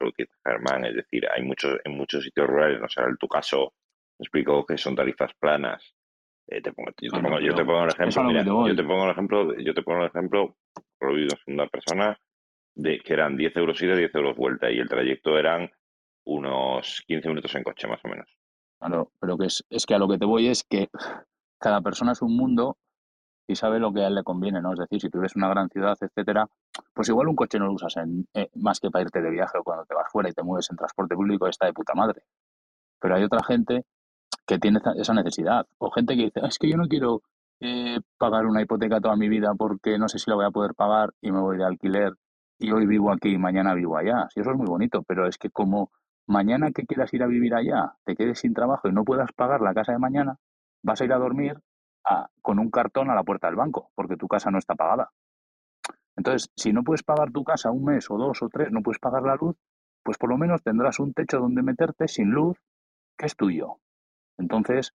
Germán, 0.44 0.84
es 0.84 0.94
decir, 0.96 1.26
hay 1.34 1.42
muchos, 1.44 1.78
en 1.84 1.96
muchos 1.96 2.24
sitios 2.24 2.46
rurales, 2.46 2.80
no 2.80 2.88
sé, 2.88 3.00
en 3.02 3.16
tu 3.16 3.28
caso, 3.28 3.72
me 4.18 4.24
explico 4.24 4.66
que 4.66 4.76
son 4.76 4.94
tarifas 4.96 5.32
planas. 5.38 5.94
Eh, 6.50 6.62
te 6.62 6.72
pongo, 6.72 6.90
yo, 7.00 7.10
te 7.12 7.20
pongo, 7.20 7.40
yo 7.40 7.54
te 7.54 7.64
pongo 7.64 7.84
el 7.84 7.90
ejemplo, 7.90 8.24
mira, 8.24 8.42
yo 8.42 8.74
te 8.74 8.82
pongo 8.84 9.04
el 9.04 9.10
ejemplo, 9.10 9.54
yo 9.58 9.74
te 9.74 9.82
pongo 9.82 10.00
el 10.00 10.06
ejemplo, 10.06 10.56
lo 11.06 11.14
vivido 11.14 11.34
en 11.36 11.44
segunda 11.44 11.66
persona, 11.68 12.18
de 12.74 12.98
que 13.00 13.12
eran 13.12 13.36
10 13.36 13.56
euros 13.56 13.80
ida, 13.82 13.96
10 13.96 14.14
euros 14.14 14.36
vuelta, 14.36 14.70
y 14.70 14.78
el 14.78 14.88
trayecto 14.88 15.38
eran 15.38 15.70
unos 16.24 17.02
15 17.06 17.28
minutos 17.28 17.54
en 17.54 17.62
coche, 17.64 17.88
más 17.88 18.00
o 18.04 18.08
menos. 18.08 18.28
Claro, 18.78 19.10
pero 19.20 19.36
que 19.36 19.46
es, 19.46 19.64
es 19.70 19.86
que 19.86 19.94
a 19.94 19.98
lo 19.98 20.08
que 20.08 20.18
te 20.18 20.24
voy 20.26 20.48
es 20.48 20.62
que 20.62 20.88
cada 21.58 21.80
persona 21.80 22.12
es 22.12 22.22
un 22.22 22.36
mundo 22.36 22.76
y 23.48 23.56
sabe 23.56 23.80
lo 23.80 23.92
que 23.92 24.02
a 24.02 24.08
él 24.08 24.14
le 24.14 24.22
conviene, 24.22 24.60
¿no? 24.60 24.72
Es 24.74 24.78
decir, 24.78 25.00
si 25.00 25.08
tú 25.08 25.18
en 25.18 25.26
una 25.36 25.48
gran 25.48 25.68
ciudad, 25.70 25.96
etcétera, 26.00 26.46
pues 26.92 27.08
igual 27.08 27.28
un 27.28 27.34
coche 27.34 27.58
no 27.58 27.66
lo 27.66 27.72
usas 27.72 27.96
en, 27.96 28.26
eh, 28.34 28.48
más 28.54 28.78
que 28.78 28.90
para 28.90 29.02
irte 29.02 29.22
de 29.22 29.30
viaje 29.30 29.58
o 29.58 29.64
cuando 29.64 29.84
te 29.86 29.94
vas 29.94 30.12
fuera 30.12 30.28
y 30.28 30.32
te 30.32 30.42
mueves 30.42 30.70
en 30.70 30.76
transporte 30.76 31.14
público, 31.16 31.48
está 31.48 31.66
de 31.66 31.72
puta 31.72 31.94
madre. 31.94 32.22
Pero 33.00 33.16
hay 33.16 33.24
otra 33.24 33.42
gente 33.42 33.84
que 34.46 34.58
tiene 34.58 34.78
esa- 34.78 34.92
esa 34.96 35.14
necesidad. 35.14 35.66
O 35.78 35.90
gente 35.90 36.14
que 36.14 36.24
dice, 36.24 36.40
"Ah, 36.42 36.48
es 36.48 36.58
que 36.58 36.68
yo 36.70 36.76
no 36.76 36.86
quiero 36.88 37.22
eh, 37.60 37.98
pagar 38.18 38.46
una 38.46 38.62
hipoteca 38.62 39.00
toda 39.00 39.16
mi 39.16 39.28
vida 39.28 39.54
porque 39.54 39.98
no 39.98 40.08
sé 40.08 40.18
si 40.18 40.30
la 40.30 40.36
voy 40.36 40.46
a 40.46 40.50
poder 40.50 40.74
pagar 40.74 41.10
y 41.20 41.32
me 41.32 41.40
voy 41.40 41.56
de 41.58 41.64
alquiler 41.64 42.14
y 42.58 42.70
hoy 42.72 42.86
vivo 42.86 43.12
aquí 43.12 43.30
y 43.30 43.38
mañana 43.38 43.74
vivo 43.74 43.96
allá. 43.96 44.28
Sí, 44.32 44.40
eso 44.40 44.50
es 44.50 44.56
muy 44.56 44.66
bonito, 44.66 45.02
pero 45.04 45.26
es 45.26 45.38
que 45.38 45.50
como 45.50 45.90
mañana 46.26 46.70
que 46.72 46.86
quieras 46.86 47.12
ir 47.14 47.22
a 47.22 47.26
vivir 47.26 47.54
allá, 47.54 47.94
te 48.04 48.16
quedes 48.16 48.40
sin 48.40 48.54
trabajo 48.54 48.88
y 48.88 48.92
no 48.92 49.04
puedas 49.04 49.32
pagar 49.32 49.60
la 49.60 49.74
casa 49.74 49.92
de 49.92 49.98
mañana, 49.98 50.36
vas 50.82 51.00
a 51.00 51.04
ir 51.04 51.12
a 51.12 51.18
dormir 51.18 51.58
a- 52.04 52.28
con 52.42 52.58
un 52.58 52.70
cartón 52.70 53.10
a 53.10 53.14
la 53.14 53.24
puerta 53.24 53.46
del 53.48 53.56
banco 53.56 53.90
porque 53.94 54.16
tu 54.16 54.28
casa 54.28 54.50
no 54.50 54.58
está 54.58 54.74
pagada. 54.74 55.10
Entonces, 56.16 56.50
si 56.56 56.72
no 56.72 56.82
puedes 56.82 57.02
pagar 57.02 57.30
tu 57.30 57.44
casa 57.44 57.70
un 57.70 57.84
mes 57.84 58.10
o 58.10 58.18
dos 58.18 58.42
o 58.42 58.48
tres, 58.48 58.70
no 58.70 58.82
puedes 58.82 58.98
pagar 58.98 59.22
la 59.22 59.36
luz, 59.36 59.56
pues 60.02 60.18
por 60.18 60.28
lo 60.30 60.36
menos 60.36 60.62
tendrás 60.62 60.98
un 61.00 61.12
techo 61.14 61.38
donde 61.38 61.62
meterte 61.62 62.08
sin 62.08 62.30
luz, 62.30 62.58
que 63.18 63.26
es 63.26 63.36
tuyo. 63.36 63.76
Entonces, 64.38 64.94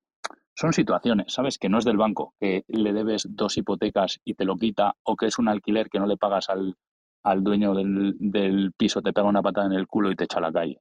son 0.56 0.74
situaciones, 0.74 1.34
¿sabes? 1.34 1.58
Que 1.58 1.70
no 1.70 1.80
es 1.80 1.86
del 1.86 1.98
banco, 1.98 2.36
que 2.40 2.64
le 2.68 2.94
debes 2.94 3.28
dos 3.30 3.58
hipotecas 3.58 4.20
y 4.24 4.36
te 4.36 4.46
lo 4.46 4.56
quita, 4.58 4.96
o 5.04 5.16
que 5.16 5.28
es 5.28 5.40
un 5.40 5.48
alquiler 5.48 5.90
que 5.90 6.00
no 6.00 6.06
le 6.06 6.18
pagas 6.18 6.50
al, 6.50 6.76
al 7.24 7.44
dueño 7.44 7.74
del, 7.74 8.16
del 8.20 8.72
piso, 8.78 9.02
te 9.02 9.14
pega 9.14 9.28
una 9.28 9.42
patada 9.42 9.68
en 9.68 9.74
el 9.74 9.88
culo 9.88 10.12
y 10.12 10.16
te 10.16 10.26
echa 10.26 10.38
a 10.38 10.42
la 10.42 10.52
calle. 10.52 10.80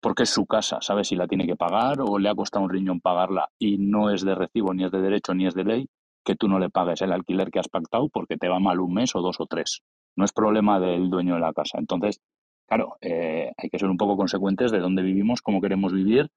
Porque 0.00 0.24
es 0.24 0.30
su 0.30 0.46
casa, 0.46 0.78
¿sabes? 0.80 1.08
Si 1.08 1.16
la 1.16 1.26
tiene 1.26 1.46
que 1.46 1.56
pagar 1.56 2.00
o 2.00 2.18
le 2.18 2.28
ha 2.28 2.34
costado 2.34 2.64
un 2.64 2.70
riñón 2.70 3.00
pagarla 3.00 3.48
y 3.58 3.78
no 3.78 4.10
es 4.10 4.24
de 4.24 4.34
recibo, 4.34 4.72
ni 4.72 4.84
es 4.84 4.92
de 4.92 5.00
derecho, 5.00 5.34
ni 5.34 5.46
es 5.46 5.54
de 5.54 5.64
ley, 5.64 5.88
que 6.24 6.36
tú 6.36 6.48
no 6.48 6.58
le 6.58 6.70
pagues 6.70 7.02
el 7.02 7.12
alquiler 7.12 7.50
que 7.50 7.58
has 7.58 7.68
pactado 7.68 8.08
porque 8.08 8.36
te 8.36 8.48
va 8.48 8.60
mal 8.60 8.80
un 8.80 8.94
mes 8.94 9.14
o 9.16 9.20
dos 9.20 9.40
o 9.40 9.46
tres. 9.46 9.82
No 10.16 10.24
es 10.24 10.32
problema 10.32 10.78
del 10.78 11.10
dueño 11.10 11.34
de 11.34 11.40
la 11.40 11.52
casa. 11.52 11.78
Entonces, 11.78 12.20
claro, 12.66 12.96
eh, 13.00 13.52
hay 13.56 13.70
que 13.70 13.78
ser 13.78 13.88
un 13.88 13.96
poco 13.96 14.16
consecuentes 14.16 14.70
de 14.70 14.80
dónde 14.80 15.02
vivimos, 15.02 15.42
cómo 15.42 15.60
queremos 15.60 15.92
vivir 15.92 16.28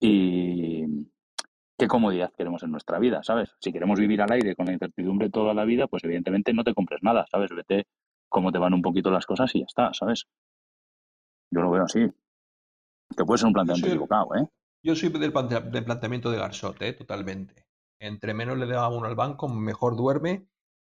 y 0.00 0.84
qué 1.78 1.88
comodidad 1.88 2.32
queremos 2.36 2.62
en 2.62 2.70
nuestra 2.70 2.98
vida, 2.98 3.22
¿sabes? 3.22 3.54
Si 3.60 3.72
queremos 3.72 3.98
vivir 3.98 4.22
al 4.22 4.32
aire 4.32 4.54
con 4.54 4.66
la 4.66 4.72
incertidumbre 4.72 5.30
toda 5.30 5.54
la 5.54 5.64
vida, 5.64 5.86
pues 5.86 6.04
evidentemente 6.04 6.52
no 6.52 6.64
te 6.64 6.74
compres 6.74 7.02
nada, 7.02 7.26
¿sabes? 7.30 7.50
Vete 7.50 7.86
cómo 8.28 8.52
te 8.52 8.58
van 8.58 8.74
un 8.74 8.82
poquito 8.82 9.10
las 9.10 9.26
cosas 9.26 9.54
y 9.54 9.60
ya 9.60 9.66
está, 9.66 9.92
¿sabes? 9.92 10.26
Yo 11.50 11.60
lo 11.60 11.70
veo 11.70 11.84
así. 11.84 12.10
Que 13.16 13.24
puede 13.24 13.38
ser 13.38 13.48
un 13.48 13.52
planteamiento 13.52 13.86
soy- 13.88 13.94
equivocado, 13.94 14.34
¿eh? 14.36 14.46
Yo 14.84 14.96
soy 14.96 15.10
del, 15.10 15.32
del 15.70 15.84
planteamiento 15.84 16.30
de 16.30 16.38
Garsot, 16.38 16.80
¿eh? 16.82 16.92
totalmente. 16.92 17.66
Entre 18.00 18.34
menos 18.34 18.58
le 18.58 18.66
da 18.66 18.88
uno 18.88 19.06
al 19.06 19.14
banco, 19.14 19.48
mejor 19.48 19.96
duerme. 19.96 20.46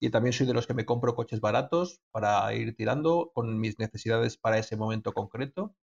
Y 0.00 0.10
también 0.10 0.32
soy 0.32 0.46
de 0.46 0.52
los 0.52 0.66
que 0.66 0.74
me 0.74 0.84
compro 0.84 1.14
coches 1.14 1.40
baratos 1.40 2.00
para 2.10 2.52
ir 2.54 2.74
tirando 2.76 3.30
con 3.32 3.58
mis 3.58 3.78
necesidades 3.78 4.36
para 4.36 4.58
ese 4.58 4.76
momento 4.76 5.12
concreto. 5.12 5.74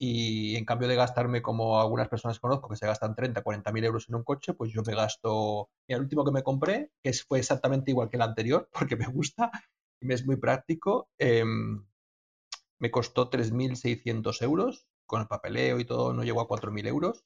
Y 0.00 0.56
en 0.56 0.64
cambio 0.64 0.88
de 0.88 0.96
gastarme 0.96 1.42
como 1.42 1.80
algunas 1.80 2.08
personas 2.08 2.40
conozco 2.40 2.68
que 2.68 2.76
se 2.76 2.86
gastan 2.86 3.14
30, 3.14 3.42
40 3.42 3.72
mil 3.72 3.84
euros 3.84 4.08
en 4.08 4.14
un 4.16 4.24
coche, 4.24 4.54
pues 4.54 4.72
yo 4.72 4.82
me 4.86 4.94
gasto. 4.94 5.70
El 5.86 6.00
último 6.00 6.24
que 6.24 6.32
me 6.32 6.42
compré, 6.42 6.90
que 7.02 7.12
fue 7.12 7.38
exactamente 7.40 7.90
igual 7.90 8.08
que 8.08 8.16
el 8.16 8.22
anterior, 8.22 8.68
porque 8.72 8.96
me 8.96 9.06
gusta 9.06 9.50
y 10.00 10.06
me 10.06 10.14
es 10.14 10.26
muy 10.26 10.36
práctico, 10.36 11.10
em, 11.18 11.84
me 12.78 12.90
costó 12.90 13.30
3.600 13.30 14.42
euros. 14.42 14.86
Con 15.06 15.22
el 15.22 15.28
papeleo 15.28 15.80
y 15.80 15.84
todo 15.84 16.12
no 16.14 16.22
llegó 16.22 16.40
a 16.40 16.48
4.000 16.48 16.86
euros 16.86 17.24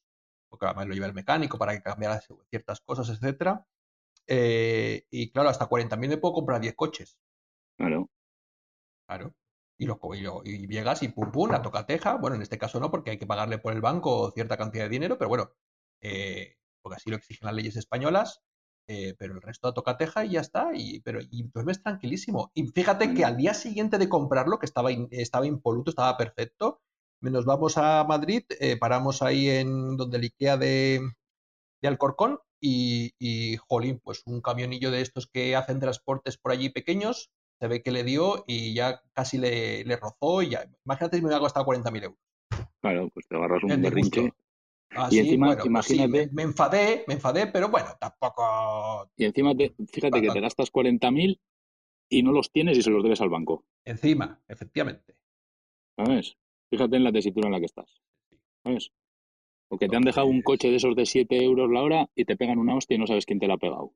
porque 0.54 0.66
además 0.66 0.86
lo 0.86 0.94
lleva 0.94 1.06
el 1.06 1.14
mecánico 1.14 1.58
para 1.58 1.72
que 1.72 1.82
cambiara 1.82 2.22
ciertas 2.48 2.80
cosas, 2.80 3.08
etcétera. 3.10 3.66
Eh, 4.28 5.04
y 5.10 5.30
claro, 5.32 5.48
hasta 5.48 5.66
40.000 5.66 6.08
me 6.10 6.16
puedo 6.16 6.34
comprar 6.34 6.60
10 6.60 6.74
coches. 6.76 7.18
Claro. 7.76 8.08
Claro. 9.06 9.34
Y, 9.78 9.86
lo, 9.86 9.98
y, 10.14 10.20
lo- 10.20 10.42
y 10.44 10.66
llegas 10.68 11.02
y 11.02 11.08
pum 11.08 11.30
pum, 11.32 11.50
la 11.50 11.62
toca 11.62 11.86
teja. 11.86 12.16
Bueno, 12.16 12.36
en 12.36 12.42
este 12.42 12.58
caso 12.58 12.78
no, 12.80 12.90
porque 12.90 13.10
hay 13.12 13.18
que 13.18 13.26
pagarle 13.26 13.58
por 13.58 13.72
el 13.72 13.80
banco 13.80 14.30
cierta 14.32 14.56
cantidad 14.56 14.84
de 14.84 14.90
dinero, 14.90 15.18
pero 15.18 15.28
bueno, 15.28 15.50
eh, 16.00 16.56
porque 16.82 16.96
así 16.96 17.10
lo 17.10 17.16
exigen 17.16 17.46
las 17.46 17.54
leyes 17.54 17.76
españolas. 17.76 18.42
eh, 18.86 19.14
pero 19.18 19.32
el 19.34 19.40
resto 19.42 19.68
a 19.68 19.72
toca 19.74 19.96
teja 19.96 20.24
y 20.26 20.32
ya 20.32 20.40
está. 20.40 20.70
Y, 20.74 21.00
pero, 21.00 21.20
y 21.22 21.44
duermes 21.44 21.82
tranquilísimo. 21.82 22.50
Y 22.54 22.66
fíjate 22.68 23.14
que 23.14 23.24
al 23.24 23.36
día 23.36 23.54
siguiente 23.54 23.96
de 23.98 24.08
comprarlo, 24.10 24.58
que 24.58 24.66
estaba, 24.66 24.92
in- 24.92 25.08
estaba 25.10 25.46
impoluto, 25.46 25.90
estaba 25.90 26.16
perfecto, 26.18 26.82
nos 27.20 27.46
vamos 27.46 27.78
a 27.78 28.04
Madrid, 28.04 28.42
eh, 28.60 28.76
paramos 28.78 29.22
ahí 29.22 29.48
en 29.48 29.96
donde 29.96 30.18
el 30.18 30.24
Ikea 30.24 30.56
de, 30.58 31.00
de 31.82 31.88
Alcorcón 31.88 32.38
y, 32.60 33.12
y, 33.18 33.56
jolín, 33.56 34.00
pues 34.02 34.22
un 34.26 34.40
camionillo 34.40 34.90
de 34.90 35.00
estos 35.02 35.26
que 35.26 35.54
hacen 35.56 35.80
transportes 35.80 36.38
por 36.38 36.52
allí 36.52 36.70
pequeños, 36.70 37.30
se 37.64 37.68
ve 37.68 37.82
que 37.82 37.90
le 37.90 38.04
dio 38.04 38.44
y 38.46 38.74
ya 38.74 39.00
casi 39.14 39.38
le, 39.38 39.84
le 39.84 39.96
rozó 39.96 40.42
y 40.42 40.50
ya, 40.50 40.66
imagínate 40.84 41.16
si 41.16 41.22
me 41.22 41.28
hubiera 41.28 41.40
costado 41.40 41.64
40.000 41.64 42.02
euros. 42.04 42.18
Claro, 42.82 43.08
pues 43.14 43.26
te 43.26 43.36
agarras 43.36 43.62
un 43.64 43.80
berrinche. 43.80 44.20
disgusto. 44.20 44.36
Y 45.10 45.18
encima, 45.18 45.46
bueno, 45.46 45.62
pues 45.72 45.86
sí, 45.86 45.94
imagínate, 45.94 46.26
me, 46.26 46.32
me 46.34 46.42
enfadé, 46.42 47.04
me 47.08 47.14
enfadé, 47.14 47.46
pero 47.46 47.70
bueno, 47.70 47.88
tampoco 47.98 49.10
y 49.16 49.24
encima 49.24 49.56
te- 49.56 49.74
fíjate 49.90 50.20
que 50.20 50.28
te 50.30 50.40
gastas 50.40 50.70
40.000 50.70 51.40
y 52.10 52.22
no 52.22 52.32
los 52.32 52.52
tienes 52.52 52.76
y 52.76 52.82
se 52.82 52.90
los 52.90 53.02
debes 53.02 53.22
al 53.22 53.30
banco. 53.30 53.64
encima, 53.86 54.42
efectivamente. 54.46 55.16
¿Sabes? 55.96 56.36
Fíjate 56.68 56.96
en 56.96 57.04
la 57.04 57.12
tesitura 57.12 57.46
en 57.48 57.52
la 57.52 57.60
que 57.60 57.64
estás. 57.66 57.90
¿Sabes? 58.62 58.90
O 59.70 59.78
que 59.78 59.88
te 59.88 59.96
han 59.96 60.02
dejado 60.02 60.26
un 60.26 60.42
coche 60.42 60.68
de 60.68 60.76
esos 60.76 60.94
de 60.94 61.06
7 61.06 61.42
euros 61.42 61.70
la 61.70 61.80
hora 61.82 62.10
y 62.14 62.26
te 62.26 62.36
pegan 62.36 62.58
una 62.58 62.76
hostia 62.76 62.96
y 62.96 62.98
no 62.98 63.06
sabes 63.06 63.24
quién 63.24 63.38
te 63.40 63.48
la 63.48 63.54
ha 63.54 63.58
pegado. 63.58 63.94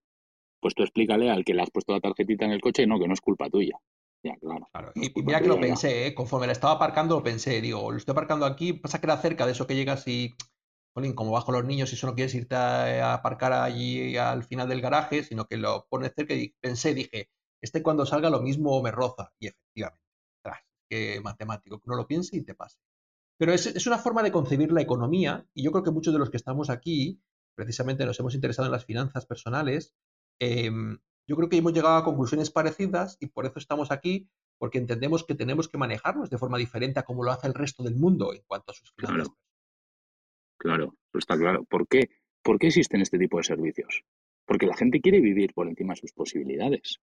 Pues 0.60 0.74
tú 0.74 0.82
explícale 0.82 1.30
al 1.30 1.44
que 1.44 1.54
le 1.54 1.62
has 1.62 1.70
puesto 1.70 1.92
la 1.92 2.00
tarjetita 2.00 2.44
en 2.44 2.52
el 2.52 2.60
coche, 2.60 2.86
no, 2.86 2.98
que 2.98 3.06
no 3.06 3.14
es 3.14 3.20
culpa 3.20 3.48
tuya. 3.48 3.78
Ya, 4.22 4.36
claro. 4.36 4.68
Claro, 4.72 4.92
no 4.94 5.02
es 5.02 5.12
y, 5.14 5.22
mira 5.22 5.40
que 5.40 5.48
lo 5.48 5.54
tuya, 5.54 5.68
pensé, 5.68 6.06
¿eh? 6.06 6.14
conforme 6.14 6.46
la 6.46 6.52
estaba 6.52 6.74
aparcando 6.74 7.16
lo 7.16 7.22
pensé, 7.22 7.60
digo, 7.60 7.90
lo 7.90 7.96
estoy 7.96 8.12
aparcando 8.12 8.46
aquí, 8.46 8.72
pasa 8.72 9.00
que 9.00 9.06
era 9.06 9.16
cerca 9.18 9.46
de 9.46 9.52
eso 9.52 9.66
que 9.66 9.76
llegas 9.76 10.06
y, 10.08 10.34
jolín, 10.94 11.14
como 11.14 11.30
bajo 11.30 11.52
los 11.52 11.64
niños 11.64 11.92
y 11.92 11.94
eso 11.94 12.08
no 12.08 12.14
quieres 12.14 12.34
irte 12.34 12.56
a, 12.56 13.12
a 13.12 13.14
aparcar 13.14 13.52
allí 13.52 14.16
al 14.16 14.42
final 14.42 14.68
del 14.68 14.80
garaje, 14.80 15.22
sino 15.22 15.46
que 15.46 15.56
lo 15.56 15.86
pones 15.88 16.12
cerca 16.16 16.34
y 16.34 16.54
pensé, 16.60 16.94
dije, 16.94 17.30
este 17.60 17.82
cuando 17.82 18.06
salga 18.06 18.30
lo 18.30 18.40
mismo 18.40 18.82
me 18.82 18.90
roza, 18.90 19.32
y 19.38 19.48
efectivamente, 19.48 20.04
tras, 20.42 20.60
que 20.88 21.20
matemático, 21.20 21.78
que 21.78 21.88
uno 21.88 21.96
lo 21.96 22.06
piense 22.06 22.36
y 22.36 22.42
te 22.42 22.54
pase. 22.54 22.78
Pero 23.38 23.52
es, 23.52 23.66
es 23.66 23.86
una 23.86 23.98
forma 23.98 24.22
de 24.22 24.32
concebir 24.32 24.72
la 24.72 24.82
economía, 24.82 25.46
y 25.54 25.62
yo 25.62 25.70
creo 25.70 25.84
que 25.84 25.90
muchos 25.92 26.12
de 26.12 26.18
los 26.18 26.30
que 26.30 26.36
estamos 26.36 26.70
aquí, 26.70 27.20
precisamente 27.54 28.04
nos 28.04 28.18
hemos 28.18 28.34
interesado 28.34 28.66
en 28.66 28.72
las 28.72 28.84
finanzas 28.84 29.26
personales, 29.26 29.94
em, 30.38 30.98
yo 31.26 31.36
creo 31.36 31.48
que 31.48 31.56
hemos 31.56 31.72
llegado 31.72 31.96
a 31.96 32.04
conclusiones 32.04 32.50
parecidas 32.50 33.16
y 33.20 33.26
por 33.26 33.46
eso 33.46 33.58
estamos 33.58 33.90
aquí, 33.90 34.28
porque 34.58 34.78
entendemos 34.78 35.24
que 35.24 35.34
tenemos 35.34 35.68
que 35.68 35.78
manejarnos 35.78 36.30
de 36.30 36.38
forma 36.38 36.58
diferente 36.58 37.00
a 37.00 37.04
como 37.04 37.24
lo 37.24 37.30
hace 37.30 37.46
el 37.46 37.54
resto 37.54 37.82
del 37.82 37.96
mundo 37.96 38.32
en 38.32 38.42
cuanto 38.46 38.72
a 38.72 38.74
sus 38.74 38.92
finanzas. 38.92 39.28
Claro, 40.58 40.96
eso 41.10 41.18
está 41.18 41.36
claro. 41.36 41.64
¿Por 41.64 41.86
qué? 41.86 42.10
¿Por 42.42 42.58
qué 42.58 42.68
existen 42.68 43.00
este 43.00 43.18
tipo 43.18 43.36
de 43.36 43.44
servicios? 43.44 44.04
Porque 44.46 44.66
la 44.66 44.76
gente 44.76 45.00
quiere 45.00 45.20
vivir 45.20 45.52
por 45.54 45.68
encima 45.68 45.92
de 45.92 46.00
sus 46.00 46.12
posibilidades. 46.12 47.00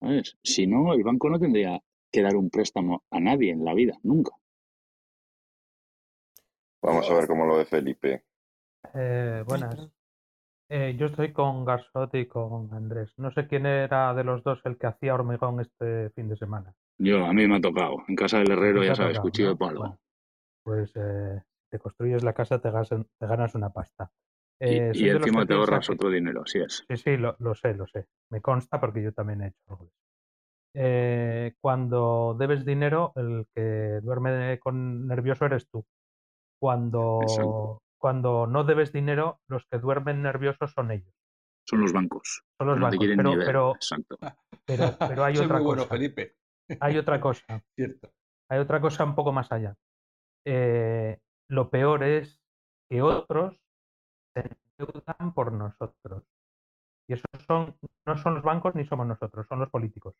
¿Sabes? 0.00 0.38
Si 0.42 0.66
no, 0.66 0.94
el 0.94 1.02
banco 1.02 1.28
no 1.28 1.38
tendría 1.38 1.82
que 2.10 2.22
dar 2.22 2.36
un 2.36 2.50
préstamo 2.50 3.04
a 3.10 3.20
nadie 3.20 3.50
en 3.50 3.64
la 3.64 3.74
vida, 3.74 3.98
nunca. 4.02 4.32
Vamos 6.80 7.10
a 7.10 7.14
ver 7.14 7.26
cómo 7.26 7.44
lo 7.44 7.56
ve 7.56 7.64
Felipe. 7.64 8.24
Eh, 8.94 9.42
buenas. 9.46 9.97
Eh, 10.70 10.96
yo 10.98 11.06
estoy 11.06 11.32
con 11.32 11.64
Garsot 11.64 12.14
y 12.14 12.26
con 12.26 12.72
Andrés. 12.74 13.12
No 13.16 13.30
sé 13.30 13.46
quién 13.46 13.64
era 13.66 14.12
de 14.14 14.24
los 14.24 14.42
dos 14.42 14.60
el 14.64 14.76
que 14.76 14.86
hacía 14.86 15.14
hormigón 15.14 15.60
este 15.60 16.10
fin 16.10 16.28
de 16.28 16.36
semana. 16.36 16.74
Yo, 16.98 17.24
a 17.24 17.32
mí 17.32 17.46
me 17.46 17.56
ha 17.56 17.60
tocado. 17.60 17.96
En 18.08 18.16
casa 18.16 18.38
del 18.38 18.50
herrero, 18.50 18.84
ya 18.84 18.94
sabes, 18.94 19.14
tocado, 19.14 19.22
cuchillo 19.22 19.48
¿no? 19.48 19.52
de 19.54 19.58
palo. 19.58 19.80
Bueno, 19.80 19.98
pues 20.64 20.92
eh, 20.96 21.42
te 21.70 21.78
construyes 21.78 22.22
la 22.22 22.34
casa, 22.34 22.60
te, 22.60 22.70
gas- 22.70 22.88
te 22.90 23.26
ganas 23.26 23.54
una 23.54 23.70
pasta. 23.70 24.10
Y, 24.60 24.64
Eh, 24.76 24.92
y 24.94 25.08
encima 25.08 25.46
te 25.46 25.54
ahorras 25.54 25.86
que- 25.86 25.94
otro 25.94 26.10
dinero, 26.10 26.42
así 26.42 26.58
es. 26.58 26.84
Sí, 26.88 26.96
sí, 26.96 27.16
lo, 27.16 27.36
lo 27.38 27.54
sé, 27.54 27.74
lo 27.74 27.86
sé. 27.86 28.06
Me 28.30 28.40
consta 28.42 28.78
porque 28.80 29.02
yo 29.02 29.12
también 29.12 29.42
he 29.42 29.46
hecho 29.48 29.70
algo. 29.70 29.90
Eh, 30.74 31.54
cuando 31.60 32.36
debes 32.38 32.64
dinero, 32.66 33.12
el 33.16 33.46
que 33.54 34.00
duerme 34.02 34.58
con 34.58 35.06
nervioso 35.06 35.46
eres 35.46 35.66
tú. 35.70 35.84
Cuando, 36.60 37.20
Exacto. 37.22 37.82
Cuando 37.98 38.46
no 38.46 38.64
debes 38.64 38.92
dinero, 38.92 39.40
los 39.48 39.66
que 39.66 39.78
duermen 39.78 40.22
nerviosos 40.22 40.72
son 40.72 40.90
ellos. 40.90 41.12
Son 41.68 41.80
los 41.80 41.92
bancos. 41.92 42.42
Son 42.56 42.68
los 42.68 42.78
no 42.78 42.86
bancos. 42.86 43.06
Pero, 43.06 43.36
ver. 43.36 43.46
pero, 43.46 43.74
Exacto. 43.74 44.18
pero, 44.64 44.96
pero 44.98 45.24
hay 45.24 45.36
Soy 45.36 45.44
otra 45.44 45.58
muy 45.58 45.66
bueno, 45.66 45.82
cosa. 45.82 45.94
Felipe. 45.94 46.36
Hay 46.80 46.96
otra 46.96 47.20
cosa. 47.20 47.62
Cierto. 47.74 48.10
Hay 48.50 48.58
otra 48.58 48.80
cosa 48.80 49.04
un 49.04 49.14
poco 49.14 49.32
más 49.32 49.52
allá. 49.52 49.76
Eh, 50.46 51.18
lo 51.50 51.68
peor 51.70 52.02
es 52.04 52.40
que 52.88 53.02
otros 53.02 53.60
se 54.34 54.44
endeudan 54.78 55.34
por 55.34 55.52
nosotros. 55.52 56.24
Y 57.08 57.14
esos 57.14 57.26
son, 57.46 57.76
no 58.06 58.18
son 58.18 58.34
los 58.34 58.42
bancos 58.42 58.74
ni 58.74 58.86
somos 58.86 59.06
nosotros, 59.06 59.46
son 59.48 59.60
los 59.60 59.70
políticos. 59.70 60.14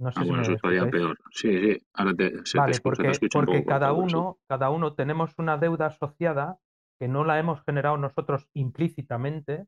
No 0.00 0.10
sé 0.10 0.20
Ah, 0.20 0.22
si 0.22 0.28
bueno, 0.28 0.42
eso 0.42 0.52
estaría 0.54 0.90
peor. 0.90 1.18
Sí, 1.32 1.48
sí. 1.60 1.78
Ahora 1.94 2.14
te, 2.14 2.30
se, 2.30 2.34
te, 2.36 2.58
Vale, 2.58 2.72
se 2.72 2.80
te 2.80 2.80
porque, 2.82 3.08
un 3.08 3.18
porque 3.30 3.56
poco 3.58 3.68
cada 3.68 3.92
cortado, 3.92 4.08
sí. 4.08 4.14
uno, 4.16 4.38
cada 4.48 4.70
uno 4.70 4.94
tenemos 4.94 5.34
una 5.38 5.58
deuda 5.58 5.86
asociada 5.86 6.58
que 6.98 7.06
no 7.08 7.24
la 7.24 7.38
hemos 7.38 7.62
generado 7.64 7.96
nosotros 7.96 8.48
implícitamente, 8.54 9.66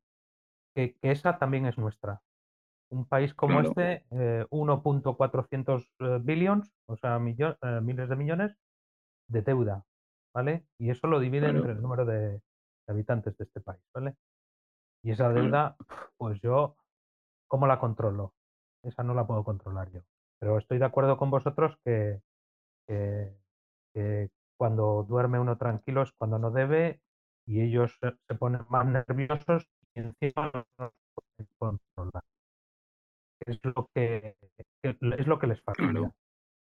que, 0.75 0.95
que 1.01 1.11
esa 1.13 1.39
también 1.39 1.67
es 1.67 1.79
nuestra. 1.79 2.23
Un 2.91 3.07
país 3.07 3.35
como 3.35 3.61
Claro. 3.61 3.69
este, 3.69 4.07
eh, 4.11 4.47
1.400 4.51 5.91
eh, 6.01 6.19
billions, 6.23 6.73
o 6.89 6.97
sea, 6.97 7.19
millo- 7.19 7.57
eh, 7.63 7.81
miles 7.83 8.09
de 8.09 8.17
millones 8.17 8.57
de 9.29 9.43
deuda, 9.43 9.85
¿vale? 10.35 10.67
Y 10.79 10.91
eso 10.91 11.07
lo 11.07 11.21
divide 11.21 11.49
Claro. 11.49 11.59
entre 11.59 11.73
el 11.73 11.83
número 11.83 12.05
de, 12.05 12.19
de 12.33 12.43
habitantes 12.89 13.37
de 13.39 13.45
este 13.45 13.61
país, 13.61 13.83
¿vale? 13.95 14.15
Y 15.03 15.13
esa 15.13 15.25
Claro. 15.29 15.43
deuda, 15.43 15.77
pues 16.19 16.41
yo, 16.41 16.77
¿cómo 17.49 17.67
la 17.67 17.79
controlo? 17.79 18.35
Esa 18.83 19.03
no 19.03 19.15
la 19.15 19.27
puedo 19.27 19.45
controlar 19.45 19.91
yo. 19.93 20.03
Pero 20.43 20.59
estoy 20.59 20.78
de 20.81 20.86
acuerdo 20.86 21.19
con 21.19 21.31
vosotros 21.31 21.77
que, 21.86 22.20
que, 22.89 23.32
que 23.94 24.31
cuando 24.59 25.05
duerme 25.09 25.40
uno 25.40 25.59
tranquilo 25.59 26.02
es 26.02 26.12
cuando 26.19 26.39
no 26.40 26.51
debe 26.52 27.01
y 27.47 27.62
ellos 27.62 27.98
se, 28.01 28.12
se 28.28 28.36
ponen 28.36 28.62
más 28.70 28.86
nerviosos 28.86 29.69
y 29.94 30.01
encima 30.01 30.52
no 30.55 30.66
nos 30.78 30.93
pueden 31.36 31.48
controlar. 31.59 32.24
es 33.47 33.59
lo 33.62 33.89
que, 33.94 34.36
es 34.82 35.27
lo 35.27 35.39
que 35.39 35.47
les. 35.47 35.60
Claro. 35.62 36.12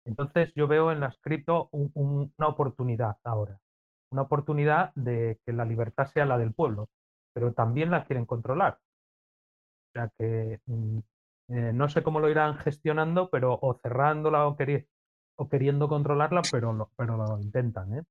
Entonces 0.07 0.53
yo 0.57 0.69
veo 0.69 0.93
en 0.93 1.01
las 1.01 1.19
cripto 1.21 1.69
un- 1.73 1.91
un- 1.95 2.35
una 2.39 2.49
oportunidad 2.49 3.17
ahora, 3.25 3.59
una 4.13 4.23
oportunidad 4.23 4.93
de 4.97 5.41
que 5.47 5.53
la 5.55 5.65
libertad 5.67 6.07
sea 6.07 6.27
la 6.27 6.39
del 6.39 6.55
pueblo, 6.55 6.89
pero 7.35 7.53
también 7.55 7.91
la 7.91 8.07
quieren 8.07 8.27
controlar. 8.27 8.79
O 9.89 9.93
sea 9.93 10.11
que 10.19 10.61
mm, 10.67 10.99
eh, 11.49 11.73
no 11.75 11.89
sé 11.89 12.03
cómo 12.03 12.21
lo 12.21 12.31
irán 12.31 12.57
gestionando, 12.59 13.31
pero 13.31 13.59
o 13.61 13.75
cerrándola 13.75 14.47
o, 14.47 14.57
queri- 14.57 14.87
o 15.37 15.49
queriendo 15.49 15.89
controlarla, 15.89 16.43
pero 16.51 16.73
lo, 16.73 16.91
pero 16.97 17.17
lo 17.17 17.41
intentan, 17.41 17.95
¿eh? 17.95 18.03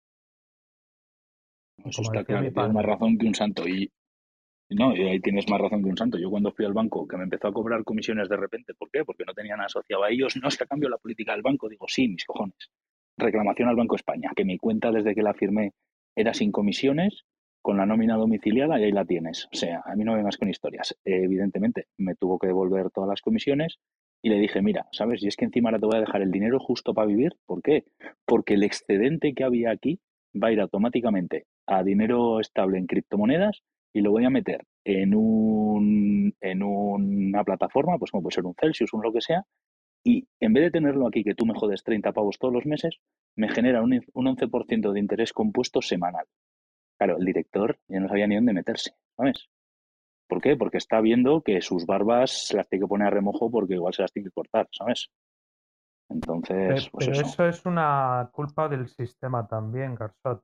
Eso 1.85 2.01
como 2.01 2.11
está 2.11 2.25
claro, 2.25 2.51
tienes 2.51 2.73
más 2.73 2.85
razón 2.85 3.17
que 3.17 3.27
un 3.27 3.35
santo. 3.35 3.67
Y 3.67 3.91
no, 4.75 4.95
y 4.95 5.01
ahí 5.03 5.19
tienes 5.21 5.49
más 5.49 5.61
razón 5.61 5.83
que 5.83 5.89
un 5.89 5.97
santo. 5.97 6.17
Yo 6.17 6.29
cuando 6.29 6.51
fui 6.51 6.65
al 6.65 6.73
banco, 6.73 7.07
que 7.07 7.17
me 7.17 7.23
empezó 7.23 7.47
a 7.47 7.53
cobrar 7.53 7.83
comisiones 7.83 8.27
de 8.29 8.35
repente, 8.37 8.73
¿por 8.73 8.89
qué? 8.91 9.05
Porque 9.05 9.23
no 9.25 9.33
tenían 9.33 9.61
asociado 9.61 10.03
a 10.03 10.09
ellos, 10.09 10.35
no 10.41 10.47
es 10.49 10.57
que 10.57 10.65
a 10.65 10.67
cambio 10.67 10.89
la 10.89 10.97
política 10.97 11.33
del 11.33 11.41
banco. 11.41 11.69
Digo, 11.69 11.85
sí, 11.87 12.07
mis 12.07 12.25
cojones. 12.25 12.69
Reclamación 13.17 13.69
al 13.69 13.75
Banco 13.75 13.95
España, 13.95 14.31
que 14.35 14.45
mi 14.45 14.57
cuenta 14.57 14.91
desde 14.91 15.15
que 15.15 15.23
la 15.23 15.33
firmé 15.33 15.73
era 16.15 16.33
sin 16.33 16.51
comisiones, 16.51 17.23
con 17.67 17.75
la 17.75 17.85
nómina 17.85 18.15
domiciliada 18.15 18.79
y 18.79 18.85
ahí 18.85 18.91
la 18.93 19.03
tienes. 19.03 19.49
O 19.51 19.57
sea, 19.57 19.81
a 19.85 19.93
mí 19.97 20.05
no 20.05 20.13
me 20.13 20.19
vengas 20.19 20.37
con 20.37 20.47
historias. 20.47 20.97
Eh, 21.03 21.23
evidentemente, 21.25 21.87
me 21.97 22.15
tuvo 22.15 22.39
que 22.39 22.47
devolver 22.47 22.91
todas 22.91 23.09
las 23.09 23.21
comisiones 23.21 23.79
y 24.21 24.29
le 24.29 24.39
dije, 24.39 24.61
mira, 24.61 24.87
¿sabes? 24.93 25.21
Y 25.21 25.27
es 25.27 25.35
que 25.35 25.43
encima 25.43 25.67
ahora 25.67 25.79
te 25.81 25.85
voy 25.85 25.97
a 25.97 25.99
dejar 25.99 26.21
el 26.21 26.31
dinero 26.31 26.61
justo 26.61 26.93
para 26.93 27.07
vivir. 27.07 27.33
¿Por 27.45 27.61
qué? 27.61 27.83
Porque 28.25 28.53
el 28.53 28.63
excedente 28.63 29.33
que 29.33 29.43
había 29.43 29.71
aquí 29.71 29.99
va 30.41 30.47
a 30.47 30.53
ir 30.53 30.61
automáticamente 30.61 31.43
a 31.65 31.83
dinero 31.83 32.39
estable 32.39 32.77
en 32.77 32.87
criptomonedas 32.87 33.59
y 33.91 33.99
lo 33.99 34.11
voy 34.11 34.23
a 34.23 34.29
meter 34.29 34.63
en, 34.85 35.13
un, 35.13 36.33
en 36.39 36.63
una 36.63 37.43
plataforma, 37.43 37.97
pues 37.97 38.11
como 38.11 38.23
puede 38.23 38.35
ser 38.35 38.45
un 38.45 38.55
Celsius, 38.57 38.93
un 38.93 39.01
lo 39.01 39.11
que 39.11 39.19
sea, 39.19 39.43
y 40.05 40.25
en 40.39 40.53
vez 40.53 40.63
de 40.63 40.71
tenerlo 40.71 41.05
aquí, 41.05 41.21
que 41.21 41.35
tú 41.35 41.45
me 41.45 41.53
jodes 41.53 41.83
30 41.83 42.13
pavos 42.13 42.37
todos 42.39 42.53
los 42.53 42.65
meses, 42.65 43.01
me 43.35 43.49
genera 43.49 43.81
un, 43.81 44.01
un 44.13 44.25
11% 44.25 44.93
de 44.93 44.99
interés 45.01 45.33
compuesto 45.33 45.81
semanal. 45.81 46.27
Claro, 46.97 47.17
el 47.17 47.25
director 47.25 47.79
ya 47.87 47.99
no 47.99 48.07
sabía 48.07 48.27
ni 48.27 48.35
dónde 48.35 48.53
meterse, 48.53 48.91
¿sabes? 49.15 49.49
¿Por 50.27 50.41
qué? 50.41 50.57
Porque 50.57 50.77
está 50.77 50.99
viendo 50.99 51.41
que 51.41 51.61
sus 51.61 51.85
barbas 51.85 52.47
se 52.47 52.57
las 52.57 52.67
tiene 52.67 52.83
que 52.83 52.89
poner 52.89 53.07
a 53.07 53.11
remojo 53.11 53.49
porque 53.49 53.75
igual 53.75 53.93
se 53.93 54.01
las 54.01 54.11
tiene 54.11 54.29
que 54.29 54.33
cortar, 54.33 54.67
¿sabes? 54.71 55.11
Entonces, 56.09 56.89
pues 56.89 57.05
pero 57.07 57.19
eso, 57.19 57.27
eso 57.27 57.47
es 57.47 57.65
una 57.65 58.29
culpa 58.31 58.67
del 58.67 58.87
sistema 58.87 59.47
también, 59.47 59.95
Garzot. 59.95 60.43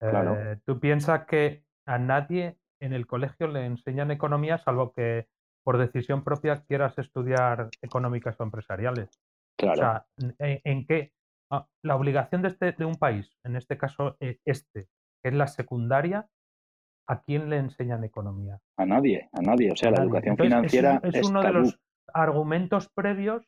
claro. 0.00 0.38
Eh, 0.38 0.58
tú 0.64 0.80
piensas 0.80 1.26
que 1.26 1.64
a 1.86 1.98
nadie 1.98 2.56
en 2.80 2.92
el 2.92 3.06
colegio 3.06 3.46
le 3.46 3.64
enseñan 3.64 4.10
economía, 4.10 4.58
salvo 4.58 4.92
que 4.92 5.28
por 5.64 5.78
decisión 5.78 6.24
propia 6.24 6.64
quieras 6.64 6.98
estudiar 6.98 7.68
económicas 7.80 8.38
o 8.40 8.42
empresariales. 8.42 9.08
O 9.08 9.56
Claro, 9.58 9.76
sea, 9.76 10.06
¿en, 10.18 10.60
en 10.64 10.86
qué? 10.86 11.12
ah, 11.50 11.66
la 11.82 11.94
obligación 11.96 12.42
de, 12.42 12.48
este, 12.48 12.72
de 12.72 12.84
un 12.84 12.96
país, 12.96 13.38
en 13.44 13.56
este 13.56 13.78
caso 13.78 14.16
eh, 14.18 14.38
este, 14.44 14.88
que 15.22 15.28
es 15.30 15.34
la 15.34 15.46
secundaria, 15.46 16.28
¿a 17.08 17.22
quién 17.22 17.50
le 17.50 17.58
enseñan 17.58 18.04
economía? 18.04 18.60
a 18.76 18.86
nadie, 18.86 19.28
a 19.32 19.40
nadie. 19.40 19.70
O 19.70 19.74
A 19.74 19.76
sea, 19.76 19.90
la 19.90 19.98
nadie. 19.98 20.08
educación 20.08 20.32
Entonces, 20.32 20.52
financiera 20.54 21.00
es 21.04 21.14
es 21.14 21.28
uno 21.28 21.42
de 21.42 21.52
los 21.52 21.80
argumentos 22.14 22.88
previos 22.88 23.46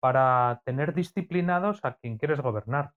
para 0.00 0.62
tener 0.64 0.94
disciplinados 0.94 1.80
a 1.84 1.94
quien 1.96 2.18
quieres 2.18 2.40
gobernar. 2.40 2.92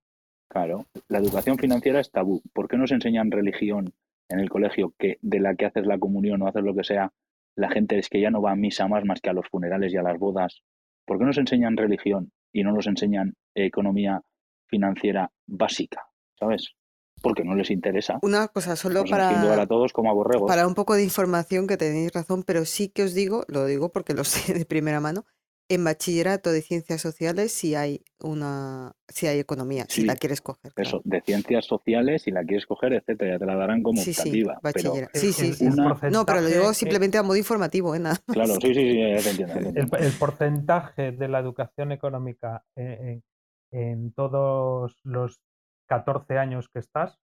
Claro, 0.50 0.86
la 1.08 1.18
educación 1.18 1.58
financiera 1.58 2.00
es 2.00 2.12
tabú. 2.12 2.42
¿Por 2.54 2.68
qué 2.68 2.78
nos 2.78 2.92
enseñan 2.92 3.32
religión 3.32 3.94
en 4.30 4.40
el 4.40 4.50
colegio 4.50 4.94
que 4.98 5.18
de 5.22 5.40
la 5.40 5.56
que 5.56 5.66
haces 5.66 5.86
la 5.86 5.98
comunión 5.98 6.42
o 6.42 6.48
haces 6.48 6.64
lo 6.64 6.76
que 6.76 6.84
sea, 6.84 7.12
la 7.56 7.70
gente 7.70 7.98
es 7.98 8.08
que 8.10 8.22
ya 8.22 8.30
no 8.32 8.42
va 8.42 8.52
a 8.52 8.56
misa 8.56 8.88
más 8.88 9.04
más 9.04 9.20
que 9.20 9.30
a 9.30 9.34
los 9.34 9.48
funerales 9.50 9.94
y 9.94 9.98
a 9.98 10.04
las 10.04 10.18
bodas? 10.18 10.62
¿Por 11.06 11.18
qué 11.18 11.26
nos 11.26 11.38
enseñan 11.38 11.76
religión 11.76 12.32
y 12.54 12.64
no 12.64 12.72
nos 12.72 12.88
enseñan 12.88 13.34
economía 13.56 14.22
financiera 14.68 15.32
básica? 15.48 16.06
¿Sabes? 16.40 16.76
Porque 17.24 17.44
no 17.44 17.56
les 17.56 17.72
interesa. 17.72 18.20
Una 18.22 18.50
cosa, 18.50 18.76
solo 18.76 19.04
para, 19.10 19.30
a 19.62 19.66
todos 19.66 19.94
como 19.94 20.12
a 20.12 20.14
borregos. 20.14 20.48
para 20.48 20.68
un 20.68 20.76
poco 20.76 20.94
de 20.94 21.04
información 21.04 21.66
que 21.66 21.78
tenéis 21.78 22.12
razón, 22.12 22.44
pero 22.44 22.66
sí 22.66 22.90
que 22.90 23.04
os 23.04 23.14
digo, 23.16 23.46
lo 23.48 23.66
digo 23.66 23.92
porque 23.92 24.14
lo 24.14 24.24
sé 24.26 24.54
de 24.54 24.66
primera 24.66 25.00
mano, 25.00 25.26
en 25.70 25.84
bachillerato 25.86 26.52
de 26.52 26.62
ciencias 26.62 27.02
sociales 27.02 27.54
sí 27.54 27.74
hay 27.74 28.04
una, 28.20 28.94
sí 29.08 29.28
hay 29.28 29.40
economía, 29.40 29.86
si 29.88 30.04
la 30.04 30.16
quieres 30.18 30.42
coger, 30.42 30.74
claro. 30.74 30.90
eso, 30.90 31.02
de 31.06 31.22
ciencias 31.22 31.66
sociales, 31.66 32.24
si 32.24 32.32
la 32.32 32.44
quieres 32.44 32.66
coger, 32.66 32.92
etcétera, 32.94 33.32
ya 33.36 33.40
te 33.40 33.46
la 33.46 33.56
darán 33.56 33.82
como 33.82 34.02
Sí, 34.02 34.14
sí, 34.14 34.20
optativa. 34.22 34.60
Pero 34.62 34.74
bachillerato. 34.74 35.12
El, 35.14 35.22
Sí, 35.22 35.32
sí, 35.54 35.66
una, 35.66 35.98
No, 36.12 36.26
pero 36.26 36.42
lo 36.42 36.48
digo 36.48 36.72
eh, 36.72 36.74
simplemente 36.74 37.18
a 37.18 37.24
modo 37.24 37.38
informativo, 37.38 37.96
¿eh? 37.96 38.00
Nada 38.00 38.20
claro, 38.28 38.54
sí, 38.56 38.74
sí, 38.74 38.74
sí, 38.74 39.00
ya 39.00 39.22
te 39.22 39.30
entiendo, 39.30 39.54
ya 39.54 39.54
te 39.54 39.60
el, 39.60 39.68
entiendo. 39.68 39.98
el 39.98 40.12
porcentaje 40.20 41.12
de 41.14 41.28
la 41.30 41.40
educación 41.40 41.94
económica 41.94 42.66
en, 42.76 43.08
en- 43.08 43.24
en 43.72 44.12
todos 44.14 45.00
los 45.04 45.40
14 45.88 46.38
años 46.38 46.70
que 46.74 46.80
estás, 46.80 47.18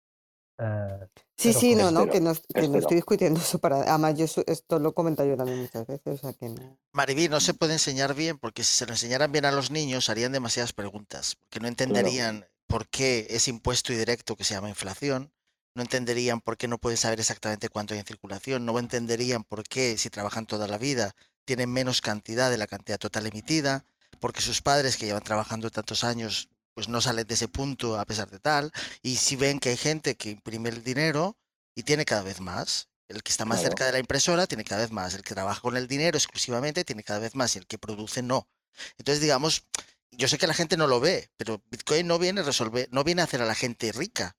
eh, 0.58 1.06
Sí, 1.36 1.52
sí, 1.52 1.74
no, 1.76 1.90
no, 1.90 2.08
que 2.10 2.20
no, 2.20 2.32
es- 2.32 2.42
que 2.52 2.64
estoy 2.64 2.96
discutiendo 2.96 3.40
eso 3.40 3.58
para. 3.58 3.82
Además, 3.82 4.14
yo 4.16 4.24
esto 4.46 4.78
lo 4.78 4.90
he 4.90 4.94
comentado 4.94 5.28
yo 5.28 5.36
también 5.36 5.60
muchas 5.60 5.86
veces, 5.86 6.14
o 6.14 6.16
sea 6.16 6.32
que 6.32 6.48
no. 6.48 6.78
Mariví, 6.92 7.28
no 7.28 7.38
se 7.40 7.54
puede 7.54 7.74
enseñar 7.74 8.14
bien 8.14 8.38
porque 8.38 8.64
si 8.64 8.72
se 8.72 8.86
lo 8.86 8.92
enseñaran 8.92 9.30
bien 9.30 9.44
a 9.44 9.52
los 9.52 9.70
niños 9.70 10.08
harían 10.10 10.32
demasiadas 10.32 10.72
preguntas, 10.72 11.36
porque 11.36 11.60
no 11.60 11.68
Claro, 11.68 11.68
entenderían 11.68 12.46
por 12.66 12.88
qué 12.88 13.26
ese 13.30 13.50
impuesto 13.50 13.92
indirecto 13.92 14.36
que 14.36 14.44
se 14.44 14.54
llama 14.54 14.68
inflación, 14.68 15.32
no 15.74 15.82
entenderían 15.82 16.40
por 16.40 16.56
qué 16.56 16.66
no 16.66 16.78
pueden 16.78 16.96
saber 16.96 17.20
exactamente 17.20 17.68
cuánto 17.68 17.94
hay 17.94 18.00
en 18.00 18.06
circulación, 18.06 18.64
no 18.66 18.76
entenderían 18.78 19.44
por 19.44 19.62
qué 19.62 19.96
si 19.96 20.10
trabajan 20.10 20.46
toda 20.46 20.66
la 20.66 20.78
vida 20.78 21.14
tienen 21.44 21.72
menos 21.72 22.00
cantidad 22.00 22.50
de 22.50 22.58
la 22.58 22.66
cantidad 22.66 22.98
total 22.98 23.26
emitida, 23.26 23.84
porque 24.18 24.40
sus 24.40 24.60
padres 24.60 24.96
que 24.96 25.06
llevan 25.06 25.22
trabajando 25.22 25.70
tantos 25.70 26.02
años 26.04 26.48
pues 26.78 26.88
no 26.88 27.00
salen 27.00 27.26
de 27.26 27.34
ese 27.34 27.48
punto 27.48 27.98
a 27.98 28.04
pesar 28.04 28.30
de 28.30 28.38
tal, 28.38 28.70
y 29.02 29.16
si 29.16 29.34
ven 29.34 29.58
que 29.58 29.70
hay 29.70 29.76
gente 29.76 30.16
que 30.16 30.30
imprime 30.30 30.68
el 30.68 30.84
dinero 30.84 31.36
y 31.74 31.82
tiene 31.82 32.04
cada 32.04 32.22
vez 32.22 32.40
más, 32.40 32.88
el 33.08 33.24
que 33.24 33.32
está 33.32 33.44
más 33.44 33.58
claro, 33.58 33.70
cerca 33.70 33.86
de 33.86 33.92
la 33.94 33.98
impresora 33.98 34.46
tiene 34.46 34.62
cada 34.62 34.82
vez 34.82 34.92
más, 34.92 35.12
el 35.14 35.24
que 35.24 35.34
trabaja 35.34 35.60
con 35.60 35.76
el 35.76 35.88
dinero 35.88 36.16
exclusivamente 36.16 36.84
tiene 36.84 37.02
cada 37.02 37.18
vez 37.18 37.34
más 37.34 37.56
y 37.56 37.58
el 37.58 37.66
que 37.66 37.78
produce 37.78 38.22
no. 38.22 38.48
Entonces, 38.96 39.20
digamos, 39.20 39.64
yo 40.12 40.28
sé 40.28 40.38
que 40.38 40.46
la 40.46 40.54
gente 40.54 40.76
no 40.76 40.86
lo 40.86 41.00
ve, 41.00 41.32
pero 41.36 41.60
Bitcoin 41.68 42.06
no 42.06 42.20
viene 42.20 42.42
a 42.42 42.44
resolver, 42.44 42.86
no 42.92 43.02
viene 43.02 43.22
a 43.22 43.24
hacer 43.24 43.42
a 43.42 43.46
la 43.46 43.56
gente 43.56 43.90
rica, 43.90 44.36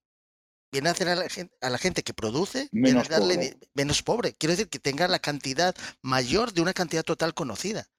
viene 0.72 0.88
a 0.88 0.94
hacer 0.94 1.10
a 1.10 1.16
la 1.16 1.28
gente, 1.28 1.54
a 1.60 1.70
la 1.70 1.78
gente 1.78 2.04
que 2.04 2.14
produce, 2.14 2.70
menos 2.72 3.10
darle 3.10 3.36
pobre, 3.36 3.58
menos 3.74 4.02
pobre. 4.02 4.34
Quiero 4.34 4.54
decir 4.54 4.70
que 4.70 4.80
tenga 4.80 5.10
la 5.10 5.20
cantidad 5.20 5.76
mayor 6.02 6.54
de 6.54 6.62
una 6.62 6.74
cantidad 6.74 7.04
total 7.04 7.34
conocida. 7.34 7.90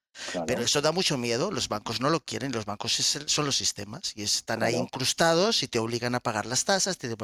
Pero 0.47 0.63
eso 0.63 0.81
da 0.83 0.93
mucho 0.93 1.17
miedo, 1.19 1.51
los 1.51 1.69
bancos 1.69 2.01
no 2.01 2.11
lo 2.11 2.21
quieren, 2.21 2.53
los 2.53 2.65
bancos 2.65 2.99
es 3.01 3.17
el- 3.17 3.29
son 3.29 3.47
los 3.47 3.57
sistemas 3.57 4.13
y 4.17 4.23
están 4.23 4.63
ahí 4.63 4.75
incrustados 4.77 5.63
y 5.63 5.69
te 5.69 5.79
obligan 5.79 6.15
a 6.15 6.21
pagar 6.21 6.47
las 6.47 6.65
tasas, 6.65 6.99
te- 6.99 7.15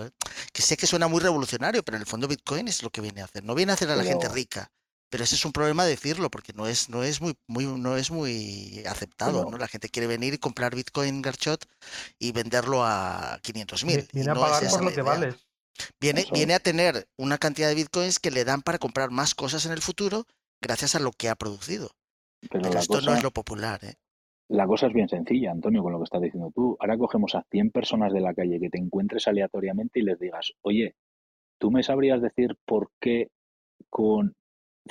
que 0.53 0.63
sé 0.63 0.77
que 0.77 0.87
suena 0.87 1.09
muy 1.09 1.21
revolucionario, 1.21 1.83
pero 1.85 1.97
en 1.97 2.03
el 2.03 2.07
fondo 2.09 2.29
Bitcoin 2.29 2.69
es 2.69 2.83
lo 2.83 2.91
que 2.91 3.01
viene 3.01 3.21
a 3.21 3.25
hacer. 3.25 3.45
No 3.45 3.55
viene 3.55 3.73
a 3.73 3.75
hacer 3.75 3.91
a 3.91 3.97
la 3.97 4.05
gente 4.05 4.29
rica, 4.29 4.71
pero 5.11 5.25
ese 5.25 5.35
es 5.37 5.45
un 5.45 5.53
problema 5.53 5.85
decirlo 5.85 6.31
porque 6.31 6.53
no 6.53 6.67
es, 6.67 6.89
no 6.89 7.03
es 7.03 7.21
muy, 7.21 7.37
muy, 7.47 7.67
no 7.67 7.97
es 7.97 8.11
muy 8.11 8.83
aceptado, 8.87 9.33
pero, 9.41 9.51
¿no? 9.53 9.59
La 9.59 9.69
gente 9.69 9.89
quiere 9.89 10.07
venir 10.07 10.35
y 10.35 10.39
comprar 10.39 10.75
Bitcoin 10.75 11.23
Garchot 11.23 11.65
y 12.19 12.33
venderlo 12.33 12.85
a 12.85 13.39
500 13.43 13.83
Vi- 13.85 13.97
mil 13.97 14.09
Viene 14.13 14.31
a 14.31 14.35
no 14.35 14.41
pagar 14.41 14.71
por 14.71 14.85
lo 14.85 14.91
que 14.93 15.03
vales. 15.03 15.37
Viene, 16.01 16.21
eso 16.23 16.35
viene 16.35 16.55
a 16.55 16.61
tener 16.61 17.09
una 17.17 17.39
cantidad 17.39 17.69
de 17.69 17.75
Bitcoins 17.75 18.19
que 18.19 18.31
le 18.31 18.45
dan 18.45 18.63
para 18.63 18.79
comprar 18.79 19.11
más 19.11 19.35
cosas 19.35 19.67
en 19.67 19.73
el 19.73 19.83
futuro 19.83 20.27
gracias 20.61 20.95
a 20.95 21.01
lo 21.01 21.13
que 21.13 21.29
ha 21.29 21.35
producido. 21.37 21.91
Pero 22.51 22.69
esto 22.69 23.01
no 23.01 23.15
es 23.15 23.23
lo 23.23 23.31
popular, 23.31 23.85
¿eh? 23.85 23.95
la 24.49 24.67
cosa 24.67 24.87
es 24.87 24.93
bien 24.93 25.09
sencilla, 25.09 25.51
Antonio, 25.51 25.83
con 25.83 25.93
lo 25.93 25.99
que 25.99 26.05
estás 26.05 26.23
diciendo 26.23 26.53
tú. 26.55 26.77
Ahora 26.79 26.97
cogemos 26.97 27.35
a 27.35 27.45
100 27.51 27.71
personas 27.71 28.13
de 28.13 28.21
la 28.21 28.35
calle 28.35 28.61
que 28.61 28.71
te 28.71 28.79
encuentres 28.79 29.27
aleatoriamente 29.27 30.01
y 30.01 30.03
les 30.03 30.19
digas, 30.19 30.53
oye, 30.63 30.95
¿tú 31.59 31.71
me 31.71 31.83
sabrías 31.83 32.23
decir 32.23 32.57
por 32.65 32.91
qué 33.01 33.31
con 33.91 34.35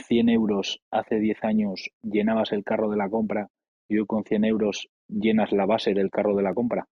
100 0.07 0.30
euros 0.30 0.82
hace 0.91 1.19
10 1.19 1.44
años 1.44 1.90
llenabas 2.02 2.52
el 2.52 2.64
carro 2.64 2.90
de 2.90 2.98
la 2.98 3.10
compra 3.10 3.49
y 3.88 3.98
hoy 3.98 4.06
con 4.06 4.23
100 4.23 4.45
euros 4.45 4.90
llenas 5.07 5.52
la 5.52 5.65
base 5.65 5.94
del 5.94 6.10
carro 6.10 6.36
de 6.36 6.44
la 6.44 6.53
compra? 6.53 6.88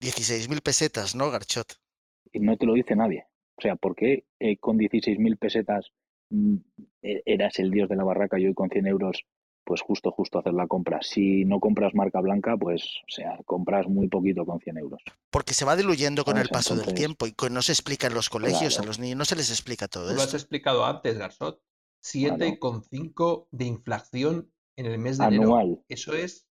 16.000 0.00 0.60
pesetas, 0.62 1.14
¿no, 1.14 1.30
Garchot? 1.30 1.76
Y 2.32 2.40
no 2.40 2.56
te 2.56 2.66
lo 2.66 2.74
dice 2.74 2.96
nadie. 2.96 3.26
O 3.56 3.62
sea, 3.62 3.76
¿por 3.76 3.94
qué 3.94 4.24
eh, 4.40 4.58
con 4.58 4.76
16.000 4.76 5.38
pesetas 5.38 5.92
mm, 6.30 6.56
e- 7.02 7.22
eras 7.24 7.58
el 7.60 7.70
dios 7.70 7.88
de 7.88 7.96
la 7.96 8.04
barraca 8.04 8.38
y 8.38 8.46
hoy 8.46 8.54
con 8.54 8.68
100 8.68 8.86
euros, 8.88 9.24
pues 9.64 9.80
justo, 9.82 10.10
justo 10.10 10.38
hacer 10.38 10.52
la 10.54 10.66
compra? 10.66 10.98
Si 11.02 11.44
no 11.44 11.60
compras 11.60 11.94
marca 11.94 12.20
blanca, 12.20 12.56
pues, 12.56 12.82
o 13.06 13.10
sea, 13.10 13.38
compras 13.44 13.86
muy 13.88 14.08
poquito 14.08 14.44
con 14.44 14.60
100 14.60 14.78
euros. 14.78 15.02
Porque 15.30 15.54
se 15.54 15.64
va 15.64 15.76
diluyendo 15.76 16.24
con 16.24 16.38
el 16.38 16.48
paso 16.48 16.74
del 16.76 16.94
tiempo 16.94 17.26
y 17.26 17.34
no 17.50 17.62
se 17.62 17.72
explica 17.72 18.06
en 18.06 18.14
los 18.14 18.28
colegios, 18.30 18.74
a 18.74 18.78
claro, 18.78 18.86
los 18.88 18.98
niños 18.98 19.18
no 19.18 19.24
se 19.24 19.36
les 19.36 19.50
explica 19.50 19.88
todo 19.88 20.08
Tú 20.10 20.14
lo 20.14 20.22
has 20.22 20.34
explicado 20.34 20.84
antes, 20.84 21.16
Garzot. 21.18 21.60
claro. 22.02 22.36
7,5 22.38 23.48
de 23.50 23.64
inflación 23.64 24.52
en 24.76 24.86
el 24.86 24.98
mes 24.98 25.18
de 25.18 25.24
enero. 25.26 25.42
Anual, 25.42 25.84
Eso 25.88 26.14
es. 26.14 26.48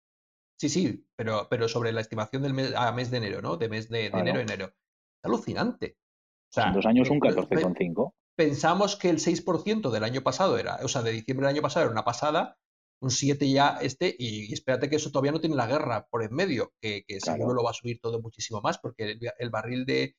Sí, 0.61 0.69
sí, 0.69 1.07
pero, 1.15 1.47
pero 1.49 1.69
sobre 1.69 1.93
la 1.93 2.01
estimación 2.01 2.43
del 2.43 2.53
mes 2.53 2.75
a 2.75 2.91
mes 2.93 3.11
de 3.13 3.19
enero, 3.19 3.41
¿no? 3.41 3.57
De 3.57 3.69
mes 3.69 3.89
de, 3.89 3.99
de 3.99 4.07
enero 4.07 4.19
a 4.21 4.23
claro. 4.23 4.41
enero. 4.41 4.67
Es 4.67 5.25
alucinante. 5.25 5.97
O 5.97 6.61
En 6.61 6.65
sea, 6.65 6.73
dos 6.73 6.85
años 6.87 7.09
un 7.11 7.21
pe- 7.21 7.29
14,5. 7.29 8.13
pensamos 8.37 8.97
que 8.97 9.09
el 9.11 9.19
6% 9.19 9.91
del 9.91 10.03
año 10.05 10.23
pasado 10.23 10.59
era, 10.59 10.79
o 10.83 10.89
sea, 10.89 11.03
de 11.03 11.13
diciembre 11.13 11.47
del 11.47 11.55
año 11.57 11.63
pasado 11.63 11.85
era 11.85 11.93
una 11.93 12.05
pasada 12.05 12.59
un 13.01 13.11
7 13.11 13.49
ya 13.51 13.79
este, 13.81 14.15
y, 14.19 14.51
y 14.51 14.53
espérate 14.53 14.89
que 14.91 14.97
eso 14.97 15.11
todavía 15.11 15.33
no 15.33 15.41
tiene 15.41 15.57
la 15.57 15.67
guerra 15.67 16.07
por 16.11 16.23
en 16.23 16.35
medio, 16.35 16.73
que, 16.81 17.05
que 17.07 17.21
seguro 17.21 17.55
lo 17.55 17.63
va 17.63 17.71
a 17.71 17.75
subir 17.75 18.01
todo 18.01 18.21
muchísimo 18.21 18.61
más, 18.61 18.79
porque 18.79 19.13
el, 19.13 19.21
el 19.39 19.51
barril 19.51 19.85
de, 19.87 20.17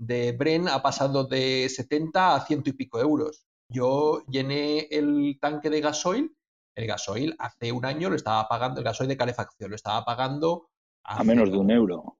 de 0.00 0.32
Bren 0.32 0.68
ha 0.68 0.82
pasado 0.82 1.24
de 1.24 1.68
70 1.68 2.34
a 2.36 2.44
ciento 2.46 2.70
y 2.70 2.74
pico 2.74 3.00
euros. 3.00 3.46
Yo 3.70 4.24
llené 4.26 4.88
el 4.90 5.38
tanque 5.40 5.70
de 5.70 5.80
gasoil, 5.80 6.34
el 6.76 6.86
gasoil 6.86 7.34
hace 7.38 7.72
un 7.72 7.84
año 7.84 8.08
lo 8.08 8.16
estaba 8.16 8.48
pagando, 8.48 8.80
el 8.80 8.84
gasoil 8.84 9.08
de 9.08 9.16
calefacción 9.16 9.70
lo 9.70 9.76
estaba 9.76 10.04
pagando 10.04 10.68
A 11.04 11.24
menos 11.24 11.50
de 11.50 11.58
un 11.58 11.70
euro. 11.70 12.18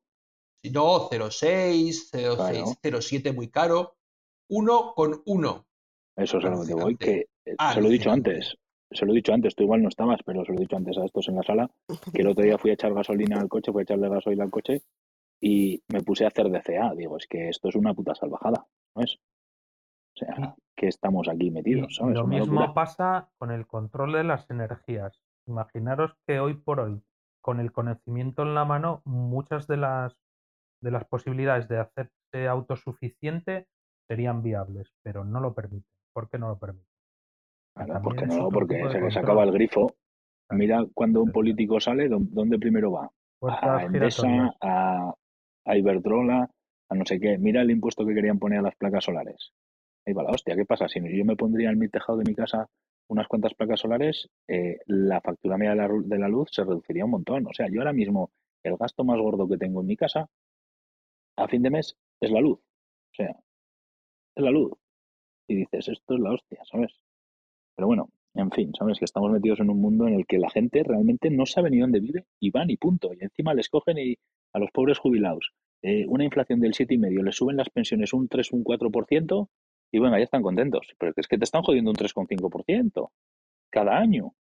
no, 0.64 1.09
0,6, 1.10 2.10
0,6, 2.12 2.36
Claro. 2.36 2.64
0,7 2.82 3.35
muy 3.35 3.48
caro, 3.51 3.97
uno 4.51 4.93
con 4.94 5.22
uno. 5.26 5.66
Eso 6.16 6.39
es 6.39 6.44
a 6.44 6.51
lo 6.51 6.64
que 6.66 6.74
voy, 6.74 6.97
que 6.97 7.28
eh, 7.44 7.56
se 7.72 7.80
lo 7.80 7.89
he 7.89 7.93
dicho 7.93 8.10
antes. 8.10 8.56
Se 8.90 9.05
lo 9.05 9.12
he 9.12 9.16
dicho 9.16 9.32
antes, 9.32 9.55
tú 9.55 9.65
igual 9.65 9.82
no 9.82 9.89
estabas, 9.89 10.20
pero 10.24 10.44
se 10.44 10.52
lo 10.52 10.59
he 10.59 10.62
dicho 10.62 10.77
antes 10.77 10.97
a 10.97 11.05
estos 11.05 11.28
en 11.28 11.36
la 11.36 11.43
sala, 11.43 11.70
que 12.12 12.23
el 12.23 12.28
otro 12.28 12.44
día 12.44 12.59
fui 12.59 12.70
a 12.70 12.74
echar 12.74 12.94
gasolina 12.94 13.39
al 13.39 13.48
coche, 13.48 13.73
fui 13.73 13.81
a 13.81 13.82
echarle 13.82 14.09
gasolina 14.09 14.44
al 14.44 14.51
coche 14.51 14.82
y 15.40 15.82
me 15.89 16.02
puse 16.02 16.24
a 16.24 16.28
hacer 16.28 16.51
DCA. 16.51 16.94
Digo, 16.94 17.16
es 17.16 17.27
que 17.27 17.48
esto 17.48 17.69
es 17.69 17.74
una 17.74 17.94
puta 17.94 18.15
salvajada, 18.15 18.66
¿sabes? 18.94 19.19
O 20.15 20.19
sea, 20.19 20.56
que 20.74 20.89
estamos 20.89 21.28
aquí 21.28 21.51
metidos, 21.51 22.01
lo 22.01 22.27
mismo 22.27 22.55
locura. 22.55 22.74
pasa 22.74 23.31
con 23.39 23.51
el 23.51 23.66
control 23.66 24.12
de 24.12 24.24
las 24.24 24.48
energías. 24.51 25.23
Imaginaros 25.47 26.16
que 26.27 26.40
hoy 26.40 26.55
por 26.55 26.81
hoy, 26.81 27.02
con 27.40 27.60
el 27.60 27.73
conocimiento 27.73 28.43
en 28.43 28.55
la 28.55 28.65
mano, 28.65 29.02
muchas 29.05 29.66
de 29.66 29.77
las 29.77 30.16
de 30.81 30.90
las 30.90 31.05
posibilidades 31.05 31.69
de 31.69 31.78
hacerse 31.78 32.48
autosuficiente 32.48 33.66
serían 34.09 34.43
viables, 34.43 34.93
pero 35.02 35.24
no 35.24 35.40
lo 35.40 35.55
permiten. 35.55 35.90
¿Por 36.12 36.28
qué 36.28 36.39
no 36.39 36.48
lo 36.48 36.59
permiten? 36.59 36.97
Claro, 37.86 37.92
También 37.94 38.02
¿por 38.02 38.16
qué 38.16 38.24
es 38.24 38.28
no? 38.38 38.48
Porque 38.50 38.74
se 38.92 39.00
les 39.00 39.16
acaba 39.16 39.44
el 39.44 39.52
grifo. 39.52 39.94
Mira 40.50 40.84
cuando 40.94 41.22
un 41.22 41.30
político 41.32 41.78
sale, 41.80 42.09
¿dó- 42.09 42.18
¿dónde 42.20 42.59
primero 42.59 42.92
va? 42.92 43.10
Puertas 43.38 43.62
A 43.64 43.84
Endesa, 43.84 44.56
a, 44.60 45.14
a 45.66 45.76
Iberdrola, 45.76 46.50
a 46.90 46.94
no 46.94 47.05
sé 47.05 47.20
qué. 47.20 47.36
Mira 47.38 47.62
el 47.62 47.70
impuesto 47.70 48.06
que 48.06 48.14
querían 48.14 48.38
poner 48.38 48.60
a 48.60 48.62
las 48.62 48.76
placas 48.76 49.05
solares. 49.05 49.52
Ahí 50.06 50.14
va 50.14 50.22
la 50.22 50.30
hostia, 50.30 50.56
¿qué 50.56 50.64
pasa? 50.64 50.88
Si 50.88 51.00
yo 51.16 51.24
me 51.24 51.36
pondría 51.36 51.70
en 51.70 51.78
mi 51.78 51.88
tejado 51.88 52.18
de 52.18 52.24
mi 52.24 52.34
casa 52.34 52.66
unas 53.10 53.28
cuantas 53.28 53.55
placas 53.55 53.80
solares, 53.80 54.28
eh, 54.48 54.78
la 54.86 55.20
factura 55.20 55.56
media 55.59 55.70
de 55.72 55.76
la, 55.76 55.88
de 55.88 56.18
la 56.18 56.28
luz 56.28 56.48
se 56.50 56.64
reduciría 56.64 57.05
un 57.05 57.10
montón. 57.12 57.46
O 57.46 57.52
sea, 57.52 57.68
yo 57.70 57.80
ahora 57.80 57.92
mismo 57.92 58.30
el 58.64 58.76
gasto 58.76 59.05
más 59.05 59.18
gordo 59.18 59.46
que 59.48 59.56
tengo 59.59 59.80
en 59.82 59.86
mi 59.86 59.96
casa 59.96 60.28
a 61.36 61.46
fin 61.48 61.62
de 61.62 61.70
mes 61.70 61.96
es 62.20 62.30
la 62.30 62.40
luz. 62.40 62.59
O 62.59 63.14
sea, 63.14 63.30
es 64.36 64.42
la 64.44 64.50
luz. 64.50 64.72
Y 65.46 65.56
dices, 65.56 65.88
esto 65.88 66.14
es 66.14 66.20
la 66.20 66.32
hostia, 66.32 66.60
¿sabes? 66.64 66.92
Pero 67.78 67.86
bueno, 67.86 68.10
en 68.34 68.50
fin, 68.50 68.72
sabes 68.76 68.98
que 68.98 69.05
estamos 69.05 69.30
metidos 69.30 69.60
en 69.60 69.70
un 69.70 69.80
mundo 69.80 70.09
en 70.09 70.14
el 70.14 70.26
que 70.26 70.38
la 70.38 70.50
gente 70.50 70.82
realmente 70.82 71.30
no 71.30 71.46
sabe 71.46 71.70
ni 71.70 71.78
dónde 71.78 72.00
vive 72.00 72.24
y 72.40 72.50
van 72.50 72.70
y 72.70 72.76
punto. 72.76 73.14
Y 73.14 73.22
encima 73.22 73.55
les 73.55 73.68
cogen 73.68 73.98
y 73.98 74.16
a 74.52 74.59
los 74.59 74.72
pobres 74.72 74.98
jubilados 74.98 75.52
eh, 75.82 76.05
una 76.09 76.24
inflación 76.24 76.59
del 76.59 76.72
7,5, 76.72 77.22
les 77.22 77.36
suben 77.36 77.56
las 77.56 77.70
pensiones 77.70 78.12
un 78.12 78.26
3, 78.26 78.50
un 78.50 78.64
4% 78.64 79.48
y 79.92 79.98
venga, 80.00 80.18
ya 80.18 80.24
están 80.24 80.42
contentos. 80.42 80.88
Pero 80.98 81.12
es 81.14 81.28
que 81.28 81.38
te 81.38 81.44
están 81.44 81.62
jodiendo 81.62 81.92
un 81.92 81.96
3,5% 81.96 83.10
cada 83.70 83.96
año. 83.96 84.34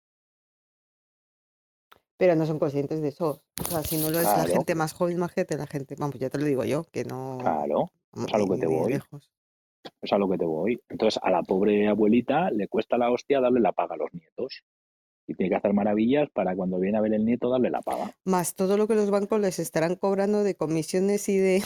Pero 2.17 2.37
no 2.37 2.47
son 2.47 2.59
conscientes 2.59 3.03
de 3.03 3.09
eso. 3.09 3.43
O 3.61 3.65
sea, 3.65 3.83
si 3.83 3.99
no 3.99 4.09
lo 4.09 4.19
es 4.19 4.25
la 4.25 4.47
gente 4.47 4.75
más 4.75 4.95
joven, 4.95 5.19
más 5.19 5.33
gente, 5.33 5.59
la 5.59 5.67
gente, 5.67 5.95
vamos, 5.99 6.19
ya 6.19 6.31
te 6.31 6.39
lo 6.39 6.47
digo 6.47 6.65
yo, 6.65 6.85
que 6.85 7.05
no, 7.05 7.37
Claro, 7.39 7.91
es 8.15 8.33
a 8.33 8.39
lo 8.39 8.47
que 8.47 8.57
te 8.57 8.67
voy. 8.67 8.93
lejos. 8.95 9.31
Es 10.01 10.13
a 10.13 10.19
lo 10.19 10.29
que 10.29 10.39
te 10.39 10.45
voy. 10.45 10.81
Entonces, 10.89 11.21
a 11.23 11.31
la 11.31 11.43
pobre 11.43 11.89
abuelita 11.89 12.51
le 12.51 12.69
cuesta 12.69 12.99
la 12.99 13.11
hostia 13.11 13.41
darle 13.41 13.61
la 13.61 13.73
paga 13.73 13.95
a 13.95 13.99
los 13.99 14.13
nietos. 14.13 14.63
Y 15.29 15.35
tiene 15.35 15.51
que 15.51 15.57
hacer 15.57 15.73
maravillas 15.73 16.29
para 16.31 16.55
cuando 16.55 16.79
viene 16.79 16.99
a 16.99 17.01
ver 17.01 17.13
el 17.13 17.25
nieto 17.25 17.51
darle 17.51 17.71
la 17.71 17.83
paga. 17.83 18.13
Más 18.25 18.55
todo 18.55 18.77
lo 18.77 18.87
que 18.87 18.95
los 18.95 19.11
bancos 19.11 19.41
les 19.41 19.59
estarán 19.59 19.97
cobrando 19.97 20.45
de 20.45 20.55
comisiones 20.55 21.29
y 21.29 21.39
de 21.39 21.63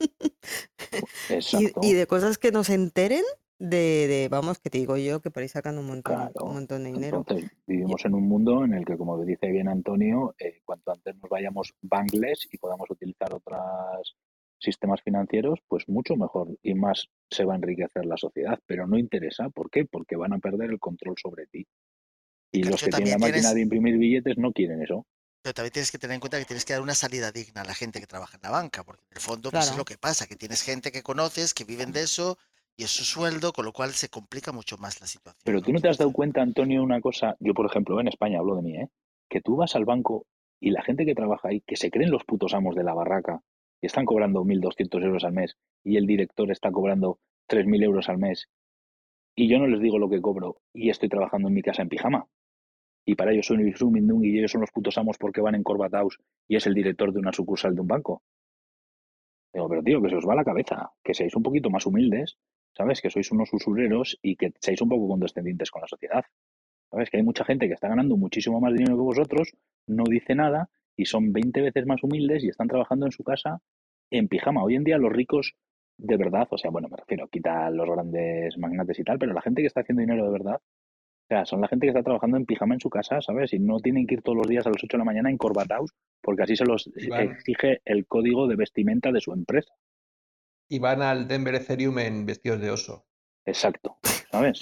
y, 1.52 1.88
y 1.88 1.92
de 1.94 2.06
cosas 2.06 2.38
que 2.38 2.52
nos 2.52 2.70
enteren 2.70 3.24
de, 3.62 4.08
de, 4.08 4.28
vamos, 4.28 4.58
que 4.58 4.70
te 4.70 4.78
digo 4.78 4.96
yo, 4.96 5.20
que 5.20 5.30
por 5.30 5.42
ahí 5.42 5.48
sacan 5.48 5.78
un 5.78 5.86
montón, 5.86 6.32
un 6.40 6.54
montón 6.54 6.82
de 6.82 6.92
dinero. 6.92 7.18
Entonces, 7.18 7.50
vivimos 7.64 8.04
en 8.04 8.14
un 8.14 8.28
mundo 8.28 8.64
en 8.64 8.74
el 8.74 8.84
que, 8.84 8.96
como 8.96 9.22
dice 9.24 9.46
bien 9.52 9.68
Antonio, 9.68 10.34
eh, 10.38 10.60
cuanto 10.64 10.90
antes 10.90 11.14
nos 11.16 11.30
vayamos 11.30 11.72
bankless 11.80 12.48
y 12.50 12.58
podamos 12.58 12.90
utilizar 12.90 13.32
otros 13.32 14.16
sistemas 14.62 15.02
financieros, 15.02 15.58
pues 15.68 15.88
mucho 15.88 16.16
mejor 16.16 16.48
y 16.62 16.74
más 16.74 17.08
se 17.30 17.44
va 17.44 17.54
a 17.54 17.56
enriquecer 17.56 18.06
la 18.06 18.16
sociedad. 18.16 18.58
Pero 18.66 18.86
no 18.86 18.96
interesa. 18.98 19.50
¿Por 19.50 19.70
qué? 19.70 19.84
Porque 19.84 20.16
van 20.16 20.32
a 20.32 20.38
perder 20.38 20.70
el 20.70 20.78
control 20.78 21.16
sobre 21.20 21.46
ti. 21.46 21.66
Y 22.52 22.62
los 22.62 22.82
que 22.82 22.90
tienen 22.90 23.10
la 23.12 23.18
máquina 23.18 23.32
tienes, 23.34 23.54
de 23.54 23.60
imprimir 23.60 23.98
billetes 23.98 24.38
no 24.38 24.52
quieren 24.52 24.82
eso. 24.82 25.06
pero 25.42 25.54
también 25.54 25.72
tienes 25.72 25.90
que 25.90 25.98
tener 25.98 26.14
en 26.14 26.20
cuenta 26.20 26.38
que 26.38 26.44
tienes 26.44 26.64
que 26.64 26.74
dar 26.74 26.82
una 26.82 26.94
salida 26.94 27.32
digna 27.32 27.62
a 27.62 27.64
la 27.64 27.74
gente 27.74 27.98
que 27.98 28.06
trabaja 28.06 28.36
en 28.36 28.42
la 28.42 28.50
banca, 28.50 28.84
porque 28.84 29.02
en 29.10 29.16
el 29.16 29.20
fondo 29.20 29.50
pues 29.50 29.70
es 29.70 29.76
lo 29.76 29.84
que 29.84 29.98
pasa, 29.98 30.26
que 30.26 30.36
tienes 30.36 30.62
gente 30.62 30.92
que 30.92 31.02
conoces, 31.02 31.54
que 31.54 31.64
viven 31.64 31.92
de 31.92 32.02
eso 32.02 32.38
y 32.76 32.84
es 32.84 32.90
su 32.90 33.04
sueldo, 33.04 33.52
con 33.52 33.64
lo 33.64 33.72
cual 33.72 33.92
se 33.92 34.08
complica 34.08 34.52
mucho 34.52 34.78
más 34.78 35.00
la 35.00 35.06
situación, 35.06 35.40
Pero 35.44 35.58
¿no? 35.58 35.64
tú 35.64 35.72
no 35.72 35.80
te 35.80 35.88
has 35.88 35.98
dado 35.98 36.12
cuenta, 36.12 36.42
Antonio, 36.42 36.82
una 36.82 37.00
cosa. 37.00 37.36
Yo, 37.40 37.54
por 37.54 37.66
ejemplo, 37.66 38.00
en 38.00 38.08
España 38.08 38.38
hablo 38.38 38.56
de 38.56 38.62
mí, 38.62 38.76
¿eh? 38.76 38.88
Que 39.28 39.40
tú 39.40 39.56
vas 39.56 39.74
al 39.74 39.84
banco 39.84 40.26
y 40.60 40.70
la 40.70 40.82
gente 40.82 41.04
que 41.04 41.14
trabaja 41.14 41.48
ahí, 41.48 41.62
que 41.66 41.76
se 41.76 41.90
creen 41.90 42.10
los 42.10 42.24
putos 42.24 42.54
amos 42.54 42.76
de 42.76 42.84
la 42.84 42.94
barraca, 42.94 43.40
y 43.82 43.86
están 43.86 44.06
cobrando 44.06 44.44
1.200 44.44 45.04
euros 45.04 45.24
al 45.24 45.32
mes, 45.32 45.56
y 45.84 45.96
el 45.96 46.06
director 46.06 46.50
está 46.50 46.70
cobrando 46.70 47.18
3.000 47.48 47.82
euros 47.82 48.08
al 48.08 48.16
mes, 48.16 48.48
y 49.34 49.48
yo 49.48 49.58
no 49.58 49.66
les 49.66 49.80
digo 49.80 49.98
lo 49.98 50.08
que 50.08 50.20
cobro, 50.20 50.58
y 50.72 50.90
estoy 50.90 51.08
trabajando 51.08 51.48
en 51.48 51.54
mi 51.54 51.62
casa 51.62 51.82
en 51.82 51.88
pijama. 51.88 52.26
Y 53.04 53.16
para 53.16 53.32
ellos 53.32 53.46
soy 53.46 53.56
un 53.56 54.24
y 54.24 54.38
ellos 54.38 54.52
son 54.52 54.60
los 54.60 54.70
putos 54.70 54.96
amos 54.96 55.18
porque 55.18 55.40
van 55.40 55.56
encorbatados 55.56 56.20
y 56.46 56.54
es 56.54 56.66
el 56.68 56.74
director 56.74 57.12
de 57.12 57.18
una 57.18 57.32
sucursal 57.32 57.74
de 57.74 57.80
un 57.80 57.88
banco. 57.88 58.22
Digo, 59.52 59.68
pero 59.68 59.82
tío, 59.82 60.00
que 60.00 60.08
se 60.08 60.16
os 60.16 60.24
va 60.24 60.36
la 60.36 60.44
cabeza, 60.44 60.92
que 61.02 61.12
seáis 61.12 61.34
un 61.34 61.42
poquito 61.42 61.68
más 61.68 61.84
humildes, 61.84 62.38
¿sabes? 62.76 63.00
Que 63.00 63.10
sois 63.10 63.32
unos 63.32 63.52
usureros 63.52 64.18
y 64.22 64.36
que 64.36 64.52
seáis 64.60 64.80
un 64.82 64.88
poco 64.88 65.08
condescendientes 65.08 65.70
con 65.72 65.82
la 65.82 65.88
sociedad. 65.88 66.24
¿Sabes? 66.90 67.10
Que 67.10 67.16
hay 67.16 67.22
mucha 67.24 67.44
gente 67.44 67.66
que 67.66 67.74
está 67.74 67.88
ganando 67.88 68.16
muchísimo 68.16 68.60
más 68.60 68.72
dinero 68.72 68.96
que 68.96 69.02
vosotros, 69.02 69.52
no 69.88 70.04
dice 70.04 70.36
nada 70.36 70.70
y 70.96 71.06
son 71.06 71.32
20 71.32 71.60
veces 71.60 71.86
más 71.86 72.02
humildes 72.02 72.44
y 72.44 72.48
están 72.48 72.68
trabajando 72.68 73.06
en 73.06 73.12
su 73.12 73.24
casa 73.24 73.60
en 74.10 74.28
pijama. 74.28 74.62
Hoy 74.62 74.76
en 74.76 74.84
día 74.84 74.98
los 74.98 75.12
ricos 75.12 75.54
de 75.98 76.16
verdad, 76.16 76.48
o 76.50 76.58
sea, 76.58 76.70
bueno, 76.70 76.88
me 76.88 76.96
refiero, 76.96 77.28
quita 77.28 77.70
los 77.70 77.88
grandes 77.88 78.58
magnates 78.58 78.98
y 78.98 79.04
tal, 79.04 79.18
pero 79.18 79.32
la 79.32 79.42
gente 79.42 79.62
que 79.62 79.68
está 79.68 79.80
haciendo 79.80 80.00
dinero 80.00 80.24
de 80.24 80.32
verdad, 80.32 80.56
o 80.56 81.26
sea, 81.28 81.44
son 81.44 81.60
la 81.60 81.68
gente 81.68 81.86
que 81.86 81.90
está 81.90 82.02
trabajando 82.02 82.36
en 82.36 82.46
pijama 82.46 82.74
en 82.74 82.80
su 82.80 82.90
casa, 82.90 83.20
¿sabes? 83.20 83.52
Y 83.52 83.58
no 83.58 83.78
tienen 83.78 84.06
que 84.06 84.14
ir 84.14 84.22
todos 84.22 84.36
los 84.36 84.48
días 84.48 84.66
a 84.66 84.70
las 84.70 84.82
8 84.82 84.96
de 84.96 84.98
la 84.98 85.04
mañana 85.04 85.30
encorbatados 85.30 85.92
porque 86.20 86.42
así 86.42 86.56
se 86.56 86.64
los 86.64 86.90
exige 86.94 87.80
el 87.84 88.06
código 88.06 88.46
de 88.46 88.56
vestimenta 88.56 89.12
de 89.12 89.20
su 89.20 89.32
empresa. 89.32 89.72
y 90.68 90.78
van 90.78 91.02
al 91.02 91.28
Denver 91.28 91.54
Ethereum 91.54 91.98
en 91.98 92.26
vestidos 92.26 92.60
de 92.60 92.70
oso. 92.70 93.06
Exacto, 93.44 93.98
¿sabes? 94.30 94.60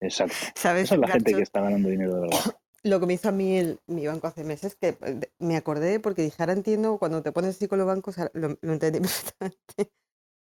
Exacto. 0.00 0.34
¿Sabes, 0.54 0.84
Esa 0.84 0.94
es 0.94 1.00
la 1.00 1.08
gente 1.08 1.34
que 1.34 1.42
está 1.42 1.60
ganando 1.60 1.88
dinero 1.88 2.14
de 2.14 2.20
verdad. 2.22 2.56
Lo 2.86 3.00
que 3.00 3.06
me 3.06 3.14
hizo 3.14 3.28
a 3.28 3.32
mí 3.32 3.56
el, 3.58 3.80
mi 3.86 4.06
banco 4.06 4.26
hace 4.28 4.44
meses, 4.44 4.76
que 4.76 4.98
eh, 5.02 5.20
me 5.38 5.56
acordé 5.56 5.98
porque 6.00 6.22
dije, 6.22 6.36
ahora 6.42 6.52
entiendo, 6.52 6.98
cuando 6.98 7.22
te 7.22 7.32
pones 7.32 7.56
así 7.56 7.68
con 7.68 7.78
los 7.78 7.86
bancos, 7.86 8.16
lo, 8.34 8.56
lo 8.60 8.72
entendí 8.72 9.00
perfectamente. 9.00 9.92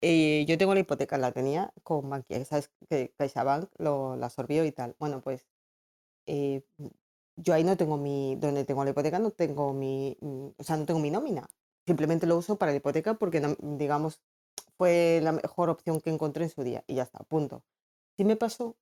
Eh, 0.01 0.45
yo 0.47 0.57
tengo 0.57 0.73
la 0.75 0.81
hipoteca, 0.81 1.17
la 1.17 1.31
tenía 1.33 1.73
con 1.83 2.09
Bankia, 2.09 2.45
sabes 2.45 2.71
que 2.89 3.13
CaixaBank 3.17 3.69
lo, 3.79 4.15
la 4.17 4.27
absorbió 4.27 4.65
y 4.65 4.71
tal. 4.71 4.95
Bueno, 4.99 5.21
pues 5.21 5.47
eh, 6.27 6.63
yo 7.37 7.53
ahí 7.53 7.63
no 7.63 7.77
tengo 7.77 7.97
mi, 7.97 8.35
donde 8.37 8.65
tengo 8.65 8.83
la 8.85 8.91
hipoteca 8.91 9.19
no 9.19 9.31
tengo 9.31 9.73
mi, 9.73 10.17
mm, 10.21 10.47
o 10.57 10.63
sea, 10.63 10.77
no 10.77 10.85
tengo 10.85 10.99
mi 10.99 11.11
nómina. 11.11 11.47
Simplemente 11.87 12.27
lo 12.27 12.37
uso 12.37 12.57
para 12.57 12.71
la 12.71 12.77
hipoteca 12.79 13.15
porque, 13.15 13.39
no- 13.41 13.55
digamos, 13.61 14.21
fue 14.77 15.19
la 15.23 15.31
mejor 15.33 15.69
opción 15.69 16.01
que 16.01 16.09
encontré 16.11 16.45
en 16.45 16.49
su 16.51 16.63
día 16.63 16.83
y 16.87 16.95
ya 16.95 17.03
está, 17.03 17.19
punto. 17.25 17.63
Sí 18.17 18.25
me 18.25 18.35
pasó 18.37 18.77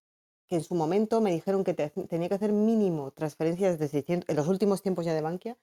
que 0.48 0.56
en 0.56 0.64
su 0.64 0.76
momento 0.76 1.22
me 1.22 1.32
dijeron 1.32 1.64
que 1.64 1.74
te- 1.74 1.90
tenía 1.90 2.30
que 2.30 2.36
hacer 2.36 2.52
mínimo 2.54 3.12
transferencias 3.12 3.80
de 3.80 3.88
600, 3.88 4.30
en 4.30 4.36
los 4.36 4.48
últimos 4.48 4.82
tiempos 4.82 5.06
ya 5.06 5.14
de 5.14 5.22
Bankia, 5.22 5.58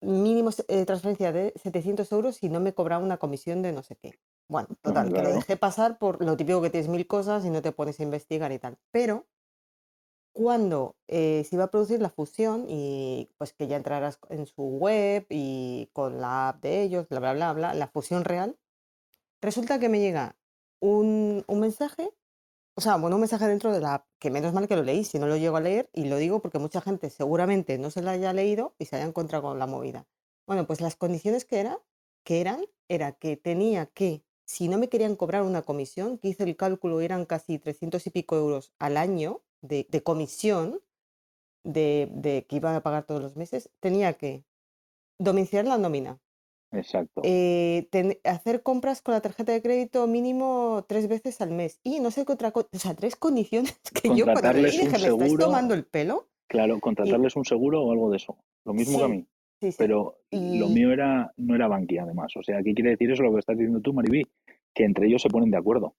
mínimo 0.00 0.50
eh, 0.68 0.84
transferencia 0.84 1.32
de 1.32 1.52
700 1.56 2.12
euros 2.12 2.42
y 2.42 2.48
no 2.50 2.60
me 2.60 2.74
cobraba 2.74 3.02
una 3.04 3.16
comisión 3.18 3.62
de 3.62 3.72
no 3.72 3.82
sé 3.82 3.96
qué. 3.96 4.18
Bueno, 4.48 4.68
No, 4.68 4.76
total, 4.82 5.12
que 5.12 5.22
lo 5.22 5.32
dejé 5.32 5.56
pasar 5.56 5.98
por 5.98 6.22
lo 6.22 6.36
típico 6.36 6.60
que 6.60 6.70
tienes 6.70 6.88
mil 6.90 7.06
cosas 7.06 7.44
y 7.44 7.50
no 7.50 7.62
te 7.62 7.72
pones 7.72 7.98
a 8.00 8.02
investigar 8.02 8.52
y 8.52 8.58
tal. 8.58 8.78
Pero 8.90 9.26
cuando 10.32 10.96
eh, 11.06 11.44
se 11.48 11.54
iba 11.56 11.64
a 11.64 11.70
producir 11.70 12.00
la 12.00 12.10
fusión 12.10 12.66
y 12.68 13.30
pues 13.38 13.52
que 13.52 13.68
ya 13.68 13.76
entrarás 13.76 14.18
en 14.30 14.46
su 14.46 14.62
web 14.62 15.26
y 15.30 15.88
con 15.92 16.20
la 16.20 16.48
app 16.48 16.62
de 16.62 16.82
ellos, 16.82 17.08
bla, 17.08 17.20
bla, 17.20 17.32
bla, 17.34 17.52
bla, 17.52 17.74
la 17.74 17.86
fusión 17.88 18.24
real, 18.24 18.58
resulta 19.40 19.78
que 19.78 19.88
me 19.88 20.00
llega 20.00 20.36
un, 20.80 21.44
un 21.46 21.60
mensaje, 21.60 22.12
o 22.76 22.80
sea, 22.80 22.96
bueno, 22.96 23.16
un 23.16 23.20
mensaje 23.20 23.46
dentro 23.46 23.72
de 23.72 23.80
la 23.80 24.04
que 24.18 24.30
menos 24.30 24.52
mal 24.52 24.66
que 24.66 24.76
lo 24.76 24.82
leí, 24.82 25.04
si 25.04 25.18
no 25.18 25.26
lo 25.26 25.36
llego 25.36 25.56
a 25.56 25.60
leer, 25.60 25.90
y 25.92 26.06
lo 26.06 26.16
digo 26.16 26.40
porque 26.40 26.58
mucha 26.58 26.80
gente 26.80 27.08
seguramente 27.10 27.78
no 27.78 27.90
se 27.90 28.02
la 28.02 28.12
haya 28.12 28.32
leído 28.32 28.74
y 28.78 28.86
se 28.86 28.96
haya 28.96 29.06
encontrado 29.06 29.44
con 29.44 29.58
la 29.58 29.66
movida. 29.66 30.06
Bueno, 30.46 30.66
pues 30.66 30.80
las 30.80 30.96
condiciones 30.96 31.44
que, 31.44 31.60
era, 31.60 31.80
que 32.24 32.40
eran, 32.40 32.64
era 32.88 33.12
que 33.12 33.36
tenía 33.36 33.86
que, 33.86 34.24
si 34.44 34.68
no 34.68 34.78
me 34.78 34.88
querían 34.88 35.14
cobrar 35.16 35.42
una 35.42 35.62
comisión, 35.62 36.18
que 36.18 36.28
hice 36.28 36.42
el 36.42 36.56
cálculo, 36.56 37.00
eran 37.00 37.26
casi 37.26 37.58
300 37.58 38.06
y 38.06 38.10
pico 38.10 38.36
euros 38.36 38.72
al 38.78 38.96
año 38.96 39.42
de, 39.62 39.86
comisión, 40.02 40.80
de, 41.62 42.08
de 42.12 42.44
que 42.46 42.56
iba 42.56 42.74
a 42.74 42.82
pagar 42.82 43.04
todos 43.04 43.22
los 43.22 43.36
meses, 43.36 43.70
tenía 43.80 44.14
que 44.14 44.44
domiciliar 45.18 45.64
la 45.66 45.78
nómina, 45.78 46.20
Exacto. 46.74 47.22
eh, 47.24 47.86
ten- 47.90 48.18
hacer 48.24 48.62
compras 48.62 49.00
con 49.02 49.14
la 49.14 49.20
tarjeta 49.20 49.52
de 49.52 49.62
crédito 49.62 50.06
mínimo 50.06 50.84
tres 50.88 51.08
veces 51.08 51.40
al 51.40 51.50
mes 51.50 51.80
y 51.82 52.00
no 52.00 52.10
sé 52.10 52.24
qué 52.24 52.32
otra 52.32 52.50
cosa, 52.50 52.68
o 52.72 52.78
sea, 52.78 52.94
tres 52.94 53.16
condiciones 53.16 53.78
que 54.02 54.14
yo 54.16 54.24
cuando 54.24 54.52
leí 54.52 54.70
dije, 54.72 54.88
¿me 54.90 54.98
seguro. 54.98 55.44
tomando 55.46 55.74
el 55.74 55.84
pelo? 55.84 56.26
Claro, 56.48 56.78
contratarles 56.80 57.36
un 57.36 57.44
seguro 57.44 57.82
o 57.82 57.92
algo 57.92 58.10
de 58.10 58.16
eso. 58.18 58.36
Lo 58.64 58.74
mismo 58.74 58.98
que 58.98 59.04
a 59.04 59.08
mí. 59.08 59.26
sí, 59.60 59.72
sí. 59.72 59.76
Pero 59.78 60.18
lo 60.30 60.68
mío 60.68 60.92
era, 60.92 61.32
no 61.36 61.54
era 61.54 61.68
Bankia, 61.68 62.02
además. 62.02 62.32
O 62.36 62.42
sea, 62.42 62.62
¿qué 62.62 62.74
quiere 62.74 62.90
decir 62.90 63.10
eso 63.10 63.22
lo 63.22 63.32
que 63.32 63.40
estás 63.40 63.56
diciendo 63.56 63.80
tú, 63.80 63.92
Maribí? 63.92 64.24
Que 64.74 64.84
entre 64.84 65.06
ellos 65.06 65.22
se 65.22 65.28
ponen 65.30 65.50
de 65.50 65.56
acuerdo 65.56 65.94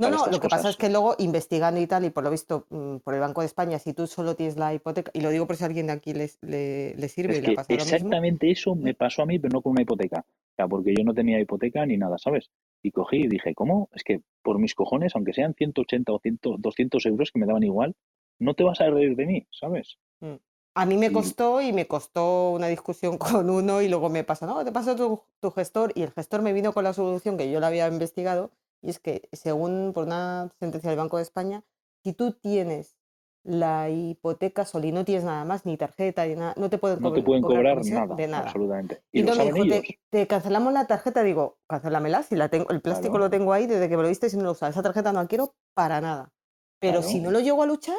no, 0.00 0.10
no, 0.10 0.26
lo 0.26 0.40
que 0.40 0.48
pasa 0.48 0.70
es 0.70 0.76
que 0.76 0.88
luego 0.88 1.14
investigando 1.18 1.80
y 1.80 1.86
tal, 1.86 2.04
y 2.04 2.10
por 2.10 2.24
lo 2.24 2.30
visto 2.30 2.66
mm, 2.70 2.96
por 2.98 3.14
el 3.14 3.20
Banco 3.20 3.42
de 3.42 3.46
España, 3.46 3.78
si 3.78 3.92
tú 3.92 4.06
solo 4.06 4.34
tienes 4.34 4.56
la 4.56 4.74
hipoteca, 4.74 5.10
y 5.14 5.20
lo 5.20 5.30
digo 5.30 5.46
por 5.46 5.56
si 5.56 5.64
a 5.64 5.66
alguien 5.66 5.86
de 5.86 5.92
aquí 5.92 6.14
les, 6.14 6.38
le, 6.42 6.94
le 6.94 7.08
sirve 7.08 7.34
Es 7.34 7.38
y 7.38 7.42
le 7.42 7.48
que 7.48 7.54
pasado 7.54 7.78
lo 7.78 7.84
mismo, 7.84 7.96
exactamente 7.96 8.50
eso 8.50 8.74
me 8.74 8.94
pasó 8.94 9.22
a 9.22 9.26
mí, 9.26 9.38
pero 9.38 9.52
no 9.52 9.62
con 9.62 9.72
una 9.72 9.82
hipoteca. 9.82 10.20
O 10.20 10.54
sea, 10.56 10.66
porque 10.66 10.94
yo 10.96 11.04
no 11.04 11.14
tenía 11.14 11.38
hipoteca 11.38 11.84
ni 11.86 11.96
nada, 11.96 12.18
¿sabes? 12.18 12.50
Y 12.82 12.90
cogí 12.90 13.18
y 13.18 13.28
dije, 13.28 13.54
¿cómo? 13.54 13.88
Es 13.94 14.02
que 14.02 14.22
por 14.42 14.58
mis 14.58 14.74
cojones, 14.74 15.14
aunque 15.14 15.32
sean 15.32 15.54
180 15.54 16.12
o 16.12 16.18
100, 16.18 16.40
200 16.58 17.06
euros 17.06 17.30
que 17.30 17.38
me 17.38 17.46
daban 17.46 17.62
igual, 17.62 17.94
no 18.38 18.54
te 18.54 18.64
vas 18.64 18.80
a 18.80 18.90
reír 18.90 19.16
de 19.16 19.26
mí, 19.26 19.46
¿sabes? 19.50 19.98
Mm. 20.20 20.36
A 20.74 20.86
mí 20.86 20.96
me 20.96 21.10
costó 21.12 21.60
y 21.60 21.72
me 21.72 21.86
costó 21.86 22.52
una 22.52 22.68
discusión 22.68 23.18
con 23.18 23.50
uno 23.50 23.82
y 23.82 23.88
luego 23.88 24.08
me 24.08 24.24
pasa, 24.24 24.46
no, 24.46 24.64
te 24.64 24.72
paso 24.72 24.96
tu, 24.96 25.20
tu 25.40 25.50
gestor 25.50 25.92
y 25.94 26.02
el 26.02 26.12
gestor 26.12 26.42
me 26.42 26.52
vino 26.52 26.72
con 26.72 26.84
la 26.84 26.92
solución 26.92 27.36
que 27.36 27.50
yo 27.50 27.60
la 27.60 27.66
había 27.66 27.88
investigado 27.88 28.50
y 28.82 28.90
es 28.90 28.98
que 28.98 29.28
según 29.32 29.92
por 29.94 30.04
una 30.06 30.50
sentencia 30.58 30.90
del 30.90 30.98
Banco 30.98 31.16
de 31.16 31.22
España, 31.22 31.62
si 32.02 32.12
tú 32.12 32.32
tienes 32.32 32.96
la 33.42 33.88
hipoteca 33.88 34.64
sola 34.64 34.86
y 34.86 34.92
no 34.92 35.04
tienes 35.04 35.24
nada 35.24 35.44
más, 35.44 35.64
ni 35.64 35.76
tarjeta, 35.76 36.26
ni 36.26 36.34
nada, 36.34 36.54
no 36.56 36.68
te 36.68 36.78
pueden 36.78 36.98
no 37.02 37.12
te 37.12 37.22
pueden 37.22 37.42
cobrar 37.42 37.76
cobrar 37.76 37.84
nada, 37.86 38.14
de 38.16 38.26
nada. 38.26 38.46
absolutamente. 38.46 39.02
Y 39.12 39.20
Y 39.20 39.22
lo 39.22 39.34
saben 39.34 39.54
dijo, 39.54 39.64
ellos. 39.64 39.80
te, 39.82 39.98
te 40.10 40.26
cancelamos 40.26 40.72
la 40.72 40.86
tarjeta, 40.86 41.22
digo, 41.22 41.58
cancélamela, 41.66 42.22
si 42.22 42.36
la 42.36 42.48
tengo, 42.48 42.68
el 42.70 42.80
plástico 42.80 43.12
Claro, 43.12 43.24
lo 43.26 43.30
tengo 43.30 43.52
ahí 43.52 43.66
desde 43.66 43.88
que 43.88 43.96
me 43.96 44.02
lo 44.02 44.08
diste 44.08 44.28
y 44.32 44.36
no 44.36 44.44
lo 44.44 44.52
usas. 44.52 44.70
Esa 44.70 44.82
tarjeta 44.82 45.12
no 45.12 45.22
la 45.22 45.28
quiero 45.28 45.54
para 45.74 46.00
nada. 46.00 46.32
Pero 46.80 47.02
si 47.02 47.20
no 47.20 47.30
lo 47.30 47.40
llego 47.40 47.62
a 47.62 47.66
luchar, 47.66 47.96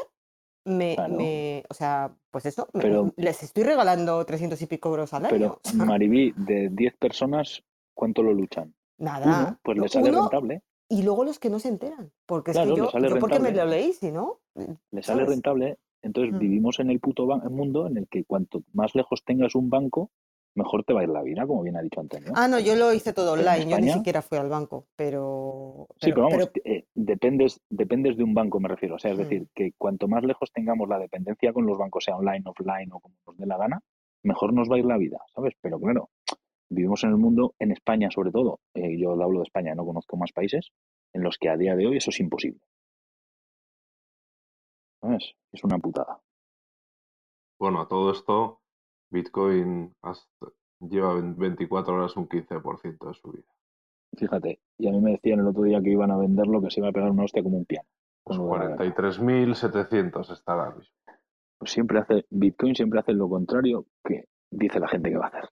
me, 0.66 0.96
claro. 0.96 1.16
me, 1.16 1.64
o 1.70 1.74
sea, 1.74 2.16
pues 2.32 2.46
eso, 2.46 2.68
me- 2.74 3.12
les 3.18 3.44
estoy 3.44 3.64
regalando 3.64 4.24
300 4.26 4.62
y 4.62 4.68
pico 4.68 4.90
euros 4.90 5.14
al 5.14 5.26
año. 5.26 5.58
pero, 5.64 5.86
Maribí, 5.86 6.34
de 6.36 6.70
10 6.72 6.96
personas, 6.98 7.64
¿cuánto 7.94 8.22
lo 8.24 8.34
luchan? 8.34 8.74
nada. 8.98 9.26
Uno, 9.26 9.60
pues 9.64 9.78
No, 9.78 9.84
le 9.84 9.90
sale 9.90 10.10
Uno 10.10 10.22
rentable. 10.22 10.62
Y 10.92 11.04
luego 11.04 11.24
los 11.24 11.40
que 11.40 11.50
no 11.50 11.60
se 11.60 11.70
enteran. 11.70 12.12
Porque 12.26 12.52
es 12.52 12.58
que 12.58 12.76
yo, 12.76 12.90
sale 12.90 13.10
yo 13.10 13.18
porque 13.20 13.40
me 13.40 13.52
lo 13.52 13.66
leí, 13.66 13.94
si 13.94 14.12
no, 14.12 14.40
Le 14.56 15.02
sale 15.02 15.22
¿sabes? 15.22 15.30
rentable. 15.30 15.78
Entonces 16.02 16.34
Mm. 16.34 16.40
vivimos 16.40 16.80
en 16.80 16.90
el 16.90 17.00
puto 17.00 17.26
mundo 17.50 17.88
en 17.88 17.98
el 17.98 18.08
que 18.08 18.26
cuanto 18.26 18.64
más 18.74 18.94
lejos 18.94 19.24
tengas 19.24 19.56
un 19.56 19.70
banco, 19.70 20.12
mejor 20.54 20.84
te 20.84 20.92
va 20.94 21.00
a 21.00 21.04
ir 21.04 21.10
la 21.10 21.22
vida, 21.22 21.48
como 21.48 21.62
bien 21.62 21.78
ha 21.78 21.82
dicho 21.82 22.02
Antonio. 22.02 22.34
Ah, 22.36 22.50
no, 22.50 22.60
yo 22.60 22.76
lo 22.76 22.92
hice 22.92 23.14
todo 23.14 23.36
en 23.36 23.40
online, 23.40 23.72
yo 23.72 23.80
ni 23.80 23.90
siquiera 23.90 24.22
fui 24.22 24.38
al 24.38 24.50
banco, 24.50 24.88
pero, 24.98 25.88
sí, 25.92 26.12
pero, 26.12 26.16
pero 26.16 26.28
vamos, 26.28 26.52
pero, 26.54 26.76
eh, 26.76 26.86
dependes, 26.94 27.62
dependes 27.70 28.18
de 28.18 28.24
un 28.26 28.34
banco, 28.34 28.60
me 28.60 28.68
refiero. 28.68 28.96
O 28.96 29.00
sea, 29.00 29.12
es 29.12 29.18
mm, 29.18 29.22
decir, 29.22 29.48
que 29.56 29.72
cuanto 29.78 30.10
más 30.10 30.24
lejos 30.26 30.52
tengamos 30.52 30.90
la 30.90 31.00
dependencia 31.00 31.54
con 31.54 31.66
los 31.66 31.78
bancos, 31.78 32.04
sea 32.04 32.18
online, 32.18 32.44
offline 32.46 32.92
o 32.92 33.00
como 33.00 33.16
nos 33.26 33.38
dé 33.38 33.46
la 33.46 33.58
gana, 33.58 33.82
mejor 34.24 34.52
nos 34.52 34.70
va 34.70 34.76
a 34.76 34.80
ir 34.80 34.86
la 34.86 34.98
vida, 34.98 35.20
¿sabes? 35.34 35.54
Pero 35.62 35.80
claro, 35.80 36.10
vivimos 36.72 37.04
en 37.04 37.12
el 37.12 37.18
mundo, 37.18 37.54
en 37.60 37.72
España 37.72 38.10
sobre 38.12 38.32
todo, 38.32 38.60
eh, 38.74 38.98
yo 39.00 39.12
hablo 39.12 39.40
de 39.40 39.44
España, 39.44 39.76
no 39.76 39.86
conozco 39.86 40.18
más 40.18 40.32
países, 40.32 40.72
en 41.14 41.24
los 41.24 41.38
que 41.38 41.50
a 41.50 41.58
día 41.58 41.76
de 41.76 41.88
hoy 41.88 41.98
eso 41.98 42.10
es 42.10 42.20
imposible. 42.20 42.60
¿Sabes? 45.02 45.34
Es 45.52 45.64
una 45.64 45.78
putada. 45.80 46.20
Bueno, 47.60 47.82
a 47.82 47.88
todo 47.88 48.12
esto, 48.12 48.62
Bitcoin 49.12 49.94
hasta- 50.02 50.48
lleva 50.80 51.14
en 51.20 51.36
24 51.38 51.94
horas 51.96 52.16
un 52.18 52.28
15% 52.28 53.08
de 53.10 53.14
su 53.14 53.32
vida. 53.32 53.46
Fíjate, 54.18 54.60
y 54.78 54.88
a 54.88 54.92
mí 54.92 55.00
me 55.00 55.12
decían 55.12 55.40
el 55.40 55.48
otro 55.48 55.64
día 55.64 55.82
que 55.82 55.92
iban 55.92 56.12
a 56.12 56.18
venderlo, 56.18 56.62
que 56.62 56.70
se 56.72 56.80
iba 56.80 56.90
a 56.90 56.92
pegar 56.92 57.12
una 57.12 57.24
hostia 57.24 57.44
como 57.44 57.58
un 57.58 57.66
piano. 57.66 57.88
Pues 58.24 58.38
Con 58.38 58.48
lo 58.48 58.54
de 58.54 58.60
la 58.60 58.66
guerra. 58.78 58.78
43.700 58.78 60.32
estará 60.32 60.64
ahora 60.66 60.76
mismo. 60.78 60.96
Pues 61.60 61.72
siempre 61.72 62.00
hace, 62.00 62.26
Bitcoin 62.30 62.76
siempre 62.76 63.00
hace 63.00 63.14
lo 63.14 63.30
contrario 63.30 63.86
que 64.04 64.26
dice 64.50 64.80
la 64.80 64.88
gente 64.88 65.10
que 65.12 65.18
va 65.18 65.26
a 65.26 65.30
hacer. 65.30 65.50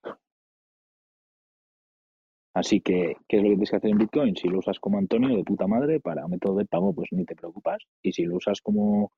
Así 2.59 2.81
que, 2.81 3.15
¿qué 3.25 3.37
es 3.37 3.43
lo 3.43 3.49
que 3.51 3.55
tienes 3.55 3.69
que 3.69 3.75
hacer 3.77 3.89
en 3.89 3.97
Bitcoin? 3.97 4.35
Si 4.35 4.49
lo 4.49 4.59
usas 4.59 4.81
como 4.81 4.97
Antonio, 4.97 5.33
de 5.33 5.45
puta 5.45 5.65
madre, 5.65 6.01
para 6.01 6.27
método 6.27 6.57
de 6.57 6.65
pago, 6.65 6.91
pues 6.93 7.07
ni 7.11 7.23
te 7.23 7.33
preocupas. 7.33 7.77
Y 8.03 8.11
si 8.11 8.25
lo 8.25 8.35
usas 8.35 8.59
como 8.59 9.13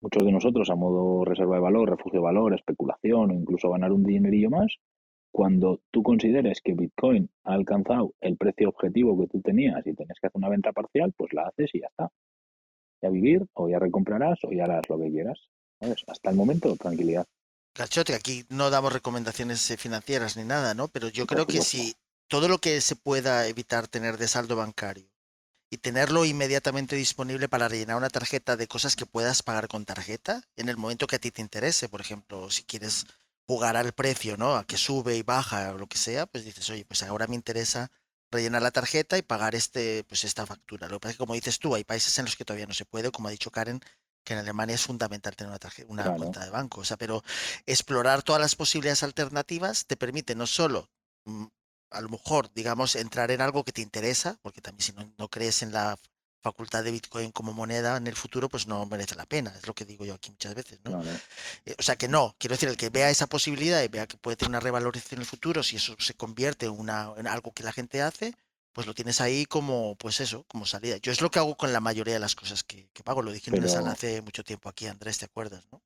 muchos 0.00 0.24
de 0.24 0.32
nosotros, 0.32 0.68
a 0.68 0.74
modo 0.74 1.24
reserva 1.24 1.54
de 1.54 1.60
valor, 1.60 1.90
refugio 1.90 2.18
de 2.18 2.24
valor, 2.24 2.54
especulación 2.54 3.30
o 3.30 3.34
incluso 3.34 3.70
ganar 3.70 3.92
un 3.92 4.02
dinerillo 4.02 4.50
más, 4.50 4.78
cuando 5.30 5.80
tú 5.92 6.02
consideres 6.02 6.60
que 6.60 6.74
Bitcoin 6.74 7.30
ha 7.44 7.52
alcanzado 7.52 8.14
el 8.20 8.36
precio 8.36 8.70
objetivo 8.70 9.16
que 9.16 9.28
tú 9.28 9.40
tenías 9.40 9.86
y 9.86 9.94
tienes 9.94 10.18
que 10.20 10.26
hacer 10.26 10.38
una 10.40 10.48
venta 10.48 10.72
parcial, 10.72 11.14
pues 11.16 11.32
la 11.34 11.46
haces 11.46 11.70
y 11.74 11.82
ya 11.82 11.86
está. 11.86 12.10
Ya 13.00 13.10
vivir, 13.10 13.46
o 13.54 13.68
ya 13.68 13.78
recomprarás, 13.78 14.40
o 14.42 14.50
ya 14.50 14.64
harás 14.64 14.88
lo 14.88 14.98
que 14.98 15.08
quieras. 15.08 15.38
¿sabes? 15.78 16.02
Hasta 16.08 16.30
el 16.30 16.36
momento, 16.36 16.74
tranquilidad. 16.74 17.28
Garchote, 17.74 18.14
aquí 18.14 18.44
no 18.50 18.70
damos 18.70 18.92
recomendaciones 18.92 19.70
eh, 19.70 19.76
financieras 19.76 20.36
ni 20.36 20.42
nada, 20.44 20.74
¿no? 20.74 20.88
Pero 20.88 21.08
yo 21.08 21.26
creo 21.26 21.46
que 21.46 21.62
si 21.62 21.94
todo 22.32 22.48
lo 22.48 22.62
que 22.62 22.80
se 22.80 22.96
pueda 22.96 23.46
evitar 23.46 23.88
tener 23.88 24.16
de 24.16 24.26
saldo 24.26 24.56
bancario 24.56 25.06
y 25.70 25.76
tenerlo 25.76 26.24
inmediatamente 26.24 26.96
disponible 26.96 27.46
para 27.46 27.68
rellenar 27.68 27.98
una 27.98 28.08
tarjeta 28.08 28.56
de 28.56 28.66
cosas 28.66 28.96
que 28.96 29.04
puedas 29.04 29.42
pagar 29.42 29.68
con 29.68 29.84
tarjeta 29.84 30.42
en 30.56 30.70
el 30.70 30.78
momento 30.78 31.06
que 31.06 31.16
a 31.16 31.18
ti 31.18 31.30
te 31.30 31.42
interese, 31.42 31.90
por 31.90 32.00
ejemplo, 32.00 32.50
si 32.50 32.62
quieres 32.62 33.04
jugar 33.46 33.76
al 33.76 33.92
precio, 33.92 34.38
¿no? 34.38 34.56
A 34.56 34.64
que 34.64 34.78
sube 34.78 35.14
y 35.14 35.22
baja 35.22 35.74
o 35.74 35.76
lo 35.76 35.86
que 35.88 35.98
sea, 35.98 36.24
pues 36.24 36.46
dices, 36.46 36.70
oye, 36.70 36.86
pues 36.86 37.02
ahora 37.02 37.26
me 37.26 37.34
interesa 37.34 37.90
rellenar 38.30 38.62
la 38.62 38.70
tarjeta 38.70 39.18
y 39.18 39.22
pagar 39.22 39.54
este, 39.54 40.02
pues 40.04 40.24
esta 40.24 40.46
factura. 40.46 40.88
Lo 40.88 40.94
que 40.94 41.00
pasa 41.00 41.10
es 41.10 41.16
que, 41.16 41.24
como 41.24 41.34
dices 41.34 41.58
tú, 41.58 41.74
hay 41.74 41.84
países 41.84 42.18
en 42.18 42.24
los 42.24 42.34
que 42.34 42.46
todavía 42.46 42.66
no 42.66 42.72
se 42.72 42.86
puede, 42.86 43.10
como 43.10 43.28
ha 43.28 43.30
dicho 43.30 43.50
Karen, 43.50 43.78
que 44.24 44.32
en 44.32 44.38
Alemania 44.38 44.74
es 44.76 44.86
fundamental 44.86 45.36
tener 45.36 45.50
una, 45.50 45.58
tarjeta, 45.58 45.92
una 45.92 46.04
Claro. 46.04 46.16
cuenta 46.16 46.42
de 46.42 46.48
banco. 46.48 46.80
O 46.80 46.84
sea, 46.84 46.96
pero 46.96 47.22
explorar 47.66 48.22
todas 48.22 48.40
las 48.40 48.56
posibilidades 48.56 49.02
alternativas 49.02 49.84
te 49.84 49.98
permite 49.98 50.34
no 50.34 50.46
solo, 50.46 50.88
mm, 51.26 51.44
a 51.92 52.00
lo 52.00 52.08
mejor, 52.08 52.52
digamos, 52.54 52.96
entrar 52.96 53.30
en 53.30 53.40
algo 53.40 53.64
que 53.64 53.72
te 53.72 53.82
interesa, 53.82 54.38
porque 54.42 54.60
también 54.60 54.82
si 54.82 54.92
no, 54.92 55.12
no 55.18 55.28
crees 55.28 55.62
en 55.62 55.72
la 55.72 55.96
facultad 56.42 56.82
de 56.82 56.90
Bitcoin 56.90 57.30
como 57.30 57.52
moneda 57.52 57.96
en 57.96 58.06
el 58.08 58.16
futuro, 58.16 58.48
pues 58.48 58.66
no 58.66 58.84
merece 58.86 59.14
la 59.14 59.26
pena, 59.26 59.52
es 59.56 59.64
lo 59.66 59.74
que 59.74 59.84
digo 59.84 60.04
yo 60.04 60.14
aquí 60.14 60.30
muchas 60.30 60.54
veces, 60.56 60.80
¿no? 60.84 61.00
Eh, 61.66 61.76
O 61.78 61.82
sea 61.82 61.94
que 61.94 62.08
no, 62.08 62.34
quiero 62.38 62.54
decir, 62.54 62.68
el 62.68 62.76
que 62.76 62.90
vea 62.90 63.10
esa 63.10 63.28
posibilidad 63.28 63.80
y 63.82 63.86
vea 63.88 64.08
que 64.08 64.16
puede 64.16 64.36
tener 64.36 64.48
una 64.50 64.58
revalorización 64.60 65.18
en 65.18 65.22
el 65.22 65.26
futuro, 65.28 65.62
si 65.62 65.76
eso 65.76 65.94
se 66.00 66.14
convierte 66.14 66.66
en, 66.66 66.72
una, 66.72 67.12
en 67.16 67.28
algo 67.28 67.52
que 67.52 67.62
la 67.62 67.70
gente 67.72 68.02
hace, 68.02 68.34
pues 68.72 68.88
lo 68.88 68.94
tienes 68.94 69.20
ahí 69.20 69.44
como, 69.46 69.94
pues 69.96 70.18
eso, 70.20 70.44
como 70.48 70.66
salida. 70.66 70.96
Yo 70.96 71.12
es 71.12 71.20
lo 71.20 71.30
que 71.30 71.38
hago 71.38 71.56
con 71.56 71.72
la 71.72 71.78
mayoría 71.80 72.14
de 72.14 72.20
las 72.20 72.34
cosas 72.34 72.64
que, 72.64 72.88
que 72.92 73.04
pago, 73.04 73.22
lo 73.22 73.30
dije 73.30 73.50
en 73.50 73.58
una 73.58 73.66
Pero- 73.66 73.74
sala 73.74 73.92
hace 73.92 74.20
mucho 74.22 74.42
tiempo 74.42 74.68
aquí, 74.68 74.86
Andrés, 74.88 75.18
¿te 75.18 75.26
acuerdas, 75.26 75.64
no? 75.70 75.80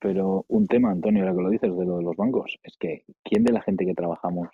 Pero 0.00 0.44
un 0.48 0.66
tema, 0.68 0.90
Antonio, 0.92 1.22
ahora 1.22 1.34
que 1.34 1.42
lo 1.42 1.50
dices 1.50 1.70
de 1.76 1.84
lo 1.84 1.96
de 1.98 2.04
los 2.04 2.16
bancos, 2.16 2.58
es 2.62 2.74
que 2.78 3.04
¿quién 3.24 3.42
de 3.42 3.52
la 3.52 3.62
gente 3.62 3.84
que 3.84 3.94
trabajamos, 3.94 4.48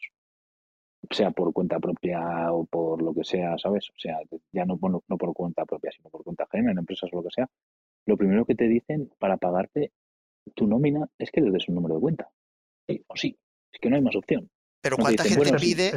sea 1.11 1.31
por 1.31 1.53
cuenta 1.53 1.79
propia 1.81 2.53
o 2.53 2.65
por 2.65 3.03
lo 3.03 3.15
que 3.15 3.25
sea, 3.25 3.57
¿sabes? 3.59 3.89
O 3.91 3.99
sea, 3.99 4.19
ya 4.53 4.65
no, 4.65 4.77
por- 4.79 5.03
no 5.07 5.19
por 5.19 5.33
cuenta 5.35 5.65
propia, 5.65 5.91
sino 5.93 6.09
por 6.11 6.25
cuenta 6.25 6.45
ajena, 6.45 6.73
en 6.73 6.79
empresas 6.79 7.11
o 7.13 7.17
lo 7.17 7.23
que 7.23 7.31
sea, 7.35 7.49
lo 8.07 8.17
primero 8.17 8.45
que 8.45 8.55
te 8.55 8.69
dicen 8.69 9.11
para 9.19 9.37
pagarte 9.37 9.93
tu 10.55 10.67
nómina 10.67 11.09
es 11.19 11.31
que 11.31 11.41
les 11.41 11.53
des 11.53 11.69
un 11.69 11.75
número 11.77 11.97
de 11.97 12.01
cuenta. 12.01 12.31
Sí 12.89 13.03
o 13.09 13.17
sí, 13.17 13.37
es 13.73 13.81
que 13.81 13.91
no 13.91 13.97
hay 13.97 14.03
más 14.03 14.17
opción. 14.17 14.49
Pero 14.81 14.97
No 14.97 15.03
cuánta 15.03 15.25
dicen, 15.25 15.39
gente 15.39 15.51
bueno, 15.51 15.59
pide, 15.59 15.93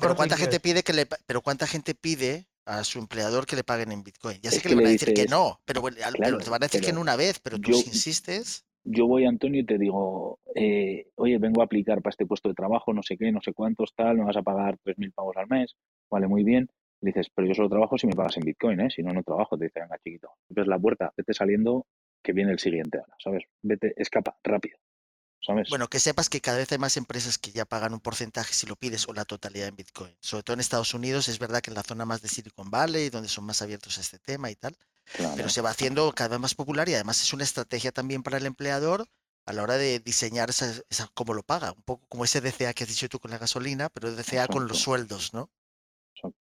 pero 0.00 0.16
cuánta 0.16 0.36
gente 0.36 0.58
pide 0.60 0.82
que 0.82 0.92
le, 0.92 1.06
pero 1.26 1.40
cuánta 1.42 1.66
gente 1.66 1.94
pide 1.94 2.46
a 2.64 2.82
su 2.84 2.98
empleador 2.98 3.46
que 3.46 3.56
le 3.56 3.64
paguen 3.64 3.92
en 3.92 4.02
Bitcoin. 4.02 4.40
Ya 4.40 4.50
sé 4.50 4.56
Es 4.56 4.62
que 4.62 4.68
que 4.68 4.74
le 4.74 4.80
van 4.82 4.86
a 4.86 4.90
decir 4.90 5.14
que 5.14 5.26
no, 5.26 5.60
pero, 5.64 5.80
bueno, 5.80 5.96
te 5.96 6.50
van 6.50 6.62
a 6.62 6.66
decir 6.66 6.80
que 6.80 6.90
en 6.90 6.98
una 6.98 7.16
vez, 7.16 7.38
pero 7.40 7.58
tú 7.58 7.70
yo, 7.70 7.76
si 7.76 7.88
insistes, 7.90 8.64
yo 8.84 9.06
voy, 9.06 9.26
Antonio, 9.26 9.60
y 9.60 9.66
te 9.66 9.78
digo, 9.78 10.40
eh, 10.54 11.06
oye, 11.16 11.38
vengo 11.38 11.60
a 11.60 11.64
aplicar 11.64 12.02
para 12.02 12.10
este 12.10 12.26
puesto 12.26 12.48
de 12.48 12.54
trabajo, 12.54 12.92
no 12.92 13.02
sé 13.02 13.16
qué, 13.16 13.30
no 13.30 13.40
sé 13.40 13.52
cuántos, 13.52 13.94
tal, 13.94 14.18
me 14.18 14.24
vas 14.24 14.36
a 14.36 14.42
pagar 14.42 14.78
3.000 14.84 15.12
pavos 15.12 15.36
al 15.36 15.46
mes, 15.48 15.76
vale, 16.10 16.26
muy 16.26 16.44
bien. 16.44 16.68
Le 17.00 17.08
dices, 17.08 17.30
pero 17.34 17.48
yo 17.48 17.54
solo 17.54 17.68
trabajo 17.68 17.98
si 17.98 18.06
me 18.06 18.14
pagas 18.14 18.36
en 18.36 18.44
Bitcoin, 18.44 18.80
¿eh? 18.80 18.90
Si 18.90 19.02
no, 19.02 19.12
no 19.12 19.24
trabajo. 19.24 19.58
Te 19.58 19.64
dice, 19.64 19.80
venga, 19.80 19.98
chiquito, 19.98 20.30
ves 20.48 20.68
la 20.68 20.78
puerta, 20.78 21.12
vete 21.16 21.34
saliendo, 21.34 21.86
que 22.22 22.32
viene 22.32 22.52
el 22.52 22.60
siguiente 22.60 22.98
ahora, 22.98 23.14
¿sabes? 23.18 23.42
Vete, 23.60 23.92
escapa, 23.96 24.38
rápido, 24.44 24.78
¿sabes? 25.40 25.68
Bueno, 25.68 25.88
que 25.88 25.98
sepas 25.98 26.28
que 26.28 26.40
cada 26.40 26.58
vez 26.58 26.70
hay 26.70 26.78
más 26.78 26.96
empresas 26.96 27.38
que 27.38 27.50
ya 27.50 27.64
pagan 27.64 27.92
un 27.92 28.00
porcentaje 28.00 28.54
si 28.54 28.68
lo 28.68 28.76
pides 28.76 29.08
o 29.08 29.14
la 29.14 29.24
totalidad 29.24 29.66
en 29.66 29.74
Bitcoin. 29.74 30.14
Sobre 30.20 30.44
todo 30.44 30.54
en 30.54 30.60
Estados 30.60 30.94
Unidos, 30.94 31.28
es 31.28 31.40
verdad 31.40 31.60
que 31.60 31.70
en 31.70 31.74
la 31.74 31.82
zona 31.82 32.04
más 32.04 32.22
de 32.22 32.28
Silicon 32.28 32.70
Valley, 32.70 33.10
donde 33.10 33.28
son 33.28 33.46
más 33.46 33.62
abiertos 33.62 33.98
a 33.98 34.00
este 34.00 34.20
tema 34.20 34.50
y 34.52 34.54
tal, 34.54 34.76
pero 35.34 35.48
se 35.48 35.60
va 35.62 35.70
haciendo 35.70 36.12
cada 36.14 36.30
vez 36.30 36.40
más 36.40 36.54
popular 36.54 36.88
y 36.88 36.94
además 36.94 37.22
es 37.22 37.32
una 37.32 37.44
estrategia 37.44 37.92
también 37.92 38.22
para 38.22 38.38
el 38.38 38.46
empleador 38.46 39.06
a 39.46 39.52
la 39.52 39.62
hora 39.62 39.76
de 39.76 40.00
diseñar 40.00 40.50
esa, 40.50 40.72
esa- 40.90 41.10
cómo 41.14 41.34
lo 41.34 41.42
paga. 41.42 41.72
Un 41.72 41.82
poco 41.82 42.06
como 42.08 42.24
ese 42.24 42.40
DCA 42.40 42.74
que 42.74 42.84
has 42.84 42.90
dicho 42.90 43.08
tú 43.08 43.18
con 43.20 43.30
la 43.30 43.38
gasolina, 43.38 43.88
pero 43.90 44.14
DCA 44.14 44.48
con 44.48 44.68
los 44.68 44.78
sueldos, 44.78 45.34
¿no? 45.34 45.50
exacto. 46.14 46.38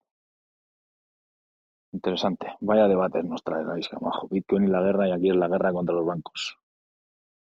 Interesante. 1.98 2.48
Vaya 2.61 2.88
debates 2.88 3.23
nos 3.26 3.44
trae 3.44 3.64
la 3.64 3.77
isla, 3.77 3.99
majo. 4.02 4.27
Bitcoin 4.27 4.64
y 4.64 4.68
la 4.72 4.81
guerra, 4.81 5.07
y 5.07 5.11
aquí 5.11 5.30
es 5.30 5.36
la 5.36 5.48
guerra 5.48 5.72
contra 5.72 5.94
los 5.94 6.06
bancos. 6.06 6.57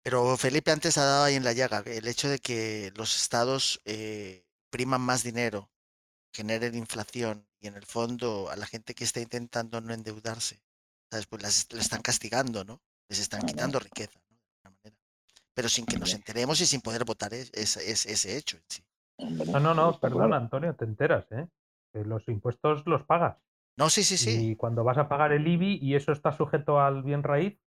Pero 0.02 0.36
Felipe 0.36 0.70
antes 0.70 0.96
ha 0.98 1.04
dado 1.04 1.24
ahí 1.24 1.34
en 1.34 1.44
la 1.44 1.52
llaga 1.52 1.82
el 1.86 2.06
hecho 2.08 2.28
de 2.28 2.38
que 2.38 2.92
los 2.96 3.16
estados 3.16 3.80
eh, 3.84 4.46
priman 4.70 5.00
más 5.00 5.22
dinero, 5.22 5.70
generen 6.32 6.74
inflación 6.76 7.48
y 7.60 7.68
en 7.68 7.76
el 7.76 7.86
fondo 7.86 8.50
a 8.50 8.56
la 8.56 8.66
gente 8.66 8.94
que 8.94 9.04
está 9.04 9.20
intentando 9.20 9.80
no 9.82 9.94
endeudarse, 9.94 10.62
¿sabes? 11.10 11.26
Pues 11.26 11.42
las, 11.42 11.72
la 11.72 11.80
están 11.80 12.02
castigando, 12.02 12.64
¿no? 12.64 12.80
Les 13.08 13.18
están 13.20 13.42
quitando 13.46 13.78
riqueza, 13.78 14.18
¿no? 14.28 14.36
De 14.36 14.42
alguna 14.64 14.78
manera. 14.82 14.96
Pero 15.54 15.68
sin 15.68 15.86
que 15.86 15.98
nos 15.98 16.12
enteremos 16.14 16.60
y 16.60 16.66
sin 16.66 16.80
poder 16.80 17.04
votar 17.04 17.32
es- 17.34 17.50
es- 17.54 17.76
es- 17.76 18.06
ese 18.06 18.36
hecho 18.36 18.56
en 18.56 18.64
sí. 18.68 18.82
No, 19.18 19.60
no, 19.60 19.74
no, 19.74 19.98
claro. 19.98 20.34
Antonio, 20.34 20.74
te 20.74 20.84
enteras, 20.84 21.26
¿eh? 21.32 21.48
Que 21.92 22.04
los 22.04 22.26
impuestos 22.28 22.82
los 22.86 23.04
pagas. 23.04 23.38
No, 23.78 23.88
sí, 23.90 24.04
sí, 24.04 24.16
sí. 24.18 24.50
Y 24.50 24.56
cuando 24.56 24.84
vas 24.84 24.98
a 24.98 25.08
pagar 25.08 25.32
el 25.32 25.46
IBI 25.46 25.78
y 25.80 25.94
eso 25.94 26.12
está 26.12 26.32
sujeto 26.32 26.80
al 26.80 27.02
bien 27.02 27.22
raíz, 27.22 27.58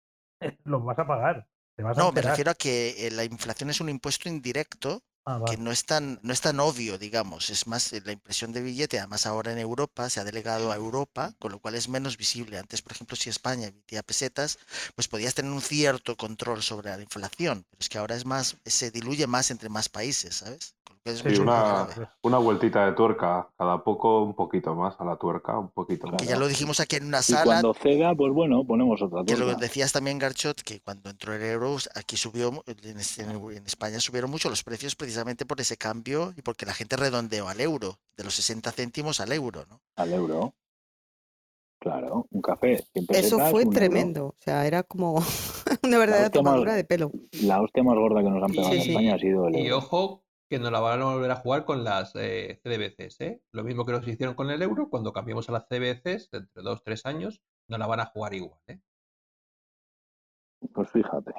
los 0.65 0.83
vas 0.83 0.99
a 0.99 1.07
pagar. 1.07 1.47
Te 1.75 1.83
vas 1.83 1.97
a 1.97 2.01
No, 2.01 2.07
me 2.07 2.09
enterar. 2.09 2.31
refiero 2.31 2.51
a 2.51 2.55
que 2.55 3.07
eh, 3.07 3.11
la 3.11 3.23
inflación 3.23 3.69
es 3.69 3.79
un 3.81 3.89
impuesto 3.89 4.27
indirecto 4.29 5.03
Ah, 5.31 5.39
que 5.45 5.57
no 5.57 5.71
es 5.71 5.85
tan, 5.85 6.19
no 6.23 6.33
es 6.33 6.41
tan 6.41 6.59
obvio, 6.59 6.97
digamos. 6.97 7.51
Es 7.51 7.67
más 7.67 7.93
eh, 7.93 8.01
la 8.03 8.13
impresión 8.13 8.51
de 8.51 8.63
billete, 8.63 8.97
además 8.97 9.27
ahora 9.27 9.51
en 9.51 9.59
Europa 9.59 10.09
se 10.09 10.19
ha 10.19 10.23
delegado 10.23 10.71
a 10.71 10.75
Europa, 10.75 11.35
con 11.37 11.51
lo 11.51 11.59
cual 11.59 11.75
es 11.75 11.87
menos 11.87 12.17
visible. 12.17 12.57
Antes, 12.57 12.81
por 12.81 12.93
ejemplo, 12.93 13.15
si 13.15 13.29
España 13.29 13.67
emitía 13.67 14.01
pesetas, 14.01 14.57
pues 14.95 15.07
podías 15.07 15.35
tener 15.35 15.51
un 15.51 15.61
cierto 15.61 16.17
control 16.17 16.63
sobre 16.63 16.89
la 16.89 17.03
inflación, 17.03 17.63
pero 17.69 17.79
es 17.79 17.89
que 17.89 17.99
ahora 17.99 18.15
es 18.15 18.25
más, 18.25 18.57
se 18.65 18.89
diluye 18.89 19.27
más 19.27 19.51
entre 19.51 19.69
más 19.69 19.87
países, 19.87 20.37
¿sabes? 20.37 20.73
Es 21.05 21.19
Sí, 21.19 21.39
una-. 21.39 21.87
Una 22.23 22.37
vueltita 22.37 22.85
de 22.85 22.91
tuerca, 22.91 23.49
cada 23.57 23.83
poco 23.83 24.21
un 24.21 24.33
poquito 24.35 24.75
más 24.75 24.99
a 24.99 25.05
la 25.05 25.15
tuerca, 25.15 25.57
un 25.57 25.69
poquito 25.69 26.07
más. 26.07 26.17
Que 26.21 26.27
ya 26.27 26.37
lo 26.37 26.47
dijimos 26.47 26.79
aquí 26.79 26.97
en 26.97 27.05
una 27.07 27.19
Y 27.19 27.23
sala, 27.23 27.43
cuando 27.45 27.73
ceda, 27.73 28.13
pues 28.15 28.33
bueno, 28.33 28.63
ponemos 28.65 29.01
otra 29.01 29.23
que 29.23 29.37
lo 29.37 29.45
tuerca. 29.45 29.61
decías 29.61 29.91
también, 29.93 30.19
Garchot, 30.19 30.61
que 30.61 30.81
cuando 30.81 31.09
entró 31.09 31.33
el 31.33 31.41
euro, 31.41 31.77
aquí 31.95 32.17
subió, 32.17 32.63
en, 32.67 32.99
España 33.65 33.99
subieron 33.99 34.29
mucho 34.29 34.49
los 34.49 34.63
precios 34.63 34.95
precisamente 34.95 35.45
por 35.45 35.59
ese 35.61 35.77
cambio 35.77 36.33
y 36.37 36.41
porque 36.41 36.65
la 36.65 36.73
gente 36.73 36.97
redondeó 36.97 37.47
al 37.47 37.61
euro, 37.61 37.97
de 38.17 38.25
los 38.25 38.35
60 38.35 38.71
céntimos 38.73 39.19
al 39.21 39.31
euro, 39.31 39.63
¿no? 39.69 39.81
Al 39.95 40.11
euro. 40.13 40.53
Claro, 41.81 42.27
un 42.29 42.41
café. 42.41 42.77
100 42.93 43.05
Eso 43.09 43.37
pesetas, 43.37 43.51
fue 43.51 43.61
euro. 43.63 43.73
tremendo. 43.73 44.25
O 44.27 44.35
sea, 44.37 44.67
era 44.67 44.83
como 44.83 45.15
una 45.83 45.97
verdadera 45.97 46.25
más- 46.25 46.31
tomadura 46.33 46.73
de 46.75 46.83
pelo. 46.83 47.09
La 47.41 47.61
hostia 47.61 47.83
más 47.83 47.95
gorda 47.95 48.21
que 48.21 48.29
nos 48.29 48.43
han 48.43 48.51
pegado 48.51 48.73
Y, 48.75 48.81
en 48.81 48.89
España 48.89 49.15
ha 49.15 49.19
sido 49.19 49.47
el 49.47 49.55
y 49.55 49.71
ojo 49.71 50.23
que 50.49 50.59
nos 50.59 50.71
la 50.71 50.79
van 50.79 51.01
a 51.01 51.05
volver 51.05 51.31
a 51.31 51.35
jugar 51.37 51.63
con 51.65 51.83
las 51.83 52.13
eh, 52.15 52.59
CDBCs, 52.63 53.21
¿eh? 53.21 53.41
Lo 53.51 53.63
mismo 53.63 53.85
que 53.85 53.91
nos 53.93 54.07
hicieron 54.07 54.35
con 54.35 54.49
el 54.49 54.61
euro, 54.61 54.89
cuando 54.89 55.13
cambiamos 55.13 55.47
a 55.49 55.51
las 55.53 55.67
CDBCs, 55.67 56.31
dentro 56.31 56.61
de 56.63 56.69
dos, 56.69 56.83
tres 56.83 57.05
años, 57.05 57.41
nos 57.67 57.79
la 57.79 57.87
van 57.87 57.99
a 57.99 58.05
jugar 58.07 58.33
igual, 58.33 58.59
¿eh? 58.67 58.79
Pues 60.73 60.89
fíjate. 60.89 61.31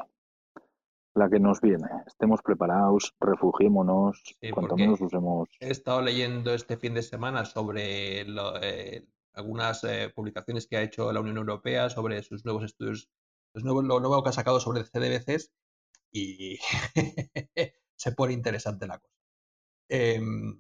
La 1.15 1.29
que 1.29 1.41
nos 1.41 1.61
viene. 1.61 1.87
Estemos 2.07 2.41
preparados, 2.41 3.15
refugiémonos, 3.21 4.23
Sí, 4.41 4.51
cuanto 4.51 4.77
menos 4.77 5.01
usemos. 5.01 5.49
He 5.59 5.71
estado 5.71 6.01
leyendo 6.03 6.55
este 6.55 6.77
fin 6.77 6.95
de 6.95 7.03
semana 7.03 7.45
sobre 7.45 8.25
lo- 8.27 8.57
eh, 8.63 9.07
algunas 9.35 9.83
eh, 9.85 10.13
publicaciones 10.15 10.67
que 10.69 10.77
ha 10.77 10.83
hecho 10.83 11.13
la 11.13 11.21
Unión 11.21 11.37
Europea 11.37 11.91
sobre 11.91 12.23
sus 12.23 12.45
nuevos 12.45 12.65
estudios, 12.65 13.11
los 13.55 13.65
nuevos, 13.65 13.85
lo 13.85 13.99
nuevo 14.01 14.23
que 14.23 14.29
ha 14.29 14.33
sacado 14.33 14.61
sobre 14.61 14.85
CDBCs 14.85 15.53
y 16.13 16.59
se 18.01 18.13
pone 18.13 18.33
interesante 18.35 18.87
la 18.87 18.99
cosa. 18.99 19.15
Em, 19.89 20.57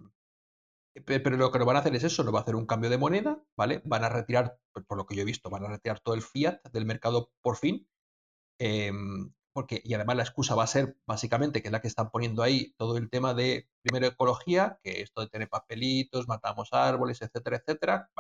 pe- 1.05 1.21
pero 1.21 1.37
lo 1.37 1.51
que 1.51 1.59
no 1.59 1.67
van 1.67 1.77
a 1.77 1.81
hacer 1.81 1.95
es 1.95 2.05
eso, 2.05 2.25
no 2.25 2.33
va 2.33 2.41
a 2.41 2.43
hacer 2.43 2.57
un 2.57 2.67
cambio 2.67 2.91
de 2.91 2.99
moneda, 2.99 3.43
¿vale? 3.57 3.83
Van 3.85 4.05
a 4.05 4.09
retirar, 4.09 4.59
por 4.73 4.85
por 4.87 4.99
lo 4.99 5.07
que 5.07 5.15
yo 5.17 5.23
he 5.23 5.25
visto, 5.25 5.51
van 5.51 5.65
a 5.65 5.69
retirar 5.69 6.01
todo 6.01 6.15
el 6.15 6.23
fiat 6.23 6.61
del 6.73 6.87
mercado 6.87 7.33
por 7.43 7.57
fin. 7.57 7.87
em, 8.61 9.33
porque, 9.53 9.83
y 9.85 9.95
además 9.95 10.17
la 10.17 10.23
excusa 10.25 10.55
va 10.57 10.65
a 10.65 10.69
ser 10.69 10.97
básicamente, 11.07 11.63
que 11.63 11.69
es 11.69 11.73
la 11.73 11.81
que 11.83 11.89
están 11.89 12.11
poniendo 12.11 12.43
ahí, 12.43 12.75
todo 12.79 12.97
el 12.99 13.11
tema 13.11 13.35
de, 13.35 13.69
primero, 13.83 14.07
ecología, 14.09 14.79
que 14.85 15.03
esto 15.03 15.23
de 15.23 15.29
tener 15.29 15.49
papelitos, 15.51 16.29
matamos 16.29 16.71
árboles, 16.73 17.23
etcétera, 17.23 17.59
etcétera, 17.59 18.11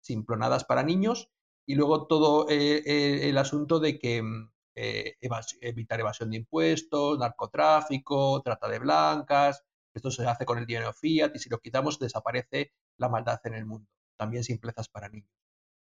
simplonadas 0.00 0.64
para 0.64 0.82
niños, 0.82 1.30
y 1.66 1.74
luego 1.76 2.06
todo 2.06 2.48
eh, 2.50 2.82
eh, 2.86 3.28
el 3.30 3.38
asunto 3.38 3.80
de 3.80 3.98
que 3.98 4.22
mm, 4.22 4.50
eh, 4.74 5.16
evitar 5.60 6.00
evasión 6.00 6.30
de 6.30 6.38
impuestos, 6.38 7.18
narcotráfico, 7.18 8.42
trata 8.42 8.68
de 8.68 8.78
blancas, 8.78 9.64
esto 9.94 10.10
se 10.10 10.26
hace 10.26 10.44
con 10.46 10.58
el 10.58 10.66
dinero 10.66 10.92
fiat, 10.92 11.34
y 11.34 11.38
si 11.38 11.48
lo 11.50 11.58
quitamos 11.60 11.98
desaparece 11.98 12.72
la 12.98 13.08
maldad 13.08 13.40
en 13.44 13.54
el 13.54 13.66
mundo, 13.66 13.88
también 14.16 14.44
simplezas 14.44 14.88
para 14.88 15.08
niños. 15.08 15.30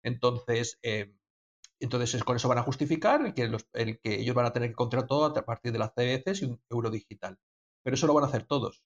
Entonces, 0.03 0.79
eh, 0.83 1.13
entonces 1.79 2.15
es- 2.15 2.23
con 2.23 2.35
eso 2.37 2.49
van 2.49 2.59
a 2.59 2.63
justificar 2.63 3.25
el 3.25 3.33
que, 3.35 3.47
los- 3.47 3.67
el 3.73 3.99
que 4.01 4.15
ellos 4.21 4.35
van 4.35 4.45
a 4.47 4.53
tener 4.53 4.69
que 4.71 4.75
controlar 4.75 5.07
todo 5.07 5.25
a 5.25 5.45
partir 5.45 5.73
de 5.73 5.79
las 5.79 5.93
CBDCs 5.93 6.43
y 6.43 6.45
un 6.45 6.61
euro 6.69 6.91
digital. 6.91 7.37
Pero 7.83 7.95
eso 7.95 8.07
lo 8.07 8.15
van 8.15 8.25
a 8.25 8.27
hacer 8.27 8.45
todos. 8.47 8.83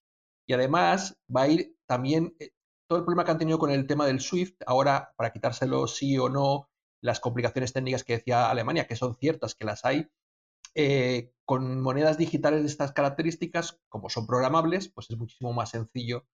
Y 0.48 0.54
además 0.54 1.18
va 1.36 1.44
a 1.44 1.50
ir 1.50 1.76
también 1.88 2.36
eh, 2.40 2.52
todo 2.88 3.00
el 3.00 3.06
problema 3.06 3.26
que 3.26 3.32
han 3.32 3.40
tenido 3.40 3.60
con 3.60 3.72
el 3.72 3.88
tema 3.88 4.08
del 4.08 4.20
SWIFT, 4.22 4.64
ahora 4.68 5.14
para 5.18 5.32
quitárselo 5.34 5.88
sí 5.88 6.18
o 6.18 6.30
no, 6.30 6.70
las 7.02 7.20
complicaciones 7.20 7.74
técnicas 7.74 8.04
que 8.04 8.14
decía 8.18 8.50
Alemania, 8.50 8.88
que 8.88 8.96
son 8.96 9.18
ciertas, 9.18 9.56
que 9.56 9.66
las 9.66 9.86
hay, 9.86 10.08
eh, 10.76 11.32
con 11.46 11.82
monedas 11.82 12.18
digitales 12.18 12.62
de 12.62 12.68
estas 12.68 12.94
características, 12.94 13.80
como 13.90 14.10
son 14.10 14.28
programables, 14.28 14.90
pues 14.90 15.10
es 15.10 15.18
muchísimo 15.18 15.54
más 15.54 15.72
sencillo, 15.72 16.26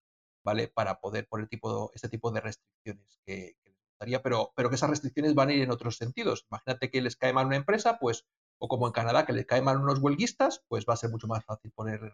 ¿vale? 0.43 0.67
Para 0.67 0.99
poder 0.99 1.27
poner 1.27 1.47
tipo, 1.47 1.91
este 1.95 2.09
tipo 2.09 2.31
de 2.31 2.41
restricciones 2.41 3.19
que, 3.25 3.55
que 3.63 3.69
les 3.71 3.79
gustaría, 3.89 4.21
pero, 4.21 4.53
pero 4.55 4.69
que 4.69 4.75
esas 4.75 4.89
restricciones 4.89 5.35
van 5.35 5.49
a 5.49 5.53
ir 5.53 5.63
en 5.63 5.71
otros 5.71 5.97
sentidos. 5.97 6.45
Imagínate 6.51 6.91
que 6.91 7.01
les 7.01 7.15
cae 7.15 7.33
mal 7.33 7.47
una 7.47 7.55
empresa, 7.57 7.97
pues, 7.99 8.27
o 8.59 8.67
como 8.67 8.87
en 8.87 8.93
Canadá, 8.93 9.25
que 9.25 9.33
les 9.33 9.45
cae 9.45 9.61
mal 9.61 9.77
unos 9.81 9.99
huelguistas, 9.99 10.63
pues 10.67 10.85
va 10.87 10.93
a 10.93 10.97
ser 10.97 11.09
mucho 11.09 11.27
más 11.27 11.43
fácil 11.45 11.71
poner. 11.71 12.13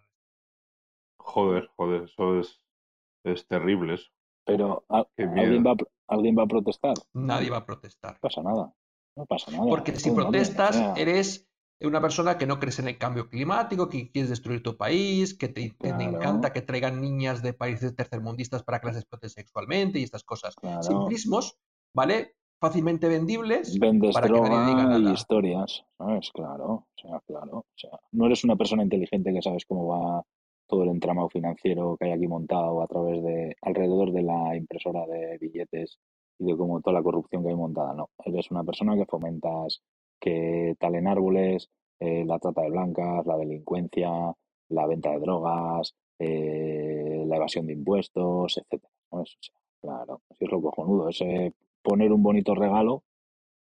Joder, 1.17 1.69
joder, 1.77 2.03
eso 2.03 2.39
es, 2.39 2.59
es 3.23 3.47
terrible 3.47 3.95
eso. 3.95 4.09
Pero 4.45 4.85
¿a- 4.89 5.05
Qué 5.15 5.23
¿alguien, 5.23 5.65
va 5.65 5.75
¿alguien 6.07 6.35
va 6.38 6.43
a 6.43 6.47
protestar? 6.47 6.93
Nadie 7.13 7.49
va 7.49 7.57
a 7.57 7.65
protestar. 7.65 8.13
No 8.13 8.19
pasa 8.21 8.41
nada. 8.43 8.73
No 9.15 9.25
pasa 9.25 9.51
nada. 9.51 9.63
Porque 9.69 9.95
si 9.95 10.11
protestas, 10.11 10.97
eres 10.97 11.47
una 11.81 11.99
persona 12.01 12.38
que 12.38 12.45
no 12.47 12.59
crees 12.59 12.80
en 12.80 12.88
el 12.88 12.97
cambio 12.97 13.30
climático, 13.30 13.89
que 13.89 14.09
quieres 14.09 14.30
destruir 14.30 14.63
tu 14.63 14.77
país, 14.77 15.38
que 15.38 15.49
te, 15.49 15.71
que 15.71 15.75
te 15.77 15.93
Claro. 15.95 16.17
encanta 16.17 16.53
que 16.53 16.61
traigan 16.61 17.01
niñas 17.01 17.41
de 17.43 17.53
países 17.53 17.93
tercermundistas 17.95 18.63
para 18.63 18.80
que 18.80 18.88
las 18.88 18.95
exploten 18.97 19.30
sexualmente 19.30 19.99
y 19.99 20.03
estas 20.03 20.23
cosas. 20.23 20.55
Claro. 20.55 20.81
Simplismos, 20.81 21.57
¿vale? 21.93 22.35
Fácilmente 22.61 23.09
vendibles 23.09 23.77
vendes 23.77 24.13
para 24.13 24.27
que 24.27 24.34
nadie 24.39 24.65
diga 24.67 24.84
droga 24.84 24.97
y 24.97 25.01
nada. 25.01 25.13
historias, 25.13 25.84
¿sabes? 25.97 26.31
Claro, 26.34 26.65
o 26.65 26.88
sea, 26.95 27.19
claro. 27.27 27.57
O 27.57 27.65
sea, 27.75 27.99
no 28.13 28.25
eres 28.27 28.45
una 28.45 28.55
persona 28.55 28.84
inteligente 28.84 29.34
que 29.34 29.41
sabes 29.41 29.65
cómo 29.65 29.88
va 29.88 30.23
todo 30.68 30.84
el 30.84 30.90
entramado 30.90 31.30
financiero 31.30 31.98
que 31.98 32.06
hay 32.06 32.11
aquí 32.11 32.27
montado 32.27 32.81
a 32.81 32.88
través 32.88 33.23
de, 33.23 33.56
alrededor 33.61 34.11
de 34.11 34.23
la 34.23 34.56
impresora 34.56 35.06
de 35.06 35.38
billetes 35.40 35.99
y 36.40 36.45
de 36.45 36.57
cómo 36.57 36.81
toda 36.81 36.95
la 36.95 37.03
corrupción 37.03 37.44
que 37.44 37.49
hay 37.49 37.56
montada. 37.56 37.94
No, 37.94 38.10
eres 38.26 38.52
una 38.52 38.64
persona 38.64 38.95
que 38.95 39.06
fomentas 39.06 39.81
que 40.19 40.76
talen 40.80 41.07
árboles, 41.07 41.69
eh, 41.99 42.23
la 42.26 42.40
trata 42.40 42.61
de 42.61 42.69
blancas, 42.69 43.26
la 43.26 43.38
delincuencia, 43.38 44.10
la 44.69 44.88
venta 44.88 45.11
de 45.11 45.19
drogas, 45.19 45.95
eh, 46.19 47.23
la 47.27 47.35
evasión 47.38 47.68
de 47.68 47.73
impuestos, 47.73 48.57
etcétera. 48.57 48.91
claro, 49.81 50.22
así 50.30 50.45
es 50.45 50.52
lo 50.52 50.61
cojonudo. 50.61 51.10
Ese 51.10 51.53
poner 51.81 52.11
un 52.11 52.23
bonito 52.23 52.56
regalo 52.56 53.03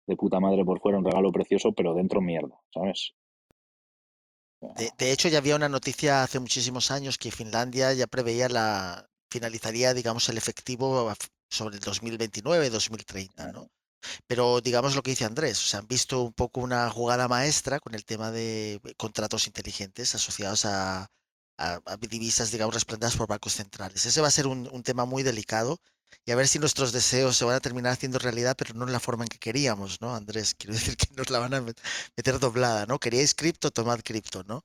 de 0.05 0.15
puta 0.15 0.39
madre 0.39 0.65
por 0.65 0.79
fuera, 0.79 0.97
un 0.97 1.05
regalo 1.05 1.31
precioso, 1.31 1.71
pero 1.71 1.93
dentro 1.93 2.21
mierda, 2.21 2.59
¿sabes? 2.73 3.13
De, 4.61 4.91
de 4.97 5.11
hecho, 5.11 5.27
ya 5.29 5.39
había 5.39 5.55
una 5.55 5.69
noticia 5.69 6.23
hace 6.23 6.39
muchísimos 6.39 6.91
años 6.91 7.17
que 7.17 7.31
Finlandia 7.31 7.93
ya 7.93 8.07
preveía 8.07 8.49
la 8.49 9.05
finalizaría, 9.31 9.93
digamos, 9.93 10.27
el 10.29 10.37
efectivo 10.37 11.11
sobre 11.49 11.75
el 11.75 11.81
2029, 11.81 12.69
2030, 12.69 13.51
¿no? 13.51 13.67
Pero 14.27 14.61
digamos 14.61 14.95
lo 14.95 15.03
que 15.03 15.11
dice 15.11 15.25
Andrés, 15.25 15.59
o 15.63 15.67
sea, 15.67 15.79
han 15.81 15.87
visto 15.87 16.23
un 16.23 16.33
poco 16.33 16.61
una 16.61 16.89
jugada 16.89 17.27
maestra 17.27 17.79
con 17.79 17.95
el 17.95 18.05
tema 18.05 18.31
de 18.31 18.79
contratos 18.97 19.47
inteligentes 19.47 20.15
asociados 20.15 20.65
a, 20.65 21.07
a- 21.57 21.81
a 21.85 21.97
divisas, 21.97 22.51
digamos, 22.51 22.73
respaldadas 22.75 23.17
por 23.17 23.27
bancos 23.27 23.53
centrales. 23.55 24.05
Ese 24.05 24.21
va 24.21 24.27
a 24.29 24.31
ser 24.31 24.47
un, 24.47 24.69
un 24.71 24.83
tema 24.83 25.05
muy 25.05 25.23
delicado 25.23 25.77
y 26.25 26.31
a 26.31 26.35
ver 26.35 26.47
si 26.47 26.59
nuestros 26.59 26.91
deseos 26.91 27.35
se 27.37 27.45
van 27.45 27.55
a 27.55 27.59
terminar 27.59 27.91
haciendo 27.93 28.19
realidad, 28.19 28.55
pero 28.57 28.73
no 28.73 28.85
en 28.85 28.91
la 28.91 28.99
forma 28.99 29.23
en 29.23 29.29
que 29.29 29.37
queríamos, 29.39 30.01
¿no, 30.01 30.13
Andrés? 30.15 30.55
Quiero 30.55 30.73
decir 30.93 30.95
que 30.97 31.07
nos 31.15 31.29
la 31.29 31.39
van 31.39 31.53
a 31.53 31.61
met- 31.61 31.79
meter 32.17 32.39
doblada, 32.39 32.85
¿no? 32.85 32.99
Queríais 32.99 33.33
cripto, 33.35 33.71
tomad 33.71 33.99
cripto, 34.03 34.43
¿no? 34.43 34.63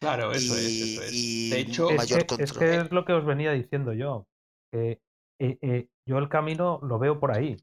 Claro, 0.00 0.32
eso 0.32 0.54
es, 0.56 0.64
eso 0.64 1.02
es. 1.02 1.12
y 1.12 1.50
De 1.50 1.58
hecho, 1.60 1.90
Es 1.90 1.96
mayor 1.96 2.26
que, 2.26 2.42
es 2.44 2.52
control. 2.52 2.58
que 2.58 2.80
es 2.80 2.90
lo 2.92 3.04
que 3.04 3.12
os 3.12 3.24
venía 3.24 3.52
diciendo 3.52 3.92
yo. 3.92 4.26
Que 4.72 5.00
eh, 5.38 5.58
eh, 5.62 5.88
yo 6.06 6.18
el 6.18 6.28
camino 6.28 6.80
lo 6.82 6.98
veo 6.98 7.18
por 7.20 7.36
ahí. 7.36 7.56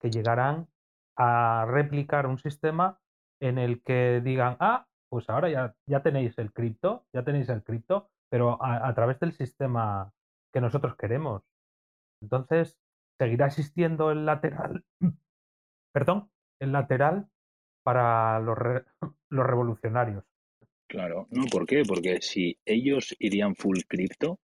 Que 0.00 0.10
llegarán 0.10 0.68
a 1.16 1.66
replicar 1.68 2.26
un 2.26 2.38
sistema 2.38 2.98
en 3.40 3.58
el 3.58 3.82
que 3.82 4.20
digan, 4.24 4.56
ah, 4.60 4.86
pues 5.10 5.28
ahora 5.28 5.50
ya, 5.50 5.74
ya 5.86 6.02
tenéis 6.02 6.38
el 6.38 6.52
cripto, 6.52 7.04
ya 7.12 7.22
tenéis 7.24 7.48
el 7.48 7.62
cripto, 7.62 8.08
pero 8.30 8.62
a, 8.62 8.86
a 8.88 8.94
través 8.94 9.18
del 9.20 9.32
sistema 9.32 10.12
que 10.52 10.60
nosotros 10.60 10.96
queremos. 10.96 11.42
Entonces, 12.20 12.78
seguirá 13.18 13.46
existiendo 13.46 14.10
el 14.10 14.24
lateral, 14.26 14.84
perdón, 15.92 16.30
el 16.60 16.72
lateral 16.72 17.28
para 17.82 18.40
los, 18.40 18.56
re- 18.56 18.84
los 19.30 19.46
revolucionarios. 19.46 20.24
Claro, 20.88 21.28
no, 21.30 21.44
¿por 21.46 21.66
qué? 21.66 21.82
Porque 21.86 22.20
si 22.20 22.58
ellos 22.64 23.14
irían 23.20 23.54
full 23.54 23.78
cripto, 23.86 24.40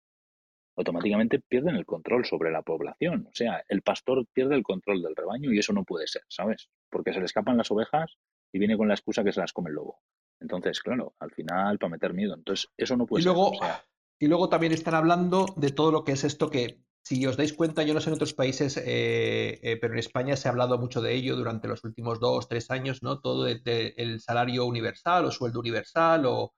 automáticamente 0.76 1.40
pierden 1.40 1.74
el 1.74 1.86
control 1.86 2.24
sobre 2.24 2.50
la 2.52 2.62
población. 2.62 3.26
O 3.28 3.34
sea, 3.34 3.64
el 3.68 3.82
pastor 3.82 4.26
pierde 4.32 4.54
el 4.54 4.62
control 4.62 5.02
del 5.02 5.16
rebaño 5.16 5.52
y 5.52 5.58
eso 5.58 5.72
no 5.72 5.84
puede 5.84 6.06
ser, 6.06 6.22
¿sabes? 6.28 6.68
Porque 6.90 7.12
se 7.12 7.18
le 7.18 7.24
escapan 7.24 7.56
las 7.56 7.70
ovejas 7.70 8.16
y 8.52 8.58
viene 8.58 8.76
con 8.76 8.86
la 8.88 8.94
excusa 8.94 9.24
que 9.24 9.32
se 9.32 9.40
las 9.40 9.52
come 9.52 9.70
el 9.70 9.76
lobo. 9.76 9.98
Entonces, 10.40 10.80
claro, 10.80 11.14
al 11.18 11.32
final 11.32 11.78
para 11.78 11.90
meter 11.90 12.12
miedo. 12.12 12.34
Entonces, 12.34 12.70
eso 12.76 12.96
no 12.96 13.06
puede 13.06 13.22
Y 13.22 13.24
ser. 13.24 13.32
luego, 13.32 13.50
O 13.50 13.54
sea, 13.58 13.84
y 14.20 14.26
luego 14.28 14.48
también 14.48 14.72
están 14.72 14.94
hablando 14.94 15.46
de 15.56 15.70
todo 15.70 15.90
lo 15.90 16.04
que 16.04 16.12
es 16.12 16.24
esto 16.24 16.50
que, 16.50 16.78
si 17.06 17.24
os 17.24 17.36
dais 17.36 17.52
cuenta, 17.52 17.84
yo 17.84 17.94
no 17.94 18.00
sé 18.00 18.10
en 18.10 18.14
otros 18.14 18.34
países, 18.34 18.76
eh, 18.78 19.60
eh, 19.62 19.76
pero 19.80 19.92
en 19.92 20.00
España 20.00 20.34
se 20.36 20.48
ha 20.48 20.50
hablado 20.50 20.76
mucho 20.76 21.00
de 21.00 21.14
ello 21.14 21.36
durante 21.36 21.68
los 21.68 21.84
últimos 21.84 22.18
dos, 22.18 22.48
tres 22.48 22.68
años, 22.72 23.00
¿no? 23.04 23.20
Todo 23.20 23.44
de, 23.44 23.60
de 23.60 23.94
el 23.96 24.20
salario 24.20 24.64
universal 24.64 25.24
o 25.24 25.30
sueldo 25.30 25.60
universal 25.60 26.26
o... 26.26 26.54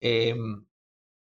em, 0.00 0.66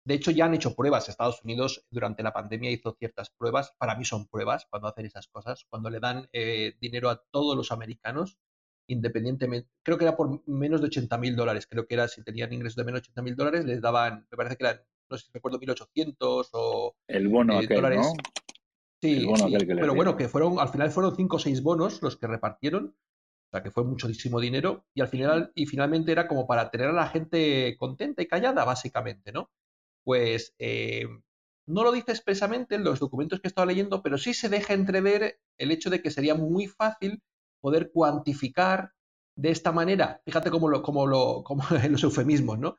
de 0.05 0.15
hecho, 0.15 0.31
ya 0.31 0.45
han 0.45 0.55
hecho 0.55 0.77
pruebas. 0.77 1.09
Estados 1.09 1.43
Unidos 1.43 1.85
durante 1.91 2.23
la 2.23 2.33
pandemia 2.33 2.71
hizo 2.71 2.95
ciertas 2.97 3.31
pruebas. 3.31 3.75
Para 3.77 3.97
mí 3.97 4.05
son 4.05 4.29
pruebas 4.29 4.67
cuando 4.71 4.87
hacen 4.87 5.07
esas 5.07 5.27
cosas. 5.27 5.67
Cuando 5.69 5.91
le 5.91 5.99
dan 5.99 6.29
eh, 6.33 6.77
dinero 6.81 7.11
a 7.11 7.21
todos 7.33 7.57
los 7.57 7.73
americanos, 7.73 8.39
independientemente. 8.87 9.69
Creo 9.83 9.99
que 9.99 10.05
era 10.05 10.17
por 10.17 10.49
menos 10.49 10.81
de 10.81 10.87
80 10.87 11.19
mil 11.19 11.35
dólares. 11.35 11.67
Creo 11.67 11.89
que 11.89 11.95
era 11.95 12.07
si 12.07 12.23
tenían 12.23 12.53
ingresos 12.53 12.77
de 12.77 12.85
menos 12.85 13.01
de 13.03 13.07
80 13.07 13.23
mil 13.23 13.35
dólares, 13.35 13.65
les 13.65 13.81
daban, 13.81 14.29
me 14.31 14.37
parece 14.37 14.57
que 14.57 14.65
eran, 14.65 14.81
no 15.11 15.19
sé 15.19 15.27
si 15.27 15.33
recuerdo, 15.33 15.59
1.800 15.59 16.49
o 16.53 16.95
el 17.09 17.29
bono 17.29 17.59
aquel, 17.59 17.77
dólares. 17.77 18.07
¿no? 18.07 18.13
Sí, 19.03 19.25
bono 19.25 19.49
pero 19.79 19.95
bueno, 19.95 20.17
que 20.17 20.29
fueron, 20.29 20.59
al 20.59 20.69
final 20.69 20.91
fueron 20.91 21.17
cinco 21.17 21.37
o 21.37 21.39
seis 21.39 21.63
bonos 21.63 22.03
los 22.03 22.17
que 22.19 22.27
repartieron, 22.27 22.95
o 23.49 23.51
sea 23.51 23.63
que 23.63 23.71
fue 23.71 23.85
muchísimo 23.85 24.41
dinero, 24.41 24.87
y 24.95 25.01
al 25.01 25.09
final, 25.09 25.53
y 25.55 25.67
finalmente 25.67 26.13
era 26.13 26.29
como 26.29 26.47
para 26.47 26.71
tener 26.71 26.89
a 26.89 26.93
la 26.93 27.09
gente 27.09 27.77
contenta 27.79 28.23
y 28.23 28.27
callada, 28.29 28.65
básicamente, 28.65 29.33
¿no? 29.33 29.51
Pues 30.05 30.55
eh, 30.59 31.07
no 31.67 31.85
lo 31.85 31.93
dice 31.93 32.13
expresamente 32.13 32.75
en 32.77 32.85
los 32.85 33.01
documentos 33.01 33.41
que 33.41 33.49
he 33.49 33.51
estado 33.51 33.67
leyendo, 33.69 34.03
pero 34.03 34.19
sí 34.19 34.35
se 34.35 34.49
deja 34.51 34.75
entrever 34.75 35.41
el 35.59 35.71
hecho 35.73 35.91
de 35.91 36.03
que 36.03 36.11
sería 36.11 36.35
muy 36.35 36.67
fácil 36.69 37.23
poder 37.61 37.93
cuantificar 37.93 38.93
de 39.37 39.51
esta 39.51 39.73
manera, 39.73 40.23
fíjate 40.27 40.51
cómo 40.51 40.69
lo, 40.69 40.83
cómo 40.83 41.07
lo, 41.07 41.43
cómo 41.45 41.65
en 41.83 41.93
los 41.93 42.05
eufemismos, 42.05 42.59
¿no? 42.59 42.77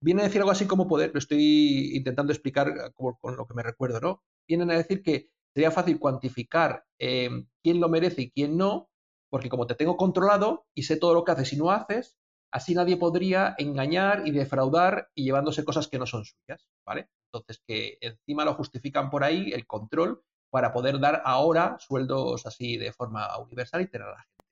Viene 0.00 0.22
a 0.22 0.24
decir 0.26 0.40
algo 0.40 0.52
así 0.52 0.66
como 0.66 0.86
poder, 0.88 1.10
lo 1.12 1.18
estoy 1.18 1.96
intentando 1.96 2.32
explicar 2.32 2.68
eh, 2.68 2.92
como- 2.94 3.18
con 3.18 3.36
lo 3.36 3.46
que 3.46 3.54
me 3.54 3.62
recuerdo, 3.62 4.00
¿no? 4.00 4.22
Vienen 4.48 4.70
a 4.70 4.76
decir 4.76 5.02
que 5.02 5.30
sería 5.54 5.70
fácil 5.70 5.98
cuantificar 5.98 6.84
eh, 6.98 7.30
quién 7.62 7.80
lo 7.80 7.88
merece 7.88 8.22
y 8.22 8.30
quién 8.30 8.56
no, 8.56 8.88
porque 9.30 9.48
como 9.48 9.66
te 9.66 9.74
tengo 9.74 9.96
controlado 9.96 10.66
y 10.74 10.84
sé 10.84 10.96
todo 10.96 11.14
lo 11.14 11.24
que 11.24 11.32
haces 11.32 11.52
y 11.52 11.56
no 11.56 11.70
haces, 11.70 12.16
así 12.52 12.74
nadie 12.74 12.96
podría 12.96 13.54
engañar 13.58 14.26
y 14.26 14.30
defraudar 14.30 15.08
y 15.14 15.24
llevándose 15.24 15.64
cosas 15.64 15.88
que 15.88 15.98
no 15.98 16.06
son 16.06 16.24
suyas, 16.24 16.68
¿vale? 16.86 17.08
Entonces 17.26 17.62
que 17.66 17.98
encima 18.00 18.44
lo 18.44 18.54
justifican 18.54 19.10
por 19.10 19.24
ahí 19.24 19.52
el 19.52 19.66
control 19.66 20.22
para 20.50 20.72
poder 20.72 21.00
dar 21.00 21.22
ahora 21.24 21.78
sueldos 21.78 22.44
así 22.46 22.76
de 22.76 22.92
forma 22.92 23.36
universal 23.38 23.80
y 23.80 23.88
tener 23.88 24.08
a 24.08 24.10
la 24.12 24.22
gente 24.22 24.44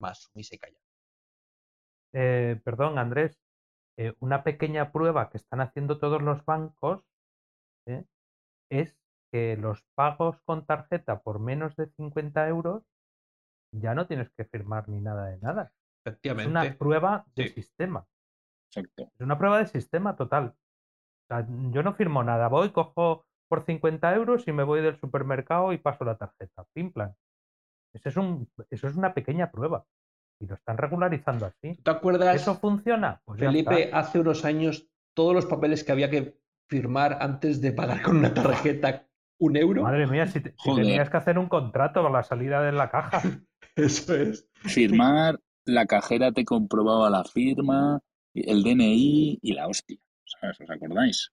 más 0.00 0.22
sumisa 0.22 0.56
y 0.56 0.58
callada. 0.58 0.84
Eh, 2.12 2.60
perdón, 2.64 2.98
Andrés, 2.98 3.38
eh, 3.96 4.14
una 4.18 4.42
pequeña 4.42 4.90
prueba 4.90 5.30
que 5.30 5.36
están 5.36 5.60
haciendo 5.60 5.98
todos 5.98 6.20
los 6.20 6.44
bancos 6.44 7.04
¿eh? 7.86 8.04
es 8.70 8.99
que 9.32 9.56
los 9.56 9.82
pagos 9.94 10.40
con 10.44 10.66
tarjeta 10.66 11.20
por 11.20 11.38
menos 11.38 11.76
de 11.76 11.86
50 11.86 12.48
euros 12.48 12.82
ya 13.72 13.94
no 13.94 14.06
tienes 14.06 14.30
que 14.30 14.44
firmar 14.44 14.88
ni 14.88 15.00
nada 15.00 15.26
de 15.26 15.38
nada. 15.38 15.72
Es 16.04 16.12
Efectivamente. 16.12 16.50
una 16.50 16.78
prueba 16.78 17.24
de 17.36 17.44
Sí. 17.44 17.48
sistema. 17.50 18.06
Exacto. 18.72 19.10
Es 19.14 19.20
una 19.20 19.38
prueba 19.38 19.58
de 19.58 19.66
sistema 19.66 20.16
total. 20.16 20.54
O 20.56 21.26
sea, 21.28 21.46
yo 21.70 21.82
no 21.82 21.94
firmo 21.94 22.22
nada. 22.24 22.48
Voy, 22.48 22.70
cojo 22.70 23.24
por 23.48 23.64
50 23.64 24.14
euros 24.14 24.46
y 24.48 24.52
me 24.52 24.62
voy 24.64 24.80
del 24.80 24.98
supermercado 24.98 25.72
y 25.72 25.78
paso 25.78 26.04
la 26.04 26.16
tarjeta. 26.16 26.64
Pim, 26.72 26.92
plan. 26.92 27.14
Ese 27.94 28.08
es 28.08 28.16
un, 28.16 28.48
eso 28.70 28.88
es 28.88 28.96
una 28.96 29.12
pequeña 29.14 29.50
prueba. 29.50 29.84
Y 30.40 30.46
lo 30.46 30.54
están 30.54 30.78
regularizando 30.78 31.46
así. 31.46 31.76
¿Te 31.76 31.90
acuerdas, 31.90 32.34
¿Eso 32.34 32.54
funciona? 32.54 33.20
Pues 33.24 33.40
Felipe, 33.40 33.90
hace 33.92 34.20
unos 34.20 34.44
años 34.44 34.88
todos 35.14 35.34
los 35.34 35.46
papeles 35.46 35.84
que 35.84 35.92
había 35.92 36.08
que 36.08 36.40
firmar 36.68 37.18
antes 37.20 37.60
de 37.60 37.72
pagar 37.72 38.02
con 38.02 38.16
una 38.18 38.32
tarjeta 38.32 39.06
un 39.40 39.56
euro? 39.56 39.82
Madre 39.82 40.06
mía, 40.06 40.26
si, 40.26 40.40
te- 40.40 40.50
si 40.50 40.70
Joder. 40.70 40.84
tenías 40.84 41.10
que 41.10 41.16
hacer 41.16 41.38
un 41.38 41.48
contrato 41.48 42.02
con 42.02 42.12
la 42.12 42.22
salida 42.22 42.62
de 42.62 42.72
la 42.72 42.90
caja. 42.90 43.20
Eso 43.76 44.14
es. 44.14 44.48
Firmar, 44.54 45.40
la 45.64 45.86
cajera 45.86 46.32
te 46.32 46.44
comprobaba 46.44 47.10
la 47.10 47.24
firma, 47.24 48.00
el 48.34 48.62
DNI 48.62 49.38
y 49.42 49.52
la 49.54 49.66
hostia. 49.68 49.98
¿Sabes? 50.24 50.60
¿Os 50.60 50.70
acordáis? 50.70 51.30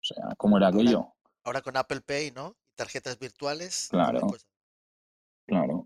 O 0.00 0.04
sea, 0.04 0.34
¿cómo 0.36 0.56
era 0.58 0.68
aquello? 0.68 1.12
Ahora 1.44 1.60
con 1.60 1.76
Apple 1.76 2.00
Pay, 2.00 2.30
¿no? 2.32 2.56
Tarjetas 2.76 3.18
virtuales. 3.18 3.88
Claro. 3.90 4.28
Claro. 5.46 5.81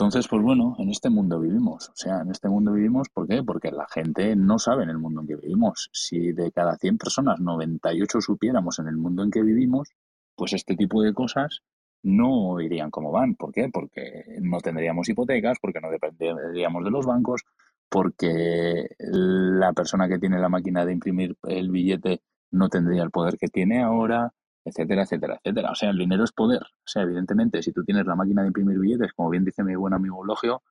Entonces, 0.00 0.28
pues 0.28 0.42
bueno, 0.42 0.76
en 0.78 0.88
este 0.88 1.10
mundo 1.10 1.38
vivimos. 1.38 1.90
O 1.90 1.94
sea, 1.94 2.22
en 2.22 2.30
este 2.30 2.48
mundo 2.48 2.72
vivimos, 2.72 3.10
¿por 3.10 3.28
qué? 3.28 3.42
Porque 3.42 3.70
la 3.70 3.86
gente 3.86 4.34
no 4.34 4.58
sabe 4.58 4.84
en 4.84 4.88
el 4.88 4.96
mundo 4.96 5.20
en 5.20 5.26
que 5.26 5.36
vivimos. 5.36 5.90
Si 5.92 6.32
de 6.32 6.50
cada 6.52 6.78
100 6.78 6.96
personas, 6.96 7.38
98 7.38 8.22
supiéramos 8.22 8.78
en 8.78 8.88
el 8.88 8.96
mundo 8.96 9.22
en 9.22 9.30
que 9.30 9.42
vivimos, 9.42 9.90
pues 10.34 10.54
este 10.54 10.74
tipo 10.74 11.02
de 11.02 11.12
cosas 11.12 11.60
no 12.02 12.58
irían 12.62 12.90
como 12.90 13.12
van. 13.12 13.34
¿Por 13.34 13.52
qué? 13.52 13.68
Porque 13.70 14.24
no 14.40 14.60
tendríamos 14.60 15.06
hipotecas, 15.06 15.58
porque 15.60 15.82
no 15.82 15.90
dependeríamos 15.90 16.82
de 16.82 16.90
los 16.90 17.04
bancos, 17.04 17.42
porque 17.90 18.86
la 19.00 19.74
persona 19.74 20.08
que 20.08 20.18
tiene 20.18 20.38
la 20.38 20.48
máquina 20.48 20.86
de 20.86 20.94
imprimir 20.94 21.36
el 21.42 21.70
billete 21.70 22.22
no 22.52 22.70
tendría 22.70 23.02
el 23.02 23.10
poder 23.10 23.36
que 23.36 23.48
tiene 23.48 23.82
ahora, 23.82 24.32
etcétera, 24.64 25.02
etcétera, 25.02 25.40
etcétera. 25.42 25.70
O 25.70 25.74
sea, 25.74 25.90
el 25.90 25.98
dinero 25.98 26.24
es 26.24 26.32
poder. 26.32 26.62
O 26.62 26.86
sea, 26.86 27.02
evidentemente, 27.02 27.62
si 27.62 27.72
tú 27.72 27.84
tienes 27.84 28.06
la 28.06 28.14
máquina 28.14 28.42
de 28.42 28.48
imprimir 28.48 28.78
billetes, 28.78 29.12
como 29.12 29.30
bien 29.30 29.44
dice 29.44 29.62
mi 29.64 29.74
buen 29.74 29.94
amigo 29.94 30.24
Logio, 30.24 30.62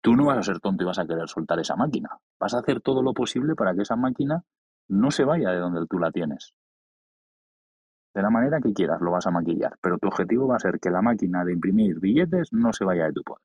tú 0.00 0.16
no 0.16 0.26
vas 0.26 0.38
a 0.38 0.42
ser 0.42 0.60
tonto 0.60 0.82
y 0.82 0.86
vas 0.86 0.98
a 0.98 1.06
querer 1.06 1.28
soltar 1.28 1.58
esa 1.60 1.76
máquina. 1.76 2.10
Vas 2.38 2.54
a 2.54 2.58
hacer 2.58 2.80
todo 2.80 3.02
lo 3.02 3.12
posible 3.12 3.54
para 3.54 3.74
que 3.74 3.82
esa 3.82 3.96
máquina 3.96 4.44
no 4.88 5.10
se 5.10 5.24
vaya 5.24 5.50
de 5.50 5.58
donde 5.58 5.86
tú 5.86 5.98
la 5.98 6.10
tienes. 6.10 6.54
De 8.12 8.22
la 8.22 8.30
manera 8.30 8.60
que 8.60 8.72
quieras 8.72 9.00
lo 9.00 9.12
vas 9.12 9.26
a 9.26 9.30
maquillar, 9.30 9.78
pero 9.80 9.98
tu 9.98 10.08
objetivo 10.08 10.48
va 10.48 10.56
a 10.56 10.60
ser 10.60 10.80
que 10.80 10.90
la 10.90 11.00
máquina 11.00 11.44
de 11.44 11.52
imprimir 11.52 12.00
billetes 12.00 12.52
no 12.52 12.72
se 12.72 12.84
vaya 12.84 13.04
de 13.04 13.12
tu 13.12 13.22
poder. 13.22 13.44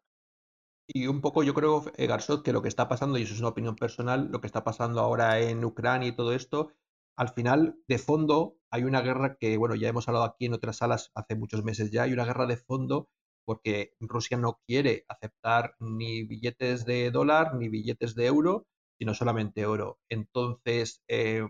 Y 0.88 1.08
un 1.08 1.22
poco 1.22 1.44
yo 1.44 1.54
creo, 1.54 1.84
eh, 1.98 2.08
Garzot, 2.08 2.44
que 2.44 2.54
lo 2.54 2.62
que 2.62 2.68
está 2.68 2.88
pasando, 2.88 3.18
y 3.18 3.24
eso 3.24 3.34
es 3.34 3.40
una 3.40 3.50
opinión 3.50 3.76
personal, 3.76 4.30
lo 4.32 4.40
que 4.40 4.48
está 4.48 4.64
pasando 4.64 5.02
ahora 5.02 5.40
en 5.40 5.64
Ucrania 5.66 6.10
y 6.10 6.16
todo 6.16 6.34
esto, 6.34 6.72
al 7.18 7.30
final, 7.30 7.78
de 7.88 7.98
fondo, 7.98 8.58
hay 8.70 8.84
una 8.84 9.02
guerra 9.02 9.38
que, 9.40 9.58
bueno, 9.58 9.76
ya 9.76 9.90
hemos 9.90 10.08
hablado 10.08 10.26
aquí 10.26 10.46
en 10.46 10.54
otras 10.54 10.78
salas 10.78 11.12
hace 11.16 11.36
muchos 11.36 11.64
meses 11.64 11.92
ya, 11.92 12.04
hay 12.04 12.14
una 12.14 12.26
guerra 12.26 12.46
de 12.46 12.58
fondo 12.58 13.10
porque 13.46 13.94
Rusia 14.00 14.38
no 14.38 14.60
quiere 14.66 15.06
aceptar 15.08 15.76
ni 15.80 16.24
billetes 16.24 16.84
de 16.86 17.12
dólar 17.12 17.56
ni 17.56 17.70
billetes 17.70 18.16
de 18.16 18.26
euro, 18.26 18.68
sino 18.98 19.14
solamente 19.14 19.66
oro. 19.66 20.00
Entonces, 20.10 21.04
eh, 21.08 21.46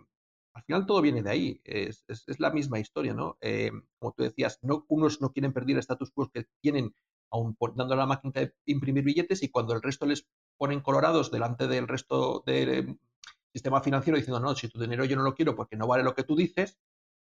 al 0.54 0.64
final 0.64 0.86
todo 0.86 1.02
viene 1.02 1.24
de 1.24 1.30
ahí, 1.30 1.62
es, 1.64 2.06
la 2.40 2.52
misma 2.52 2.80
historia, 2.80 3.14
¿no? 3.14 3.38
Eh, 3.42 3.72
como 4.00 4.14
tú 4.14 4.24
decías, 4.24 4.60
no, 4.62 4.86
unos 4.88 5.22
no 5.22 5.32
quieren 5.32 5.54
perder 5.54 5.76
el 5.76 5.80
status 5.80 6.12
quo 6.12 6.30
que 6.32 6.48
tienen 6.62 6.94
aún 7.32 7.58
dando 7.76 7.96
la 7.96 8.06
máquina 8.06 8.42
de 8.42 8.54
imprimir 8.66 9.04
billetes 9.04 9.44
y 9.44 9.50
cuando 9.50 9.74
el 9.74 9.82
resto 9.82 10.06
les 10.06 10.28
ponen 10.58 10.82
colorados 10.82 11.32
delante 11.32 11.68
del 11.68 11.88
resto 11.88 12.44
eh, 12.48 12.96
sistema 13.56 13.82
financiero 13.82 14.18
diciendo, 14.18 14.42
no, 14.42 14.54
si 14.54 14.68
tu 14.68 14.80
dinero 14.80 15.06
yo 15.06 15.16
no 15.16 15.24
lo 15.24 15.34
quiero 15.34 15.56
porque 15.56 15.78
no 15.78 15.88
vale 15.88 16.04
lo 16.04 16.14
que 16.14 16.24
tú 16.24 16.36
dices, 16.36 16.78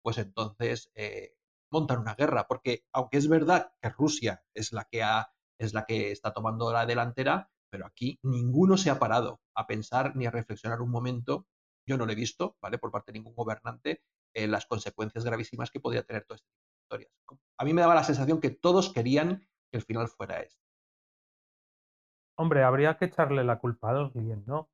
pues 0.03 0.19
entonces 0.19 0.91
eh, 0.93 1.33
montan 1.71 1.99
una 1.99 2.13
guerra. 2.13 2.47
Porque 2.47 2.85
aunque 2.93 3.17
es 3.17 3.27
verdad 3.27 3.73
que 3.81 3.89
Rusia 3.89 4.43
es 4.53 4.71
la 4.71 4.85
que, 4.85 5.01
ha, 5.01 5.33
es 5.57 5.73
la 5.73 5.85
que 5.85 6.11
está 6.11 6.31
tomando 6.31 6.71
la 6.71 6.85
delantera, 6.85 7.49
pero 7.71 7.87
aquí 7.87 8.19
ninguno 8.21 8.77
se 8.77 8.91
ha 8.91 8.99
parado 8.99 9.41
a 9.55 9.65
pensar 9.65 10.15
ni 10.15 10.27
a 10.27 10.31
reflexionar 10.31 10.81
un 10.81 10.91
momento, 10.91 11.47
yo 11.87 11.97
no 11.97 12.05
lo 12.05 12.11
he 12.11 12.15
visto, 12.15 12.57
¿vale? 12.61 12.77
Por 12.77 12.91
parte 12.91 13.11
de 13.11 13.17
ningún 13.17 13.33
gobernante, 13.33 14.03
eh, 14.35 14.47
las 14.47 14.67
consecuencias 14.67 15.25
gravísimas 15.25 15.71
que 15.71 15.79
podría 15.79 16.03
tener 16.03 16.25
todo 16.25 16.37
tipo 16.37 16.53
de 16.61 16.81
historias. 16.83 17.11
A 17.57 17.65
mí 17.65 17.73
me 17.73 17.81
daba 17.81 17.95
la 17.95 18.03
sensación 18.03 18.39
que 18.39 18.51
todos 18.51 18.93
querían 18.93 19.47
que 19.71 19.77
el 19.77 19.81
final 19.81 20.07
fuera 20.07 20.41
este. 20.41 20.61
Hombre, 22.37 22.63
habría 22.63 22.97
que 22.97 23.05
echarle 23.05 23.43
la 23.43 23.59
culpa 23.59 23.89
a 23.89 23.99
alguien, 23.99 24.43
¿no? 24.45 24.69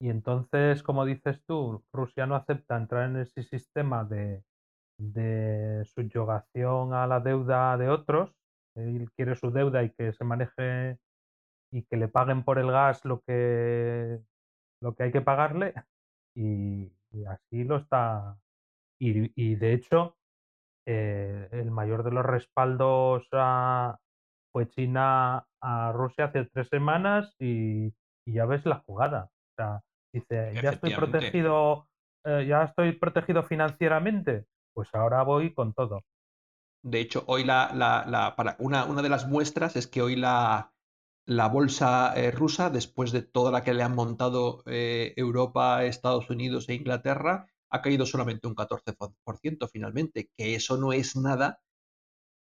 Y 0.00 0.08
entonces, 0.08 0.82
como 0.82 1.04
dices 1.04 1.42
tú, 1.46 1.84
Rusia 1.92 2.26
no 2.26 2.34
acepta 2.34 2.76
entrar 2.76 3.10
en 3.10 3.16
ese 3.18 3.42
sistema 3.42 4.04
de, 4.04 4.42
de 4.98 5.84
subyugación 5.86 6.94
a 6.94 7.06
la 7.06 7.20
deuda 7.20 7.76
de 7.78 7.88
otros. 7.90 8.32
Él 8.76 9.10
quiere 9.16 9.36
su 9.36 9.50
deuda 9.52 9.82
y 9.84 9.92
que 9.92 10.12
se 10.12 10.24
maneje 10.24 10.98
y 11.72 11.84
que 11.84 11.96
le 11.98 12.08
paguen 12.08 12.44
por 12.44 12.58
el 12.58 12.70
gas 12.72 13.04
lo 13.04 13.22
que, 13.22 14.20
lo 14.82 14.94
que 14.94 15.04
hay 15.04 15.12
que 15.12 15.22
pagarle. 15.22 15.74
Y, 16.36 16.92
así 17.28 17.64
lo 17.64 17.76
está. 17.78 18.38
Y, 19.00 19.32
y 19.40 19.56
de 19.56 19.74
hecho, 19.74 20.16
eh, 20.86 21.48
el 21.52 21.70
mayor 21.70 22.04
de 22.04 22.10
los 22.12 22.24
respaldos 22.24 23.28
a- 23.32 23.98
fue 24.52 24.68
China 24.68 25.46
a 25.60 25.92
Rusia 25.92 26.26
hace 26.26 26.44
tres 26.46 26.68
semanas 26.68 27.34
y, 27.38 27.88
y 28.26 28.32
ya 28.34 28.46
ves 28.46 28.66
la 28.66 28.80
jugada. 28.86 29.24
O 29.26 29.54
sea, 29.56 29.82
dice, 30.12 30.58
ya 30.60 30.70
estoy 30.70 30.90
protegido, 30.92 31.88
eh, 32.24 32.46
ya 32.48 32.64
estoy 32.64 32.92
protegido 32.92 33.42
financieramente, 33.42 34.46
pues 34.74 34.88
ahora 34.94 35.22
voy 35.22 35.52
con 35.54 35.72
todo. 35.74 36.02
De 36.82 37.00
hecho, 37.00 37.24
hoy 37.26 37.44
la, 37.44 37.72
la- 37.74 38.04
la- 38.06 38.36
para 38.36 38.56
una, 38.58 38.84
una 38.84 39.02
de 39.02 39.08
las 39.08 39.26
muestras 39.28 39.76
es 39.76 39.86
que 39.86 40.02
hoy 40.02 40.16
la, 40.16 40.72
la 41.26 41.48
bolsa 41.48 42.14
eh, 42.16 42.30
rusa, 42.30 42.70
después 42.70 43.12
de 43.12 43.22
toda 43.22 43.50
la 43.52 43.62
que 43.62 43.74
le 43.74 43.82
han 43.82 43.94
montado 43.94 44.62
eh, 44.66 45.12
Europa, 45.16 45.84
Estados 45.84 46.30
Unidos 46.30 46.68
e 46.68 46.74
Inglaterra, 46.74 47.48
ha 47.70 47.82
caído 47.82 48.06
solamente 48.06 48.46
un 48.48 48.54
14% 48.54 49.68
finalmente, 49.68 50.30
que 50.36 50.54
eso 50.54 50.76
no 50.78 50.92
es 50.92 51.16
nada 51.16 51.60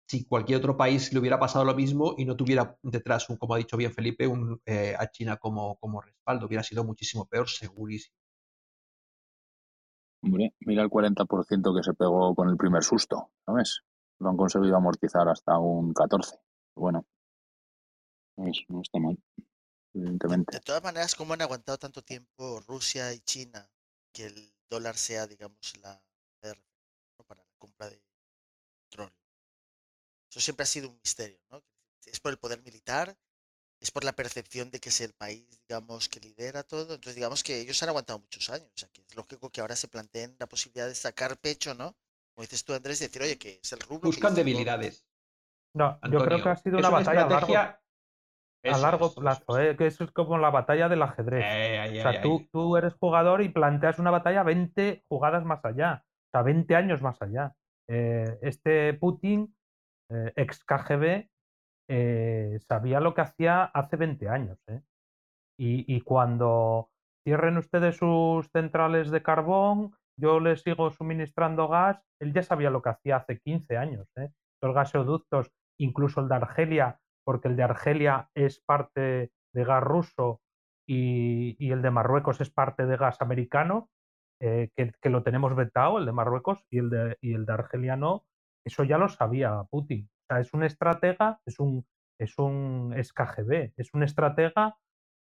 si 0.08 0.26
cualquier 0.26 0.60
otro 0.60 0.78
país 0.78 1.12
le 1.14 1.20
hubiera 1.20 1.40
pasado 1.40 1.66
lo 1.66 1.76
mismo 1.76 2.16
y 2.18 2.26
no 2.26 2.36
tuviera 2.36 2.78
detrás, 2.84 3.30
un, 3.30 3.38
como 3.38 3.56
ha 3.56 3.58
dicho 3.58 3.78
bien 3.78 3.94
Felipe, 3.94 4.28
un, 4.28 4.62
eh, 4.66 4.96
a 4.98 5.10
China 5.12 5.38
como, 5.38 5.78
como 5.78 6.02
respaldo. 6.02 6.46
Hubiera 6.48 6.64
sido 6.64 6.84
muchísimo 6.84 7.26
peor, 7.28 7.50
segurísimo. 7.50 8.16
Hombre, 10.24 10.54
mira 10.60 10.84
el 10.84 10.90
40% 10.90 11.74
que 11.74 11.82
se 11.82 11.94
pegó 11.94 12.36
con 12.36 12.50
el 12.50 12.58
primer 12.58 12.84
susto, 12.84 13.32
¿sabes? 13.46 13.80
Lo 14.20 14.28
han 14.30 14.36
conseguido 14.36 14.76
amortizar 14.76 15.30
hasta 15.30 15.58
un 15.58 15.94
14. 15.94 16.36
Bueno, 16.76 17.06
no, 18.38 18.48
es- 18.48 18.66
no 18.70 18.82
está 18.82 19.00
mal, 19.00 19.18
evidentemente. 19.94 20.54
De 20.54 20.60
todas 20.62 20.84
maneras, 20.84 21.14
¿cómo 21.14 21.34
han 21.36 21.42
aguantado 21.44 21.78
tanto 21.78 22.02
tiempo 22.04 22.60
Rusia 22.68 23.14
y 23.14 23.20
China 23.20 23.70
que 24.12 24.26
el 24.26 24.54
dólar 24.70 24.98
sea, 24.98 25.28
digamos, 25.28 25.78
la 25.82 26.02
para 27.28 27.42
la 27.44 27.48
compra 27.58 27.90
de 27.90 28.02
petróleo? 28.90 29.16
Eso 30.36 30.44
siempre 30.44 30.64
ha 30.64 30.68
sido 30.68 30.90
un 30.90 30.98
misterio, 30.98 31.40
¿no? 31.50 31.64
Es 32.06 32.20
por 32.20 32.30
el 32.30 32.38
poder 32.38 32.62
militar, 32.62 33.16
es 33.80 33.90
por 33.90 34.04
la 34.04 34.12
percepción 34.12 34.70
de 34.70 34.82
que 34.82 34.90
es 34.90 35.00
el 35.00 35.14
país, 35.14 35.48
digamos, 35.66 36.10
que 36.10 36.20
lidera 36.20 36.64
todo. 36.64 36.96
Entonces, 36.96 37.16
digamos 37.16 37.42
que 37.42 37.62
ellos 37.62 37.82
han 37.82 37.88
aguantado 37.88 38.20
muchos 38.20 38.50
años. 38.50 38.68
O 38.68 38.78
sea, 38.78 38.90
que 38.90 39.02
es 39.02 39.16
lógico 39.16 39.50
que 39.50 39.62
ahora 39.62 39.78
se 39.78 39.88
planteen 39.88 40.36
la 40.38 40.48
posibilidad 40.48 40.90
de 40.90 40.96
sacar 40.96 41.38
pecho, 41.38 41.74
¿no? 41.74 41.96
Como 42.34 42.44
dices 42.44 42.66
tú, 42.66 42.74
Andrés, 42.74 43.00
decir, 43.00 43.22
oye, 43.22 43.38
que 43.38 43.62
es 43.64 43.72
el 43.72 43.80
rublo. 43.80 44.10
Buscan 44.10 44.36
debilidades. 44.36 45.08
No, 45.74 45.98
yo 46.12 46.20
creo 46.20 46.44
que 46.44 46.50
ha 46.50 46.58
sido 46.58 46.80
una 46.80 46.90
una 46.90 46.98
batalla 47.00 47.22
a 47.22 47.30
largo, 48.78 49.06
a 49.06 49.08
eso 49.08 49.22
plazo, 49.22 49.60
es. 49.60 49.74
¿eh? 49.74 49.78
que 49.78 49.88
eso 49.88 50.04
es 50.04 50.12
como 50.12 50.38
la 50.38 50.50
batalla 50.50 50.90
del 50.90 51.02
ajedrez. 51.02 51.46
Eh, 51.46 51.80
ahí, 51.80 52.00
O 52.00 52.02
sea, 52.02 52.12
ahí, 52.12 52.22
tú, 52.22 52.40
ahí. 52.40 52.50
tú 52.52 52.76
eres 52.76 52.94
jugador 52.96 53.42
y 53.42 53.48
planteas 53.48 54.00
una 54.00 54.12
batalla 54.12 54.44
20 54.44 55.06
jugadas 55.08 55.46
más 55.46 55.64
allá, 55.64 56.04
o 56.04 56.30
sea, 56.34 56.42
20 56.42 56.76
años 56.76 57.02
más 57.02 57.22
allá. 57.22 57.56
Eh, 57.88 58.38
este 58.42 58.94
Putin, 58.96 59.56
eh, 60.10 60.34
ex 60.36 60.64
KGB, 60.64 61.30
eh, 61.90 62.60
sabía 62.68 63.00
lo 63.00 63.14
que 63.14 63.22
hacía 63.22 63.64
hace 63.64 63.96
20 63.98 64.30
años. 64.30 64.60
¿eh? 64.68 64.82
Y, 65.58 66.02
cuando 66.02 66.90
cierren 67.24 67.58
ustedes 67.58 67.98
sus 67.98 68.50
centrales 68.52 69.10
de 69.10 69.24
carbón, 69.24 69.96
yo 70.20 70.40
les 70.40 70.62
sigo 70.62 70.92
suministrando 70.92 71.68
gas, 71.68 72.02
él 72.20 72.34
ya 72.34 72.44
sabía 72.44 72.70
lo 72.70 72.82
que 72.82 72.90
hacía 72.90 73.18
hace 73.18 73.40
15 73.40 73.78
años. 73.78 74.08
Los 74.62 74.76
gasoductos, 74.76 75.52
incluso 75.80 76.22
el 76.22 76.28
de 76.28 76.36
Argelia, 76.36 77.00
porque 77.26 77.48
el 77.48 77.56
de 77.56 77.64
Argelia 77.64 78.30
es 78.36 78.62
parte 78.62 79.32
de 79.54 79.64
gas 79.64 79.84
ruso 79.84 80.42
y, 80.88 81.72
el 81.72 81.82
de 81.82 81.92
Marruecos 81.92 82.42
es 82.42 82.52
parte 82.52 82.86
de 82.86 82.98
gas 82.98 83.22
americano, 83.22 83.90
que, 84.40 84.92
que 85.02 85.10
lo 85.10 85.24
tenemos 85.24 85.56
vetado, 85.56 85.98
el 85.98 86.06
de 86.06 86.12
Marruecos, 86.12 86.64
y 86.70 86.80
el 86.80 86.90
de, 86.90 87.18
y 87.22 87.34
el 87.34 87.46
de 87.46 87.54
Argelia 87.54 87.96
no, 87.96 88.26
eso 88.66 88.84
ya 88.84 88.98
lo 88.98 89.08
sabía 89.08 89.64
Putin. 89.70 90.10
O 90.10 90.26
sea, 90.28 90.40
es 90.40 90.54
un 90.54 90.64
estratega, 90.64 91.40
es 91.46 91.60
un, 91.60 91.86
es 92.20 92.38
un 92.38 92.94
es 92.98 93.14
KGB, 93.14 93.74
es 93.78 93.94
un 93.94 94.04
estratega 94.04 94.78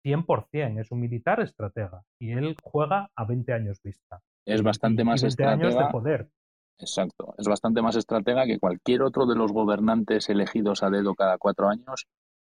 100%, 0.04 0.80
es 0.80 0.90
un 0.90 1.00
militar 1.00 1.40
estratega. 1.40 2.02
Y 2.20 2.32
él 2.32 2.56
juega 2.62 3.10
a 3.14 3.24
20 3.24 3.52
años 3.52 3.80
vista. 3.82 4.22
Es 4.46 4.62
bastante 4.62 5.04
más 5.04 5.22
20 5.22 5.44
años 5.44 5.60
de 5.60 5.68
estratega. 5.68 5.92
poder. 5.92 6.30
Exacto, 6.78 7.34
es 7.36 7.46
bastante 7.46 7.82
más 7.82 7.96
estratega 7.96 8.46
que 8.46 8.58
cualquier 8.58 9.02
otro 9.02 9.26
de 9.26 9.36
los 9.36 9.52
gobernantes 9.52 10.30
elegidos 10.30 10.82
a 10.82 10.88
dedo 10.88 11.14
cada 11.14 11.36
cuatro 11.36 11.68
años 11.68 12.06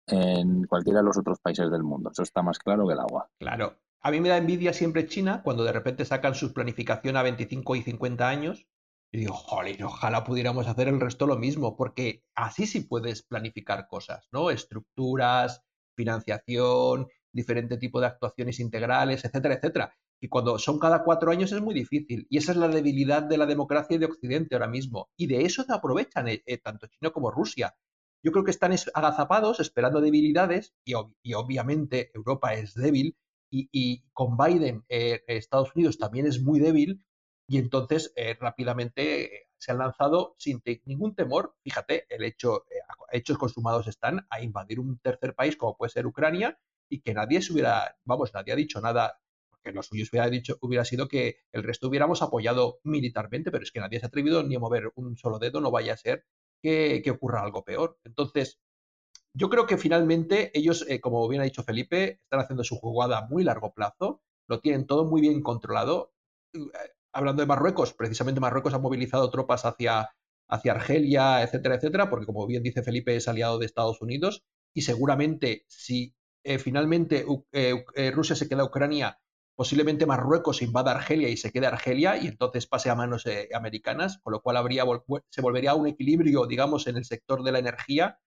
en 0.08 0.64
cualquiera 0.66 1.00
de 1.00 1.06
los 1.06 1.18
otros 1.18 1.40
países 1.40 1.70
del 1.70 1.84
mundo. 1.84 2.12
Eso 2.12 2.24
está 2.24 2.42
más 2.42 2.60
claro 2.60 2.88
que 2.88 2.94
el 2.94 3.00
agua. 3.00 3.30
Claro. 3.40 3.78
A 4.02 4.10
mí 4.10 4.20
me 4.20 4.30
da 4.30 4.38
envidia 4.38 4.74
siempre 4.74 5.06
China 5.06 5.42
cuando 5.44 5.64
de 5.64 5.72
repente 5.72 6.06
sacan 6.06 6.34
su 6.34 6.54
planificación 6.54 7.18
a 7.18 7.24
25 7.24 7.76
y 7.76 7.82
50 7.84 8.28
años. 8.28 8.68
Y 9.14 9.20
digo, 9.20 9.34
jolín, 9.34 9.84
ojalá 9.84 10.24
pudiéramos 10.24 10.68
hacer 10.68 10.88
el 10.88 11.00
resto 11.00 11.28
lo 11.28 11.38
mismo, 11.38 11.76
porque 11.76 12.24
así 12.36 12.66
sí 12.66 12.82
puedes 12.82 13.24
planificar 13.24 13.88
cosas, 13.88 14.28
¿no? 14.32 14.50
Estructuras, 14.52 15.62
financiación, 15.96 17.08
diferente 17.34 17.78
tipo 17.78 18.00
de 18.00 18.08
actuaciones 18.08 18.60
integrales, 18.60 19.24
etcétera, 19.26 19.56
etcétera. 19.56 19.94
Y 20.22 20.28
cuando 20.30 20.58
son 20.60 20.80
cada 20.80 21.04
cuatro 21.04 21.32
años 21.32 21.52
es 21.52 21.62
muy 21.62 21.74
difícil. 21.74 22.26
Y 22.30 22.38
esa 22.38 22.52
es 22.52 22.58
la 22.58 22.68
debilidad 22.68 23.24
de 23.24 23.38
la 23.38 23.46
democracia 23.46 23.98
de 23.98 24.06
Occidente 24.06 24.56
ahora 24.56 24.68
mismo. 24.68 25.10
Y 25.18 25.28
de 25.28 25.44
eso 25.46 25.64
se 25.64 25.74
aprovechan 25.74 26.28
eh, 26.28 26.44
eh, 26.46 26.58
tanto 26.60 26.88
China 26.88 27.12
como 27.12 27.32
Rusia. 27.32 27.76
Yo 28.24 28.32
creo 28.32 28.44
que 28.46 28.52
están 28.52 28.72
es- 28.72 28.90
agazapados 28.94 29.60
esperando 29.60 30.00
debilidades 30.02 30.74
y, 30.86 30.94
ob- 30.94 31.16
y 31.24 31.34
obviamente 31.34 32.12
Europa 32.14 32.54
es 32.54 32.74
débil 32.74 33.18
y, 33.50 33.68
y 33.72 34.04
con 34.14 34.38
Biden 34.38 34.86
eh, 34.90 35.22
Estados 35.28 35.76
Unidos 35.76 35.98
también 35.98 36.28
es 36.28 36.42
muy 36.42 36.60
débil 36.60 37.04
y 37.52 37.58
entonces 37.58 38.14
eh, 38.16 38.38
rápidamente 38.40 39.26
eh, 39.26 39.50
se 39.58 39.74
han 39.74 39.80
lanzado 39.80 40.36
sin 40.38 40.62
ningún 40.86 41.16
temor, 41.16 41.54
fíjate, 41.62 42.06
el 42.08 42.24
hecho, 42.24 42.64
eh, 42.70 42.80
hechos 43.12 43.38
consumados 43.38 43.88
están 43.88 44.26
a 44.30 44.42
invadir 44.42 44.80
un 44.80 45.00
tercer 45.00 45.36
país 45.36 45.58
como 45.58 45.76
puede 45.76 45.90
ser 45.90 46.08
Ucrania 46.08 46.58
y 46.88 47.02
que 47.02 47.14
nadie 47.14 47.42
se 47.42 47.52
hubiera, 47.52 47.98
vamos, 48.06 48.34
nadie 48.34 48.54
ha 48.54 48.56
dicho 48.56 48.80
nada, 48.80 49.20
porque 49.50 49.74
lo 49.74 49.84
suyo 49.84 50.06
hubiera 50.10 50.30
dicho, 50.30 50.60
hubiera 50.62 50.86
sido 50.86 51.10
que 51.10 51.40
el 51.52 51.64
resto 51.64 51.90
hubiéramos 51.90 52.22
apoyado 52.22 52.80
militarmente, 52.86 53.52
pero 53.52 53.66
es 53.66 53.74
que 53.74 53.82
nadie 53.82 54.00
se 54.00 54.06
ha 54.06 54.08
atrevido 54.08 54.44
ni 54.44 54.56
a 54.56 54.60
mover 54.60 54.90
un 54.96 55.18
solo 55.18 55.38
dedo, 55.38 55.60
no 55.60 55.72
vaya 55.72 55.96
a 55.96 55.98
ser 55.98 56.24
que, 56.62 57.02
que 57.04 57.12
ocurra 57.12 57.42
algo 57.42 57.66
peor. 57.66 58.00
Entonces, 58.06 58.62
yo 59.34 59.50
creo 59.50 59.66
que 59.68 59.78
finalmente 59.78 60.58
ellos, 60.58 60.86
eh, 60.88 61.02
como 61.02 61.28
bien 61.28 61.42
ha 61.42 61.46
dicho 61.46 61.64
Felipe, 61.64 62.22
están 62.24 62.40
haciendo 62.40 62.64
su 62.64 62.78
jugada 62.78 63.18
a 63.18 63.28
muy 63.28 63.44
largo 63.44 63.74
plazo, 63.74 64.22
lo 64.48 64.62
tienen 64.62 64.88
todo 64.88 65.04
muy 65.04 65.20
bien 65.20 65.42
controlado. 65.42 66.14
Hablando 67.14 67.42
de 67.42 67.48
Marruecos, 67.48 67.94
precisamente 67.94 68.40
Marruecos 68.40 68.74
ha 68.74 68.80
movilizado 68.80 69.30
tropas 69.30 69.66
hacia, 69.66 70.10
hacia 70.48 70.72
Argelia, 70.72 71.44
etcétera, 71.44 71.76
etcétera, 71.76 72.10
porque 72.10 72.26
como 72.26 72.48
bien 72.48 72.64
dice 72.64 72.84
Felipe, 72.84 73.16
es 73.16 73.28
aliado 73.28 73.60
de 73.60 73.66
Estados 73.66 74.02
Unidos 74.02 74.44
y 74.74 74.82
seguramente 74.84 75.66
si 75.68 76.16
eh, 76.44 76.58
finalmente 76.60 77.26
U- 77.26 77.34
U- 77.34 77.46
eh, 77.54 78.12
Rusia 78.12 78.36
se 78.36 78.48
queda 78.48 78.62
a 78.64 78.66
Ucrania, 78.66 79.20
posiblemente 79.56 80.06
Marruecos 80.06 80.62
invada 80.62 80.92
Argelia 80.92 81.28
y 81.30 81.36
se 81.38 81.52
quede 81.52 81.68
Argelia 81.68 82.16
y 82.18 82.28
entonces 82.28 82.66
pase 82.68 82.90
a 82.90 82.96
manos 82.96 83.26
eh, 83.26 83.50
americanas, 83.54 84.20
con 84.24 84.32
lo 84.34 84.42
cual 84.42 84.56
habría, 84.58 84.86
se 85.30 85.42
volvería 85.42 85.72
a 85.72 85.76
un 85.76 85.88
equilibrio, 85.88 86.46
digamos, 86.48 86.88
en 86.88 86.96
el 86.98 87.06
sector 87.06 87.44
de 87.44 87.52
la 87.52 87.60
energía 87.60 88.20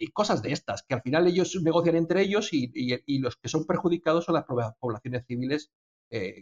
y 0.00 0.08
cosas 0.12 0.42
de 0.42 0.52
estas, 0.52 0.82
que 0.84 0.94
al 0.94 1.02
final 1.02 1.26
ellos 1.26 1.56
negocian 1.62 1.96
entre 1.96 2.22
ellos 2.22 2.52
y, 2.52 2.70
y- 2.74 3.18
los 3.18 3.36
que 3.36 3.48
son 3.48 3.66
perjudicados 3.66 4.24
son 4.26 4.34
las 4.36 4.44
poblaciones 4.80 5.24
civiles, 5.26 5.70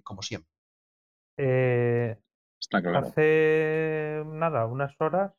como 0.05 0.23
siempre. 0.23 0.51
Eh, 1.39 2.17
Está 2.61 2.81
claro. 2.83 2.99
hace 3.07 4.23
nada, 4.27 4.67
unas 4.67 4.95
horas, 5.01 5.33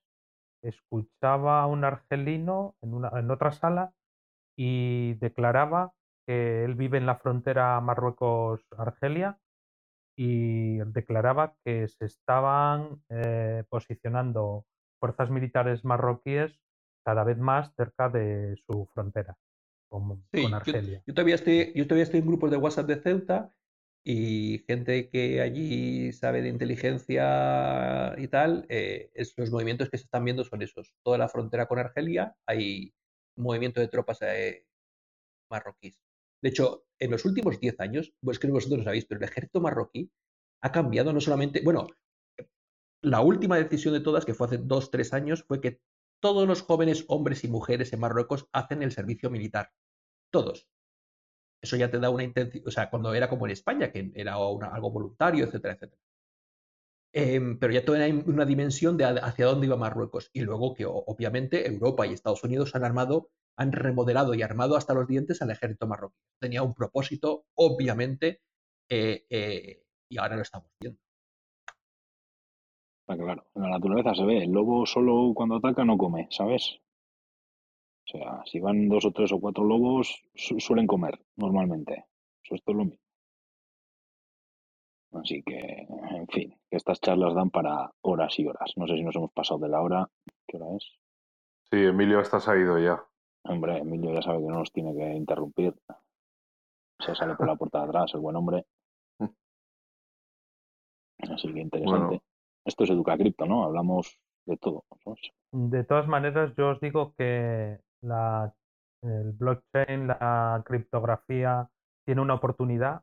escuchaba 0.61 1.61
a 1.61 1.67
un 1.67 1.83
argelino 1.83 2.75
en, 2.81 2.93
una, 2.93 3.09
en 3.19 3.29
otra 3.31 3.51
sala 3.51 3.93
y 4.57 5.15
declaraba 5.15 5.93
que 6.25 6.63
él 6.63 6.75
vive 6.75 6.97
en 6.97 7.05
la 7.05 7.17
frontera 7.17 7.79
Marruecos-Argelia 7.81 9.39
y 10.15 10.77
declaraba 10.77 11.55
que 11.65 11.87
se 11.87 12.05
estaban 12.05 13.01
eh, 13.09 13.63
posicionando 13.69 14.65
fuerzas 14.99 15.29
militares 15.29 15.83
marroquíes 15.83 16.59
cada 17.05 17.23
vez 17.23 17.37
más 17.37 17.73
cerca 17.75 18.09
de 18.09 18.55
su 18.65 18.85
frontera 18.93 19.35
con, 19.89 20.23
Sí, 20.31 20.43
con 20.43 20.51
yo, 20.51 20.57
Argelia. 20.57 21.03
yo 21.05 21.13
todavía 21.13 21.35
estoy, 21.35 21.73
yo 21.75 21.85
todavía 21.85 22.03
estoy 22.03 22.19
en 22.21 22.27
grupos 22.27 22.51
de 22.51 22.57
WhatsApp 22.57 22.85
de 22.87 23.01
Ceuta 23.01 23.53
y 24.05 24.59
gente 24.67 25.09
que 25.09 25.41
allí 25.41 26.11
sabe 26.11 26.41
de 26.41 26.49
inteligencia 26.49 28.13
y 28.17 28.27
tal, 28.27 28.65
eh, 28.69 29.11
los 29.37 29.51
movimientos 29.51 29.89
que 29.89 29.97
se 29.97 30.03
están 30.03 30.25
viendo 30.25 30.43
son 30.43 30.61
esos. 30.61 30.93
Toda 31.03 31.17
la 31.17 31.29
frontera 31.29 31.67
con 31.67 31.79
Argelia 31.79 32.35
hay 32.45 32.93
movimiento 33.37 33.79
de 33.79 33.87
tropas 33.87 34.21
eh, 34.21 34.65
marroquíes. 35.49 36.01
De 36.41 36.49
hecho, 36.49 36.85
en 36.99 37.11
los 37.11 37.23
últimos 37.25 37.59
10 37.59 37.79
años, 37.79 38.13
pues 38.21 38.39
que 38.39 38.47
vosotros 38.47 38.79
lo 38.79 38.83
sabéis, 38.83 39.05
pero 39.05 39.19
el 39.19 39.29
ejército 39.29 39.61
marroquí 39.61 40.11
ha 40.61 40.71
cambiado 40.71 41.13
no 41.13 41.21
solamente, 41.21 41.61
bueno, 41.63 41.87
la 43.01 43.21
última 43.21 43.57
decisión 43.57 43.93
de 43.93 44.01
todas, 44.01 44.25
que 44.25 44.33
fue 44.33 44.47
hace 44.47 44.57
2, 44.57 44.91
3 44.91 45.13
años, 45.13 45.43
fue 45.43 45.61
que 45.61 45.79
todos 46.21 46.47
los 46.47 46.61
jóvenes 46.61 47.05
hombres 47.07 47.43
y 47.43 47.49
mujeres 47.49 47.91
en 47.93 47.99
Marruecos 47.99 48.47
hacen 48.53 48.81
el 48.81 48.91
servicio 48.91 49.29
militar. 49.29 49.71
Todos. 50.31 50.67
Eso 51.63 51.77
ya 51.77 51.89
te 51.89 51.99
da 51.99 52.09
una 52.09 52.23
intención, 52.23 52.63
o 52.67 52.71
sea, 52.71 52.89
cuando 52.89 53.13
era 53.13 53.29
como 53.29 53.47
en 53.47 53.53
España, 53.53 53.91
que 53.91 54.11
era 54.15 54.33
algo 54.33 54.91
voluntario, 54.91 55.45
etcétera, 55.45 55.75
etcétera. 55.75 56.01
Em, 57.15 57.59
pero 57.59 57.71
ya 57.71 57.85
toda 57.85 58.07
una, 58.07 58.45
dimensión 58.45 58.97
de 58.97 59.05
hacia 59.05 59.45
dónde 59.45 59.67
iba 59.67 59.77
Marruecos. 59.77 60.29
Y 60.33 60.41
luego 60.41 60.73
que 60.73 60.85
obviamente 60.85 61.67
Europa 61.67 62.05
y 62.05 62.13
Estados 62.13 62.43
Unidos 62.43 62.75
han 62.75 62.83
armado 62.83 63.29
han 63.55 63.71
remodelado 63.71 64.33
y 64.33 64.41
armado 64.41 64.75
hasta 64.75 64.93
los 64.93 65.07
dientes 65.07 65.41
al 65.41 65.51
ejército 65.51 65.87
marroquí. 65.87 66.17
Tenía 66.39 66.63
un 66.63 66.73
propósito, 66.73 67.45
obviamente, 67.55 68.41
eh, 68.89 69.25
eh, 69.29 69.83
y 70.09 70.17
ahora 70.17 70.35
lo 70.35 70.41
estamos 70.41 70.69
viendo. 70.79 70.99
Claro, 73.05 73.45
en 73.53 73.61
la 73.61 73.69
naturaleza 73.69 74.15
se 74.15 74.25
ve, 74.25 74.43
el 74.43 74.51
lobo 74.51 74.85
solo 74.85 75.33
cuando 75.35 75.57
ataca 75.57 75.85
no 75.85 75.97
come, 75.97 76.27
¿sabes? 76.31 76.79
O 78.05 78.17
sea, 78.17 78.43
si 78.45 78.59
van 78.59 78.89
dos 78.89 79.05
o 79.05 79.11
tres 79.11 79.31
o 79.31 79.39
cuatro 79.39 79.63
lobos, 79.63 80.21
su- 80.35 80.59
suelen 80.59 80.87
comer 80.87 81.19
normalmente. 81.37 82.05
Eso 82.43 82.55
esto 82.55 82.71
es 82.71 82.77
lo 82.77 82.85
mismo. 82.85 82.99
Así 85.13 85.43
que, 85.43 85.87
en 86.11 86.27
fin, 86.27 86.59
que 86.69 86.77
estas 86.77 86.99
charlas 86.99 87.33
dan 87.35 87.49
para 87.49 87.91
horas 88.01 88.37
y 88.39 88.47
horas. 88.47 88.73
No 88.75 88.87
sé 88.87 88.95
si 88.95 89.03
nos 89.03 89.15
hemos 89.15 89.31
pasado 89.31 89.59
de 89.59 89.69
la 89.69 89.81
hora. 89.81 90.09
¿Qué 90.47 90.57
hora 90.57 90.75
es? 90.75 90.83
Sí, 91.71 91.77
Emilio, 91.85 92.19
estás 92.19 92.47
ha 92.47 92.57
ido 92.57 92.77
ya. 92.79 93.03
Hombre, 93.45 93.77
Emilio 93.77 94.13
ya 94.13 94.21
sabe 94.21 94.39
que 94.39 94.47
no 94.47 94.59
nos 94.59 94.71
tiene 94.71 94.93
que 94.95 95.13
interrumpir. 95.13 95.73
Se 96.99 97.13
sale 97.15 97.35
por 97.35 97.47
la 97.47 97.55
puerta 97.55 97.79
de 97.79 97.85
atrás, 97.89 98.13
el 98.13 98.21
buen 98.21 98.35
hombre. 98.35 98.65
Así 101.19 101.53
que 101.53 101.59
interesante. 101.61 102.05
Bueno. 102.05 102.21
Esto 102.65 102.83
es 102.83 102.89
Educa 102.89 103.17
Cripto, 103.17 103.45
¿no? 103.45 103.63
Hablamos 103.65 104.17
de 104.45 104.57
todo. 104.57 104.83
De 105.51 105.83
todas 105.83 106.07
maneras, 106.07 106.53
yo 106.57 106.69
os 106.69 106.79
digo 106.79 107.13
que 107.17 107.79
la, 108.03 108.53
el 109.01 109.31
blockchain, 109.31 110.07
la 110.07 110.61
criptografía, 110.65 111.69
tiene 112.05 112.21
una 112.21 112.35
oportunidad 112.35 113.01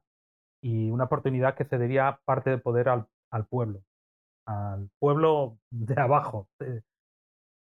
y 0.63 0.91
una 0.91 1.05
oportunidad 1.05 1.57
que 1.57 1.65
cedería 1.65 2.21
parte 2.25 2.51
de 2.51 2.59
poder 2.59 2.89
al, 2.89 3.07
al 3.33 3.47
pueblo, 3.47 3.83
al 4.47 4.91
pueblo 4.99 5.59
de 5.71 6.01
abajo. 6.01 6.49
eh, 6.61 6.83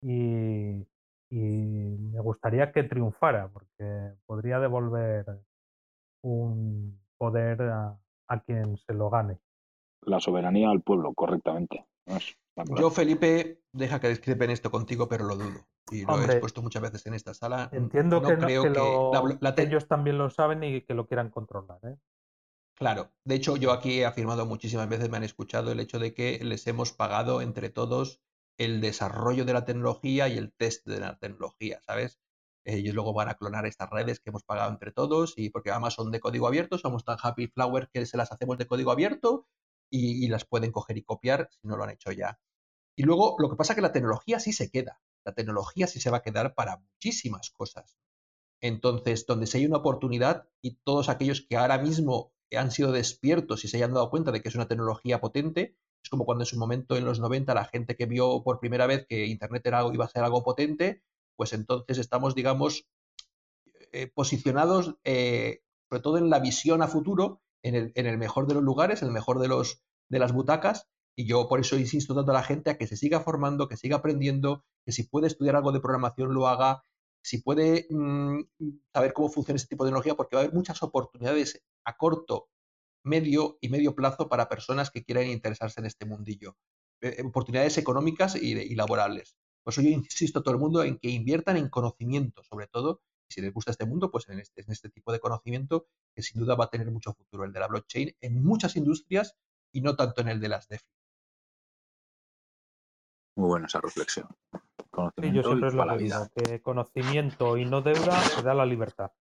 Y, 0.02 0.86
y 1.31 1.36
me 1.36 2.20
gustaría 2.20 2.73
que 2.73 2.85
triunfara, 2.85 3.48
porque 3.48 4.15
podría 4.27 4.59
devolver 4.59 5.27
un 6.24 6.98
poder 7.19 7.62
a, 7.62 7.98
a 8.28 8.40
quien 8.40 8.77
se 8.78 8.94
lo 8.94 9.11
gane. 9.11 9.39
La 10.02 10.19
soberanía 10.20 10.70
al 10.70 10.81
pueblo, 10.81 11.12
correctamente. 11.12 11.85
Yo, 12.78 12.90
Felipe, 12.90 13.61
deja 13.73 14.01
que 14.01 14.09
discrepen 14.09 14.51
esto 14.51 14.70
contigo, 14.70 15.07
pero 15.07 15.24
lo 15.24 15.36
dudo. 15.36 15.61
Y 15.90 16.06
lo 16.06 16.20
he 16.20 16.24
Hombre, 16.24 16.26
expuesto 16.26 16.62
muchas 16.62 16.82
veces 16.82 17.06
en 17.06 17.14
esta 17.14 17.34
sala. 17.34 17.70
Entiendo 17.72 18.20
no 18.20 18.28
que, 18.28 18.36
no- 18.36 18.46
creo 18.46 18.62
que 18.62 18.70
que 18.70 18.78
lo- 18.80 19.12
la- 19.12 19.38
la 19.40 19.54
que 19.54 19.62
ellos 19.62 19.88
también 19.88 20.18
lo 20.18 20.30
saben 20.30 20.62
y 20.62 20.82
que 20.82 20.94
lo 20.94 21.06
quieran 21.08 21.30
controlar. 21.30 21.80
¿eh? 21.84 21.96
Claro, 22.74 23.12
de 23.24 23.34
hecho 23.34 23.56
yo 23.56 23.72
aquí 23.72 24.00
he 24.00 24.06
afirmado 24.06 24.46
muchísimas 24.46 24.88
veces, 24.88 25.10
me 25.10 25.18
han 25.18 25.22
escuchado 25.24 25.70
el 25.70 25.80
hecho 25.80 25.98
de 25.98 26.14
que 26.14 26.38
les 26.42 26.66
hemos 26.66 26.92
pagado 26.92 27.42
entre 27.42 27.68
todos 27.68 28.22
el 28.58 28.80
desarrollo 28.80 29.44
de 29.44 29.52
la 29.52 29.64
tecnología 29.64 30.28
y 30.28 30.38
el 30.38 30.52
test 30.54 30.86
de 30.86 30.98
la 31.00 31.18
tecnología, 31.18 31.80
¿sabes? 31.86 32.20
Ellos 32.64 32.94
luego 32.94 33.12
van 33.14 33.28
a 33.28 33.34
clonar 33.34 33.66
estas 33.66 33.90
redes 33.90 34.20
que 34.20 34.30
hemos 34.30 34.44
pagado 34.44 34.70
entre 34.70 34.92
todos 34.92 35.34
y 35.36 35.50
porque 35.50 35.70
además 35.70 35.94
son 35.94 36.10
de 36.10 36.20
código 36.20 36.46
abierto, 36.46 36.78
somos 36.78 37.04
tan 37.04 37.18
happy 37.22 37.48
flower 37.48 37.88
que 37.92 38.06
se 38.06 38.16
las 38.16 38.32
hacemos 38.32 38.56
de 38.58 38.66
código 38.66 38.90
abierto 38.92 39.46
y, 39.90 40.24
y 40.24 40.28
las 40.28 40.44
pueden 40.46 40.72
coger 40.72 40.96
y 40.98 41.02
copiar 41.04 41.48
si 41.50 41.66
no 41.68 41.76
lo 41.76 41.84
han 41.84 41.90
hecho 41.90 42.12
ya. 42.12 42.40
Y 42.96 43.02
luego 43.04 43.36
lo 43.38 43.50
que 43.50 43.56
pasa 43.56 43.72
es 43.72 43.76
que 43.76 43.82
la 43.82 43.92
tecnología 43.92 44.40
sí 44.40 44.52
se 44.52 44.70
queda, 44.70 45.02
la 45.31 45.35
tecnología 45.35 45.86
sí 45.86 46.01
se 46.01 46.11
va 46.11 46.19
a 46.19 46.23
quedar 46.23 46.55
para 46.55 46.78
muchísimas 46.78 47.51
cosas. 47.51 47.97
Entonces, 48.61 49.24
donde 49.27 49.47
se 49.47 49.59
hay 49.59 49.66
una 49.66 49.78
oportunidad 49.78 50.48
y 50.61 50.77
todos 50.85 51.09
aquellos 51.09 51.47
que 51.48 51.57
ahora 51.57 51.78
mismo 51.78 52.32
han 52.55 52.70
sido 52.70 52.93
despiertos 52.93 53.65
y 53.65 53.69
se 53.69 53.77
hayan 53.78 53.94
dado 53.94 54.11
cuenta 54.11 54.32
de 54.32 54.43
que 54.43 54.48
es 54.48 54.55
una 54.55 54.69
tecnología 54.69 55.20
potente, 55.20 55.77
es 56.02 56.11
como 56.11 56.24
cuando 56.24 56.43
en 56.43 56.47
su 56.47 56.59
momento 56.59 56.97
en 56.97 57.05
los 57.05 57.20
90 57.20 57.55
la 57.55 57.65
gente 57.65 57.97
que 57.97 58.07
vio 58.07 58.43
por 58.43 58.59
primera 58.59 58.86
vez 58.86 59.07
que 59.09 59.27
Internet 59.27 59.66
era 59.66 59.85
iba 59.93 60.05
a 60.05 60.09
ser 60.09 60.24
algo 60.24 60.43
potente, 60.43 61.02
pues 61.36 61.52
entonces 61.52 61.98
estamos, 61.98 62.35
digamos, 62.35 62.86
eh, 63.93 64.09
posicionados 64.09 64.97
eh, 65.05 65.62
sobre 65.89 66.02
todo 66.02 66.19
en 66.19 66.31
la 66.31 66.39
visión 66.39 66.82
a 66.82 66.89
futuro, 66.89 67.43
en 67.62 67.74
el, 67.74 67.93
en 67.94 68.07
el 68.07 68.19
mejor 68.19 68.47
de 68.47 68.55
los 68.55 68.62
lugares, 68.62 69.02
en 69.02 69.09
el 69.09 69.15
mejor 69.15 69.40
de, 69.40 69.48
los, 69.48 69.82
de 70.09 70.19
las 70.19 70.32
butacas, 70.32 70.89
y 71.16 71.27
yo 71.27 71.49
por 71.49 71.61
eso 71.61 71.77
insisto 71.77 72.15
tanto 72.15 72.31
a 72.31 72.35
la 72.35 72.43
gente 72.43 72.70
a 72.70 72.78
que 72.78 72.87
se 72.87 72.97
siga 72.97 73.20
formando, 73.20 73.69
que 73.69 73.77
siga 73.77 73.97
aprendiendo, 73.97 74.65
que 74.85 74.93
si 74.93 75.05
puede 75.05 75.27
estudiar 75.27 75.57
algo 75.57 75.73
de 75.73 75.81
programación 75.81 76.35
lo 76.35 76.49
haga, 76.49 76.82
si 77.23 77.43
puede 77.43 77.87
mm, 77.91 78.41
saber 78.93 79.12
cómo 79.12 79.28
funciona 79.28 79.57
este 79.57 79.69
tipo 79.69 79.85
de 79.85 79.89
tecnología, 79.89 80.15
porque 80.15 80.37
va 80.37 80.43
a 80.43 80.45
haber 80.45 80.55
muchas 80.55 80.82
oportunidades 80.82 81.62
a 81.85 81.97
corto, 81.97 82.49
medio 83.05 83.59
y 83.61 83.69
medio 83.69 83.95
plazo 83.95 84.28
para 84.28 84.49
personas 84.49 84.91
que 84.91 85.05
quieran 85.05 85.27
interesarse 85.27 85.81
en 85.81 85.87
este 85.87 86.07
mundillo. 86.07 86.57
Eh, 87.03 87.23
oportunidades 87.24 87.78
económicas 87.78 88.37
y, 88.37 88.53
y 88.53 88.74
laborales. 88.74 89.37
Por 89.62 89.73
eso 89.73 89.82
yo 89.82 89.91
insisto 89.91 90.39
a 90.39 90.43
todo 90.43 90.55
el 90.55 90.61
mundo 90.61 90.82
en 90.82 90.99
que 90.99 91.09
inviertan 91.09 91.57
en 91.57 91.69
conocimiento, 91.69 92.43
sobre 92.43 92.66
todo, 92.66 93.03
y 93.28 93.35
si 93.35 93.41
les 93.41 93.53
gusta 93.53 93.70
este 93.70 93.87
mundo, 93.87 94.11
pues 94.11 94.28
en 94.28 94.41
este, 94.41 94.62
en 94.62 94.73
este 94.73 94.89
tipo 94.91 95.12
de 95.12 95.20
conocimiento, 95.20 95.87
que 96.15 96.23
sin 96.23 96.41
duda 96.41 96.57
va 96.57 96.65
a 96.65 96.70
tener 96.70 96.91
mucho 96.91 97.12
futuro, 97.15 97.45
el 97.45 97.53
de 97.53 97.61
la 97.61 97.69
blockchain, 97.69 98.16
en 98.20 98.43
muchas 98.43 98.77
industrias 98.77 99.37
y 99.73 99.82
no 99.82 99.97
tanto 99.97 100.20
en 100.23 100.28
el 100.28 100.41
de 100.41 100.49
las 100.49 100.69
DeFi. 100.69 100.99
Muy 103.40 103.48
buena 103.48 103.66
esa 103.68 103.80
reflexión. 103.80 104.28
Sí, 104.52 105.32
yo 105.32 105.42
Conocimiento 105.42 105.48
siempre 105.48 105.66
y 105.66 105.68
es 105.68 105.74
lo 105.74 105.78
para 105.78 105.92
la 105.92 105.96
que 105.98 106.04
vida. 106.04 106.28
digo, 106.34 106.48
que 106.50 106.60
conocimiento 106.60 107.56
y 107.56 107.64
no 107.64 107.80
deuda 107.80 108.20
te 108.36 108.42
da 108.42 108.52
la 108.52 108.66
libertad. 108.66 109.12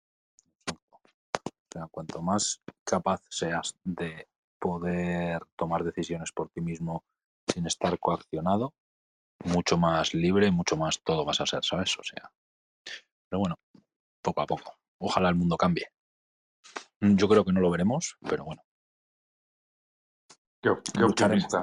O 0.68 1.70
sea, 1.72 1.86
cuanto 1.86 2.20
más 2.20 2.60
capaz 2.82 3.22
seas 3.28 3.76
de 3.84 4.26
poder 4.58 5.40
tomar 5.54 5.84
decisiones 5.84 6.32
por 6.32 6.48
ti 6.48 6.60
mismo 6.60 7.04
sin 7.46 7.64
estar 7.68 7.96
coaccionado, 8.00 8.74
mucho 9.44 9.78
más 9.78 10.14
libre, 10.14 10.50
mucho 10.50 10.76
más 10.76 11.00
todo 11.04 11.24
vas 11.24 11.40
a 11.40 11.46
ser, 11.46 11.64
¿sabes? 11.64 11.96
O 11.96 12.02
sea, 12.02 12.32
pero 13.28 13.38
bueno, 13.38 13.54
poco 14.20 14.40
a 14.40 14.46
poco. 14.46 14.74
Ojalá 14.98 15.28
el 15.28 15.36
mundo 15.36 15.56
cambie. 15.56 15.86
Yo 17.00 17.28
creo 17.28 17.44
que 17.44 17.52
no 17.52 17.60
lo 17.60 17.70
veremos, 17.70 18.16
pero 18.28 18.44
bueno, 18.44 18.64
Qué, 20.60 20.70
optimista. 20.70 21.62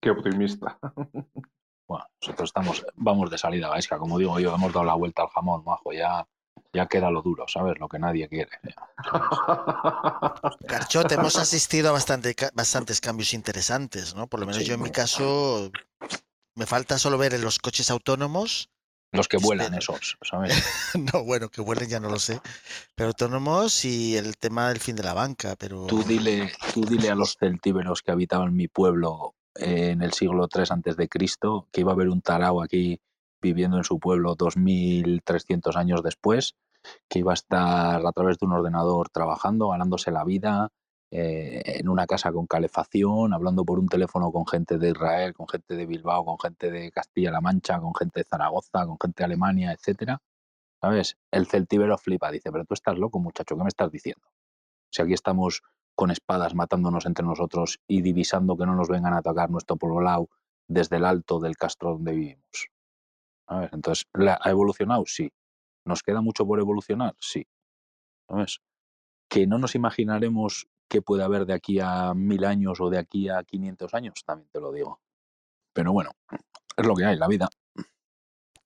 Qué 0.00 0.08
optimista. 0.08 0.78
Bueno, 1.86 2.04
nosotros 2.20 2.48
estamos, 2.48 2.84
vamos 2.94 3.30
de 3.30 3.38
salida, 3.38 3.68
Gaisca, 3.68 3.98
como 3.98 4.18
digo 4.18 4.40
yo, 4.40 4.54
hemos 4.54 4.72
dado 4.72 4.84
la 4.84 4.94
vuelta 4.94 5.22
al 5.22 5.28
jamón, 5.28 5.62
majo, 5.64 5.92
ya, 5.92 6.26
ya 6.72 6.86
queda 6.86 7.10
lo 7.10 7.22
duro, 7.22 7.46
¿sabes? 7.48 7.78
Lo 7.78 7.88
que 7.88 7.98
nadie 7.98 8.28
quiere. 8.28 8.50
Garchot, 10.68 11.10
hemos 11.12 11.36
asistido 11.36 11.90
a 11.90 11.92
bastante, 11.92 12.34
bastantes 12.54 13.00
cambios 13.00 13.34
interesantes, 13.34 14.14
¿no? 14.14 14.26
Por 14.26 14.40
lo 14.40 14.46
menos 14.46 14.62
Sí, 14.62 14.68
yo 14.68 14.74
en 14.74 14.82
mi 14.82 14.90
caso 14.90 15.70
me 16.54 16.66
falta 16.66 16.98
solo 16.98 17.18
ver 17.18 17.34
en 17.34 17.42
los 17.42 17.58
coches 17.58 17.90
autónomos. 17.90 18.70
Los 19.12 19.28
que 19.28 19.36
vuelan 19.36 19.72
Espero. 19.74 19.98
esos, 19.98 20.18
¿sabes? 20.28 20.52
No, 21.12 21.22
bueno, 21.24 21.48
que 21.48 21.60
vuelen 21.60 21.88
ya 21.88 22.00
no 22.00 22.10
lo 22.10 22.18
sé. 22.18 22.40
Pero 22.96 23.08
autónomos 23.08 23.84
y 23.84 24.16
el 24.16 24.36
tema 24.36 24.68
del 24.68 24.80
fin 24.80 24.96
de 24.96 25.04
la 25.04 25.14
banca, 25.14 25.54
pero 25.56 25.86
Tú 25.86 26.02
dile, 26.02 26.52
tú 26.74 26.84
dile 26.84 27.10
a 27.10 27.14
los 27.14 27.36
celtíberos 27.36 28.02
que 28.02 28.10
habitaban 28.10 28.54
mi 28.54 28.66
pueblo 28.66 29.34
en 29.58 30.02
el 30.02 30.12
siglo 30.12 30.48
III 30.54 30.64
antes 30.70 30.96
de 30.96 31.08
Cristo 31.08 31.68
que 31.72 31.82
iba 31.82 31.92
a 31.92 31.94
haber 31.94 32.08
un 32.08 32.22
tarao 32.22 32.62
aquí 32.62 33.00
viviendo 33.40 33.76
en 33.76 33.84
su 33.84 33.98
pueblo 33.98 34.34
2300 34.34 35.76
años 35.76 36.02
después, 36.02 36.56
que 37.08 37.20
iba 37.20 37.32
a 37.32 37.34
estar 37.34 38.04
a 38.04 38.12
través 38.12 38.38
de 38.38 38.46
un 38.46 38.52
ordenador 38.52 39.08
trabajando, 39.10 39.68
ganándose 39.68 40.10
la 40.10 40.24
vida 40.24 40.70
eh, 41.10 41.62
en 41.78 41.88
una 41.88 42.06
casa 42.06 42.32
con 42.32 42.46
calefacción, 42.46 43.32
hablando 43.32 43.64
por 43.64 43.78
un 43.78 43.88
teléfono 43.88 44.32
con 44.32 44.46
gente 44.46 44.78
de 44.78 44.90
Israel, 44.90 45.34
con 45.34 45.46
gente 45.48 45.76
de 45.76 45.86
Bilbao, 45.86 46.24
con 46.24 46.38
gente 46.38 46.70
de 46.70 46.90
Castilla-La 46.90 47.40
Mancha, 47.40 47.78
con 47.80 47.94
gente 47.94 48.20
de 48.20 48.24
Zaragoza, 48.24 48.86
con 48.86 48.98
gente 49.00 49.22
de 49.22 49.24
Alemania, 49.24 49.72
etcétera. 49.72 50.20
¿Sabes? 50.80 51.16
El 51.30 51.46
celtíbero 51.46 51.96
flipa, 51.98 52.30
dice, 52.30 52.52
pero 52.52 52.64
tú 52.64 52.74
estás 52.74 52.98
loco, 52.98 53.18
muchacho, 53.18 53.56
¿qué 53.56 53.62
me 53.62 53.68
estás 53.68 53.90
diciendo? 53.90 54.26
Si 54.90 55.02
aquí 55.02 55.14
estamos 55.14 55.62
con 55.96 56.10
espadas 56.12 56.54
matándonos 56.54 57.06
entre 57.06 57.24
nosotros 57.24 57.80
y 57.88 58.02
divisando 58.02 58.56
que 58.56 58.66
no 58.66 58.76
nos 58.76 58.88
vengan 58.88 59.14
a 59.14 59.18
atacar 59.18 59.50
nuestro 59.50 59.76
poblado 59.76 60.28
desde 60.68 60.96
el 60.96 61.04
alto 61.04 61.40
del 61.40 61.56
castro 61.56 61.92
donde 61.92 62.12
vivimos. 62.12 62.68
¿Sabes? 63.48 63.70
Entonces, 63.72 64.06
¿la- 64.12 64.38
¿ha 64.42 64.50
evolucionado? 64.50 65.04
Sí. 65.06 65.32
¿Nos 65.84 66.02
queda 66.02 66.20
mucho 66.20 66.46
por 66.46 66.60
evolucionar? 66.60 67.14
Sí. 67.18 67.46
¿Sabes? 68.28 68.60
Que 69.28 69.46
no 69.46 69.58
nos 69.58 69.74
imaginaremos 69.74 70.68
qué 70.88 71.00
puede 71.02 71.24
haber 71.24 71.46
de 71.46 71.54
aquí 71.54 71.78
a 71.80 72.12
mil 72.14 72.44
años 72.44 72.80
o 72.80 72.90
de 72.90 72.98
aquí 72.98 73.28
a 73.28 73.42
500 73.42 73.94
años, 73.94 74.22
también 74.24 74.48
te 74.52 74.60
lo 74.60 74.72
digo. 74.72 75.00
Pero 75.72 75.92
bueno, 75.92 76.10
es 76.76 76.86
lo 76.86 76.94
que 76.94 77.04
hay, 77.04 77.16
la 77.16 77.28
vida. 77.28 77.48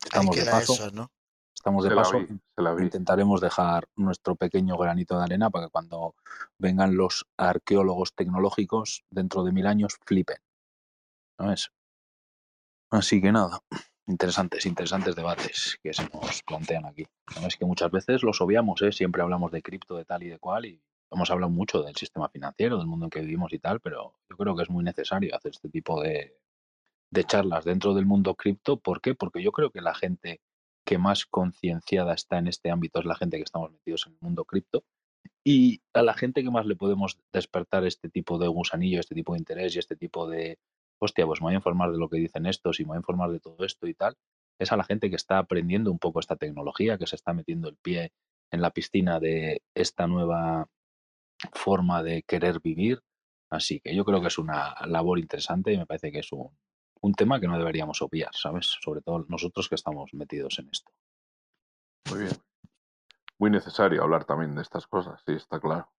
Estamos 0.02 0.34
de 0.36 0.44
paso. 0.46 0.72
eso, 0.74 0.90
¿no? 0.90 1.10
Estamos 1.60 1.84
de 1.84 1.90
Se 1.90 1.94
la 1.94 2.02
paso. 2.02 2.18
vi, 2.20 2.26
se 2.26 2.62
la 2.62 2.72
vi. 2.72 2.84
Intentaremos 2.84 3.38
dejar 3.42 3.86
nuestro 3.94 4.34
pequeño 4.34 4.78
granito 4.78 5.18
de 5.18 5.24
arena 5.24 5.50
para 5.50 5.66
que 5.66 5.70
cuando 5.70 6.14
vengan 6.58 6.96
los 6.96 7.26
arqueólogos 7.36 8.14
tecnológicos 8.14 9.04
dentro 9.10 9.44
de 9.44 9.52
mil 9.52 9.66
años 9.66 9.98
flipen. 10.06 10.38
¿Sabes? 11.38 11.70
Así 12.90 13.20
que 13.20 13.30
nada, 13.30 13.60
interesantes, 14.06 14.64
interesantes 14.64 15.14
debates 15.14 15.78
que 15.82 15.92
se 15.92 16.08
nos 16.08 16.42
plantean 16.44 16.86
aquí. 16.86 17.06
Sabes 17.30 17.58
que 17.58 17.66
muchas 17.66 17.90
veces 17.90 18.22
los 18.22 18.40
obviamos, 18.40 18.80
¿eh? 18.80 18.90
siempre 18.90 19.20
hablamos 19.20 19.52
de 19.52 19.60
cripto, 19.60 19.96
de 19.98 20.06
tal 20.06 20.22
y 20.22 20.28
de 20.30 20.38
cual, 20.38 20.64
y 20.64 20.82
hemos 21.10 21.30
hablado 21.30 21.50
mucho 21.50 21.82
del 21.82 21.94
sistema 21.94 22.30
financiero, 22.30 22.78
del 22.78 22.86
mundo 22.86 23.04
en 23.04 23.10
que 23.10 23.20
vivimos 23.20 23.52
y 23.52 23.58
tal, 23.58 23.80
pero 23.80 24.14
yo 24.30 24.36
creo 24.38 24.56
que 24.56 24.62
es 24.62 24.70
muy 24.70 24.82
necesario 24.82 25.36
hacer 25.36 25.52
este 25.52 25.68
tipo 25.68 26.00
de, 26.02 26.38
de 27.10 27.24
charlas 27.24 27.66
dentro 27.66 27.92
del 27.92 28.06
mundo 28.06 28.34
cripto. 28.34 28.78
¿Por 28.78 29.02
qué? 29.02 29.14
Porque 29.14 29.42
yo 29.42 29.52
creo 29.52 29.70
que 29.70 29.82
la 29.82 29.94
gente 29.94 30.40
que 30.90 30.98
más 30.98 31.24
concienciada 31.24 32.14
está 32.14 32.38
en 32.38 32.48
este 32.48 32.68
ámbito 32.68 32.98
es 32.98 33.04
la 33.04 33.14
gente 33.14 33.36
que 33.36 33.44
estamos 33.44 33.70
metidos 33.70 34.08
en 34.08 34.14
el 34.14 34.18
mundo 34.20 34.44
cripto. 34.44 34.82
Y 35.44 35.82
a 35.94 36.02
la 36.02 36.14
gente 36.14 36.42
que 36.42 36.50
más 36.50 36.66
le 36.66 36.74
podemos 36.74 37.16
despertar 37.32 37.84
este 37.84 38.08
tipo 38.08 38.38
de 38.38 38.48
gusanillo, 38.48 38.98
este 38.98 39.14
tipo 39.14 39.34
de 39.34 39.38
interés 39.38 39.76
y 39.76 39.78
este 39.78 39.94
tipo 39.94 40.28
de, 40.28 40.58
hostia, 41.00 41.26
pues 41.26 41.40
me 41.40 41.44
voy 41.44 41.52
a 41.52 41.58
informar 41.58 41.92
de 41.92 41.98
lo 41.98 42.08
que 42.08 42.16
dicen 42.16 42.44
estos 42.44 42.80
y 42.80 42.82
me 42.82 42.88
voy 42.88 42.96
a 42.96 42.98
informar 43.02 43.30
de 43.30 43.38
todo 43.38 43.64
esto 43.64 43.86
y 43.86 43.94
tal, 43.94 44.16
es 44.58 44.72
a 44.72 44.76
la 44.76 44.82
gente 44.82 45.10
que 45.10 45.14
está 45.14 45.38
aprendiendo 45.38 45.92
un 45.92 46.00
poco 46.00 46.18
esta 46.18 46.34
tecnología, 46.34 46.98
que 46.98 47.06
se 47.06 47.14
está 47.14 47.32
metiendo 47.34 47.68
el 47.68 47.76
pie 47.76 48.10
en 48.50 48.60
la 48.60 48.72
piscina 48.72 49.20
de 49.20 49.62
esta 49.76 50.08
nueva 50.08 50.66
forma 51.52 52.02
de 52.02 52.24
querer 52.24 52.58
vivir. 52.60 52.98
Así 53.48 53.78
que 53.78 53.94
yo 53.94 54.04
creo 54.04 54.20
que 54.20 54.26
es 54.26 54.38
una 54.38 54.74
labor 54.86 55.20
interesante 55.20 55.72
y 55.72 55.78
me 55.78 55.86
parece 55.86 56.10
que 56.10 56.18
es 56.18 56.32
un, 56.32 56.50
un 57.02 57.14
tema 57.14 57.40
que 57.40 57.46
no 57.48 57.56
deberíamos 57.58 58.02
obviar, 58.02 58.30
¿sabes? 58.34 58.66
Sobre 58.80 59.00
todo 59.02 59.24
nosotros 59.28 59.68
que 59.68 59.74
estamos 59.74 60.12
metidos 60.14 60.58
en 60.58 60.68
esto. 60.70 60.92
Muy 62.10 62.20
bien. 62.20 62.32
Muy 63.38 63.50
necesario 63.50 64.02
hablar 64.02 64.24
también 64.24 64.54
de 64.54 64.62
estas 64.62 64.86
cosas, 64.86 65.22
sí, 65.24 65.32
está 65.32 65.58
claro. 65.60 65.90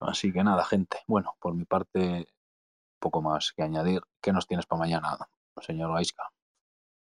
Así 0.00 0.32
que 0.32 0.42
nada, 0.42 0.64
gente. 0.64 0.98
Bueno, 1.06 1.36
por 1.40 1.54
mi 1.54 1.64
parte, 1.64 2.26
poco 2.98 3.20
más 3.22 3.52
que 3.52 3.62
añadir. 3.62 4.00
¿Qué 4.20 4.32
nos 4.32 4.46
tienes 4.46 4.66
para 4.66 4.80
mañana, 4.80 5.16
señor 5.60 5.96
Aiska? 5.96 6.30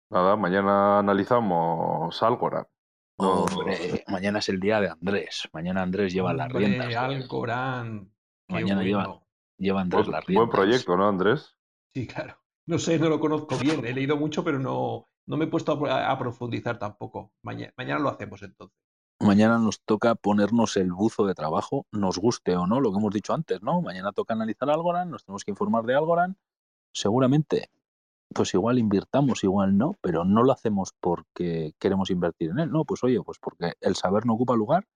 Nada, 0.09 0.35
mañana 0.35 0.99
analizamos 0.99 2.21
Algorand. 2.21 2.67
No- 3.17 3.43
Hombre, 3.45 4.03
mañana 4.07 4.39
es 4.39 4.49
el 4.49 4.59
día 4.59 4.81
de 4.81 4.89
Andrés. 4.89 5.47
Mañana 5.53 5.83
Andrés 5.83 6.11
lleva 6.13 6.33
las 6.33 6.47
Hombre, 6.47 6.65
riendas. 6.67 6.89
de- 6.89 6.95
Alcorán. 6.97 8.11
Qué 8.47 8.53
Mañana 8.55 8.83
lleva, 8.83 9.05
bueno. 9.07 9.27
lleva 9.57 9.81
Andrés 9.81 10.01
Buen, 10.05 10.11
las 10.11 10.25
buen 10.25 10.35
riendas. 10.35 10.49
proyecto, 10.55 10.97
¿no, 10.97 11.07
Andrés? 11.07 11.55
Sí, 11.93 12.07
claro. 12.07 12.35
No 12.67 12.79
sé, 12.79 12.99
no 12.99 13.09
lo 13.09 13.19
conozco 13.19 13.57
bien. 13.57 13.85
He 13.85 13.93
leído 13.93 14.15
mucho, 14.17 14.43
pero 14.43 14.59
no, 14.59 15.07
no 15.25 15.37
me 15.37 15.45
he 15.45 15.47
puesto 15.47 15.71
a, 15.73 15.79
pro- 15.79 15.91
a 15.91 16.17
profundizar 16.17 16.77
tampoco. 16.79 17.33
Mañana, 17.41 17.73
mañana 17.77 17.99
lo 17.99 18.09
hacemos 18.09 18.41
entonces. 18.43 18.77
Mañana 19.19 19.59
nos 19.59 19.81
toca 19.81 20.15
ponernos 20.15 20.77
el 20.77 20.91
buzo 20.93 21.27
de 21.27 21.35
trabajo, 21.35 21.85
nos 21.91 22.17
guste 22.17 22.55
o 22.55 22.65
no, 22.65 22.79
lo 22.81 22.91
que 22.91 22.97
hemos 22.97 23.13
dicho 23.13 23.33
antes, 23.33 23.61
¿no? 23.61 23.81
Mañana 23.81 24.11
toca 24.13 24.33
analizar 24.33 24.69
Algorand, 24.69 25.11
nos 25.11 25.25
tenemos 25.25 25.43
que 25.43 25.51
informar 25.51 25.83
de 25.85 25.93
Algorand. 25.95 26.35
Seguramente, 26.91 27.69
pues 28.33 28.53
igual 28.55 28.79
invirtamos, 28.79 29.43
igual 29.43 29.77
no, 29.77 29.95
pero 30.01 30.25
no 30.25 30.41
lo 30.43 30.51
hacemos 30.51 30.93
porque 30.99 31.73
queremos 31.77 32.09
invertir 32.09 32.49
en 32.49 32.59
él, 32.59 32.71
no, 32.71 32.83
pues 32.83 33.03
oye, 33.03 33.21
pues 33.21 33.37
porque 33.39 33.73
el 33.81 33.95
saber 33.95 34.25
no 34.25 34.33
ocupa 34.33 34.55
lugar 34.55 34.87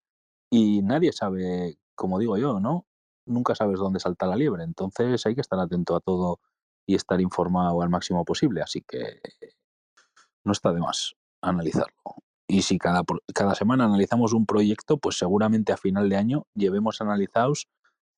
y 0.50 0.82
nadie 0.82 1.12
sabe, 1.14 1.78
como 1.94 2.18
digo 2.18 2.38
yo, 2.38 2.60
¿no? 2.60 2.88
Nunca 3.28 3.54
sabes 3.54 3.78
dónde 3.80 4.00
salta 4.00 4.26
la 4.26 4.36
liebre, 4.36 4.64
entonces 4.64 5.24
hay 5.26 5.36
que 5.36 5.42
estar 5.42 5.60
atento 5.60 5.96
a 5.96 6.00
todo 6.00 6.40
y 6.86 6.96
estar 6.96 7.20
informado 7.22 7.82
al 7.82 7.90
máximo 7.90 8.24
posible, 8.26 8.62
así 8.62 8.82
que 8.82 9.20
no 10.44 10.52
está 10.52 10.72
de 10.72 10.80
más 10.80 11.16
analizarlo. 11.42 12.16
Y 12.48 12.62
si 12.62 12.78
cada, 12.78 13.04
cada 13.34 13.56
semana 13.56 13.86
analizamos 13.86 14.34
un 14.34 14.46
proyecto, 14.46 14.98
pues 14.98 15.18
seguramente 15.18 15.74
a 15.74 15.78
final 15.78 16.10
de 16.10 16.18
año 16.18 16.48
llevemos 16.54 17.02
analizados 17.02 17.68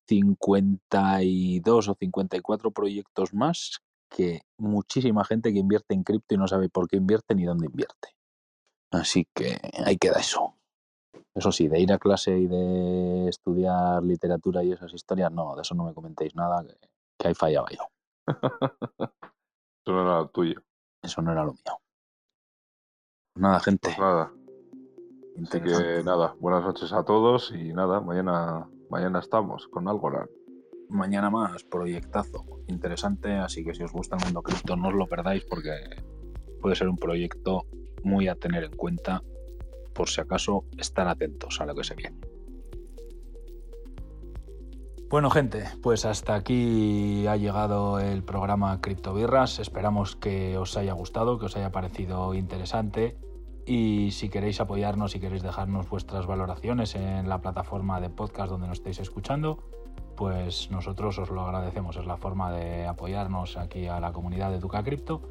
52 0.06 1.88
o 1.88 1.94
54 1.94 2.70
proyectos 2.70 3.34
más 3.34 3.80
que 4.10 4.42
muchísima 4.58 5.24
gente 5.24 5.52
que 5.52 5.58
invierte 5.58 5.94
en 5.94 6.02
cripto 6.02 6.34
y 6.34 6.38
no 6.38 6.48
sabe 6.48 6.68
por 6.68 6.88
qué 6.88 6.96
invierte 6.96 7.34
ni 7.34 7.44
dónde 7.44 7.66
invierte. 7.66 8.14
Así 8.90 9.26
que 9.34 9.58
ahí 9.84 9.96
queda 9.96 10.18
eso. 10.18 10.54
Eso 11.34 11.52
sí, 11.52 11.68
de 11.68 11.80
ir 11.80 11.92
a 11.92 11.98
clase 11.98 12.36
y 12.36 12.46
de 12.46 13.28
estudiar 13.28 14.02
literatura 14.02 14.64
y 14.64 14.72
esas 14.72 14.92
historias, 14.92 15.30
no, 15.30 15.54
de 15.54 15.62
eso 15.62 15.74
no 15.74 15.84
me 15.84 15.94
comentéis 15.94 16.34
nada, 16.34 16.64
que, 16.66 16.74
que 17.18 17.28
ahí 17.28 17.34
fallaba 17.34 17.68
yo. 17.70 17.82
Eso 19.84 19.92
no 19.92 20.02
era 20.02 20.18
lo 20.18 20.28
tuyo. 20.28 20.62
Eso 21.02 21.22
no 21.22 21.32
era 21.32 21.44
lo 21.44 21.52
mío. 21.52 21.80
Nada, 23.36 23.60
gente. 23.60 23.88
Pues 23.88 23.98
nada. 23.98 24.32
Así 25.42 25.60
que 25.60 26.02
nada, 26.04 26.34
buenas 26.40 26.64
noches 26.64 26.92
a 26.92 27.04
todos 27.04 27.52
y 27.52 27.72
nada, 27.72 28.00
mañana, 28.00 28.68
mañana 28.90 29.20
estamos 29.20 29.68
con 29.68 29.86
Algorand. 29.86 30.28
mañana 30.88 31.30
más 31.30 31.62
proyectazo 31.62 32.44
interesante, 32.66 33.36
así 33.36 33.64
que 33.64 33.72
si 33.72 33.84
os 33.84 33.92
gusta 33.92 34.16
el 34.16 34.24
mundo 34.24 34.42
cripto 34.42 34.74
no 34.74 34.88
os 34.88 34.94
lo 34.94 35.06
perdáis 35.06 35.44
porque 35.44 35.70
puede 36.60 36.74
ser 36.74 36.88
un 36.88 36.96
proyecto 36.96 37.66
muy 38.02 38.26
a 38.26 38.34
tener 38.34 38.64
en 38.64 38.76
cuenta 38.76 39.22
por 39.94 40.08
si 40.08 40.20
acaso 40.20 40.64
estar 40.76 41.06
atentos 41.06 41.60
a 41.60 41.66
lo 41.66 41.74
que 41.76 41.84
se 41.84 41.94
viene. 41.94 42.18
Bueno 45.10 45.30
gente, 45.30 45.64
pues 45.82 46.04
hasta 46.04 46.34
aquí 46.34 47.26
ha 47.26 47.36
llegado 47.36 47.98
el 47.98 48.22
programa 48.22 48.78
Criptobirras, 48.82 49.58
esperamos 49.58 50.16
que 50.16 50.58
os 50.58 50.76
haya 50.76 50.92
gustado, 50.92 51.38
que 51.38 51.46
os 51.46 51.56
haya 51.56 51.72
parecido 51.72 52.34
interesante. 52.34 53.16
Y 53.64 54.10
si 54.10 54.28
queréis 54.28 54.60
apoyarnos, 54.60 55.12
si 55.12 55.18
queréis 55.18 55.42
dejarnos 55.42 55.88
vuestras 55.88 56.26
valoraciones 56.26 56.94
en 56.94 57.26
la 57.26 57.40
plataforma 57.40 58.02
de 58.02 58.10
podcast 58.10 58.50
donde 58.50 58.68
nos 58.68 58.78
estéis 58.78 58.98
escuchando, 58.98 59.64
pues 60.14 60.70
nosotros 60.70 61.18
os 61.18 61.30
lo 61.30 61.40
agradecemos. 61.40 61.96
Es 61.96 62.04
la 62.04 62.18
forma 62.18 62.52
de 62.52 62.86
apoyarnos 62.86 63.56
aquí 63.56 63.86
a 63.86 64.00
la 64.00 64.12
comunidad 64.12 64.50
de 64.50 64.58
Duca 64.58 64.82
Cripto, 64.82 65.22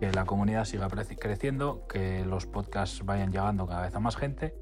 que 0.00 0.10
la 0.10 0.24
comunidad 0.24 0.64
siga 0.64 0.88
creciendo, 0.88 1.86
que 1.86 2.24
los 2.24 2.46
podcasts 2.46 3.04
vayan 3.04 3.30
llegando 3.30 3.66
cada 3.66 3.82
vez 3.82 3.94
a 3.94 4.00
más 4.00 4.16
gente. 4.16 4.54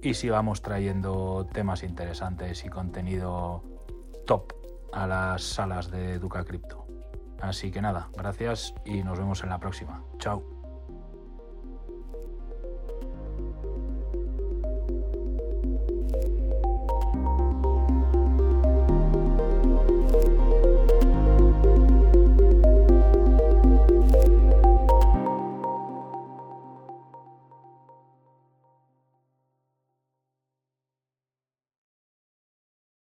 Y 0.00 0.14
sigamos 0.14 0.62
trayendo 0.62 1.46
temas 1.52 1.82
interesantes 1.82 2.64
y 2.64 2.70
contenido 2.70 3.73
top 4.24 4.52
a 4.92 5.06
las 5.06 5.42
salas 5.42 5.90
de 5.90 6.18
Duca 6.18 6.44
Cripto. 6.44 6.86
Así 7.40 7.70
que 7.70 7.82
nada, 7.82 8.08
gracias 8.16 8.74
y 8.84 9.02
nos 9.02 9.18
vemos 9.18 9.42
en 9.42 9.50
la 9.50 9.58
próxima. 9.58 10.02
Chao. 10.18 10.53